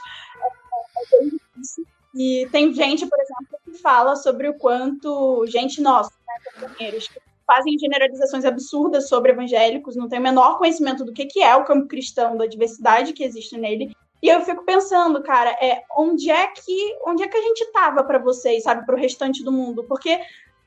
É, 1.14 1.24
é. 1.24 1.30
E 2.14 2.46
tem 2.52 2.74
gente, 2.74 3.06
por 3.06 3.18
exemplo, 3.18 3.58
que 3.64 3.78
fala 3.78 4.16
sobre 4.16 4.48
o 4.48 4.58
quanto 4.58 5.46
gente 5.46 5.80
nossa, 5.80 6.12
né, 6.26 6.34
companheiros, 6.60 7.08
que 7.08 7.18
fazem 7.46 7.78
generalizações 7.78 8.44
absurdas 8.44 9.08
sobre 9.08 9.32
evangélicos, 9.32 9.96
não 9.96 10.08
tem 10.08 10.18
o 10.18 10.22
menor 10.22 10.58
conhecimento 10.58 11.04
do 11.04 11.12
que, 11.12 11.24
que 11.24 11.42
é 11.42 11.56
o 11.56 11.64
campo 11.64 11.88
cristão, 11.88 12.36
da 12.36 12.46
diversidade 12.46 13.12
que 13.12 13.24
existe 13.24 13.56
nele, 13.56 13.96
e 14.22 14.28
eu 14.28 14.42
fico 14.42 14.64
pensando, 14.64 15.22
cara, 15.22 15.50
é 15.60 15.82
onde 15.96 16.30
é 16.30 16.46
que 16.48 16.98
onde 17.06 17.22
é 17.22 17.28
que 17.28 17.36
a 17.36 17.42
gente 17.42 17.64
tava 17.72 18.04
para 18.04 18.18
vocês, 18.18 18.62
sabe, 18.64 18.84
para 18.84 18.94
o 18.94 18.98
restante 18.98 19.42
do 19.42 19.50
mundo? 19.50 19.84
Porque 19.84 20.20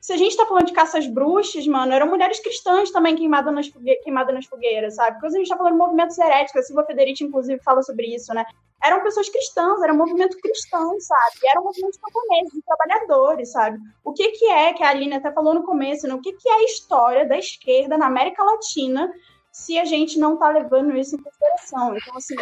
se 0.04 0.12
a 0.12 0.18
gente 0.18 0.36
tá 0.36 0.44
falando 0.44 0.66
de 0.66 0.72
caças 0.74 1.06
bruxas, 1.06 1.66
mano, 1.66 1.90
eram 1.90 2.06
mulheres 2.06 2.38
cristãs 2.38 2.90
também 2.90 3.16
queimadas 3.16 3.54
nas, 3.54 3.72
queimadas 4.02 4.34
nas 4.34 4.44
fogueiras, 4.44 4.96
sabe? 4.96 5.12
Porque 5.12 5.34
a 5.34 5.38
gente 5.38 5.48
tá 5.48 5.56
falando 5.56 5.72
de 5.72 5.78
movimentos 5.78 6.18
heréticos, 6.18 6.60
a 6.60 6.64
Silva 6.64 6.84
Federici, 6.84 7.24
inclusive, 7.24 7.62
fala 7.62 7.80
sobre 7.82 8.14
isso, 8.14 8.34
né? 8.34 8.44
Eram 8.82 9.02
pessoas 9.02 9.30
cristãs, 9.30 9.80
era 9.80 9.94
um 9.94 9.96
movimento 9.96 10.36
cristão, 10.42 11.00
sabe? 11.00 11.48
Era 11.48 11.58
um 11.58 11.64
movimento 11.64 11.98
camponês, 11.98 12.50
de 12.52 12.60
trabalhadores, 12.60 13.50
sabe? 13.50 13.78
O 14.04 14.12
que 14.12 14.28
que 14.32 14.44
é, 14.44 14.74
que 14.74 14.82
a 14.82 14.90
Aline 14.90 15.14
até 15.14 15.32
falou 15.32 15.54
no 15.54 15.64
começo, 15.64 16.06
né? 16.06 16.12
O 16.12 16.20
que 16.20 16.34
que 16.34 16.50
é 16.50 16.52
a 16.52 16.64
história 16.64 17.26
da 17.26 17.38
esquerda 17.38 17.96
na 17.96 18.04
América 18.04 18.44
Latina 18.44 19.10
se 19.54 19.78
a 19.78 19.84
gente 19.84 20.18
não 20.18 20.34
está 20.34 20.48
levando 20.48 20.96
isso 20.96 21.14
em 21.14 21.22
consideração. 21.22 21.96
Então, 21.96 22.16
assim, 22.16 22.34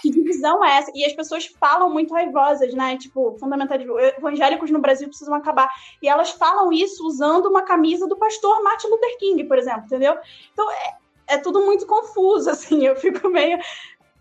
que 0.00 0.08
divisão 0.08 0.64
é 0.64 0.78
essa? 0.78 0.92
E 0.94 1.04
as 1.04 1.12
pessoas 1.12 1.46
falam 1.46 1.90
muito 1.90 2.14
raivosas, 2.14 2.72
né? 2.72 2.96
Tipo, 2.96 3.36
fundamentalismo, 3.40 3.98
evangélicos 3.98 4.70
no 4.70 4.78
Brasil 4.78 5.08
precisam 5.08 5.34
acabar. 5.34 5.68
E 6.00 6.08
elas 6.08 6.30
falam 6.30 6.72
isso 6.72 7.04
usando 7.04 7.46
uma 7.46 7.62
camisa 7.62 8.06
do 8.06 8.16
pastor 8.16 8.62
Martin 8.62 8.86
Luther 8.86 9.18
King, 9.18 9.42
por 9.44 9.58
exemplo, 9.58 9.82
entendeu? 9.86 10.16
Então, 10.52 10.70
é, 10.70 11.34
é 11.34 11.38
tudo 11.38 11.60
muito 11.66 11.84
confuso, 11.88 12.48
assim, 12.50 12.86
eu 12.86 12.94
fico 12.94 13.28
meio... 13.28 13.58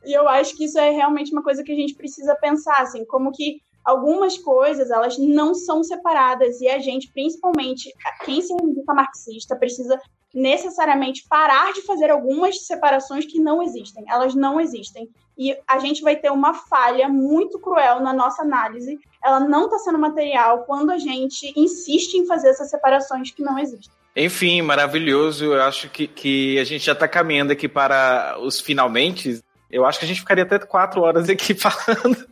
E 0.03 0.11
eu 0.11 0.27
acho 0.27 0.57
que 0.57 0.63
isso 0.65 0.79
é 0.79 0.89
realmente 0.89 1.31
uma 1.31 1.43
coisa 1.43 1.63
que 1.63 1.71
a 1.71 1.75
gente 1.75 1.93
precisa 1.93 2.33
pensar, 2.33 2.81
assim, 2.81 3.05
como 3.05 3.31
que 3.31 3.61
algumas 3.85 4.39
coisas 4.39 4.89
elas 4.89 5.19
não 5.19 5.53
são 5.53 5.83
separadas 5.83 6.61
e 6.61 6.67
a 6.67 6.79
gente, 6.79 7.11
principalmente 7.11 7.93
quem 8.25 8.41
se 8.41 8.53
reivindica 8.53 8.93
marxista, 8.93 9.55
precisa 9.55 9.99
necessariamente 10.33 11.25
parar 11.27 11.73
de 11.73 11.81
fazer 11.81 12.11
algumas 12.11 12.65
separações 12.65 13.25
que 13.25 13.39
não 13.39 13.61
existem. 13.61 14.03
Elas 14.07 14.35
não 14.35 14.59
existem. 14.59 15.09
E 15.37 15.55
a 15.67 15.79
gente 15.79 16.01
vai 16.01 16.15
ter 16.15 16.29
uma 16.31 16.53
falha 16.53 17.07
muito 17.07 17.59
cruel 17.59 18.01
na 18.01 18.13
nossa 18.13 18.41
análise. 18.41 18.99
Ela 19.23 19.39
não 19.39 19.65
está 19.65 19.79
sendo 19.79 19.97
material 19.97 20.63
quando 20.65 20.91
a 20.91 20.97
gente 20.97 21.53
insiste 21.55 22.15
em 22.15 22.27
fazer 22.27 22.49
essas 22.49 22.69
separações 22.69 23.31
que 23.31 23.41
não 23.41 23.57
existem. 23.57 23.93
Enfim, 24.15 24.61
maravilhoso. 24.61 25.45
Eu 25.45 25.61
acho 25.61 25.89
que, 25.89 26.07
que 26.07 26.59
a 26.59 26.63
gente 26.63 26.85
já 26.85 26.91
está 26.91 27.07
caminhando 27.07 27.53
aqui 27.53 27.67
para 27.67 28.37
os 28.39 28.59
finalmente 28.59 29.41
Eu 29.71 29.85
acho 29.85 29.99
que 29.99 30.05
a 30.05 30.07
gente 30.07 30.19
ficaria 30.19 30.43
até 30.43 30.59
quatro 30.59 31.01
horas 31.01 31.29
aqui 31.29 31.53
falando. 31.55 32.27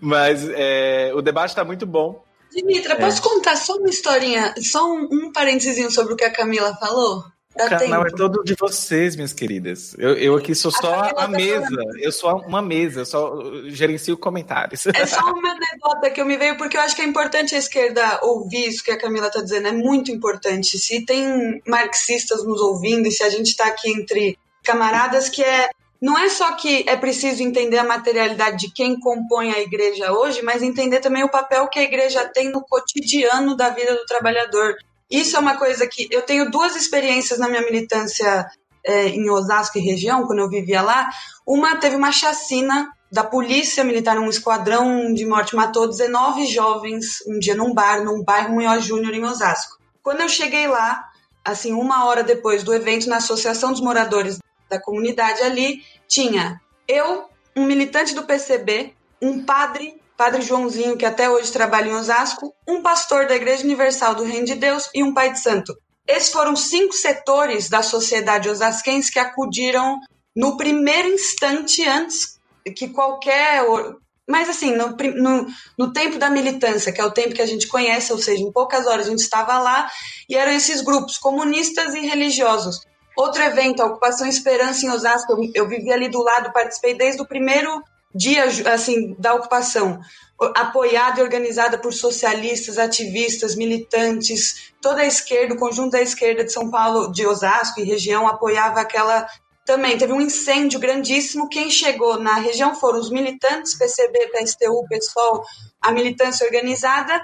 Mas 0.00 0.48
é, 0.48 1.12
o 1.14 1.20
debate 1.20 1.50
está 1.50 1.64
muito 1.64 1.84
bom. 1.84 2.24
Dimitra, 2.54 2.94
é. 2.94 2.96
posso 2.96 3.22
contar 3.22 3.56
só 3.56 3.76
uma 3.76 3.88
historinha, 3.88 4.54
só 4.60 4.92
um, 4.92 5.08
um 5.10 5.32
parênteses 5.32 5.92
sobre 5.94 6.14
o 6.14 6.16
que 6.16 6.24
a 6.24 6.32
Camila 6.32 6.74
falou? 6.76 7.24
Dá 7.56 7.66
o 7.66 7.68
canal 7.68 8.02
tempo. 8.02 8.06
é 8.06 8.18
todo 8.18 8.42
de 8.42 8.54
vocês, 8.58 9.14
minhas 9.14 9.32
queridas. 9.32 9.94
Eu, 9.96 10.14
eu 10.14 10.34
aqui 10.34 10.54
sou 10.54 10.72
só 10.72 10.92
a, 10.92 11.24
a 11.24 11.28
mesa. 11.28 11.66
Falando. 11.66 11.98
Eu 12.00 12.12
sou 12.12 12.36
uma 12.40 12.60
mesa, 12.60 13.00
eu 13.00 13.06
só 13.06 13.38
gerencio 13.66 14.16
comentários. 14.16 14.86
É 14.86 15.06
só 15.06 15.20
uma 15.20 15.52
anedota 15.52 16.10
que 16.10 16.20
eu 16.20 16.26
me 16.26 16.36
veio, 16.36 16.56
porque 16.56 16.76
eu 16.76 16.80
acho 16.80 16.96
que 16.96 17.02
é 17.02 17.04
importante 17.04 17.54
a 17.54 17.58
esquerda 17.58 18.18
ouvir 18.22 18.68
isso 18.68 18.82
que 18.82 18.90
a 18.90 18.98
Camila 18.98 19.28
está 19.28 19.40
dizendo. 19.40 19.68
É 19.68 19.72
muito 19.72 20.10
importante. 20.10 20.76
Se 20.78 21.04
tem 21.04 21.62
marxistas 21.66 22.44
nos 22.44 22.60
ouvindo 22.60 23.06
e 23.06 23.12
se 23.12 23.22
a 23.22 23.30
gente 23.30 23.50
está 23.50 23.66
aqui 23.66 23.88
entre 23.92 24.36
camaradas, 24.64 25.28
que 25.28 25.42
é 25.42 25.70
não 26.04 26.18
é 26.18 26.28
só 26.28 26.52
que 26.52 26.84
é 26.86 26.98
preciso 26.98 27.42
entender 27.42 27.78
a 27.78 27.82
materialidade 27.82 28.58
de 28.58 28.70
quem 28.70 29.00
compõe 29.00 29.52
a 29.52 29.60
igreja 29.60 30.12
hoje, 30.12 30.42
mas 30.42 30.62
entender 30.62 31.00
também 31.00 31.24
o 31.24 31.30
papel 31.30 31.66
que 31.66 31.78
a 31.78 31.82
igreja 31.82 32.28
tem 32.28 32.50
no 32.50 32.60
cotidiano 32.60 33.56
da 33.56 33.70
vida 33.70 33.94
do 33.94 34.04
trabalhador. 34.04 34.76
Isso 35.10 35.34
é 35.34 35.38
uma 35.38 35.56
coisa 35.56 35.86
que 35.86 36.06
eu 36.10 36.20
tenho 36.20 36.50
duas 36.50 36.76
experiências 36.76 37.38
na 37.38 37.48
minha 37.48 37.62
militância 37.62 38.46
é, 38.84 39.06
em 39.06 39.30
Osasco 39.30 39.78
e 39.78 39.80
região, 39.80 40.26
quando 40.26 40.40
eu 40.40 40.50
vivia 40.50 40.82
lá. 40.82 41.08
Uma 41.46 41.76
teve 41.76 41.96
uma 41.96 42.12
chacina 42.12 42.92
da 43.10 43.24
polícia 43.24 43.82
militar, 43.82 44.18
um 44.18 44.28
esquadrão 44.28 45.10
de 45.14 45.24
morte 45.24 45.56
matou 45.56 45.88
19 45.88 46.44
jovens 46.44 47.24
um 47.26 47.38
dia 47.38 47.54
num 47.54 47.72
bar, 47.72 48.04
num 48.04 48.22
bairro 48.22 48.54
Munhoz 48.54 48.84
Júnior 48.84 49.14
em 49.14 49.24
Osasco. 49.24 49.78
Quando 50.02 50.20
eu 50.20 50.28
cheguei 50.28 50.66
lá, 50.66 51.02
assim, 51.42 51.72
uma 51.72 52.04
hora 52.04 52.22
depois 52.22 52.62
do 52.62 52.74
evento 52.74 53.08
na 53.08 53.16
Associação 53.16 53.72
dos 53.72 53.80
Moradores 53.80 54.38
da 54.68 54.80
comunidade 54.80 55.42
ali, 55.42 55.82
tinha 56.08 56.60
eu, 56.86 57.28
um 57.56 57.64
militante 57.64 58.14
do 58.14 58.24
PCB, 58.24 58.94
um 59.20 59.44
padre 59.44 60.00
Padre 60.16 60.42
Joãozinho, 60.42 60.96
que 60.96 61.04
até 61.04 61.28
hoje 61.28 61.50
trabalha 61.50 61.88
em 61.88 61.94
Osasco, 61.94 62.54
um 62.68 62.80
pastor 62.80 63.26
da 63.26 63.34
Igreja 63.34 63.64
Universal 63.64 64.14
do 64.14 64.22
Reino 64.22 64.46
de 64.46 64.54
Deus 64.54 64.88
e 64.94 65.02
um 65.02 65.12
pai 65.12 65.32
de 65.32 65.40
santo. 65.40 65.76
Esses 66.06 66.30
foram 66.30 66.54
cinco 66.54 66.92
setores 66.92 67.68
da 67.68 67.82
sociedade 67.82 68.48
osasquense 68.48 69.10
que 69.10 69.18
acudiram 69.18 69.98
no 70.36 70.56
primeiro 70.56 71.08
instante 71.08 71.82
antes 71.86 72.38
que 72.76 72.88
qualquer. 72.88 73.64
Mas 74.28 74.48
assim, 74.48 74.76
no, 74.76 74.96
no, 74.96 75.46
no, 75.76 75.92
tempo 75.92 76.16
da 76.16 76.30
militância, 76.30 76.92
que 76.92 77.00
é 77.00 77.04
o 77.04 77.10
tempo 77.10 77.34
que 77.34 77.42
a 77.42 77.46
gente 77.46 77.66
conhece, 77.66 78.12
ou 78.12 78.18
seja, 78.18 78.42
em 78.42 78.52
poucas 78.52 78.86
horas 78.86 79.06
a 79.06 79.10
gente 79.10 79.20
estava 79.20 79.58
lá, 79.58 79.90
e 80.28 80.36
eram 80.36 80.52
esses 80.52 80.80
grupos 80.80 81.18
comunistas 81.18 81.94
e 81.94 82.00
religiosos. 82.00 82.80
Outro 83.16 83.42
evento, 83.42 83.80
a 83.82 83.86
Ocupação 83.86 84.26
Esperança 84.26 84.84
em 84.84 84.90
Osasco, 84.90 85.36
eu, 85.54 85.68
vivi 85.68 85.92
ali 85.92 86.08
do 86.08 86.22
lado, 86.22 86.52
participei 86.52 86.94
desde 86.94 87.22
o 87.22 87.26
primeiro 87.26 87.82
dia 88.14 88.44
assim 88.72 89.14
da 89.18 89.34
ocupação, 89.34 90.00
apoiada 90.54 91.20
e 91.20 91.22
organizada 91.22 91.78
por 91.78 91.92
socialistas, 91.92 92.78
ativistas, 92.78 93.56
militantes, 93.56 94.72
toda 94.80 95.02
a 95.02 95.06
esquerda, 95.06 95.54
o 95.54 95.58
conjunto 95.58 95.92
da 95.92 96.00
esquerda 96.00 96.44
de 96.44 96.52
São 96.52 96.70
Paulo, 96.70 97.10
de 97.10 97.26
Osasco 97.26 97.80
e 97.80 97.84
região 97.84 98.28
apoiava 98.28 98.80
aquela 98.80 99.26
também. 99.64 99.96
Teve 99.96 100.12
um 100.12 100.20
incêndio 100.20 100.78
grandíssimo. 100.78 101.48
Quem 101.48 101.70
chegou 101.70 102.18
na 102.18 102.34
região 102.34 102.74
foram 102.74 102.98
os 103.00 103.10
militantes, 103.10 103.76
PCB, 103.76 104.30
PSTU, 104.32 104.86
PSOL, 104.88 105.42
a 105.80 105.90
militância 105.90 106.46
organizada 106.46 107.22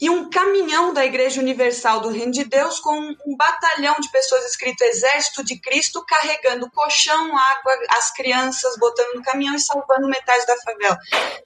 e 0.00 0.10
um 0.10 0.28
caminhão 0.28 0.92
da 0.92 1.06
Igreja 1.06 1.40
Universal 1.40 2.00
do 2.00 2.10
Reino 2.10 2.30
de 2.30 2.44
Deus 2.44 2.78
com 2.80 2.94
um 3.26 3.36
batalhão 3.36 3.96
de 3.98 4.10
pessoas 4.10 4.44
escrito 4.44 4.82
Exército 4.82 5.42
de 5.42 5.58
Cristo 5.58 6.04
carregando 6.06 6.70
colchão, 6.70 7.36
água, 7.36 7.72
as 7.90 8.12
crianças 8.12 8.76
botando 8.78 9.14
no 9.14 9.22
caminhão 9.22 9.54
e 9.54 9.60
salvando 9.60 10.06
metade 10.06 10.46
da 10.46 10.56
favela. 10.58 10.98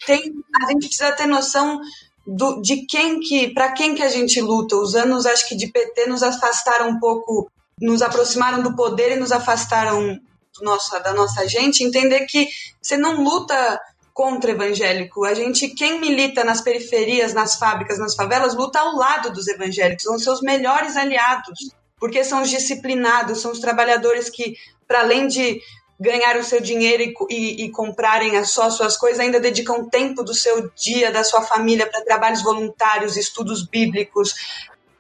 Tem, 0.04 0.32
a 0.62 0.72
gente 0.72 0.88
precisa 0.88 1.12
ter 1.12 1.26
noção 1.26 1.80
do, 2.26 2.60
de 2.60 2.86
quem 2.86 3.20
que, 3.20 3.54
para 3.54 3.72
quem 3.72 3.94
que 3.94 4.02
a 4.02 4.08
gente 4.08 4.40
luta. 4.40 4.76
Os 4.76 4.96
anos, 4.96 5.26
acho 5.26 5.48
que 5.48 5.56
de 5.56 5.68
PT 5.68 6.06
nos 6.06 6.22
afastaram 6.22 6.88
um 6.88 6.98
pouco, 6.98 7.48
nos 7.80 8.02
aproximaram 8.02 8.62
do 8.62 8.74
poder 8.74 9.12
e 9.12 9.20
nos 9.20 9.30
afastaram 9.30 10.18
do 10.58 10.64
nosso, 10.64 10.90
da 11.02 11.12
nossa 11.12 11.46
gente. 11.48 11.84
Entender 11.84 12.26
que 12.26 12.48
você 12.82 12.96
não 12.96 13.22
luta 13.22 13.80
contra-evangélico. 14.20 15.24
A 15.24 15.32
gente, 15.32 15.68
quem 15.68 15.98
milita 15.98 16.44
nas 16.44 16.60
periferias, 16.60 17.32
nas 17.32 17.54
fábricas, 17.54 17.98
nas 17.98 18.14
favelas, 18.14 18.54
luta 18.54 18.78
ao 18.78 18.94
lado 18.94 19.32
dos 19.32 19.48
evangélicos, 19.48 20.04
são 20.04 20.18
seus 20.18 20.42
melhores 20.42 20.94
aliados, 20.94 21.74
porque 21.98 22.22
são 22.22 22.42
os 22.42 22.50
disciplinados, 22.50 23.40
são 23.40 23.50
os 23.50 23.60
trabalhadores 23.60 24.28
que, 24.28 24.56
para 24.86 25.00
além 25.00 25.26
de 25.26 25.62
ganhar 25.98 26.36
o 26.36 26.44
seu 26.44 26.60
dinheiro 26.60 27.02
e, 27.02 27.14
e, 27.30 27.64
e 27.64 27.70
comprarem 27.70 28.44
só 28.44 28.68
suas 28.68 28.94
coisas, 28.94 29.20
ainda 29.20 29.40
dedicam 29.40 29.88
tempo 29.88 30.22
do 30.22 30.34
seu 30.34 30.70
dia, 30.76 31.10
da 31.10 31.24
sua 31.24 31.40
família, 31.40 31.86
para 31.86 32.04
trabalhos 32.04 32.42
voluntários, 32.42 33.16
estudos 33.16 33.66
bíblicos, 33.66 34.34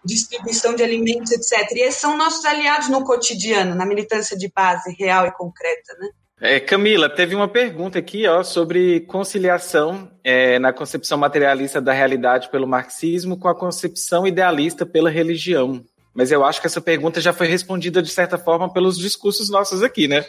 distribuição 0.02 0.74
de 0.74 0.82
alimentos, 0.82 1.30
etc. 1.30 1.70
E 1.72 1.82
esses 1.82 2.00
são 2.00 2.16
nossos 2.16 2.46
aliados 2.46 2.88
no 2.88 3.04
cotidiano, 3.04 3.74
na 3.74 3.84
militância 3.84 4.34
de 4.34 4.50
base 4.50 4.94
real 4.98 5.26
e 5.26 5.32
concreta, 5.32 5.94
né? 5.98 6.08
É, 6.40 6.58
Camila, 6.58 7.06
teve 7.10 7.34
uma 7.34 7.46
pergunta 7.46 7.98
aqui 7.98 8.26
ó, 8.26 8.42
sobre 8.42 9.00
conciliação 9.00 10.10
é, 10.24 10.58
na 10.58 10.72
concepção 10.72 11.18
materialista 11.18 11.82
da 11.82 11.92
realidade 11.92 12.48
pelo 12.48 12.66
marxismo 12.66 13.38
com 13.38 13.46
a 13.46 13.54
concepção 13.54 14.26
idealista 14.26 14.86
pela 14.86 15.10
religião. 15.10 15.84
Mas 16.14 16.32
eu 16.32 16.42
acho 16.42 16.58
que 16.58 16.66
essa 16.66 16.80
pergunta 16.80 17.20
já 17.20 17.34
foi 17.34 17.46
respondida 17.46 18.02
de 18.02 18.08
certa 18.08 18.38
forma 18.38 18.72
pelos 18.72 18.98
discursos 18.98 19.50
nossos 19.50 19.82
aqui, 19.82 20.08
né? 20.08 20.24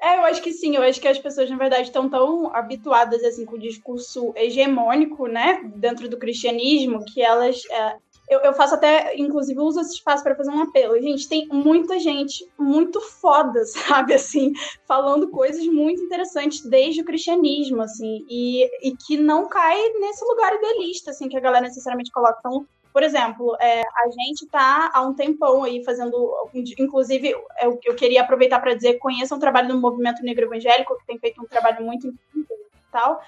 É, 0.00 0.18
eu 0.18 0.24
acho 0.24 0.40
que 0.40 0.52
sim. 0.52 0.76
Eu 0.76 0.82
acho 0.82 1.00
que 1.00 1.08
as 1.08 1.18
pessoas, 1.18 1.50
na 1.50 1.56
verdade, 1.56 1.88
estão 1.88 2.08
tão 2.08 2.54
habituadas 2.54 3.24
assim 3.24 3.44
com 3.44 3.56
o 3.56 3.58
discurso 3.58 4.32
hegemônico, 4.36 5.26
né, 5.26 5.60
dentro 5.74 6.08
do 6.08 6.16
cristianismo, 6.16 7.04
que 7.04 7.20
elas 7.20 7.62
é, 7.68 7.96
eu, 8.28 8.40
eu 8.40 8.52
faço 8.54 8.74
até, 8.74 9.16
inclusive, 9.16 9.60
uso 9.60 9.80
esse 9.80 9.94
espaço 9.94 10.22
para 10.22 10.34
fazer 10.34 10.50
um 10.50 10.62
apelo. 10.62 11.00
Gente, 11.00 11.28
tem 11.28 11.46
muita 11.48 11.98
gente 11.98 12.48
muito 12.58 13.00
foda, 13.00 13.64
sabe, 13.66 14.14
assim, 14.14 14.52
falando 14.86 15.28
coisas 15.28 15.64
muito 15.66 16.02
interessantes 16.02 16.62
desde 16.62 17.02
o 17.02 17.04
cristianismo, 17.04 17.82
assim, 17.82 18.26
e, 18.28 18.64
e 18.88 18.96
que 18.96 19.16
não 19.16 19.48
cai 19.48 19.80
nesse 20.00 20.24
lugar 20.24 20.54
idealista, 20.54 21.10
assim, 21.10 21.28
que 21.28 21.36
a 21.36 21.40
galera 21.40 21.66
necessariamente 21.66 22.10
coloca. 22.10 22.38
Então, 22.40 22.66
por 22.92 23.02
exemplo, 23.02 23.54
é, 23.60 23.82
a 23.82 24.10
gente 24.10 24.44
está 24.44 24.90
há 24.92 25.02
um 25.02 25.14
tempão 25.14 25.62
aí 25.62 25.84
fazendo, 25.84 26.34
inclusive, 26.78 27.28
eu, 27.62 27.78
eu 27.84 27.94
queria 27.94 28.22
aproveitar 28.22 28.58
para 28.58 28.74
dizer, 28.74 28.94
conheçam 28.94 29.36
o 29.36 29.40
trabalho 29.40 29.68
do 29.68 29.78
Movimento 29.78 30.22
Negro 30.22 30.46
Evangélico, 30.46 30.96
que 30.98 31.06
tem 31.06 31.18
feito 31.18 31.40
um 31.40 31.46
trabalho 31.46 31.84
muito 31.84 32.06
incrível 32.06 32.56
e 32.56 32.90
tal, 32.90 33.20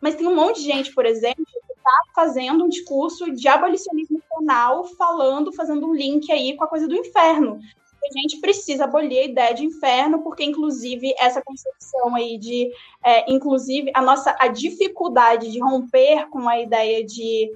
mas 0.00 0.16
tem 0.16 0.26
um 0.26 0.34
monte 0.34 0.60
de 0.60 0.66
gente, 0.66 0.92
por 0.92 1.06
exemplo, 1.06 1.46
está 1.84 2.02
fazendo 2.14 2.64
um 2.64 2.68
discurso 2.68 3.30
de 3.30 3.46
abolicionismo 3.46 4.20
penal, 4.30 4.84
falando, 4.96 5.52
fazendo 5.52 5.86
um 5.86 5.94
link 5.94 6.32
aí 6.32 6.56
com 6.56 6.64
a 6.64 6.68
coisa 6.68 6.88
do 6.88 6.96
inferno. 6.96 7.60
A 8.06 8.18
gente 8.18 8.38
precisa 8.38 8.84
abolir 8.84 9.18
a 9.18 9.24
ideia 9.24 9.54
de 9.54 9.64
inferno, 9.64 10.22
porque, 10.22 10.44
inclusive, 10.44 11.14
essa 11.18 11.42
concepção 11.42 12.14
aí 12.14 12.36
de, 12.36 12.70
é, 13.02 13.30
inclusive, 13.32 13.90
a 13.94 14.02
nossa 14.02 14.36
a 14.38 14.48
dificuldade 14.48 15.50
de 15.50 15.58
romper 15.58 16.28
com 16.28 16.46
a 16.46 16.60
ideia 16.60 17.02
de, 17.02 17.50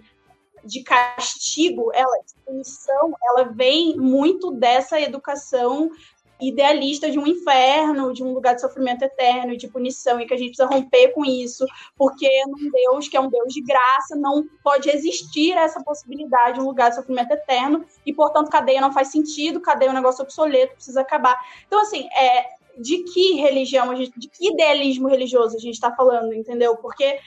de 0.64 0.82
castigo, 0.82 1.90
ela, 1.92 2.16
de 2.26 2.34
punição, 2.46 3.14
ela 3.22 3.44
vem 3.44 3.96
muito 3.98 4.50
dessa 4.50 4.98
educação 4.98 5.90
idealista 6.40 7.10
de 7.10 7.18
um 7.18 7.26
inferno, 7.26 8.12
de 8.12 8.22
um 8.22 8.32
lugar 8.32 8.54
de 8.54 8.60
sofrimento 8.60 9.02
eterno 9.02 9.52
e 9.52 9.56
de 9.56 9.68
punição, 9.68 10.20
e 10.20 10.26
que 10.26 10.34
a 10.34 10.36
gente 10.36 10.56
precisa 10.56 10.68
romper 10.68 11.08
com 11.08 11.24
isso, 11.24 11.66
porque 11.96 12.28
num 12.46 12.70
Deus 12.70 13.08
que 13.08 13.16
é 13.16 13.20
um 13.20 13.28
Deus 13.28 13.52
de 13.52 13.62
graça, 13.62 14.16
não 14.16 14.44
pode 14.62 14.88
existir 14.88 15.52
essa 15.56 15.82
possibilidade 15.82 16.54
de 16.54 16.60
um 16.60 16.66
lugar 16.66 16.90
de 16.90 16.96
sofrimento 16.96 17.32
eterno, 17.32 17.84
e 18.04 18.12
portanto 18.12 18.50
cadeia 18.50 18.80
não 18.80 18.92
faz 18.92 19.08
sentido, 19.08 19.60
cadeia 19.60 19.88
é 19.88 19.92
um 19.92 19.94
negócio 19.94 20.22
obsoleto, 20.22 20.74
precisa 20.74 21.00
acabar. 21.00 21.36
Então, 21.66 21.80
assim, 21.80 22.08
é, 22.16 22.46
de 22.78 22.98
que 23.04 23.34
religião, 23.34 23.94
gente, 23.96 24.18
de 24.18 24.28
que 24.28 24.48
idealismo 24.48 25.08
religioso 25.08 25.56
a 25.56 25.60
gente 25.60 25.74
está 25.74 25.94
falando, 25.94 26.32
entendeu? 26.32 26.76
Porque 26.76 27.18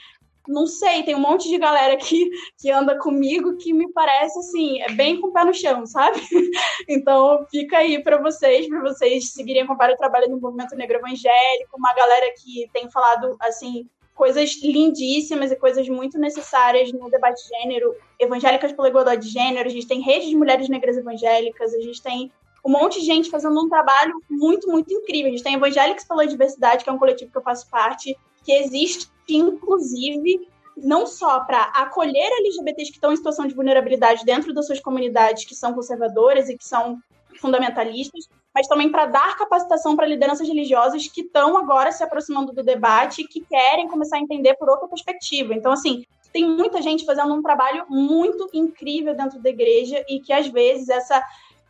não 0.46 0.66
sei, 0.66 1.02
tem 1.02 1.14
um 1.14 1.20
monte 1.20 1.48
de 1.48 1.58
galera 1.58 1.96
que, 1.96 2.30
que 2.58 2.70
anda 2.70 2.98
comigo 2.98 3.56
que 3.56 3.72
me 3.72 3.92
parece 3.92 4.38
assim, 4.38 4.80
é 4.82 4.92
bem 4.92 5.20
com 5.20 5.28
o 5.28 5.32
pé 5.32 5.44
no 5.44 5.54
chão, 5.54 5.86
sabe? 5.86 6.20
Então 6.88 7.46
fica 7.50 7.78
aí 7.78 8.02
para 8.02 8.18
vocês, 8.18 8.68
para 8.68 8.80
vocês 8.80 9.32
seguirem 9.32 9.62
acompanhando 9.62 9.94
o 9.94 9.98
trabalho 9.98 10.28
do 10.28 10.40
movimento 10.40 10.74
negro 10.74 10.98
evangélico, 10.98 11.76
uma 11.76 11.94
galera 11.94 12.32
que 12.36 12.68
tem 12.72 12.90
falado 12.90 13.36
assim 13.40 13.88
coisas 14.14 14.60
lindíssimas 14.62 15.50
e 15.50 15.56
coisas 15.56 15.88
muito 15.88 16.18
necessárias 16.18 16.92
no 16.92 17.08
debate 17.08 17.42
de 17.42 17.48
gênero, 17.48 17.94
evangélicas 18.18 18.72
pela 18.72 18.88
igualdade 18.88 19.26
de 19.26 19.32
gênero, 19.32 19.68
a 19.68 19.72
gente 19.72 19.86
tem 19.86 20.00
rede 20.00 20.28
de 20.28 20.36
mulheres 20.36 20.68
negras 20.68 20.96
evangélicas, 20.96 21.72
a 21.72 21.80
gente 21.80 22.02
tem 22.02 22.30
um 22.64 22.70
monte 22.70 23.00
de 23.00 23.06
gente 23.06 23.30
fazendo 23.30 23.58
um 23.60 23.68
trabalho 23.68 24.14
muito, 24.30 24.70
muito 24.70 24.92
incrível. 24.94 25.28
A 25.28 25.30
gente 25.30 25.42
tem 25.42 25.54
Evangélicos 25.54 26.04
pela 26.04 26.26
Diversidade, 26.26 26.84
que 26.84 26.90
é 26.90 26.92
um 26.92 26.98
coletivo 26.98 27.30
que 27.30 27.38
eu 27.38 27.42
faço 27.42 27.68
parte, 27.68 28.16
que 28.44 28.52
existe 28.52 29.12
inclusive, 29.28 30.48
não 30.76 31.06
só 31.06 31.40
para 31.40 31.62
acolher 31.62 32.30
LGBTs 32.40 32.90
que 32.90 32.96
estão 32.96 33.12
em 33.12 33.16
situação 33.16 33.46
de 33.46 33.54
vulnerabilidade 33.54 34.24
dentro 34.24 34.52
das 34.52 34.66
suas 34.66 34.80
comunidades, 34.80 35.44
que 35.44 35.54
são 35.54 35.74
conservadoras 35.74 36.48
e 36.48 36.56
que 36.56 36.66
são 36.66 36.98
fundamentalistas, 37.40 38.28
mas 38.54 38.66
também 38.66 38.90
para 38.90 39.06
dar 39.06 39.36
capacitação 39.36 39.96
para 39.96 40.06
lideranças 40.06 40.46
religiosas 40.46 41.06
que 41.08 41.22
estão 41.22 41.56
agora 41.56 41.90
se 41.90 42.02
aproximando 42.02 42.52
do 42.52 42.62
debate 42.62 43.22
e 43.22 43.26
que 43.26 43.40
querem 43.40 43.88
começar 43.88 44.16
a 44.16 44.20
entender 44.20 44.54
por 44.54 44.68
outra 44.68 44.88
perspectiva. 44.88 45.54
Então, 45.54 45.72
assim, 45.72 46.04
tem 46.32 46.44
muita 46.44 46.82
gente 46.82 47.04
fazendo 47.04 47.32
um 47.34 47.42
trabalho 47.42 47.86
muito 47.88 48.48
incrível 48.52 49.14
dentro 49.14 49.40
da 49.40 49.50
igreja 49.50 50.04
e 50.08 50.20
que 50.20 50.32
às 50.32 50.46
vezes 50.48 50.88
essa 50.88 51.22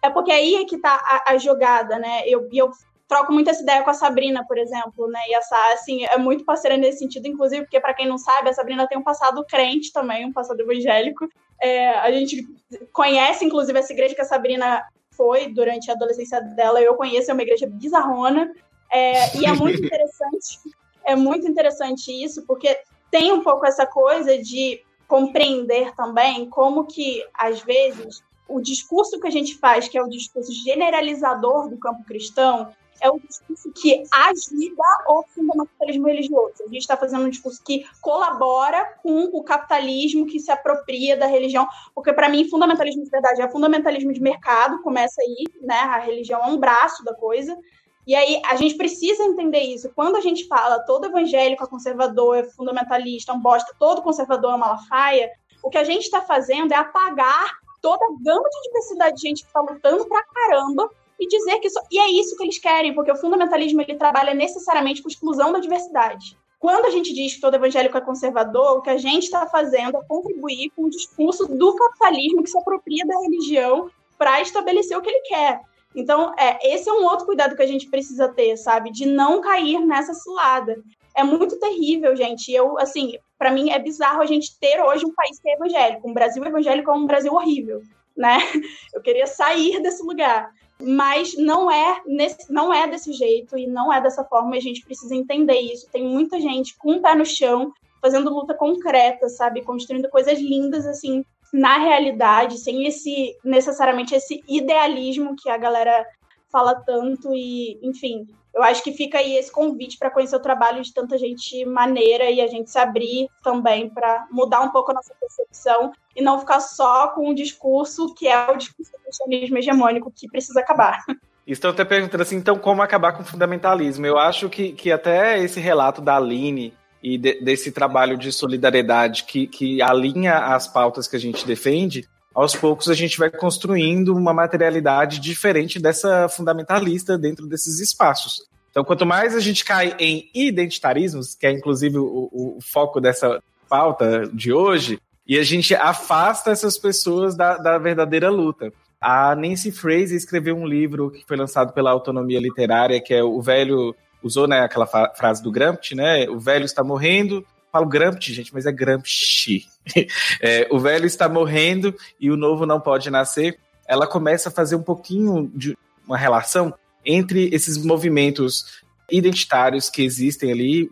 é 0.03 0.11
porque 0.11 0.33
aí 0.33 0.57
é 0.57 0.65
que 0.65 0.75
está 0.75 0.95
a, 0.95 1.33
a, 1.33 1.39
jogada, 1.39 1.97
né? 1.97 2.23
Eu, 2.27 2.49
eu 2.53 2.73
troco 3.13 3.31
muito 3.31 3.51
essa 3.51 3.63
ideia 3.63 3.83
com 3.83 3.91
a 3.91 3.95
Sabrina, 3.95 4.43
por 4.47 4.57
exemplo, 4.57 5.07
né? 5.07 5.21
E 5.29 5.35
essa, 5.35 5.57
assim, 5.75 6.03
é 6.07 6.17
muito 6.17 6.47
parceira 6.47 6.79
nesse 6.79 7.01
sentido, 7.01 7.29
inclusive, 7.29 7.65
porque, 7.65 7.79
para 7.79 7.93
quem 7.93 8.09
não 8.09 8.17
sabe, 8.17 8.49
a 8.49 8.55
Sabrina 8.55 8.89
tem 8.89 8.97
um 8.97 9.03
passado 9.03 9.45
crente 9.45 9.93
também, 9.93 10.25
um 10.25 10.33
passado 10.33 10.59
evangélico. 10.61 11.29
É, 11.61 11.91
a 11.91 12.11
gente 12.11 12.49
conhece, 12.91 13.45
inclusive, 13.45 13.79
essa 13.79 13.93
igreja 13.93 14.15
que 14.15 14.23
a 14.23 14.25
Sabrina 14.25 14.83
foi 15.11 15.49
durante 15.49 15.91
a 15.91 15.95
adolescência 15.95 16.41
dela. 16.41 16.81
Eu 16.81 16.95
conheço, 16.95 17.31
é 17.31 17.35
uma 17.35 17.43
igreja 17.43 17.67
bizarrona. 17.67 18.51
É, 18.91 19.37
e 19.37 19.45
é 19.45 19.53
muito 19.53 19.77
interessante, 19.85 20.59
é 21.05 21.15
muito 21.15 21.47
interessante 21.47 22.11
isso, 22.11 22.47
porque 22.47 22.79
tem 23.11 23.31
um 23.31 23.43
pouco 23.43 23.67
essa 23.67 23.85
coisa 23.85 24.39
de 24.39 24.83
compreender 25.07 25.95
também 25.95 26.49
como 26.49 26.87
que, 26.87 27.23
às 27.35 27.61
vezes, 27.61 28.23
o 28.49 28.59
discurso 28.59 29.21
que 29.21 29.29
a 29.29 29.31
gente 29.31 29.59
faz, 29.59 29.87
que 29.87 29.99
é 29.99 30.03
o 30.03 30.09
discurso 30.09 30.51
generalizador 30.65 31.69
do 31.69 31.77
campo 31.77 32.05
cristão, 32.05 32.73
é 33.03 33.11
um 33.11 33.19
discurso 33.19 33.71
que 33.73 34.05
ajuda 34.13 34.83
o 35.09 35.25
fundamentalismo 35.35 36.07
religioso. 36.07 36.55
A 36.61 36.69
gente 36.69 36.79
está 36.79 36.97
fazendo 36.97 37.25
um 37.25 37.31
discurso 37.31 37.63
que 37.63 37.85
colabora 38.01 38.85
com 39.03 39.25
o 39.25 39.43
capitalismo 39.43 40.25
que 40.25 40.39
se 40.39 40.51
apropria 40.51 41.17
da 41.17 41.27
religião, 41.27 41.67
porque 41.95 42.13
para 42.13 42.29
mim 42.29 42.49
fundamentalismo 42.49 43.03
de 43.03 43.11
verdade 43.11 43.43
é 43.43 43.51
fundamentalismo 43.51 44.13
de 44.13 44.23
mercado, 44.23 44.81
começa 44.83 45.21
aí, 45.21 45.45
né? 45.61 45.81
A 45.81 45.99
religião 45.99 46.41
é 46.43 46.47
um 46.47 46.57
braço 46.57 47.05
da 47.05 47.13
coisa. 47.13 47.59
E 48.07 48.15
aí 48.15 48.41
a 48.47 48.57
gente 48.57 48.77
precisa 48.77 49.23
entender 49.25 49.61
isso. 49.61 49.91
Quando 49.95 50.17
a 50.17 50.21
gente 50.21 50.47
fala 50.47 50.81
todo 50.81 51.07
evangélico 51.07 51.65
é 51.65 51.67
conservador, 51.67 52.37
é 52.37 52.45
fundamentalista, 52.45 53.33
é 53.33 53.35
um 53.35 53.41
bosta, 53.41 53.75
todo 53.79 54.03
conservador 54.03 54.55
é 54.55 54.57
malafaia, 54.57 55.31
o 55.63 55.71
que 55.71 55.79
a 55.79 55.85
gente 55.85 56.05
está 56.05 56.21
fazendo 56.21 56.73
é 56.73 56.77
apagar 56.77 57.63
toda 57.81 58.05
a 58.05 58.09
gama 58.23 58.49
de 58.49 58.63
diversidade 58.63 59.17
de 59.17 59.29
gente 59.29 59.43
que 59.43 59.49
está 59.49 59.61
lutando 59.61 60.07
pra 60.07 60.23
caramba 60.23 60.89
e 61.19 61.27
dizer 61.27 61.59
que 61.59 61.69
isso, 61.69 61.81
e 61.91 61.99
é 61.99 62.11
isso 62.11 62.37
que 62.37 62.43
eles 62.43 62.59
querem, 62.59 62.95
porque 62.95 63.13
o 63.13 63.17
fundamentalismo 63.17 63.81
ele 63.81 63.95
trabalha 63.95 64.35
necessariamente 64.35 65.03
com 65.03 65.09
exclusão 65.09 65.53
da 65.53 65.59
diversidade. 65.59 66.37
Quando 66.59 66.87
a 66.87 66.91
gente 66.91 67.13
diz 67.13 67.35
que 67.35 67.41
todo 67.41 67.55
evangélico 67.55 67.99
é 67.99 68.01
conservador, 68.01 68.79
o 68.79 68.83
que 68.83 68.91
a 68.91 68.97
gente 68.97 69.25
está 69.25 69.47
fazendo 69.47 69.97
é 69.97 70.05
contribuir 70.07 70.71
com 70.77 70.85
o 70.85 70.91
discurso 70.91 71.47
do 71.49 71.75
capitalismo 71.75 72.43
que 72.43 72.51
se 72.51 72.57
apropria 72.57 73.05
da 73.05 73.19
religião 73.21 73.91
para 74.17 74.41
estabelecer 74.41 74.97
o 74.97 75.03
que 75.03 75.11
ele 75.11 75.21
quer. 75.23 75.61
Então, 75.95 76.33
é, 76.39 76.75
esse 76.75 76.89
é 76.89 76.93
um 76.93 77.05
outro 77.05 77.27
cuidado 77.27 77.57
que 77.57 77.63
a 77.63 77.67
gente 77.67 77.91
precisa 77.91 78.29
ter, 78.29 78.57
sabe? 78.57 78.93
De 78.93 79.07
não 79.07 79.41
cair 79.41 79.85
nessa 79.85 80.15
cilada. 80.15 80.81
É 81.17 81.23
muito 81.23 81.59
terrível, 81.59 82.15
gente. 82.17 82.53
Eu, 82.53 82.79
assim, 82.79 83.19
para 83.37 83.51
mim 83.51 83.71
é 83.71 83.79
bizarro 83.79 84.23
a 84.23 84.27
gente 84.27 84.59
ter 84.59 84.81
hoje 84.81 85.05
um 85.05 85.13
país 85.13 85.39
que 85.41 85.49
é 85.49 85.55
evangélico. 85.55 86.09
Um 86.09 86.15
Brasil 86.15 86.45
evangélico 86.45 86.91
é 86.91 86.95
um 86.95 87.07
Brasil 87.07 87.33
horrível, 87.33 87.83
né? 88.17 88.39
Eu 88.95 89.03
queria 89.03 89.27
sair 89.27 89.83
desse 89.83 90.03
lugar. 90.03 90.51
Mas 90.83 91.37
não 91.37 91.71
é, 91.71 92.01
nesse, 92.07 92.53
não 92.53 92.73
é 92.73 92.87
desse 92.89 93.13
jeito 93.13 93.57
e 93.57 93.67
não 93.67 93.93
é 93.93 94.01
dessa 94.01 94.25
forma. 94.25 94.57
A 94.57 94.61
gente 94.61 94.85
precisa 94.85 95.15
entender 95.15 95.59
isso. 95.59 95.89
Tem 95.91 96.05
muita 96.05 96.41
gente 96.41 96.77
com 96.77 96.95
o 96.95 97.03
pé 97.03 97.15
no 97.15 97.25
chão, 97.25 97.73
fazendo 98.01 98.33
luta 98.33 98.55
concreta, 98.55 99.29
sabe? 99.29 99.63
Construindo 99.63 100.09
coisas 100.09 100.39
lindas, 100.39 100.87
assim, 100.87 101.25
na 101.53 101.79
realidade, 101.79 102.59
sem 102.59 102.87
esse 102.87 103.37
necessariamente 103.45 104.15
esse 104.15 104.43
idealismo 104.49 105.37
que 105.37 105.51
a 105.51 105.57
galera 105.57 106.05
fala 106.51 106.75
tanto 106.75 107.35
e, 107.35 107.79
enfim, 107.83 108.27
eu 108.55 108.63
acho 108.63 108.83
que 108.83 108.93
fica 108.93 109.19
aí 109.19 109.37
esse 109.37 109.51
convite 109.51 109.99
para 109.99 110.11
conhecer 110.11 110.37
o 110.37 110.41
trabalho 110.41 110.83
de 110.83 110.93
tanta 110.93 111.17
gente 111.17 111.65
maneira 111.65 112.31
e 112.31 112.41
a 112.41 112.47
gente 112.47 112.71
se 112.71 112.79
abrir 112.79 113.29
também 113.43 113.89
para 113.89 114.27
mudar 114.31 114.61
um 114.61 114.71
pouco 114.71 114.91
a 114.91 114.95
nossa 114.95 115.15
percepção 115.19 115.93
e 116.15 116.23
não 116.23 116.39
ficar 116.39 116.61
só 116.61 117.09
com 117.09 117.31
um 117.31 117.35
discurso 117.35 118.15
que 118.15 118.29
é 118.29 118.51
o 118.51 118.57
discurso 118.57 118.93
do 118.93 118.99
cristianismo 118.99 119.59
hegemônico 119.59 120.13
que 120.15 120.29
precisa 120.29 120.61
acabar. 120.61 121.03
Estou 121.47 121.71
até 121.71 121.85
perguntando 121.85 122.23
assim, 122.23 122.37
então 122.37 122.57
como 122.57 122.83
acabar 122.83 123.13
com 123.13 123.23
o 123.23 123.27
fundamentalismo? 123.27 124.07
Eu 124.07 124.17
acho 124.17 124.49
que, 124.49 124.73
que 124.73 124.93
até 124.93 125.43
esse 125.43 125.59
relato 125.59 126.01
da 126.01 126.17
Aline 126.17 126.73
e 127.03 127.19
de, 127.19 127.41
desse 127.41 127.73
trabalho 127.73 128.17
de 128.17 128.31
solidariedade 128.31 129.25
que, 129.25 129.49
que 129.49 129.83
alinha 129.83 130.35
as 130.55 130.69
pautas 130.69 131.09
que 131.09 131.17
a 131.17 131.19
gente 131.19 131.45
defende, 131.45 132.09
aos 132.35 132.55
poucos 132.55 132.89
a 132.89 132.95
gente 132.95 133.19
vai 133.19 133.31
construindo 133.31 134.15
uma 134.15 134.33
materialidade 134.33 135.21
diferente 135.21 135.79
dessa 135.79 136.29
fundamentalista 136.29 137.19
dentro 137.19 137.47
desses 137.47 137.81
espaços. 137.81 138.47
Então, 138.71 138.85
quanto 138.85 139.05
mais 139.05 139.37
a 139.37 139.41
gente 139.41 139.65
cai 139.65 139.95
em 139.99 140.31
identitarismos, 140.35 141.35
que 141.35 141.47
é 141.47 141.53
inclusive 141.53 141.99
o, 141.99 142.31
o, 142.33 142.59
foco 142.63 143.01
dessa 143.01 143.43
pauta 143.69 144.27
de 144.33 144.53
hoje, 144.53 144.99
e 145.27 145.39
a 145.39 145.43
gente 145.43 145.75
afasta 145.75 146.51
essas 146.51 146.79
pessoas 146.79 147.37
da, 147.37 147.59
da 147.59 147.77
verdadeira 147.77 148.31
luta. 148.31 148.73
A 149.01 149.35
Nancy 149.37 149.71
Fraser 149.71 150.17
escreveu 150.17 150.57
um 150.57 150.67
livro 150.67 151.11
que 151.11 151.25
foi 151.27 151.37
lançado 151.37 151.73
pela 151.73 151.91
Autonomia 151.91 152.41
Literária, 152.41 153.01
que 153.01 153.13
é 153.13 153.23
O 153.23 153.43
Velho 153.43 153.95
usou 154.23 154.47
né, 154.47 154.61
aquela 154.61 154.87
frase 154.87 155.43
do 155.43 155.51
Gramsci, 155.51 155.95
né? 155.95 156.29
O 156.29 156.39
velho 156.39 156.65
está 156.65 156.85
morrendo. 156.85 157.45
Falo 157.73 157.87
Gramsci, 157.87 158.35
gente, 158.35 158.53
mas 158.53 158.67
é 158.67 158.73
Gramsci. 158.73 159.67
é, 160.43 160.69
o 160.71 160.79
velho 160.79 161.07
está 161.07 161.27
morrendo 161.27 161.95
e 162.21 162.31
o 162.31 162.37
novo 162.37 162.67
não 162.67 162.79
pode 162.79 163.11
nascer. 163.11 163.59
Ela 163.89 164.07
começa 164.07 164.51
a 164.51 164.53
fazer 164.53 164.77
um 164.77 164.83
pouquinho 164.83 165.51
de 165.55 165.77
uma 166.07 166.19
relação 166.19 166.75
entre 167.05 167.49
esses 167.53 167.79
movimentos 167.79 168.83
identitários 169.11 169.89
que 169.89 170.03
existem 170.03 170.53
ali 170.53 170.91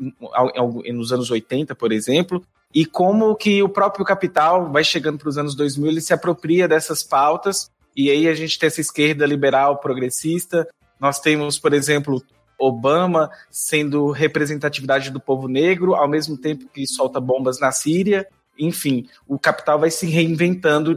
nos 0.92 1.12
anos 1.12 1.30
80, 1.30 1.74
por 1.74 1.92
exemplo, 1.92 2.44
e 2.74 2.86
como 2.86 3.34
que 3.36 3.62
o 3.62 3.68
próprio 3.68 4.04
capital 4.04 4.70
vai 4.70 4.84
chegando 4.84 5.18
para 5.18 5.28
os 5.28 5.38
anos 5.38 5.54
2000, 5.54 5.90
ele 5.90 6.00
se 6.00 6.12
apropria 6.12 6.68
dessas 6.68 7.02
pautas, 7.02 7.70
e 7.96 8.10
aí 8.10 8.28
a 8.28 8.34
gente 8.34 8.58
tem 8.58 8.66
essa 8.66 8.80
esquerda 8.80 9.26
liberal 9.26 9.78
progressista, 9.78 10.68
nós 10.98 11.18
temos, 11.18 11.58
por 11.58 11.72
exemplo, 11.72 12.22
Obama 12.60 13.30
sendo 13.50 14.10
representatividade 14.10 15.10
do 15.10 15.18
povo 15.18 15.48
negro, 15.48 15.94
ao 15.94 16.06
mesmo 16.06 16.36
tempo 16.36 16.68
que 16.68 16.86
solta 16.86 17.18
bombas 17.18 17.58
na 17.58 17.72
Síria. 17.72 18.26
Enfim, 18.58 19.08
o 19.26 19.38
capital 19.38 19.78
vai 19.78 19.90
se 19.90 20.06
reinventando 20.06 20.94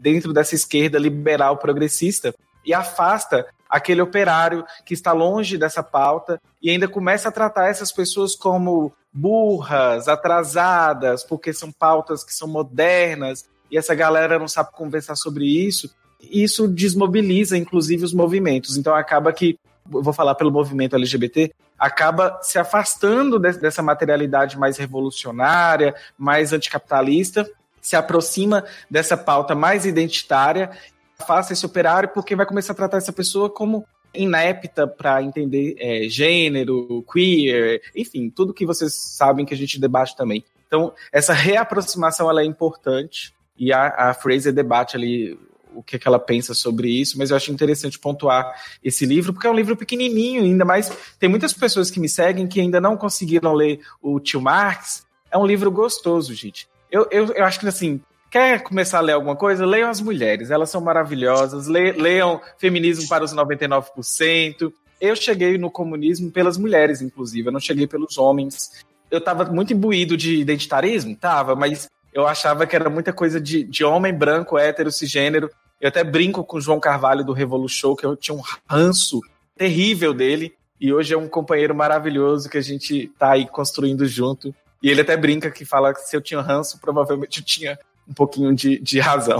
dentro 0.00 0.32
dessa 0.32 0.56
esquerda 0.56 0.98
liberal 0.98 1.56
progressista 1.56 2.34
e 2.66 2.74
afasta 2.74 3.46
aquele 3.70 4.02
operário 4.02 4.64
que 4.84 4.94
está 4.94 5.12
longe 5.12 5.56
dessa 5.56 5.82
pauta 5.82 6.40
e 6.60 6.70
ainda 6.70 6.88
começa 6.88 7.28
a 7.28 7.32
tratar 7.32 7.68
essas 7.68 7.92
pessoas 7.92 8.34
como 8.34 8.92
burras, 9.12 10.08
atrasadas, 10.08 11.22
porque 11.22 11.52
são 11.52 11.70
pautas 11.70 12.24
que 12.24 12.34
são 12.34 12.48
modernas 12.48 13.44
e 13.70 13.78
essa 13.78 13.94
galera 13.94 14.38
não 14.38 14.48
sabe 14.48 14.72
conversar 14.72 15.14
sobre 15.16 15.44
isso. 15.44 15.94
Isso 16.20 16.66
desmobiliza, 16.66 17.56
inclusive, 17.56 18.04
os 18.04 18.14
movimentos. 18.14 18.76
Então 18.76 18.94
acaba 18.94 19.32
que 19.32 19.58
vou 19.86 20.12
falar 20.12 20.34
pelo 20.34 20.50
movimento 20.50 20.96
LGBT, 20.96 21.52
acaba 21.78 22.38
se 22.42 22.58
afastando 22.58 23.38
de, 23.38 23.52
dessa 23.52 23.82
materialidade 23.82 24.58
mais 24.58 24.76
revolucionária, 24.76 25.94
mais 26.16 26.52
anticapitalista, 26.52 27.48
se 27.80 27.96
aproxima 27.96 28.64
dessa 28.90 29.16
pauta 29.16 29.54
mais 29.54 29.84
identitária, 29.84 30.70
afasta 31.18 31.52
esse 31.52 31.66
operário 31.66 32.08
porque 32.08 32.34
vai 32.34 32.46
começar 32.46 32.72
a 32.72 32.76
tratar 32.76 32.96
essa 32.96 33.12
pessoa 33.12 33.50
como 33.50 33.84
inepta 34.14 34.86
para 34.86 35.22
entender 35.22 35.76
é, 35.78 36.08
gênero, 36.08 37.04
queer, 37.12 37.82
enfim, 37.94 38.30
tudo 38.30 38.54
que 38.54 38.64
vocês 38.64 38.94
sabem 38.94 39.44
que 39.44 39.52
a 39.52 39.56
gente 39.56 39.80
debate 39.80 40.16
também. 40.16 40.44
Então, 40.66 40.92
essa 41.12 41.32
reaproximação 41.32 42.30
ela 42.30 42.42
é 42.42 42.44
importante 42.44 43.34
e 43.56 43.72
a, 43.72 44.10
a 44.10 44.14
Fraser 44.14 44.52
debate 44.52 44.96
ali 44.96 45.38
o 45.74 45.82
que, 45.82 45.98
que 45.98 46.06
ela 46.06 46.18
pensa 46.18 46.54
sobre 46.54 46.88
isso, 46.88 47.18
mas 47.18 47.30
eu 47.30 47.36
acho 47.36 47.52
interessante 47.52 47.98
pontuar 47.98 48.54
esse 48.82 49.04
livro, 49.04 49.32
porque 49.32 49.46
é 49.46 49.50
um 49.50 49.54
livro 49.54 49.76
pequenininho, 49.76 50.42
ainda 50.42 50.64
mais 50.64 50.90
tem 51.18 51.28
muitas 51.28 51.52
pessoas 51.52 51.90
que 51.90 52.00
me 52.00 52.08
seguem 52.08 52.46
que 52.46 52.60
ainda 52.60 52.80
não 52.80 52.96
conseguiram 52.96 53.52
ler 53.52 53.80
o 54.00 54.20
Tio 54.20 54.40
Marx. 54.40 55.04
É 55.30 55.38
um 55.38 55.46
livro 55.46 55.70
gostoso, 55.70 56.32
gente. 56.34 56.68
Eu, 56.90 57.08
eu, 57.10 57.26
eu 57.32 57.44
acho 57.44 57.58
que, 57.58 57.66
assim, 57.66 58.00
quer 58.30 58.62
começar 58.62 58.98
a 58.98 59.00
ler 59.00 59.12
alguma 59.12 59.36
coisa? 59.36 59.66
Leiam 59.66 59.90
as 59.90 60.00
mulheres, 60.00 60.50
elas 60.50 60.70
são 60.70 60.80
maravilhosas. 60.80 61.66
Le, 61.66 61.92
leiam 61.92 62.40
Feminismo 62.58 63.08
para 63.08 63.24
os 63.24 63.34
99%. 63.34 64.72
Eu 65.00 65.16
cheguei 65.16 65.58
no 65.58 65.70
comunismo 65.70 66.30
pelas 66.30 66.56
mulheres, 66.56 67.02
inclusive, 67.02 67.48
eu 67.48 67.52
não 67.52 67.60
cheguei 67.60 67.86
pelos 67.86 68.16
homens. 68.16 68.84
Eu 69.10 69.18
estava 69.18 69.44
muito 69.44 69.72
imbuído 69.72 70.16
de 70.16 70.36
identitarismo, 70.36 71.16
tava, 71.16 71.54
mas 71.54 71.88
eu 72.12 72.26
achava 72.26 72.66
que 72.66 72.76
era 72.76 72.88
muita 72.88 73.12
coisa 73.12 73.40
de, 73.40 73.64
de 73.64 73.84
homem 73.84 74.14
branco, 74.14 74.56
hétero, 74.56 74.92
cisgênero. 74.92 75.50
Eu 75.84 75.88
até 75.88 76.02
brinco 76.02 76.42
com 76.42 76.56
o 76.56 76.60
João 76.62 76.80
Carvalho 76.80 77.22
do 77.22 77.34
Revolution, 77.34 77.94
que 77.94 78.06
eu 78.06 78.16
tinha 78.16 78.34
um 78.34 78.40
ranço 78.66 79.20
terrível 79.54 80.14
dele. 80.14 80.54
E 80.80 80.90
hoje 80.90 81.12
é 81.12 81.18
um 81.18 81.28
companheiro 81.28 81.74
maravilhoso 81.74 82.48
que 82.48 82.56
a 82.56 82.62
gente 82.62 83.08
tá 83.18 83.32
aí 83.32 83.46
construindo 83.46 84.06
junto. 84.06 84.54
E 84.82 84.88
ele 84.88 85.02
até 85.02 85.14
brinca 85.14 85.50
que 85.50 85.62
fala 85.66 85.92
que 85.92 86.00
se 86.00 86.16
eu 86.16 86.22
tinha 86.22 86.40
ranço, 86.40 86.80
provavelmente 86.80 87.40
eu 87.40 87.44
tinha 87.44 87.78
um 88.08 88.14
pouquinho 88.14 88.54
de, 88.54 88.78
de 88.78 88.98
razão. 88.98 89.38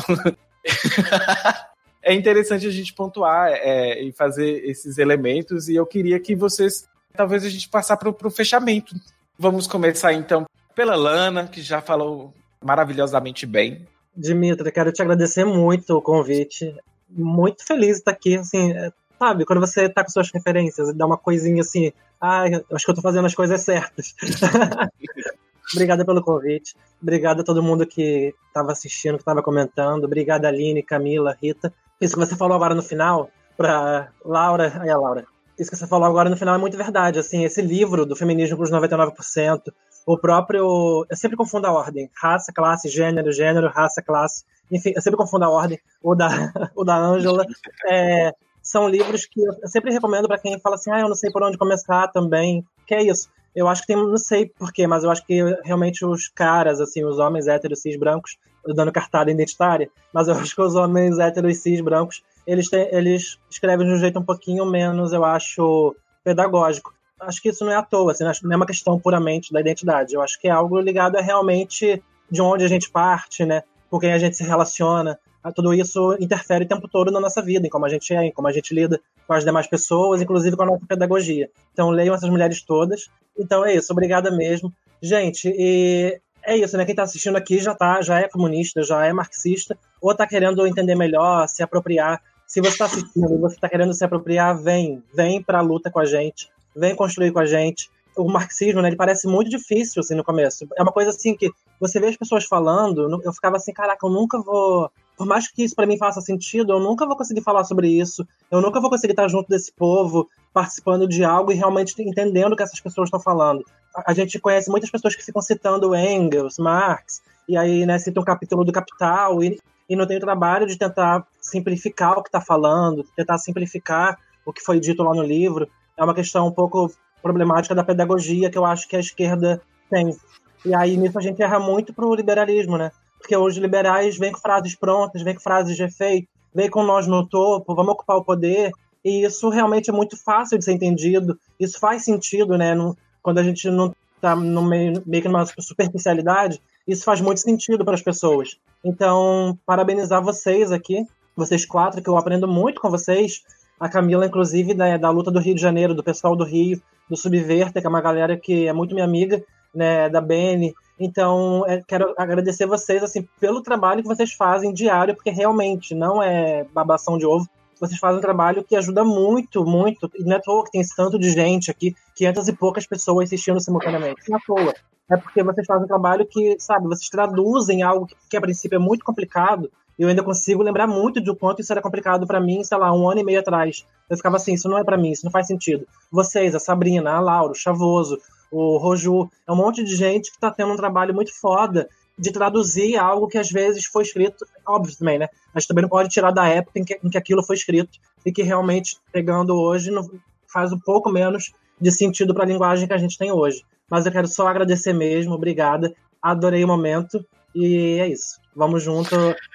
é 2.03 2.13
interessante 2.13 2.67
a 2.67 2.71
gente 2.71 2.93
pontuar 2.93 3.49
é, 3.51 4.03
e 4.03 4.13
fazer 4.13 4.69
esses 4.69 4.99
elementos, 4.99 5.71
e 5.71 5.75
eu 5.75 5.87
queria 5.87 6.21
que 6.21 6.37
vocês, 6.37 6.87
talvez 7.15 7.43
a 7.43 7.49
gente 7.49 7.71
passar 7.71 7.97
para 7.97 8.11
o 8.11 8.31
fechamento. 8.31 8.95
Vamos 9.39 9.67
começar 9.67 10.13
então 10.13 10.45
pela 10.75 10.95
Lana, 10.95 11.49
que 11.49 11.63
já 11.63 11.81
falou 11.81 12.35
maravilhosamente 12.63 13.47
bem. 13.47 13.87
Dimitra, 14.17 14.71
quero 14.71 14.93
te 14.93 15.03
agradecer 15.03 15.45
muito 15.45 15.97
o 15.97 16.03
convite. 16.03 16.75
Muito 17.09 17.65
feliz 17.65 17.93
de 17.93 17.99
estar 17.99 18.11
aqui, 18.11 18.37
assim, 18.37 18.73
é, 18.73 18.93
sabe, 19.19 19.45
quando 19.45 19.61
você 19.61 19.89
tá 19.89 20.03
com 20.03 20.11
suas 20.11 20.31
referências, 20.31 20.93
dá 20.95 21.07
uma 21.07 21.17
coisinha 21.17 21.63
assim, 21.63 21.93
ah, 22.21 22.45
acho 22.73 22.85
que 22.85 22.91
eu 22.91 22.95
tô 22.95 23.03
fazendo 23.03 23.27
as 23.27 23.35
coisas 23.35 23.61
certas. 23.61 24.15
Obrigada 25.73 26.05
pelo 26.05 26.23
convite. 26.23 26.77
Obrigada 27.03 27.43
a 27.43 27.45
todo 27.45 27.63
mundo 27.63 27.87
que 27.87 28.35
estava 28.49 28.73
assistindo, 28.73 29.15
que 29.15 29.23
estava 29.23 29.43
comentando. 29.43 30.05
Obrigada, 30.05 30.49
Aline, 30.49 30.83
Camila, 30.83 31.37
Rita. 31.41 31.73
Isso 32.01 32.15
que 32.15 32.21
você 32.21 32.37
falou 32.37 32.55
agora 32.55 32.75
no 32.75 32.83
final, 32.83 33.31
para 33.57 34.11
Laura. 34.25 34.81
Aí 34.81 34.91
a 34.91 34.97
Laura. 34.99 35.27
Isso 35.59 35.71
que 35.71 35.77
você 35.77 35.87
falou 35.87 36.09
agora 36.09 36.29
no 36.29 36.37
final 36.37 36.55
é 36.55 36.59
muito 36.59 36.77
verdade. 36.77 37.19
Assim, 37.19 37.45
esse 37.45 37.63
livro 37.63 38.05
do 38.05 38.17
feminismo 38.17 38.57
para 38.57 38.65
os 38.65 38.71
99%, 38.71 39.73
o 40.07 40.19
próprio. 40.19 41.07
Eu 41.09 41.17
sempre 41.17 41.37
confundo 41.37 41.67
a 41.67 41.73
ordem: 41.73 42.11
raça, 42.15 42.53
classe, 42.53 42.89
gênero, 42.89 43.33
gênero, 43.33 43.69
raça, 43.69 44.03
classe. 44.03 44.45
Enfim, 44.71 44.93
eu 44.95 45.03
sempre 45.03 45.19
confundo 45.19 45.45
a 45.45 45.51
ordem. 45.51 45.79
O 46.03 46.15
da, 46.15 46.29
o 46.75 46.85
da 46.85 46.97
Ângela. 46.97 47.45
É, 47.89 48.33
são 48.63 48.89
livros 48.89 49.27
que 49.27 49.43
eu 49.43 49.69
sempre 49.69 49.93
recomendo 49.93 50.27
para 50.27 50.39
quem 50.39 50.59
fala 50.59 50.77
assim: 50.77 50.91
ah, 50.91 51.01
eu 51.01 51.09
não 51.09 51.17
sei 51.17 51.31
por 51.31 51.43
onde 51.43 51.59
começar 51.59 52.09
também. 52.09 52.65
Que 52.87 52.95
é 52.95 53.03
isso 53.03 53.29
eu 53.55 53.69
acho 53.69 53.83
que 53.83 53.87
tem, 53.87 53.97
não 53.97 54.17
sei 54.17 54.47
porquê, 54.47 54.87
mas 54.87 55.05
eu 55.05 55.11
acho 55.11 55.25
que 55.25 55.41
realmente 55.63 56.05
os 56.05 56.29
caras, 56.29 56.81
assim, 56.81 57.05
os 57.05 57.19
homens 57.19 57.47
héteros 57.47 57.81
cis 57.81 57.97
brancos, 57.97 58.37
dando 58.67 58.91
cartada 58.91 59.31
identitária, 59.31 59.89
mas 60.13 60.27
eu 60.27 60.35
acho 60.35 60.55
que 60.55 60.63
os 60.63 60.75
homens 60.75 61.19
héteros 61.19 61.59
cis 61.59 61.81
brancos, 61.81 62.23
eles, 62.47 62.69
têm, 62.69 62.89
eles 62.93 63.39
escrevem 63.49 63.87
de 63.87 63.93
um 63.93 63.99
jeito 63.99 64.19
um 64.19 64.25
pouquinho 64.25 64.67
menos, 64.67 65.13
eu 65.13 65.25
acho, 65.25 65.95
pedagógico. 66.25 66.93
Acho 67.27 67.43
que 67.43 67.49
isso 67.49 67.65
não 67.65 67.73
é 67.73 67.77
à 67.77 67.83
toa, 67.83 68.13
assim, 68.13 68.25
não 68.43 68.53
é 68.53 68.57
uma 68.57 68.67
questão 68.67 68.99
puramente 68.99 69.53
da 69.53 69.61
identidade. 69.61 70.15
Eu 70.15 70.23
acho 70.23 70.41
que 70.41 70.49
é 70.49 70.51
algo 70.51 70.79
ligado 70.81 71.17
a 71.17 71.21
realmente 71.21 72.03
de 72.31 72.43
onde 72.43 72.65
a 72.65 72.69
gente 72.69 72.91
parte, 72.91 73.45
né? 73.45 73.63
Com 73.91 73.99
quem 73.99 74.13
a 74.13 74.19
gente 74.19 74.37
se 74.37 74.45
relaciona. 74.45 75.19
Tudo 75.55 75.75
isso 75.75 76.17
interfere 76.19 76.65
o 76.65 76.69
tempo 76.69 76.89
todo 76.89 77.11
na 77.11 77.21
nossa 77.21 77.43
vida, 77.43 77.67
em 77.67 77.71
como 77.71 77.85
a 77.85 77.89
gente 77.89 78.15
é, 78.15 78.25
em 78.25 78.33
como 78.33 78.49
a 78.49 78.53
gente 78.53 78.75
lida 78.75 78.99
com 79.27 79.35
as 79.35 79.45
demais 79.45 79.67
pessoas, 79.67 80.23
inclusive 80.23 80.57
com 80.57 80.63
a 80.63 80.67
nossa 80.67 80.87
pedagogia. 80.87 81.51
Então 81.73 81.91
leiam 81.91 82.15
essas 82.15 82.31
mulheres 82.31 82.63
todas. 82.63 83.11
Então 83.39 83.65
é 83.65 83.75
isso, 83.75 83.93
obrigada 83.93 84.31
mesmo. 84.31 84.73
Gente, 85.03 85.53
e 85.55 86.19
é 86.43 86.57
isso, 86.57 86.77
né? 86.77 86.85
Quem 86.85 86.93
está 86.93 87.03
assistindo 87.03 87.37
aqui 87.37 87.59
já 87.59 87.75
tá, 87.75 88.01
já 88.01 88.21
é 88.21 88.29
comunista, 88.29 88.83
já 88.83 89.05
é 89.05 89.13
marxista, 89.13 89.77
ou 90.01 90.13
está 90.13 90.27
querendo 90.27 90.67
entender 90.67 90.95
melhor, 90.95 91.47
se 91.49 91.63
apropriar. 91.63 92.23
Se 92.47 92.61
você 92.61 92.69
está 92.69 92.85
assistindo 92.87 93.35
e 93.35 93.39
você 93.39 93.55
está 93.57 93.69
querendo 93.69 93.93
se 93.95 94.05
apropriar, 94.05 94.57
vem, 94.57 95.03
vem 95.15 95.43
para 95.43 95.59
a 95.59 95.63
luta 95.63 95.91
com 95.91 95.99
a 95.99 96.05
gente, 96.05 96.49
vem 96.75 96.95
construir 96.95 97.33
com 97.33 97.39
a 97.39 97.47
gente. 97.47 97.91
O 98.17 98.31
marxismo, 98.31 98.81
né, 98.81 98.89
ele 98.89 98.97
parece 98.97 99.27
muito 99.27 99.51
difícil 99.51 100.01
assim 100.01 100.15
no 100.15 100.25
começo. 100.25 100.67
É 100.77 100.83
uma 100.83 100.93
coisa 100.93 101.11
assim 101.11 101.35
que 101.37 101.51
você 101.81 101.99
vê 101.99 102.07
as 102.07 102.17
pessoas 102.17 102.45
falando, 102.45 103.21
eu 103.25 103.33
ficava 103.33 103.57
assim, 103.57 103.73
caraca, 103.73 104.07
eu 104.07 104.11
nunca 104.11 104.41
vou 104.41 104.91
por 105.17 105.27
mais 105.27 105.49
que 105.49 105.63
isso 105.63 105.75
para 105.75 105.87
mim 105.87 105.97
faça 105.97 106.21
sentido, 106.21 106.73
eu 106.73 106.81
nunca 106.81 107.07
vou 107.07 107.17
conseguir 107.17 107.43
falar 107.43 107.65
sobre 107.65 107.89
isso, 107.89 108.27
eu 108.51 108.61
nunca 108.61 108.81
vou 108.81 108.91
conseguir 108.91 109.13
estar 109.13 109.29
junto 109.29 109.49
desse 109.49 109.73
povo, 109.73 110.29
participando 110.53 111.07
de 111.07 111.25
algo 111.25 111.53
e 111.53 111.55
realmente 111.55 111.95
entendendo 112.03 112.53
o 112.53 112.57
que 112.57 112.63
essas 112.63 112.81
pessoas 112.81 113.07
estão 113.07 113.21
falando. 113.21 113.65
A, 114.07 114.13
gente 114.13 114.41
conhece 114.41 114.69
muitas 114.71 114.91
pessoas 114.91 115.15
que 115.15 115.25
ficam 115.25 115.41
citando 115.41 115.95
Engels, 115.95 116.59
Marx, 116.59 117.23
e 117.49 117.57
aí 117.57 117.87
né, 117.87 117.99
citam 117.99 118.23
um 118.23 118.27
capítulo 118.27 118.65
do 118.65 118.73
Capital, 118.73 119.43
e, 119.43 119.61
e 119.89 119.95
não 119.95 120.07
tem 120.07 120.17
o 120.17 120.21
trabalho 120.21 120.67
de 120.67 120.77
tentar 120.77 121.25
simplificar 121.41 122.19
o 122.19 122.23
que 122.23 122.29
está 122.29 122.41
falando, 122.41 123.07
tentar 123.17 123.39
simplificar 123.39 124.19
o 124.45 124.53
que 124.53 124.63
foi 124.63 124.81
dito 124.81 125.03
lá 125.03 125.15
no 125.15 125.23
livro. 125.23 125.69
É 125.97 126.05
uma 126.05 126.15
questão 126.15 126.47
um 126.49 126.53
pouco 126.53 126.93
problemática 127.23 127.75
da 127.75 127.85
pedagogia 127.85 128.51
que 128.51 128.59
eu 128.59 128.65
acho 128.65 128.89
que 128.89 128.97
a 128.97 129.01
esquerda 129.01 129.61
tem. 129.91 130.17
E 130.65 130.75
aí 130.75 130.97
nisso 130.97 131.19
a 131.19 131.23
gente 131.23 131.43
erra 131.43 131.59
muito 131.59 131.93
pro 131.93 132.15
liberalismo, 132.15 132.77
né? 132.77 132.91
porque 133.25 133.37
os 133.39 133.57
liberais 133.57 134.19
vêm 134.19 134.31
com 134.31 134.39
frases 134.39 134.75
prontas, 134.75 135.23
vêm 135.23 135.35
com 135.35 135.41
frases 135.41 135.75
de 135.75 135.83
efeito, 135.83 136.29
vêm 136.55 136.69
com 136.69 136.83
nós 136.83 137.07
no 137.07 137.27
topo, 137.27 137.75
vamos 137.75 137.95
ocupar 137.95 138.19
o 138.19 138.25
poder, 138.25 138.71
e 139.03 139.25
isso 139.25 139.49
realmente 139.49 139.89
é 139.89 139.93
muito 139.95 140.15
fácil 140.15 140.59
de 140.59 140.65
ser 140.65 140.73
entendido, 140.73 141.39
isso 141.59 141.81
faz 141.81 142.05
sentido, 142.05 142.59
né? 142.59 142.75
Quando 143.23 143.39
a 143.39 143.43
gente 143.43 143.71
não 143.71 143.95
está 144.15 144.37
no 144.37 144.63
meio, 144.63 145.03
meio 145.07 145.23
que 145.23 145.29
numa 145.29 145.47
superficialidade, 145.47 146.61
isso 146.87 147.03
faz 147.03 147.23
muito 147.23 147.41
sentido 147.41 147.83
para 147.83 147.95
as 147.95 148.03
pessoas. 148.03 148.59
Então, 148.85 149.59
parabenizar 149.65 150.23
vocês 150.23 150.71
aqui, 150.71 151.07
vocês 151.35 151.65
quatro, 151.65 152.03
que 152.03 152.09
eu 152.11 152.19
aprendo 152.19 152.47
muito 152.47 152.79
com 152.79 152.91
vocês. 152.91 153.43
A 153.79 153.89
Camila, 153.89 154.27
inclusive, 154.27 154.75
da, 154.75 154.97
da 154.97 155.11
luta 155.11 155.31
do 155.31 155.41
Rio 155.41 155.55
de 155.55 155.61
Janeiro, 155.61 155.95
do 155.95 156.05
pessoal 156.05 156.37
do 156.37 156.45
Rio, 156.45 156.81
do 157.09 157.17
Subverter, 157.17 157.81
que 157.83 157.87
é 157.87 157.91
uma 157.91 158.01
galera 158.01 158.37
que 158.37 158.67
é 158.67 158.73
muito 158.73 158.95
minha 158.95 159.07
amiga, 159.07 159.43
né, 159.75 160.09
da 160.09 160.21
Bene, 160.21 160.75
então, 160.99 161.65
é, 161.67 161.83
quero 161.87 162.15
agradecer 162.17 162.67
vocês 162.67 163.03
assim 163.03 163.27
pelo 163.41 163.63
trabalho 163.63 164.03
que 164.03 164.09
vocês 164.09 164.33
fazem 164.33 164.73
diário, 164.73 165.15
porque 165.15 165.31
realmente 165.31 165.95
não 165.95 166.23
é 166.23 166.65
babação 166.73 167.19
de 167.19 167.27
ovo. 167.27 167.49
Vocês 167.81 167.99
fazem 167.99 168.19
um 168.19 168.23
trabalho 168.23 168.63
que 168.63 168.77
ajuda 168.77 169.05
muito, 169.05 169.65
muito. 169.65 170.11
E 170.15 170.23
não 170.23 170.37
é 170.37 170.41
toa 170.41 170.65
que 170.65 170.71
tem 170.71 170.81
esse 170.81 170.95
tanto 170.95 171.19
de 171.19 171.31
gente 171.31 171.71
aqui, 171.71 171.95
500 172.15 172.49
e 172.49 172.53
poucas 172.53 172.87
pessoas 172.87 173.25
assistindo 173.25 173.61
simultaneamente. 173.61 174.31
Não 174.31 174.39
é 174.39 174.41
toa. 174.47 174.75
É 175.11 175.17
porque 175.17 175.43
vocês 175.43 175.67
fazem 175.67 175.85
um 175.85 175.89
trabalho 175.89 176.25
que, 176.25 176.57
sabe, 176.59 176.87
vocês 176.87 177.09
traduzem 177.11 177.83
algo 177.83 178.07
que, 178.07 178.15
que 178.31 178.37
a 178.37 178.41
princípio 178.41 178.77
é 178.77 178.79
muito 178.79 179.05
complicado. 179.05 179.71
Eu 179.99 180.09
ainda 180.09 180.23
consigo 180.23 180.63
lembrar 180.63 180.87
muito 180.87 181.21
de 181.21 181.35
quanto 181.37 181.61
isso 181.61 181.73
era 181.73 181.83
complicado 181.83 182.27
para 182.27 182.41
mim, 182.41 182.65
sei 182.65 182.77
lá, 182.79 182.93
um 182.93 183.09
ano 183.09 183.21
e 183.21 183.25
meio 183.25 183.41
atrás. 183.41 183.87
Eu 184.09 184.17
ficava 184.17 184.37
assim, 184.37 184.55
isso 184.55 184.69
não 184.69 184.79
é 184.79 184.85
para 184.85 184.97
mim, 184.97 185.11
isso 185.11 185.25
não 185.25 185.31
faz 185.31 185.47
sentido. 185.47 185.87
Vocês, 186.11 186.55
a 186.55 186.59
Sabrina, 186.59 187.13
a 187.13 187.21
Laura, 187.21 187.53
o 187.53 187.55
Chavoso, 187.55 188.19
o 188.51 188.77
Roju, 188.77 189.29
é 189.47 189.53
um 189.53 189.57
monte 189.57 189.83
de 189.85 189.95
gente 189.97 190.31
que 190.31 190.37
está 190.37 190.51
tendo 190.51 190.73
um 190.73 190.77
trabalho 190.77 191.15
muito 191.15 191.33
foda 191.39 191.89
de 192.19 192.33
traduzir 192.33 192.97
algo 192.97 193.27
que 193.27 193.39
às 193.39 193.51
vezes 193.51 193.87
foi 193.87 194.03
escrito, 194.05 194.47
óbvio 194.67 194.97
também, 194.97 195.19
né? 195.19 195.29
Mas 195.53 195.67
também 195.67 195.83
não 195.83 195.89
pode 195.89 196.09
tirar 196.09 196.31
da 196.31 196.47
época 196.49 196.79
em 196.79 196.85
que, 196.85 196.99
em 197.03 197.11
que 197.11 197.19
aquilo 197.19 197.43
foi 197.43 197.57
escrito 197.57 197.99
e 198.25 198.33
que 198.33 198.43
realmente, 198.43 198.97
pegando 199.13 199.55
hoje, 199.57 199.91
não, 199.91 200.09
faz 200.47 200.73
um 200.73 200.79
pouco 200.79 201.11
menos 201.11 201.53
de 201.81 201.91
sentido 201.91 202.33
para 202.33 202.45
a 202.45 202.47
linguagem 202.47 202.87
que 202.87 202.95
a 202.95 202.99
gente 202.99 203.19
tem 203.19 203.33
hoje. 203.33 203.65
Mas 203.91 204.07
eu 204.07 204.13
quero 204.13 204.29
só 204.29 204.47
agradecer 204.47 204.93
mesmo, 204.93 205.35
obrigada, 205.35 205.93
adorei 206.23 206.65
o 206.65 206.69
momento 206.69 207.25
e 207.55 207.99
é 208.01 208.09
isso. 208.09 208.41
Vamos 208.55 208.83
junto. 208.83 209.15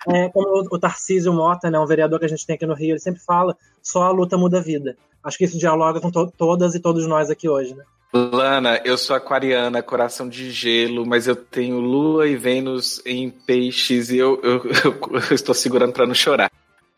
É, 0.10 0.30
como 0.30 0.68
o 0.72 0.80
Tarcísio 0.80 1.34
Mota, 1.34 1.70
né, 1.70 1.80
um 1.80 1.86
vereador 1.86 2.20
que 2.20 2.26
a 2.26 2.30
gente 2.30 2.46
tem 2.46 2.56
aqui 2.56 2.66
no 2.66 2.74
Rio, 2.74 2.92
ele 2.92 3.00
sempre 3.00 3.22
fala: 3.22 3.56
só 3.82 4.04
a 4.04 4.12
luta 4.12 4.38
muda 4.38 4.60
a 4.60 4.62
vida. 4.62 4.98
Acho 5.24 5.38
que 5.38 5.46
isso 5.46 5.58
dialoga 5.58 6.00
com 6.00 6.12
to 6.12 6.32
todas 6.38 6.76
e 6.76 6.80
todos 6.80 7.06
nós 7.08 7.30
aqui 7.30 7.48
hoje, 7.48 7.76
né? 7.76 7.84
Lana, 8.12 8.82
eu 8.84 8.98
sou 8.98 9.16
aquariana, 9.16 9.84
coração 9.84 10.28
de 10.28 10.50
gelo, 10.50 11.06
mas 11.06 11.28
eu 11.28 11.36
tenho 11.36 11.80
Lua 11.80 12.28
e 12.28 12.36
Vênus 12.36 13.02
em 13.06 13.30
peixes 13.30 14.10
e 14.10 14.18
eu, 14.18 14.42
eu, 14.42 14.64
eu, 14.84 15.20
eu 15.30 15.36
estou 15.36 15.54
segurando 15.54 15.94
para 15.94 16.08
não 16.08 16.16
chorar. 16.16 16.52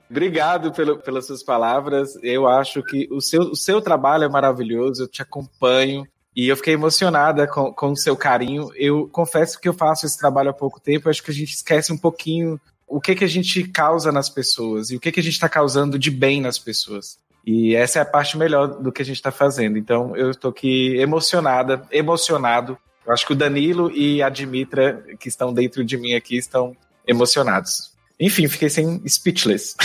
Obrigado 0.10 0.72
pelo, 0.72 0.98
pelas 0.98 1.28
suas 1.28 1.44
palavras. 1.44 2.18
Eu 2.23 2.48
acho 2.48 2.82
que 2.84 3.07
o 3.11 3.22
seu, 3.22 3.41
o 3.44 3.56
seu 3.56 3.82
trabalho 3.82 4.23
é 4.23 4.30
maravilhoso, 4.30 5.03
eu 5.03 5.07
te 5.07 5.22
acompanho 5.22 6.06
e 6.36 6.48
eu 6.48 6.56
fiquei 6.56 6.74
emocionada 6.74 7.48
com, 7.48 7.91
o 7.91 7.95
seu 7.95 8.16
carinho. 8.16 8.70
Eu 8.76 9.08
confesso 9.10 9.60
que 9.60 9.68
eu 9.68 9.74
faço 9.74 10.06
esse 10.06 10.18
trabalho 10.18 10.49
há 10.49 10.53
pouco 10.53 10.80
tempo, 10.80 11.10
acho 11.10 11.24
que 11.24 11.32
a 11.32 11.34
gente 11.34 11.53
esquece 11.53 11.91
um 11.91 11.98
pouquinho 11.98 12.60
o 12.88 12.99
que, 12.99 13.16
que 13.16 13.24
a 13.24 13.28
gente 13.28 13.64
causa 13.70 14.12
nas 14.12 14.30
pessoas 14.30 14.90
e 14.90 14.95
o 14.98 14.99
que, 14.99 15.12
que 15.12 15.20
a 15.20 15.24
gente 15.24 15.34
está 15.34 15.48
causando 15.48 15.98
de 15.98 16.12
bem 16.12 16.41
nas 16.41 16.60
pessoas. 16.60 17.18
E 17.45 17.74
essa 17.76 17.99
é 17.99 18.02
a 18.02 18.06
parte 18.06 18.38
melhor 18.38 18.68
do 18.68 18.91
que 18.91 19.02
a 19.02 19.06
gente 19.06 19.16
está 19.16 19.32
fazendo. 19.32 19.78
Então 19.78 20.16
eu 20.16 20.32
estou 20.32 20.52
aqui 20.52 20.98
emocionada, 20.98 21.88
emocionado. 21.91 22.78
Eu 23.06 23.14
acho 23.14 23.26
que 23.26 23.34
o 23.34 23.36
Danilo 23.36 23.90
e 23.91 24.22
a 24.22 24.30
Dimitra, 24.30 25.03
que 25.20 25.28
estão 25.28 25.53
dentro 25.53 25.84
de 25.84 25.98
mim 25.98 26.14
aqui, 26.14 26.38
estão 26.38 26.76
emocionados. 27.08 27.91
Enfim, 28.20 28.48
fiquei 28.48 28.70
sem 28.70 29.02
speechless. 29.08 29.76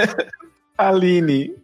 Aline. 0.76 1.54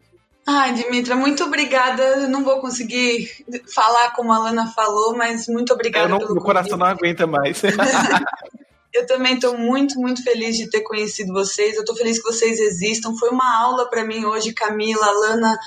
Ai, 0.48 0.74
Dimitra, 0.74 1.16
muito 1.16 1.43
obrigada. 1.43 2.02
Eu 2.02 2.28
não 2.28 2.44
vou 2.44 2.60
conseguir 2.60 3.44
falar 3.74 4.12
como 4.12 4.32
a 4.32 4.39
Lana 4.39 4.68
falou, 4.68 5.16
mas 5.16 5.48
muito 5.48 5.73
obrigada. 5.73 6.09
Não, 6.09 6.18
meu 6.18 6.36
coração 6.36 6.78
não 6.78 6.86
aguenta 6.86 7.27
mais. 7.27 7.62
Eu 8.97 9.06
também 9.06 9.35
estou 9.35 9.59
muito, 9.59 10.01
muito 10.01 10.23
feliz 10.23 10.56
de 10.56 10.70
ter 10.70 10.81
conhecido 10.81 11.32
vocês. 11.32 11.74
Eu 11.74 11.81
estou 11.81 11.94
feliz 11.94 12.18
que 12.18 12.32
vocês 12.32 12.59
existam. 12.59 13.14
Foi 13.16 13.28
uma 13.28 13.59
aula 13.60 13.90
para 13.90 14.05
mim 14.05 14.24
hoje, 14.24 14.55
Camila, 14.55 15.10
Lana. 15.10 15.59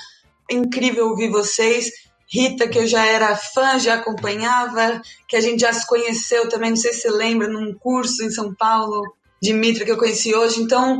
Incrível 0.50 1.08
ouvir 1.08 1.30
vocês. 1.30 1.92
Rita, 2.28 2.66
que 2.66 2.78
eu 2.78 2.86
já 2.86 3.04
era 3.04 3.36
fã, 3.36 3.78
já 3.78 3.94
acompanhava, 3.94 5.00
que 5.28 5.36
a 5.36 5.40
gente 5.40 5.60
já 5.60 5.72
se 5.72 5.86
conheceu 5.86 6.48
também, 6.48 6.70
não 6.70 6.76
sei 6.76 6.92
se 6.92 7.02
você 7.02 7.10
lembra, 7.10 7.48
num 7.48 7.74
curso 7.74 8.22
em 8.22 8.30
São 8.30 8.54
Paulo, 8.54 9.02
Dimitra, 9.42 9.84
que 9.84 9.90
eu 9.90 9.98
conheci 9.98 10.32
hoje. 10.32 10.60
Então, 10.60 10.96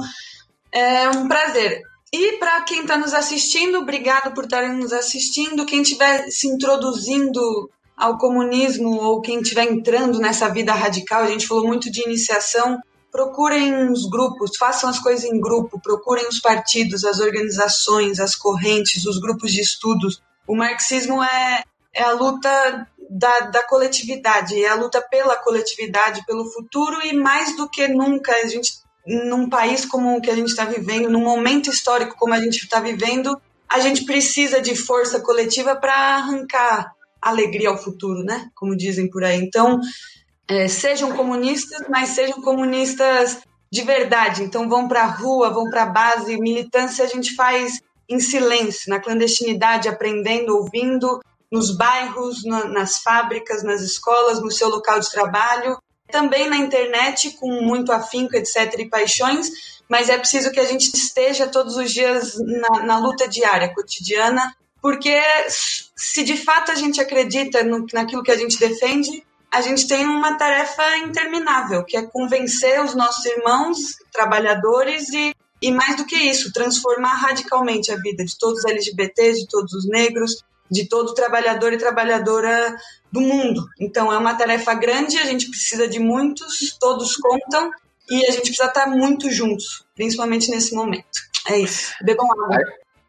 é 0.73 1.09
um 1.09 1.29
prazer. 1.29 1.83
E 2.13 2.39
para 2.39 2.63
quem 2.63 2.83
está 2.83 2.97
nos 2.97 3.15
assistindo, 3.15 3.79
obrigado 3.79 4.35
por 4.35 4.45
estarem 4.45 4.73
nos 4.73 4.93
assistindo. 4.93 5.65
Quem 5.65 5.83
estiver 5.83 6.29
se 6.29 6.49
introduzindo 6.49 7.71
ao 7.97 8.19
comunismo 8.19 8.97
ou 9.01 9.21
quem 9.21 9.41
estiver 9.41 9.71
entrando 9.71 10.19
nessa 10.19 10.49
vida 10.49 10.73
radical, 10.73 11.23
a 11.23 11.29
gente 11.29 11.47
falou 11.47 11.67
muito 11.67 11.91
de 11.91 12.03
iniciação. 12.03 12.81
procurem 13.13 13.91
os 13.91 14.09
grupos, 14.09 14.57
façam 14.57 14.89
as 14.89 15.01
coisas 15.01 15.25
em 15.25 15.41
grupo, 15.41 15.81
procurem 15.81 16.29
os 16.29 16.41
partidos, 16.41 17.05
as 17.05 17.19
organizações, 17.19 18.21
as 18.21 18.37
correntes, 18.37 19.05
os 19.05 19.19
grupos 19.19 19.53
de 19.53 19.61
estudos. 19.61 20.23
O 20.47 20.55
marxismo 20.57 21.23
é, 21.23 21.65
é 21.93 22.03
a 22.05 22.13
luta 22.13 22.89
da, 23.11 23.41
da 23.41 23.63
coletividade, 23.65 24.63
é 24.63 24.69
a 24.69 24.77
luta 24.77 25.01
pela 25.03 25.37
coletividade, 25.37 26.25
pelo 26.25 26.45
futuro 26.53 27.05
e 27.05 27.13
mais 27.13 27.57
do 27.57 27.69
que 27.69 27.89
nunca 27.89 28.33
a 28.33 28.47
gente 28.47 28.75
num 29.11 29.49
país 29.49 29.85
como 29.85 30.17
o 30.17 30.21
que 30.21 30.31
a 30.31 30.37
gente 30.37 30.49
está 30.49 30.65
vivendo, 30.65 31.11
num 31.11 31.25
momento 31.25 31.69
histórico 31.69 32.17
como 32.17 32.33
a 32.33 32.41
gente 32.41 32.63
está 32.63 32.79
vivendo, 32.79 33.41
a 33.69 33.81
gente 33.81 34.05
precisa 34.05 34.61
de 34.61 34.77
força 34.77 35.21
coletiva 35.21 35.75
para 35.75 35.93
arrancar 35.93 36.93
alegria 37.21 37.69
ao 37.69 37.79
futuro, 37.79 38.23
né? 38.23 38.49
Como 38.55 38.77
dizem 38.77 39.11
por 39.11 39.25
aí. 39.25 39.37
Então, 39.37 39.81
é, 40.49 40.69
sejam 40.69 41.13
comunistas, 41.13 41.87
mas 41.89 42.11
sejam 42.11 42.41
comunistas 42.41 43.39
de 43.71 43.83
verdade. 43.83 44.43
Então, 44.43 44.69
vão 44.69 44.89
para 44.89 45.03
a 45.03 45.07
rua, 45.07 45.51
vão 45.51 45.69
para 45.69 45.83
a 45.83 45.87
base. 45.87 46.41
Militância 46.41 47.05
a 47.05 47.09
gente 47.09 47.35
faz 47.35 47.81
em 48.09 48.19
silêncio, 48.19 48.91
na 48.91 48.99
clandestinidade, 48.99 49.89
aprendendo, 49.89 50.57
ouvindo, 50.57 51.21
nos 51.51 51.77
bairros, 51.77 52.45
na, 52.45 52.65
nas 52.67 52.99
fábricas, 52.99 53.63
nas 53.63 53.83
escolas, 53.83 54.41
no 54.41 54.51
seu 54.51 54.69
local 54.69 54.99
de 54.99 55.11
trabalho 55.11 55.77
também 56.11 56.49
na 56.49 56.57
internet, 56.57 57.31
com 57.39 57.63
muito 57.63 57.93
afinco, 57.93 58.37
etc., 58.37 58.75
e 58.79 58.89
paixões, 58.89 59.51
mas 59.89 60.09
é 60.09 60.19
preciso 60.19 60.53
que 60.53 60.61
a 60.61 60.65
gente 60.65 60.95
esteja 60.95 61.49
todos 61.49 61.77
os 61.77 61.91
dias 61.91 62.35
na, 62.39 62.83
na 62.85 62.99
luta 62.99 63.27
diária, 63.27 63.75
cotidiana, 63.75 64.55
porque 64.81 65.21
se 65.49 66.23
de 66.23 66.37
fato 66.37 66.71
a 66.71 66.75
gente 66.75 67.01
acredita 67.01 67.63
no, 67.63 67.87
naquilo 67.93 68.23
que 68.23 68.31
a 68.31 68.37
gente 68.37 68.59
defende, 68.59 69.25
a 69.53 69.61
gente 69.61 69.89
tem 69.89 70.07
uma 70.07 70.35
tarefa 70.37 70.99
interminável, 70.99 71.85
que 71.85 71.97
é 71.97 72.03
convencer 72.03 72.83
os 72.85 72.95
nossos 72.95 73.25
irmãos 73.25 73.97
trabalhadores 74.13 75.09
e, 75.13 75.35
e 75.61 75.73
mais 75.73 75.97
do 75.97 76.07
que 76.07 76.17
isso, 76.17 76.53
transformar 76.53 77.15
radicalmente 77.15 77.91
a 77.91 77.97
vida 77.97 78.25
de 78.25 78.39
todos 78.39 78.61
os 78.61 78.65
LGBTs, 78.65 79.41
de 79.41 79.49
todos 79.49 79.73
os 79.73 79.89
negros, 79.89 80.45
de 80.71 80.89
todo 80.89 81.15
trabalhador 81.15 81.73
e 81.73 81.79
trabalhadora 81.79 82.77
do 83.11 83.21
mundo. 83.21 83.67
Então 83.79 84.13
é 84.13 84.19
uma 84.19 84.35
tarefa 84.35 84.73
grande, 84.75 85.19
a 85.19 85.25
gente 85.25 85.49
precisa 85.51 85.89
de 85.89 85.99
muitos, 85.99 86.77
todos 86.79 87.17
contam 87.17 87.71
e 88.09 88.25
a 88.27 88.31
gente 88.31 88.47
precisa 88.49 88.69
estar 88.69 88.87
muito 88.87 89.31
juntos, 89.31 89.85
principalmente 89.95 90.51
nesse 90.51 90.75
momento. 90.75 91.21
É 91.49 91.59
isso. 91.59 91.93
Bebam 92.03 92.27
água. 92.33 92.59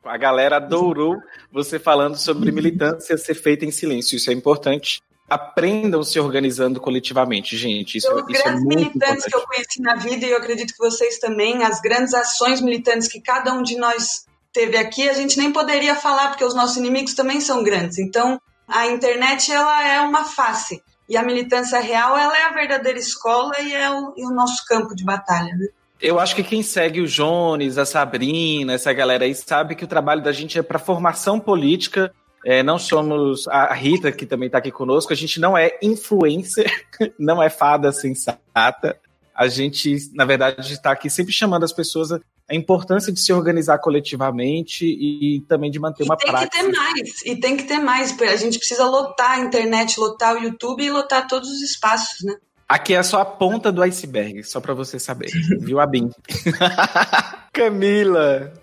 A 0.03 0.17
galera 0.17 0.57
adorou 0.57 1.21
você 1.51 1.77
falando 1.77 2.15
sobre 2.17 2.51
militância 2.51 3.17
ser 3.17 3.35
feita 3.35 3.65
em 3.65 3.71
silêncio. 3.71 4.15
Isso 4.15 4.31
é 4.31 4.33
importante. 4.33 5.01
Aprendam 5.29 6.03
se 6.03 6.19
organizando 6.19 6.81
coletivamente, 6.81 7.55
gente. 7.55 7.99
Isso, 7.99 8.11
Os 8.11 8.27
isso 8.27 8.41
é 8.41 8.43
grandes 8.43 8.63
muito 8.63 8.77
militantes 8.77 9.25
importante. 9.25 9.29
que 9.29 9.35
eu 9.35 9.47
conheci 9.47 9.81
na 9.81 9.95
vida, 9.95 10.25
e 10.25 10.31
eu 10.31 10.37
acredito 10.37 10.73
que 10.73 10.79
vocês 10.79 11.19
também, 11.19 11.63
as 11.63 11.79
grandes 11.79 12.13
ações 12.13 12.59
militantes 12.59 13.07
que 13.07 13.21
cada 13.21 13.53
um 13.53 13.61
de 13.61 13.77
nós 13.77 14.25
teve 14.53 14.77
aqui, 14.77 15.09
a 15.09 15.13
gente 15.13 15.37
nem 15.37 15.51
poderia 15.51 15.95
falar, 15.95 16.29
porque 16.29 16.45
os 16.45 16.55
nossos 16.55 16.77
inimigos 16.77 17.13
também 17.13 17.39
são 17.41 17.63
grandes. 17.63 17.97
Então, 17.99 18.39
a 18.67 18.87
internet 18.87 19.51
ela 19.51 19.87
é 19.87 20.01
uma 20.01 20.23
face 20.23 20.81
e 21.09 21.17
a 21.17 21.23
militância 21.23 21.79
real 21.79 22.17
ela 22.17 22.37
é 22.37 22.43
a 22.43 22.53
verdadeira 22.53 22.97
escola 22.97 23.59
e 23.59 23.73
é 23.73 23.89
o, 23.89 24.13
e 24.15 24.25
o 24.25 24.31
nosso 24.31 24.63
campo 24.65 24.95
de 24.95 25.03
batalha. 25.03 25.53
Né? 25.55 25.67
Eu 25.99 26.19
acho 26.19 26.35
que 26.35 26.43
quem 26.43 26.63
segue 26.63 27.01
o 27.01 27.07
Jones, 27.07 27.77
a 27.77 27.85
Sabrina, 27.85 28.73
essa 28.73 28.93
galera 28.93 29.25
aí, 29.25 29.35
sabe 29.35 29.75
que 29.75 29.83
o 29.83 29.87
trabalho 29.87 30.23
da 30.23 30.31
gente 30.31 30.57
é 30.57 30.63
para 30.63 30.79
formação 30.79 31.39
política. 31.39 32.13
É, 32.43 32.63
não 32.63 32.79
somos 32.79 33.47
a 33.47 33.71
Rita, 33.73 34.11
que 34.11 34.25
também 34.25 34.47
está 34.47 34.57
aqui 34.57 34.71
conosco, 34.71 35.13
a 35.13 35.15
gente 35.15 35.39
não 35.39 35.55
é 35.55 35.77
influencer, 35.79 36.87
não 37.19 37.43
é 37.43 37.49
fada 37.49 37.91
sensata. 37.91 38.97
A 39.35 39.47
gente, 39.47 40.09
na 40.13 40.25
verdade, 40.25 40.73
está 40.73 40.91
aqui 40.91 41.09
sempre 41.09 41.31
chamando 41.31 41.63
as 41.63 41.71
pessoas 41.73 42.09
a, 42.51 42.55
importância 42.55 43.11
de 43.11 43.19
se 43.19 43.31
organizar 43.31 43.79
coletivamente 43.79 44.85
e, 44.85 45.37
e 45.37 45.41
também 45.41 45.71
de 45.71 45.79
manter 45.79 46.03
uma 46.03 46.17
Tem 46.17 46.29
prática. 46.29 46.57
que 46.57 46.63
ter 46.63 46.71
mais, 46.71 47.21
e 47.25 47.35
tem 47.35 47.57
que 47.57 47.63
ter 47.63 47.79
mais. 47.79 48.19
A 48.21 48.35
gente 48.35 48.57
precisa 48.57 48.85
lotar 48.85 49.31
a 49.31 49.39
internet, 49.39 49.99
lotar 49.99 50.35
o 50.35 50.43
YouTube 50.43 50.83
e 50.83 50.91
lotar 50.91 51.27
todos 51.27 51.49
os 51.49 51.61
espaços, 51.61 52.23
né? 52.23 52.35
Aqui 52.67 52.93
é 52.93 53.03
só 53.03 53.19
a 53.19 53.25
ponta 53.25 53.69
do 53.71 53.81
iceberg, 53.81 54.43
só 54.43 54.61
para 54.61 54.73
você 54.73 54.97
saber. 54.97 55.29
Viu, 55.59 55.79
Abin? 55.79 56.09
Camila! 57.51 58.53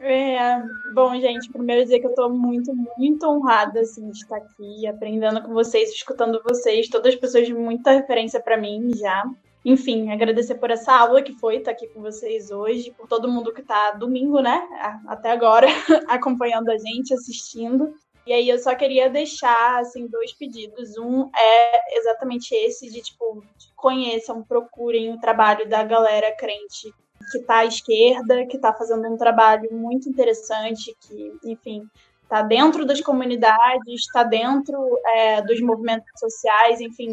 É, 0.00 0.62
bom, 0.94 1.12
gente, 1.20 1.50
primeiro 1.50 1.82
dizer 1.82 1.98
que 1.98 2.06
eu 2.06 2.14
tô 2.14 2.28
muito, 2.28 2.72
muito 2.96 3.26
honrada, 3.26 3.80
assim, 3.80 4.10
de 4.10 4.18
estar 4.18 4.36
aqui, 4.36 4.86
aprendendo 4.86 5.42
com 5.42 5.52
vocês, 5.52 5.90
escutando 5.90 6.40
vocês, 6.42 6.88
todas 6.88 7.12
as 7.12 7.20
pessoas 7.20 7.46
de 7.46 7.52
muita 7.52 7.90
referência 7.90 8.40
para 8.40 8.56
mim 8.56 8.90
já. 8.96 9.24
Enfim, 9.68 10.10
agradecer 10.10 10.54
por 10.54 10.70
essa 10.70 10.96
aula 10.96 11.20
que 11.20 11.34
foi 11.34 11.56
estar 11.56 11.72
aqui 11.72 11.86
com 11.88 12.00
vocês 12.00 12.50
hoje, 12.50 12.90
por 12.96 13.06
todo 13.06 13.30
mundo 13.30 13.52
que 13.52 13.60
tá 13.60 13.90
domingo, 13.90 14.40
né, 14.40 14.66
até 15.06 15.30
agora, 15.30 15.66
acompanhando 16.08 16.70
a 16.70 16.78
gente, 16.78 17.12
assistindo. 17.12 17.92
E 18.26 18.32
aí 18.32 18.48
eu 18.48 18.58
só 18.58 18.74
queria 18.74 19.10
deixar, 19.10 19.78
assim, 19.78 20.06
dois 20.06 20.32
pedidos. 20.32 20.96
Um 20.96 21.30
é 21.36 21.98
exatamente 21.98 22.54
esse 22.54 22.90
de, 22.90 23.02
tipo, 23.02 23.44
conheçam, 23.76 24.42
procurem 24.42 25.12
o 25.12 25.20
trabalho 25.20 25.68
da 25.68 25.82
galera 25.82 26.34
crente 26.34 26.90
que 27.30 27.36
está 27.36 27.58
à 27.58 27.66
esquerda, 27.66 28.46
que 28.46 28.56
está 28.56 28.72
fazendo 28.72 29.06
um 29.06 29.18
trabalho 29.18 29.68
muito 29.70 30.08
interessante, 30.08 30.96
que, 30.98 31.32
enfim, 31.44 31.82
está 32.22 32.40
dentro 32.40 32.86
das 32.86 33.02
comunidades, 33.02 34.00
está 34.00 34.22
dentro 34.22 34.98
é, 35.08 35.42
dos 35.42 35.60
movimentos 35.60 36.08
sociais, 36.18 36.80
enfim, 36.80 37.12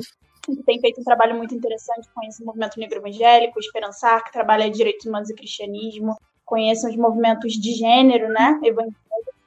que 0.53 0.63
tem 0.63 0.79
feito 0.79 1.01
um 1.01 1.03
trabalho 1.03 1.35
muito 1.35 1.55
interessante 1.55 2.07
com 2.13 2.23
esse 2.27 2.43
movimento 2.43 2.79
negro 2.79 2.99
evangélico, 2.99 3.59
Esperançar, 3.59 4.23
que 4.23 4.31
trabalha 4.31 4.69
direitos 4.69 5.05
humanos 5.05 5.29
e 5.29 5.35
cristianismo, 5.35 6.17
conheçam 6.45 6.89
os 6.89 6.95
movimentos 6.97 7.53
de 7.53 7.73
gênero, 7.73 8.29
né. 8.29 8.59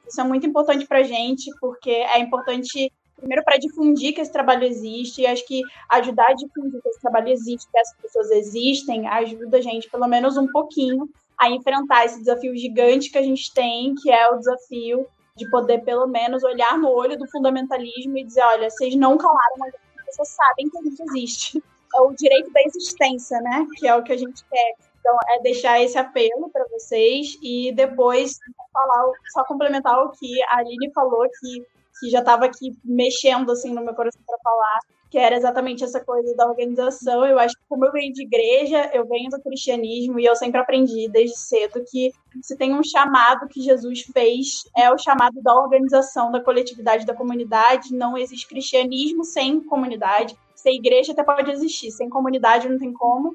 Isso 0.07 0.21
é 0.21 0.25
muito 0.25 0.47
importante 0.47 0.87
para 0.87 0.99
a 0.99 1.03
gente, 1.03 1.51
porque 1.61 1.91
é 1.91 2.19
importante 2.19 2.91
primeiro 3.17 3.45
para 3.45 3.59
difundir 3.59 4.15
que 4.15 4.21
esse 4.21 4.33
trabalho 4.33 4.65
existe, 4.65 5.23
e 5.23 5.27
acho 5.27 5.45
que 5.47 5.61
ajudar 5.91 6.29
a 6.29 6.35
difundir 6.35 6.81
que 6.81 6.89
esse 6.89 7.01
trabalho 7.01 7.29
existe, 7.29 7.69
que 7.71 7.79
essas 7.79 7.97
pessoas 8.01 8.31
existem, 8.31 9.09
ajuda 9.09 9.59
a 9.59 9.61
gente, 9.61 9.91
pelo 9.91 10.07
menos 10.07 10.37
um 10.37 10.47
pouquinho, 10.47 11.09
a 11.37 11.51
enfrentar 11.51 12.05
esse 12.05 12.21
desafio 12.21 12.57
gigante 12.57 13.11
que 13.11 13.19
a 13.19 13.23
gente 13.23 13.53
tem, 13.53 13.95
que 13.97 14.11
é 14.11 14.29
o 14.31 14.39
desafio 14.39 15.07
de 15.37 15.49
poder, 15.51 15.85
pelo 15.85 16.07
menos, 16.07 16.43
olhar 16.43 16.79
no 16.79 16.91
olho 16.91 17.19
do 17.19 17.29
fundamentalismo 17.31 18.19
e 18.19 18.25
dizer, 18.25 18.43
olha, 18.43 18.71
vocês 18.71 18.95
não 18.97 19.17
calaram, 19.17 19.57
mas 19.59 19.75
as 19.75 19.81
pessoas 20.09 20.29
sabem 20.29 20.69
que 20.69 20.79
a 20.79 20.83
gente 20.83 21.03
existe. 21.03 21.63
É 21.97 22.03
o 22.03 22.13
direito 22.13 22.53
da 22.53 22.61
existência, 22.61 23.41
né? 23.41 23.67
Que 23.79 23.89
é 23.89 23.97
o 23.97 24.03
que 24.03 24.13
a 24.13 24.17
gente 24.17 24.45
quer. 24.45 24.75
Então, 25.01 25.17
é 25.31 25.41
deixar 25.41 25.81
esse 25.81 25.97
apelo 25.97 26.51
para 26.51 26.67
vocês 26.69 27.39
e 27.43 27.73
depois 27.73 28.39
falar, 28.71 29.11
só 29.33 29.43
complementar 29.45 29.99
o 30.05 30.11
que 30.11 30.43
a 30.43 30.59
Aline 30.59 30.93
falou, 30.93 31.27
que 31.41 31.65
que 31.99 32.11
já 32.11 32.21
estava 32.21 32.45
aqui 32.45 32.79
mexendo 32.85 33.51
assim 33.51 33.73
no 33.73 33.83
meu 33.83 33.95
coração 33.95 34.21
para 34.27 34.39
falar, 34.43 34.79
que 35.11 35.19
era 35.19 35.37
exatamente 35.37 35.83
essa 35.83 36.01
coisa 36.01 36.35
da 36.37 36.47
organização. 36.47 37.25
Eu 37.25 37.39
acho 37.39 37.57
que 37.57 37.63
como 37.69 37.85
eu 37.87 37.93
venho 37.93 38.13
de 38.13 38.23
igreja, 38.23 38.91
eu 38.93 39.07
venho 39.07 39.31
do 39.31 39.41
cristianismo 39.41 40.21
e 40.21 40.25
eu 40.25 40.37
sempre 40.37 40.61
aprendi 40.61 41.09
desde 41.09 41.39
cedo 41.39 41.83
que 41.91 42.13
se 42.43 42.57
tem 42.57 42.75
um 42.75 42.83
chamado 42.83 43.49
que 43.49 43.61
Jesus 43.61 44.03
fez, 44.03 44.65
é 44.77 44.93
o 44.93 44.99
chamado 44.99 45.41
da 45.43 45.55
organização, 45.55 46.31
da 46.31 46.41
coletividade, 46.41 47.07
da 47.07 47.15
comunidade. 47.15 47.95
Não 47.95 48.17
existe 48.17 48.47
cristianismo 48.47 49.25
sem 49.25 49.61
comunidade. 49.61 50.37
Sem 50.55 50.77
igreja 50.77 51.13
até 51.13 51.23
pode 51.23 51.51
existir, 51.51 51.91
sem 51.91 52.11
comunidade 52.11 52.69
não 52.69 52.79
tem 52.79 52.93
como. 52.93 53.33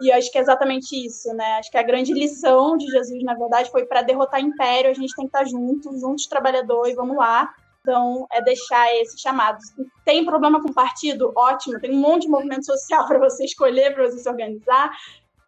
E 0.00 0.10
eu 0.10 0.16
acho 0.16 0.32
que 0.32 0.38
é 0.38 0.40
exatamente 0.40 0.94
isso, 0.96 1.32
né? 1.34 1.58
Acho 1.58 1.70
que 1.70 1.76
a 1.76 1.82
grande 1.82 2.14
lição 2.14 2.76
de 2.76 2.86
Jesus, 2.86 3.22
na 3.22 3.34
verdade, 3.34 3.70
foi 3.70 3.84
para 3.84 4.00
derrotar 4.00 4.40
império, 4.40 4.90
a 4.90 4.94
gente 4.94 5.14
tem 5.14 5.28
que 5.28 5.36
estar 5.36 5.44
juntos, 5.44 6.00
juntos 6.00 6.26
trabalhadores, 6.26 6.96
vamos 6.96 7.16
lá. 7.16 7.52
Então, 7.80 8.26
é 8.30 8.42
deixar 8.42 8.94
esse 8.96 9.18
chamado. 9.18 9.58
Tem 10.04 10.24
problema 10.24 10.62
com 10.62 10.72
partido? 10.72 11.32
Ótimo, 11.34 11.80
tem 11.80 11.92
um 11.92 12.00
monte 12.00 12.22
de 12.22 12.28
movimento 12.28 12.66
social 12.66 13.06
para 13.08 13.18
você 13.18 13.44
escolher, 13.44 13.94
para 13.94 14.08
você 14.08 14.18
se 14.18 14.28
organizar. 14.28 14.90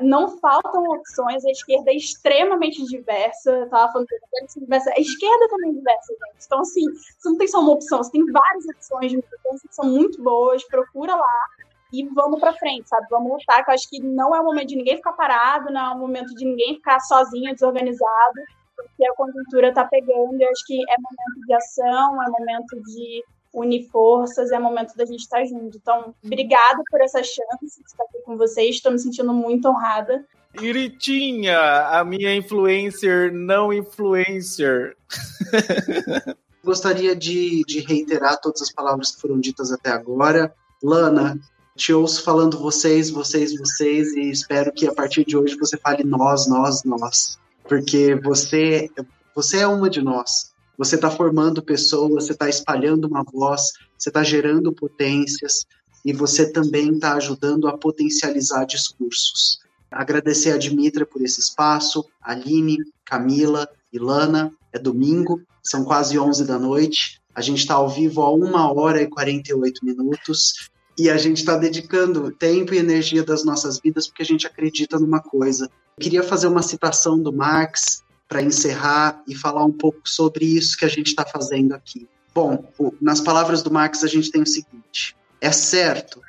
Não 0.00 0.36
faltam 0.38 0.82
opções, 0.84 1.44
a 1.44 1.50
esquerda 1.50 1.92
é 1.92 1.94
extremamente 1.94 2.82
diversa. 2.86 3.52
Eu 3.52 3.68
tava 3.68 3.92
falando 3.92 4.06
que 4.08 4.14
a 4.16 4.60
diversa, 4.60 4.90
a 4.96 5.00
esquerda 5.00 5.48
também 5.48 5.70
é 5.70 5.74
diversa, 5.74 6.12
gente. 6.12 6.44
Então, 6.44 6.60
assim, 6.60 6.84
você 6.92 7.28
não 7.28 7.36
tem 7.36 7.46
só 7.46 7.60
uma 7.60 7.72
opção, 7.72 8.02
você 8.02 8.10
tem 8.10 8.24
várias 8.32 8.64
opções 8.66 9.10
de 9.10 9.16
militância 9.18 9.68
que 9.68 9.74
são 9.74 9.84
muito 9.84 10.20
boas, 10.22 10.64
procura 10.64 11.14
lá 11.14 11.46
e 11.92 12.04
vamos 12.14 12.40
para 12.40 12.54
frente, 12.54 12.88
sabe? 12.88 13.06
Vamos 13.10 13.32
lutar, 13.32 13.62
que 13.62 13.70
eu 13.70 13.74
acho 13.74 13.88
que 13.88 14.02
não 14.02 14.34
é 14.34 14.40
o 14.40 14.44
momento 14.44 14.68
de 14.68 14.76
ninguém 14.76 14.96
ficar 14.96 15.12
parado, 15.12 15.70
não 15.70 15.92
é 15.92 15.94
o 15.94 15.98
momento 15.98 16.34
de 16.34 16.44
ninguém 16.46 16.74
ficar 16.76 16.98
sozinho, 17.00 17.52
desorganizado 17.52 18.40
porque 18.76 19.06
a 19.06 19.14
conjuntura 19.14 19.68
está 19.68 19.84
pegando 19.84 20.36
e 20.36 20.44
acho 20.44 20.64
que 20.66 20.74
é 20.74 20.94
momento 20.96 21.46
de 21.46 21.54
ação, 21.54 22.22
é 22.22 22.28
momento 22.28 22.82
de 22.82 23.24
unir 23.52 23.88
forças, 23.90 24.50
é 24.50 24.58
momento 24.58 24.96
da 24.96 25.04
gente 25.04 25.20
estar 25.20 25.44
junto. 25.44 25.76
Então, 25.76 26.14
obrigada 26.24 26.82
por 26.90 27.00
essa 27.00 27.22
chance 27.22 27.60
de 27.60 27.86
estar 27.86 28.04
aqui 28.04 28.18
com 28.24 28.36
vocês, 28.36 28.76
estou 28.76 28.92
me 28.92 28.98
sentindo 28.98 29.32
muito 29.32 29.68
honrada. 29.68 30.24
Iritinha, 30.60 31.58
a 31.88 32.04
minha 32.04 32.34
influencer 32.34 33.32
não 33.32 33.72
influencer. 33.72 34.96
Gostaria 36.64 37.16
de, 37.16 37.62
de 37.66 37.80
reiterar 37.80 38.40
todas 38.40 38.62
as 38.62 38.72
palavras 38.72 39.12
que 39.12 39.20
foram 39.20 39.40
ditas 39.40 39.72
até 39.72 39.90
agora. 39.90 40.54
Lana, 40.82 41.38
te 41.74 41.92
ouço 41.92 42.22
falando 42.22 42.58
vocês, 42.58 43.10
vocês, 43.10 43.56
vocês, 43.56 44.12
e 44.12 44.30
espero 44.30 44.72
que 44.72 44.86
a 44.86 44.94
partir 44.94 45.24
de 45.24 45.36
hoje 45.36 45.56
você 45.56 45.76
fale 45.78 46.04
nós, 46.04 46.46
nós, 46.46 46.84
nós. 46.84 47.38
Porque 47.68 48.14
você, 48.16 48.90
você 49.34 49.58
é 49.58 49.66
uma 49.66 49.88
de 49.88 50.02
nós. 50.02 50.52
Você 50.78 50.96
está 50.96 51.10
formando 51.10 51.62
pessoas, 51.62 52.24
você 52.24 52.32
está 52.32 52.48
espalhando 52.48 53.06
uma 53.06 53.22
voz, 53.22 53.72
você 53.98 54.08
está 54.08 54.22
gerando 54.22 54.72
potências 54.72 55.66
e 56.04 56.12
você 56.12 56.50
também 56.50 56.92
está 56.92 57.14
ajudando 57.14 57.68
a 57.68 57.78
potencializar 57.78 58.64
discursos. 58.64 59.60
Agradecer 59.90 60.50
a 60.52 60.58
Dimitra 60.58 61.06
por 61.06 61.22
esse 61.22 61.40
espaço, 61.40 62.04
Aline, 62.20 62.78
Camila, 63.04 63.68
Ilana. 63.92 64.52
É 64.72 64.78
domingo, 64.78 65.42
são 65.62 65.84
quase 65.84 66.18
11 66.18 66.46
da 66.46 66.58
noite. 66.58 67.20
A 67.34 67.42
gente 67.42 67.58
está 67.58 67.74
ao 67.74 67.88
vivo 67.88 68.22
há 68.22 68.32
uma 68.32 68.72
hora 68.72 69.02
e 69.02 69.06
48 69.06 69.84
minutos 69.84 70.70
e 70.98 71.08
a 71.08 71.16
gente 71.16 71.38
está 71.38 71.56
dedicando 71.56 72.30
tempo 72.32 72.74
e 72.74 72.78
energia 72.78 73.22
das 73.22 73.44
nossas 73.44 73.78
vidas 73.78 74.06
porque 74.06 74.22
a 74.22 74.26
gente 74.26 74.46
acredita 74.46 74.98
numa 74.98 75.20
coisa. 75.20 75.70
Queria 76.00 76.22
fazer 76.22 76.46
uma 76.46 76.62
citação 76.62 77.18
do 77.18 77.32
Marx 77.32 78.02
para 78.28 78.42
encerrar 78.42 79.22
e 79.28 79.34
falar 79.34 79.64
um 79.64 79.72
pouco 79.72 80.00
sobre 80.04 80.44
isso 80.44 80.76
que 80.76 80.84
a 80.84 80.88
gente 80.88 81.08
está 81.08 81.24
fazendo 81.24 81.74
aqui. 81.74 82.08
Bom, 82.34 82.64
nas 83.00 83.20
palavras 83.20 83.62
do 83.62 83.70
Marx, 83.70 84.02
a 84.02 84.06
gente 84.06 84.30
tem 84.30 84.42
o 84.42 84.46
seguinte: 84.46 85.14
é 85.40 85.52
certo 85.52 86.20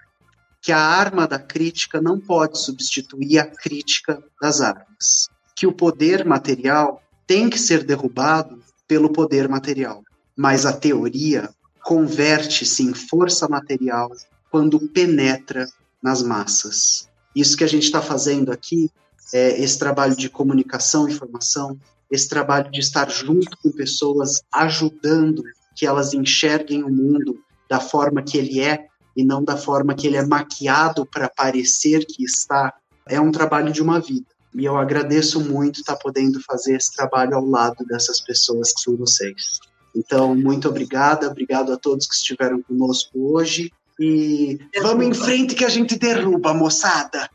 que 0.62 0.72
a 0.72 0.80
arma 0.80 1.28
da 1.28 1.40
crítica 1.40 2.02
não 2.02 2.20
pode 2.20 2.60
substituir 2.60 3.40
a 3.40 3.46
crítica 3.46 4.22
das 4.42 4.62
armas, 4.62 5.30
que 5.56 5.66
o 5.66 5.74
poder 5.74 6.26
material 6.26 7.02
tem 7.26 7.50
que 7.50 7.60
ser 7.60 7.84
derrubado 7.84 8.62
pelo 8.88 9.12
poder 9.12 9.48
material, 9.48 10.04
mas 10.36 10.66
a 10.66 10.74
teoria 10.74 11.50
converte-se 11.84 12.84
em 12.84 12.94
força 12.94 13.48
material 13.48 14.10
quando 14.52 14.80
penetra 14.90 15.68
nas 16.02 16.22
massas. 16.22 17.10
Isso 17.36 17.58
que 17.58 17.64
a 17.64 17.68
gente 17.68 17.84
está 17.84 18.02
fazendo 18.02 18.52
aqui 18.52 18.92
é 19.34 19.60
esse 19.60 19.80
trabalho 19.80 20.16
de 20.16 20.30
comunicação 20.30 21.10
e 21.10 21.14
formação, 21.14 21.78
esse 22.10 22.30
trabalho 22.30 22.72
de 22.72 22.80
estar 22.80 23.10
junto 23.10 23.58
com 23.58 23.72
pessoas, 23.72 24.42
ajudando 24.54 25.44
que 25.76 25.86
elas 25.88 26.14
enxerguem 26.14 26.84
o 26.84 26.90
mundo 26.90 27.40
da 27.68 27.80
forma 27.80 28.22
que 28.22 28.38
ele 28.38 28.62
é 28.62 28.86
e 29.16 29.24
não 29.24 29.44
da 29.44 29.58
forma 29.58 29.96
que 29.96 30.06
ele 30.06 30.18
é 30.18 30.26
maquiado 30.26 31.06
para 31.06 31.28
parecer 31.30 32.06
que 32.06 32.24
está, 32.24 32.74
é 33.08 33.20
um 33.20 33.32
trabalho 33.32 33.72
de 33.72 33.82
uma 33.82 34.00
vida. 34.00 34.26
E 34.54 34.66
eu 34.66 34.78
agradeço 34.78 35.42
muito 35.42 35.80
estar 35.80 35.96
podendo 35.96 36.40
fazer 36.42 36.76
esse 36.76 36.94
trabalho 36.94 37.36
ao 37.36 37.46
lado 37.46 37.84
dessas 37.86 38.22
pessoas 38.22 38.72
que 38.72 38.82
são 38.82 38.96
vocês. 38.96 39.60
Então, 39.96 40.36
muito 40.36 40.70
obrigada, 40.70 41.28
obrigado 41.28 41.72
a 41.74 41.78
todos 41.78 42.06
que 42.06 42.16
estiveram 42.16 42.62
conosco 42.62 43.34
hoje 43.34 43.72
e 44.00 44.60
vamos 44.82 45.06
em 45.06 45.14
frente 45.14 45.56
que 45.56 45.66
a 45.66 45.70
gente 45.70 45.98
derruba, 45.98 46.54
moçada. 46.54 47.30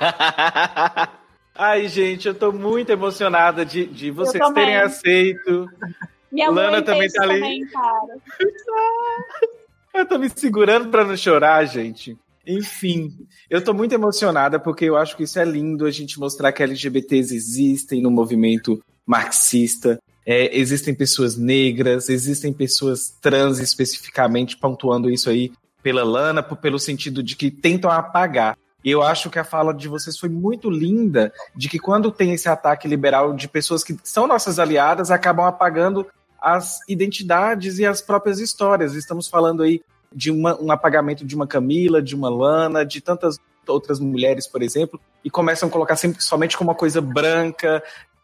Ai, 1.54 1.88
gente, 1.88 2.28
eu 2.28 2.34
tô 2.34 2.52
muito 2.52 2.90
emocionada 2.90 3.64
de, 3.64 3.86
de 3.86 4.10
vocês 4.10 4.42
terem 4.52 4.76
aceito. 4.76 5.68
Minha 6.30 6.48
Lana 6.48 6.72
mãe 6.72 6.82
também 6.84 7.10
tá 7.10 7.22
ali. 7.24 7.34
também. 7.34 7.66
Eu 9.92 10.06
tô 10.06 10.18
me 10.18 10.30
segurando 10.30 10.88
pra 10.88 11.04
não 11.04 11.16
chorar, 11.16 11.64
gente. 11.64 12.16
Enfim, 12.46 13.26
eu 13.50 13.62
tô 13.62 13.74
muito 13.74 13.92
emocionada 13.92 14.58
porque 14.58 14.84
eu 14.84 14.96
acho 14.96 15.16
que 15.16 15.24
isso 15.24 15.38
é 15.38 15.44
lindo 15.44 15.84
a 15.84 15.90
gente 15.90 16.18
mostrar 16.18 16.52
que 16.52 16.62
LGBTs 16.62 17.34
existem 17.34 18.00
no 18.00 18.10
movimento 18.10 18.80
marxista. 19.04 19.98
É, 20.24 20.56
existem 20.56 20.94
pessoas 20.94 21.36
negras, 21.36 22.08
existem 22.08 22.52
pessoas 22.52 23.10
trans 23.20 23.58
especificamente, 23.58 24.56
pontuando 24.56 25.10
isso 25.10 25.28
aí 25.28 25.52
pela 25.82 26.04
Lana, 26.04 26.42
pelo 26.42 26.78
sentido 26.78 27.22
de 27.22 27.34
que 27.36 27.50
tentam 27.50 27.90
apagar. 27.90 28.56
E 28.84 28.90
eu 28.90 29.02
acho 29.02 29.30
que 29.30 29.38
a 29.38 29.44
fala 29.44 29.74
de 29.74 29.88
vocês 29.88 30.18
foi 30.18 30.28
muito 30.28 30.70
linda, 30.70 31.32
de 31.54 31.68
que 31.68 31.78
quando 31.78 32.10
tem 32.10 32.32
esse 32.32 32.48
ataque 32.48 32.88
liberal 32.88 33.34
de 33.34 33.46
pessoas 33.46 33.84
que 33.84 33.96
são 34.02 34.26
nossas 34.26 34.58
aliadas, 34.58 35.10
acabam 35.10 35.46
apagando 35.46 36.06
as 36.40 36.78
identidades 36.88 37.78
e 37.78 37.84
as 37.84 38.00
próprias 38.00 38.40
histórias. 38.40 38.94
Estamos 38.94 39.28
falando 39.28 39.62
aí 39.62 39.82
de 40.12 40.30
uma- 40.30 40.60
um 40.60 40.72
apagamento 40.72 41.24
de 41.24 41.34
uma 41.34 41.46
Camila, 41.46 42.00
de 42.02 42.14
uma 42.14 42.30
Lana, 42.30 42.84
de 42.84 43.00
tantas 43.00 43.38
outras 43.68 44.00
mulheres, 44.00 44.46
por 44.46 44.62
exemplo, 44.62 44.98
e 45.24 45.30
começam 45.30 45.68
a 45.68 45.72
colocar 45.72 45.96
sempre 45.96 46.22
somente 46.22 46.56
como 46.56 46.70
uma 46.70 46.76
coisa 46.76 47.00
branca 47.00 47.82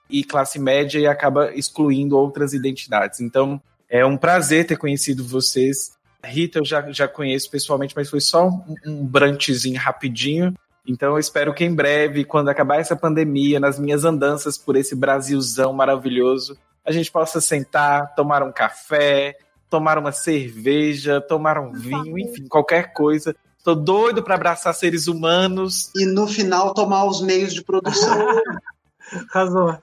e 0.09 0.25
classe 0.25 0.59
média 0.59 0.99
e 0.99 1.07
acaba 1.07 1.53
excluindo 1.55 2.17
outras 2.17 2.53
identidades. 2.53 3.21
Então, 3.21 3.61
é 3.89 4.05
um 4.05 4.17
prazer 4.17 4.67
ter 4.67 4.77
conhecido 4.77 5.25
vocês. 5.25 5.96
Rita 6.27 6.59
eu 6.59 6.65
já, 6.65 6.91
já 6.93 7.09
conheço 7.09 7.51
pessoalmente, 7.51 7.95
mas 7.97 8.11
foi 8.11 8.21
só 8.21 8.49
um, 8.49 8.75
um 8.87 9.07
brunchzinho 9.07 9.79
rapidinho. 9.79 10.55
Então 10.87 11.13
eu 11.13 11.19
espero 11.19 11.53
que 11.53 11.65
em 11.65 11.75
breve, 11.75 12.25
quando 12.25 12.49
acabar 12.49 12.79
essa 12.79 12.95
pandemia, 12.95 13.59
nas 13.59 13.79
minhas 13.79 14.05
andanças 14.05 14.57
por 14.57 14.77
esse 14.77 14.95
Brasilzão 14.95 15.73
maravilhoso, 15.73 16.57
a 16.85 16.93
gente 16.93 17.11
possa 17.11 17.41
sentar, 17.41 18.15
tomar 18.15 18.43
um 18.43 18.53
café, 18.53 19.37
tomar 19.69 19.99
uma 19.99 20.13
cerveja, 20.13 21.21
tomar 21.21 21.59
um 21.59 21.73
vinho, 21.73 22.19
enfim, 22.19 22.47
qualquer 22.47 22.93
coisa. 22.93 23.35
Tô 23.65 23.75
doido 23.75 24.23
para 24.23 24.37
abraçar 24.37 24.73
seres 24.75 25.09
humanos. 25.09 25.91
E 25.97 26.07
no 26.07 26.29
final 26.29 26.73
tomar 26.73 27.05
os 27.05 27.21
meios 27.21 27.53
de 27.53 27.65
produção. 27.65 28.17
Arrasou. 29.35 29.77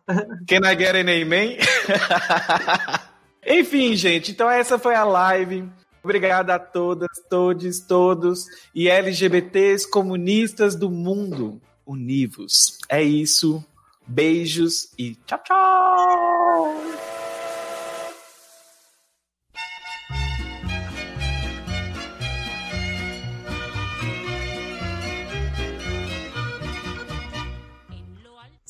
Can 0.48 0.65
I 0.65 0.76
get 0.78 0.95
an 0.95 1.10
amen? 1.10 1.57
Enfim, 3.45 3.95
gente, 3.95 4.32
então 4.32 4.49
essa 4.49 4.80
foi 4.80 4.95
a 4.95 5.03
live. 5.03 5.70
Obrigada 6.04 6.56
a 6.56 6.60
todas, 6.60 7.10
todes, 7.30 7.80
todos 7.80 8.46
e 8.76 8.90
LGBTs 8.90 9.90
comunistas 9.90 10.76
do 10.76 10.90
mundo. 10.90 11.62
Univos. 11.86 12.78
É 12.90 13.02
isso. 13.02 13.64
Beijos 14.06 14.90
e 14.98 15.16
tchau, 15.26 15.40
tchau! 15.44 17.12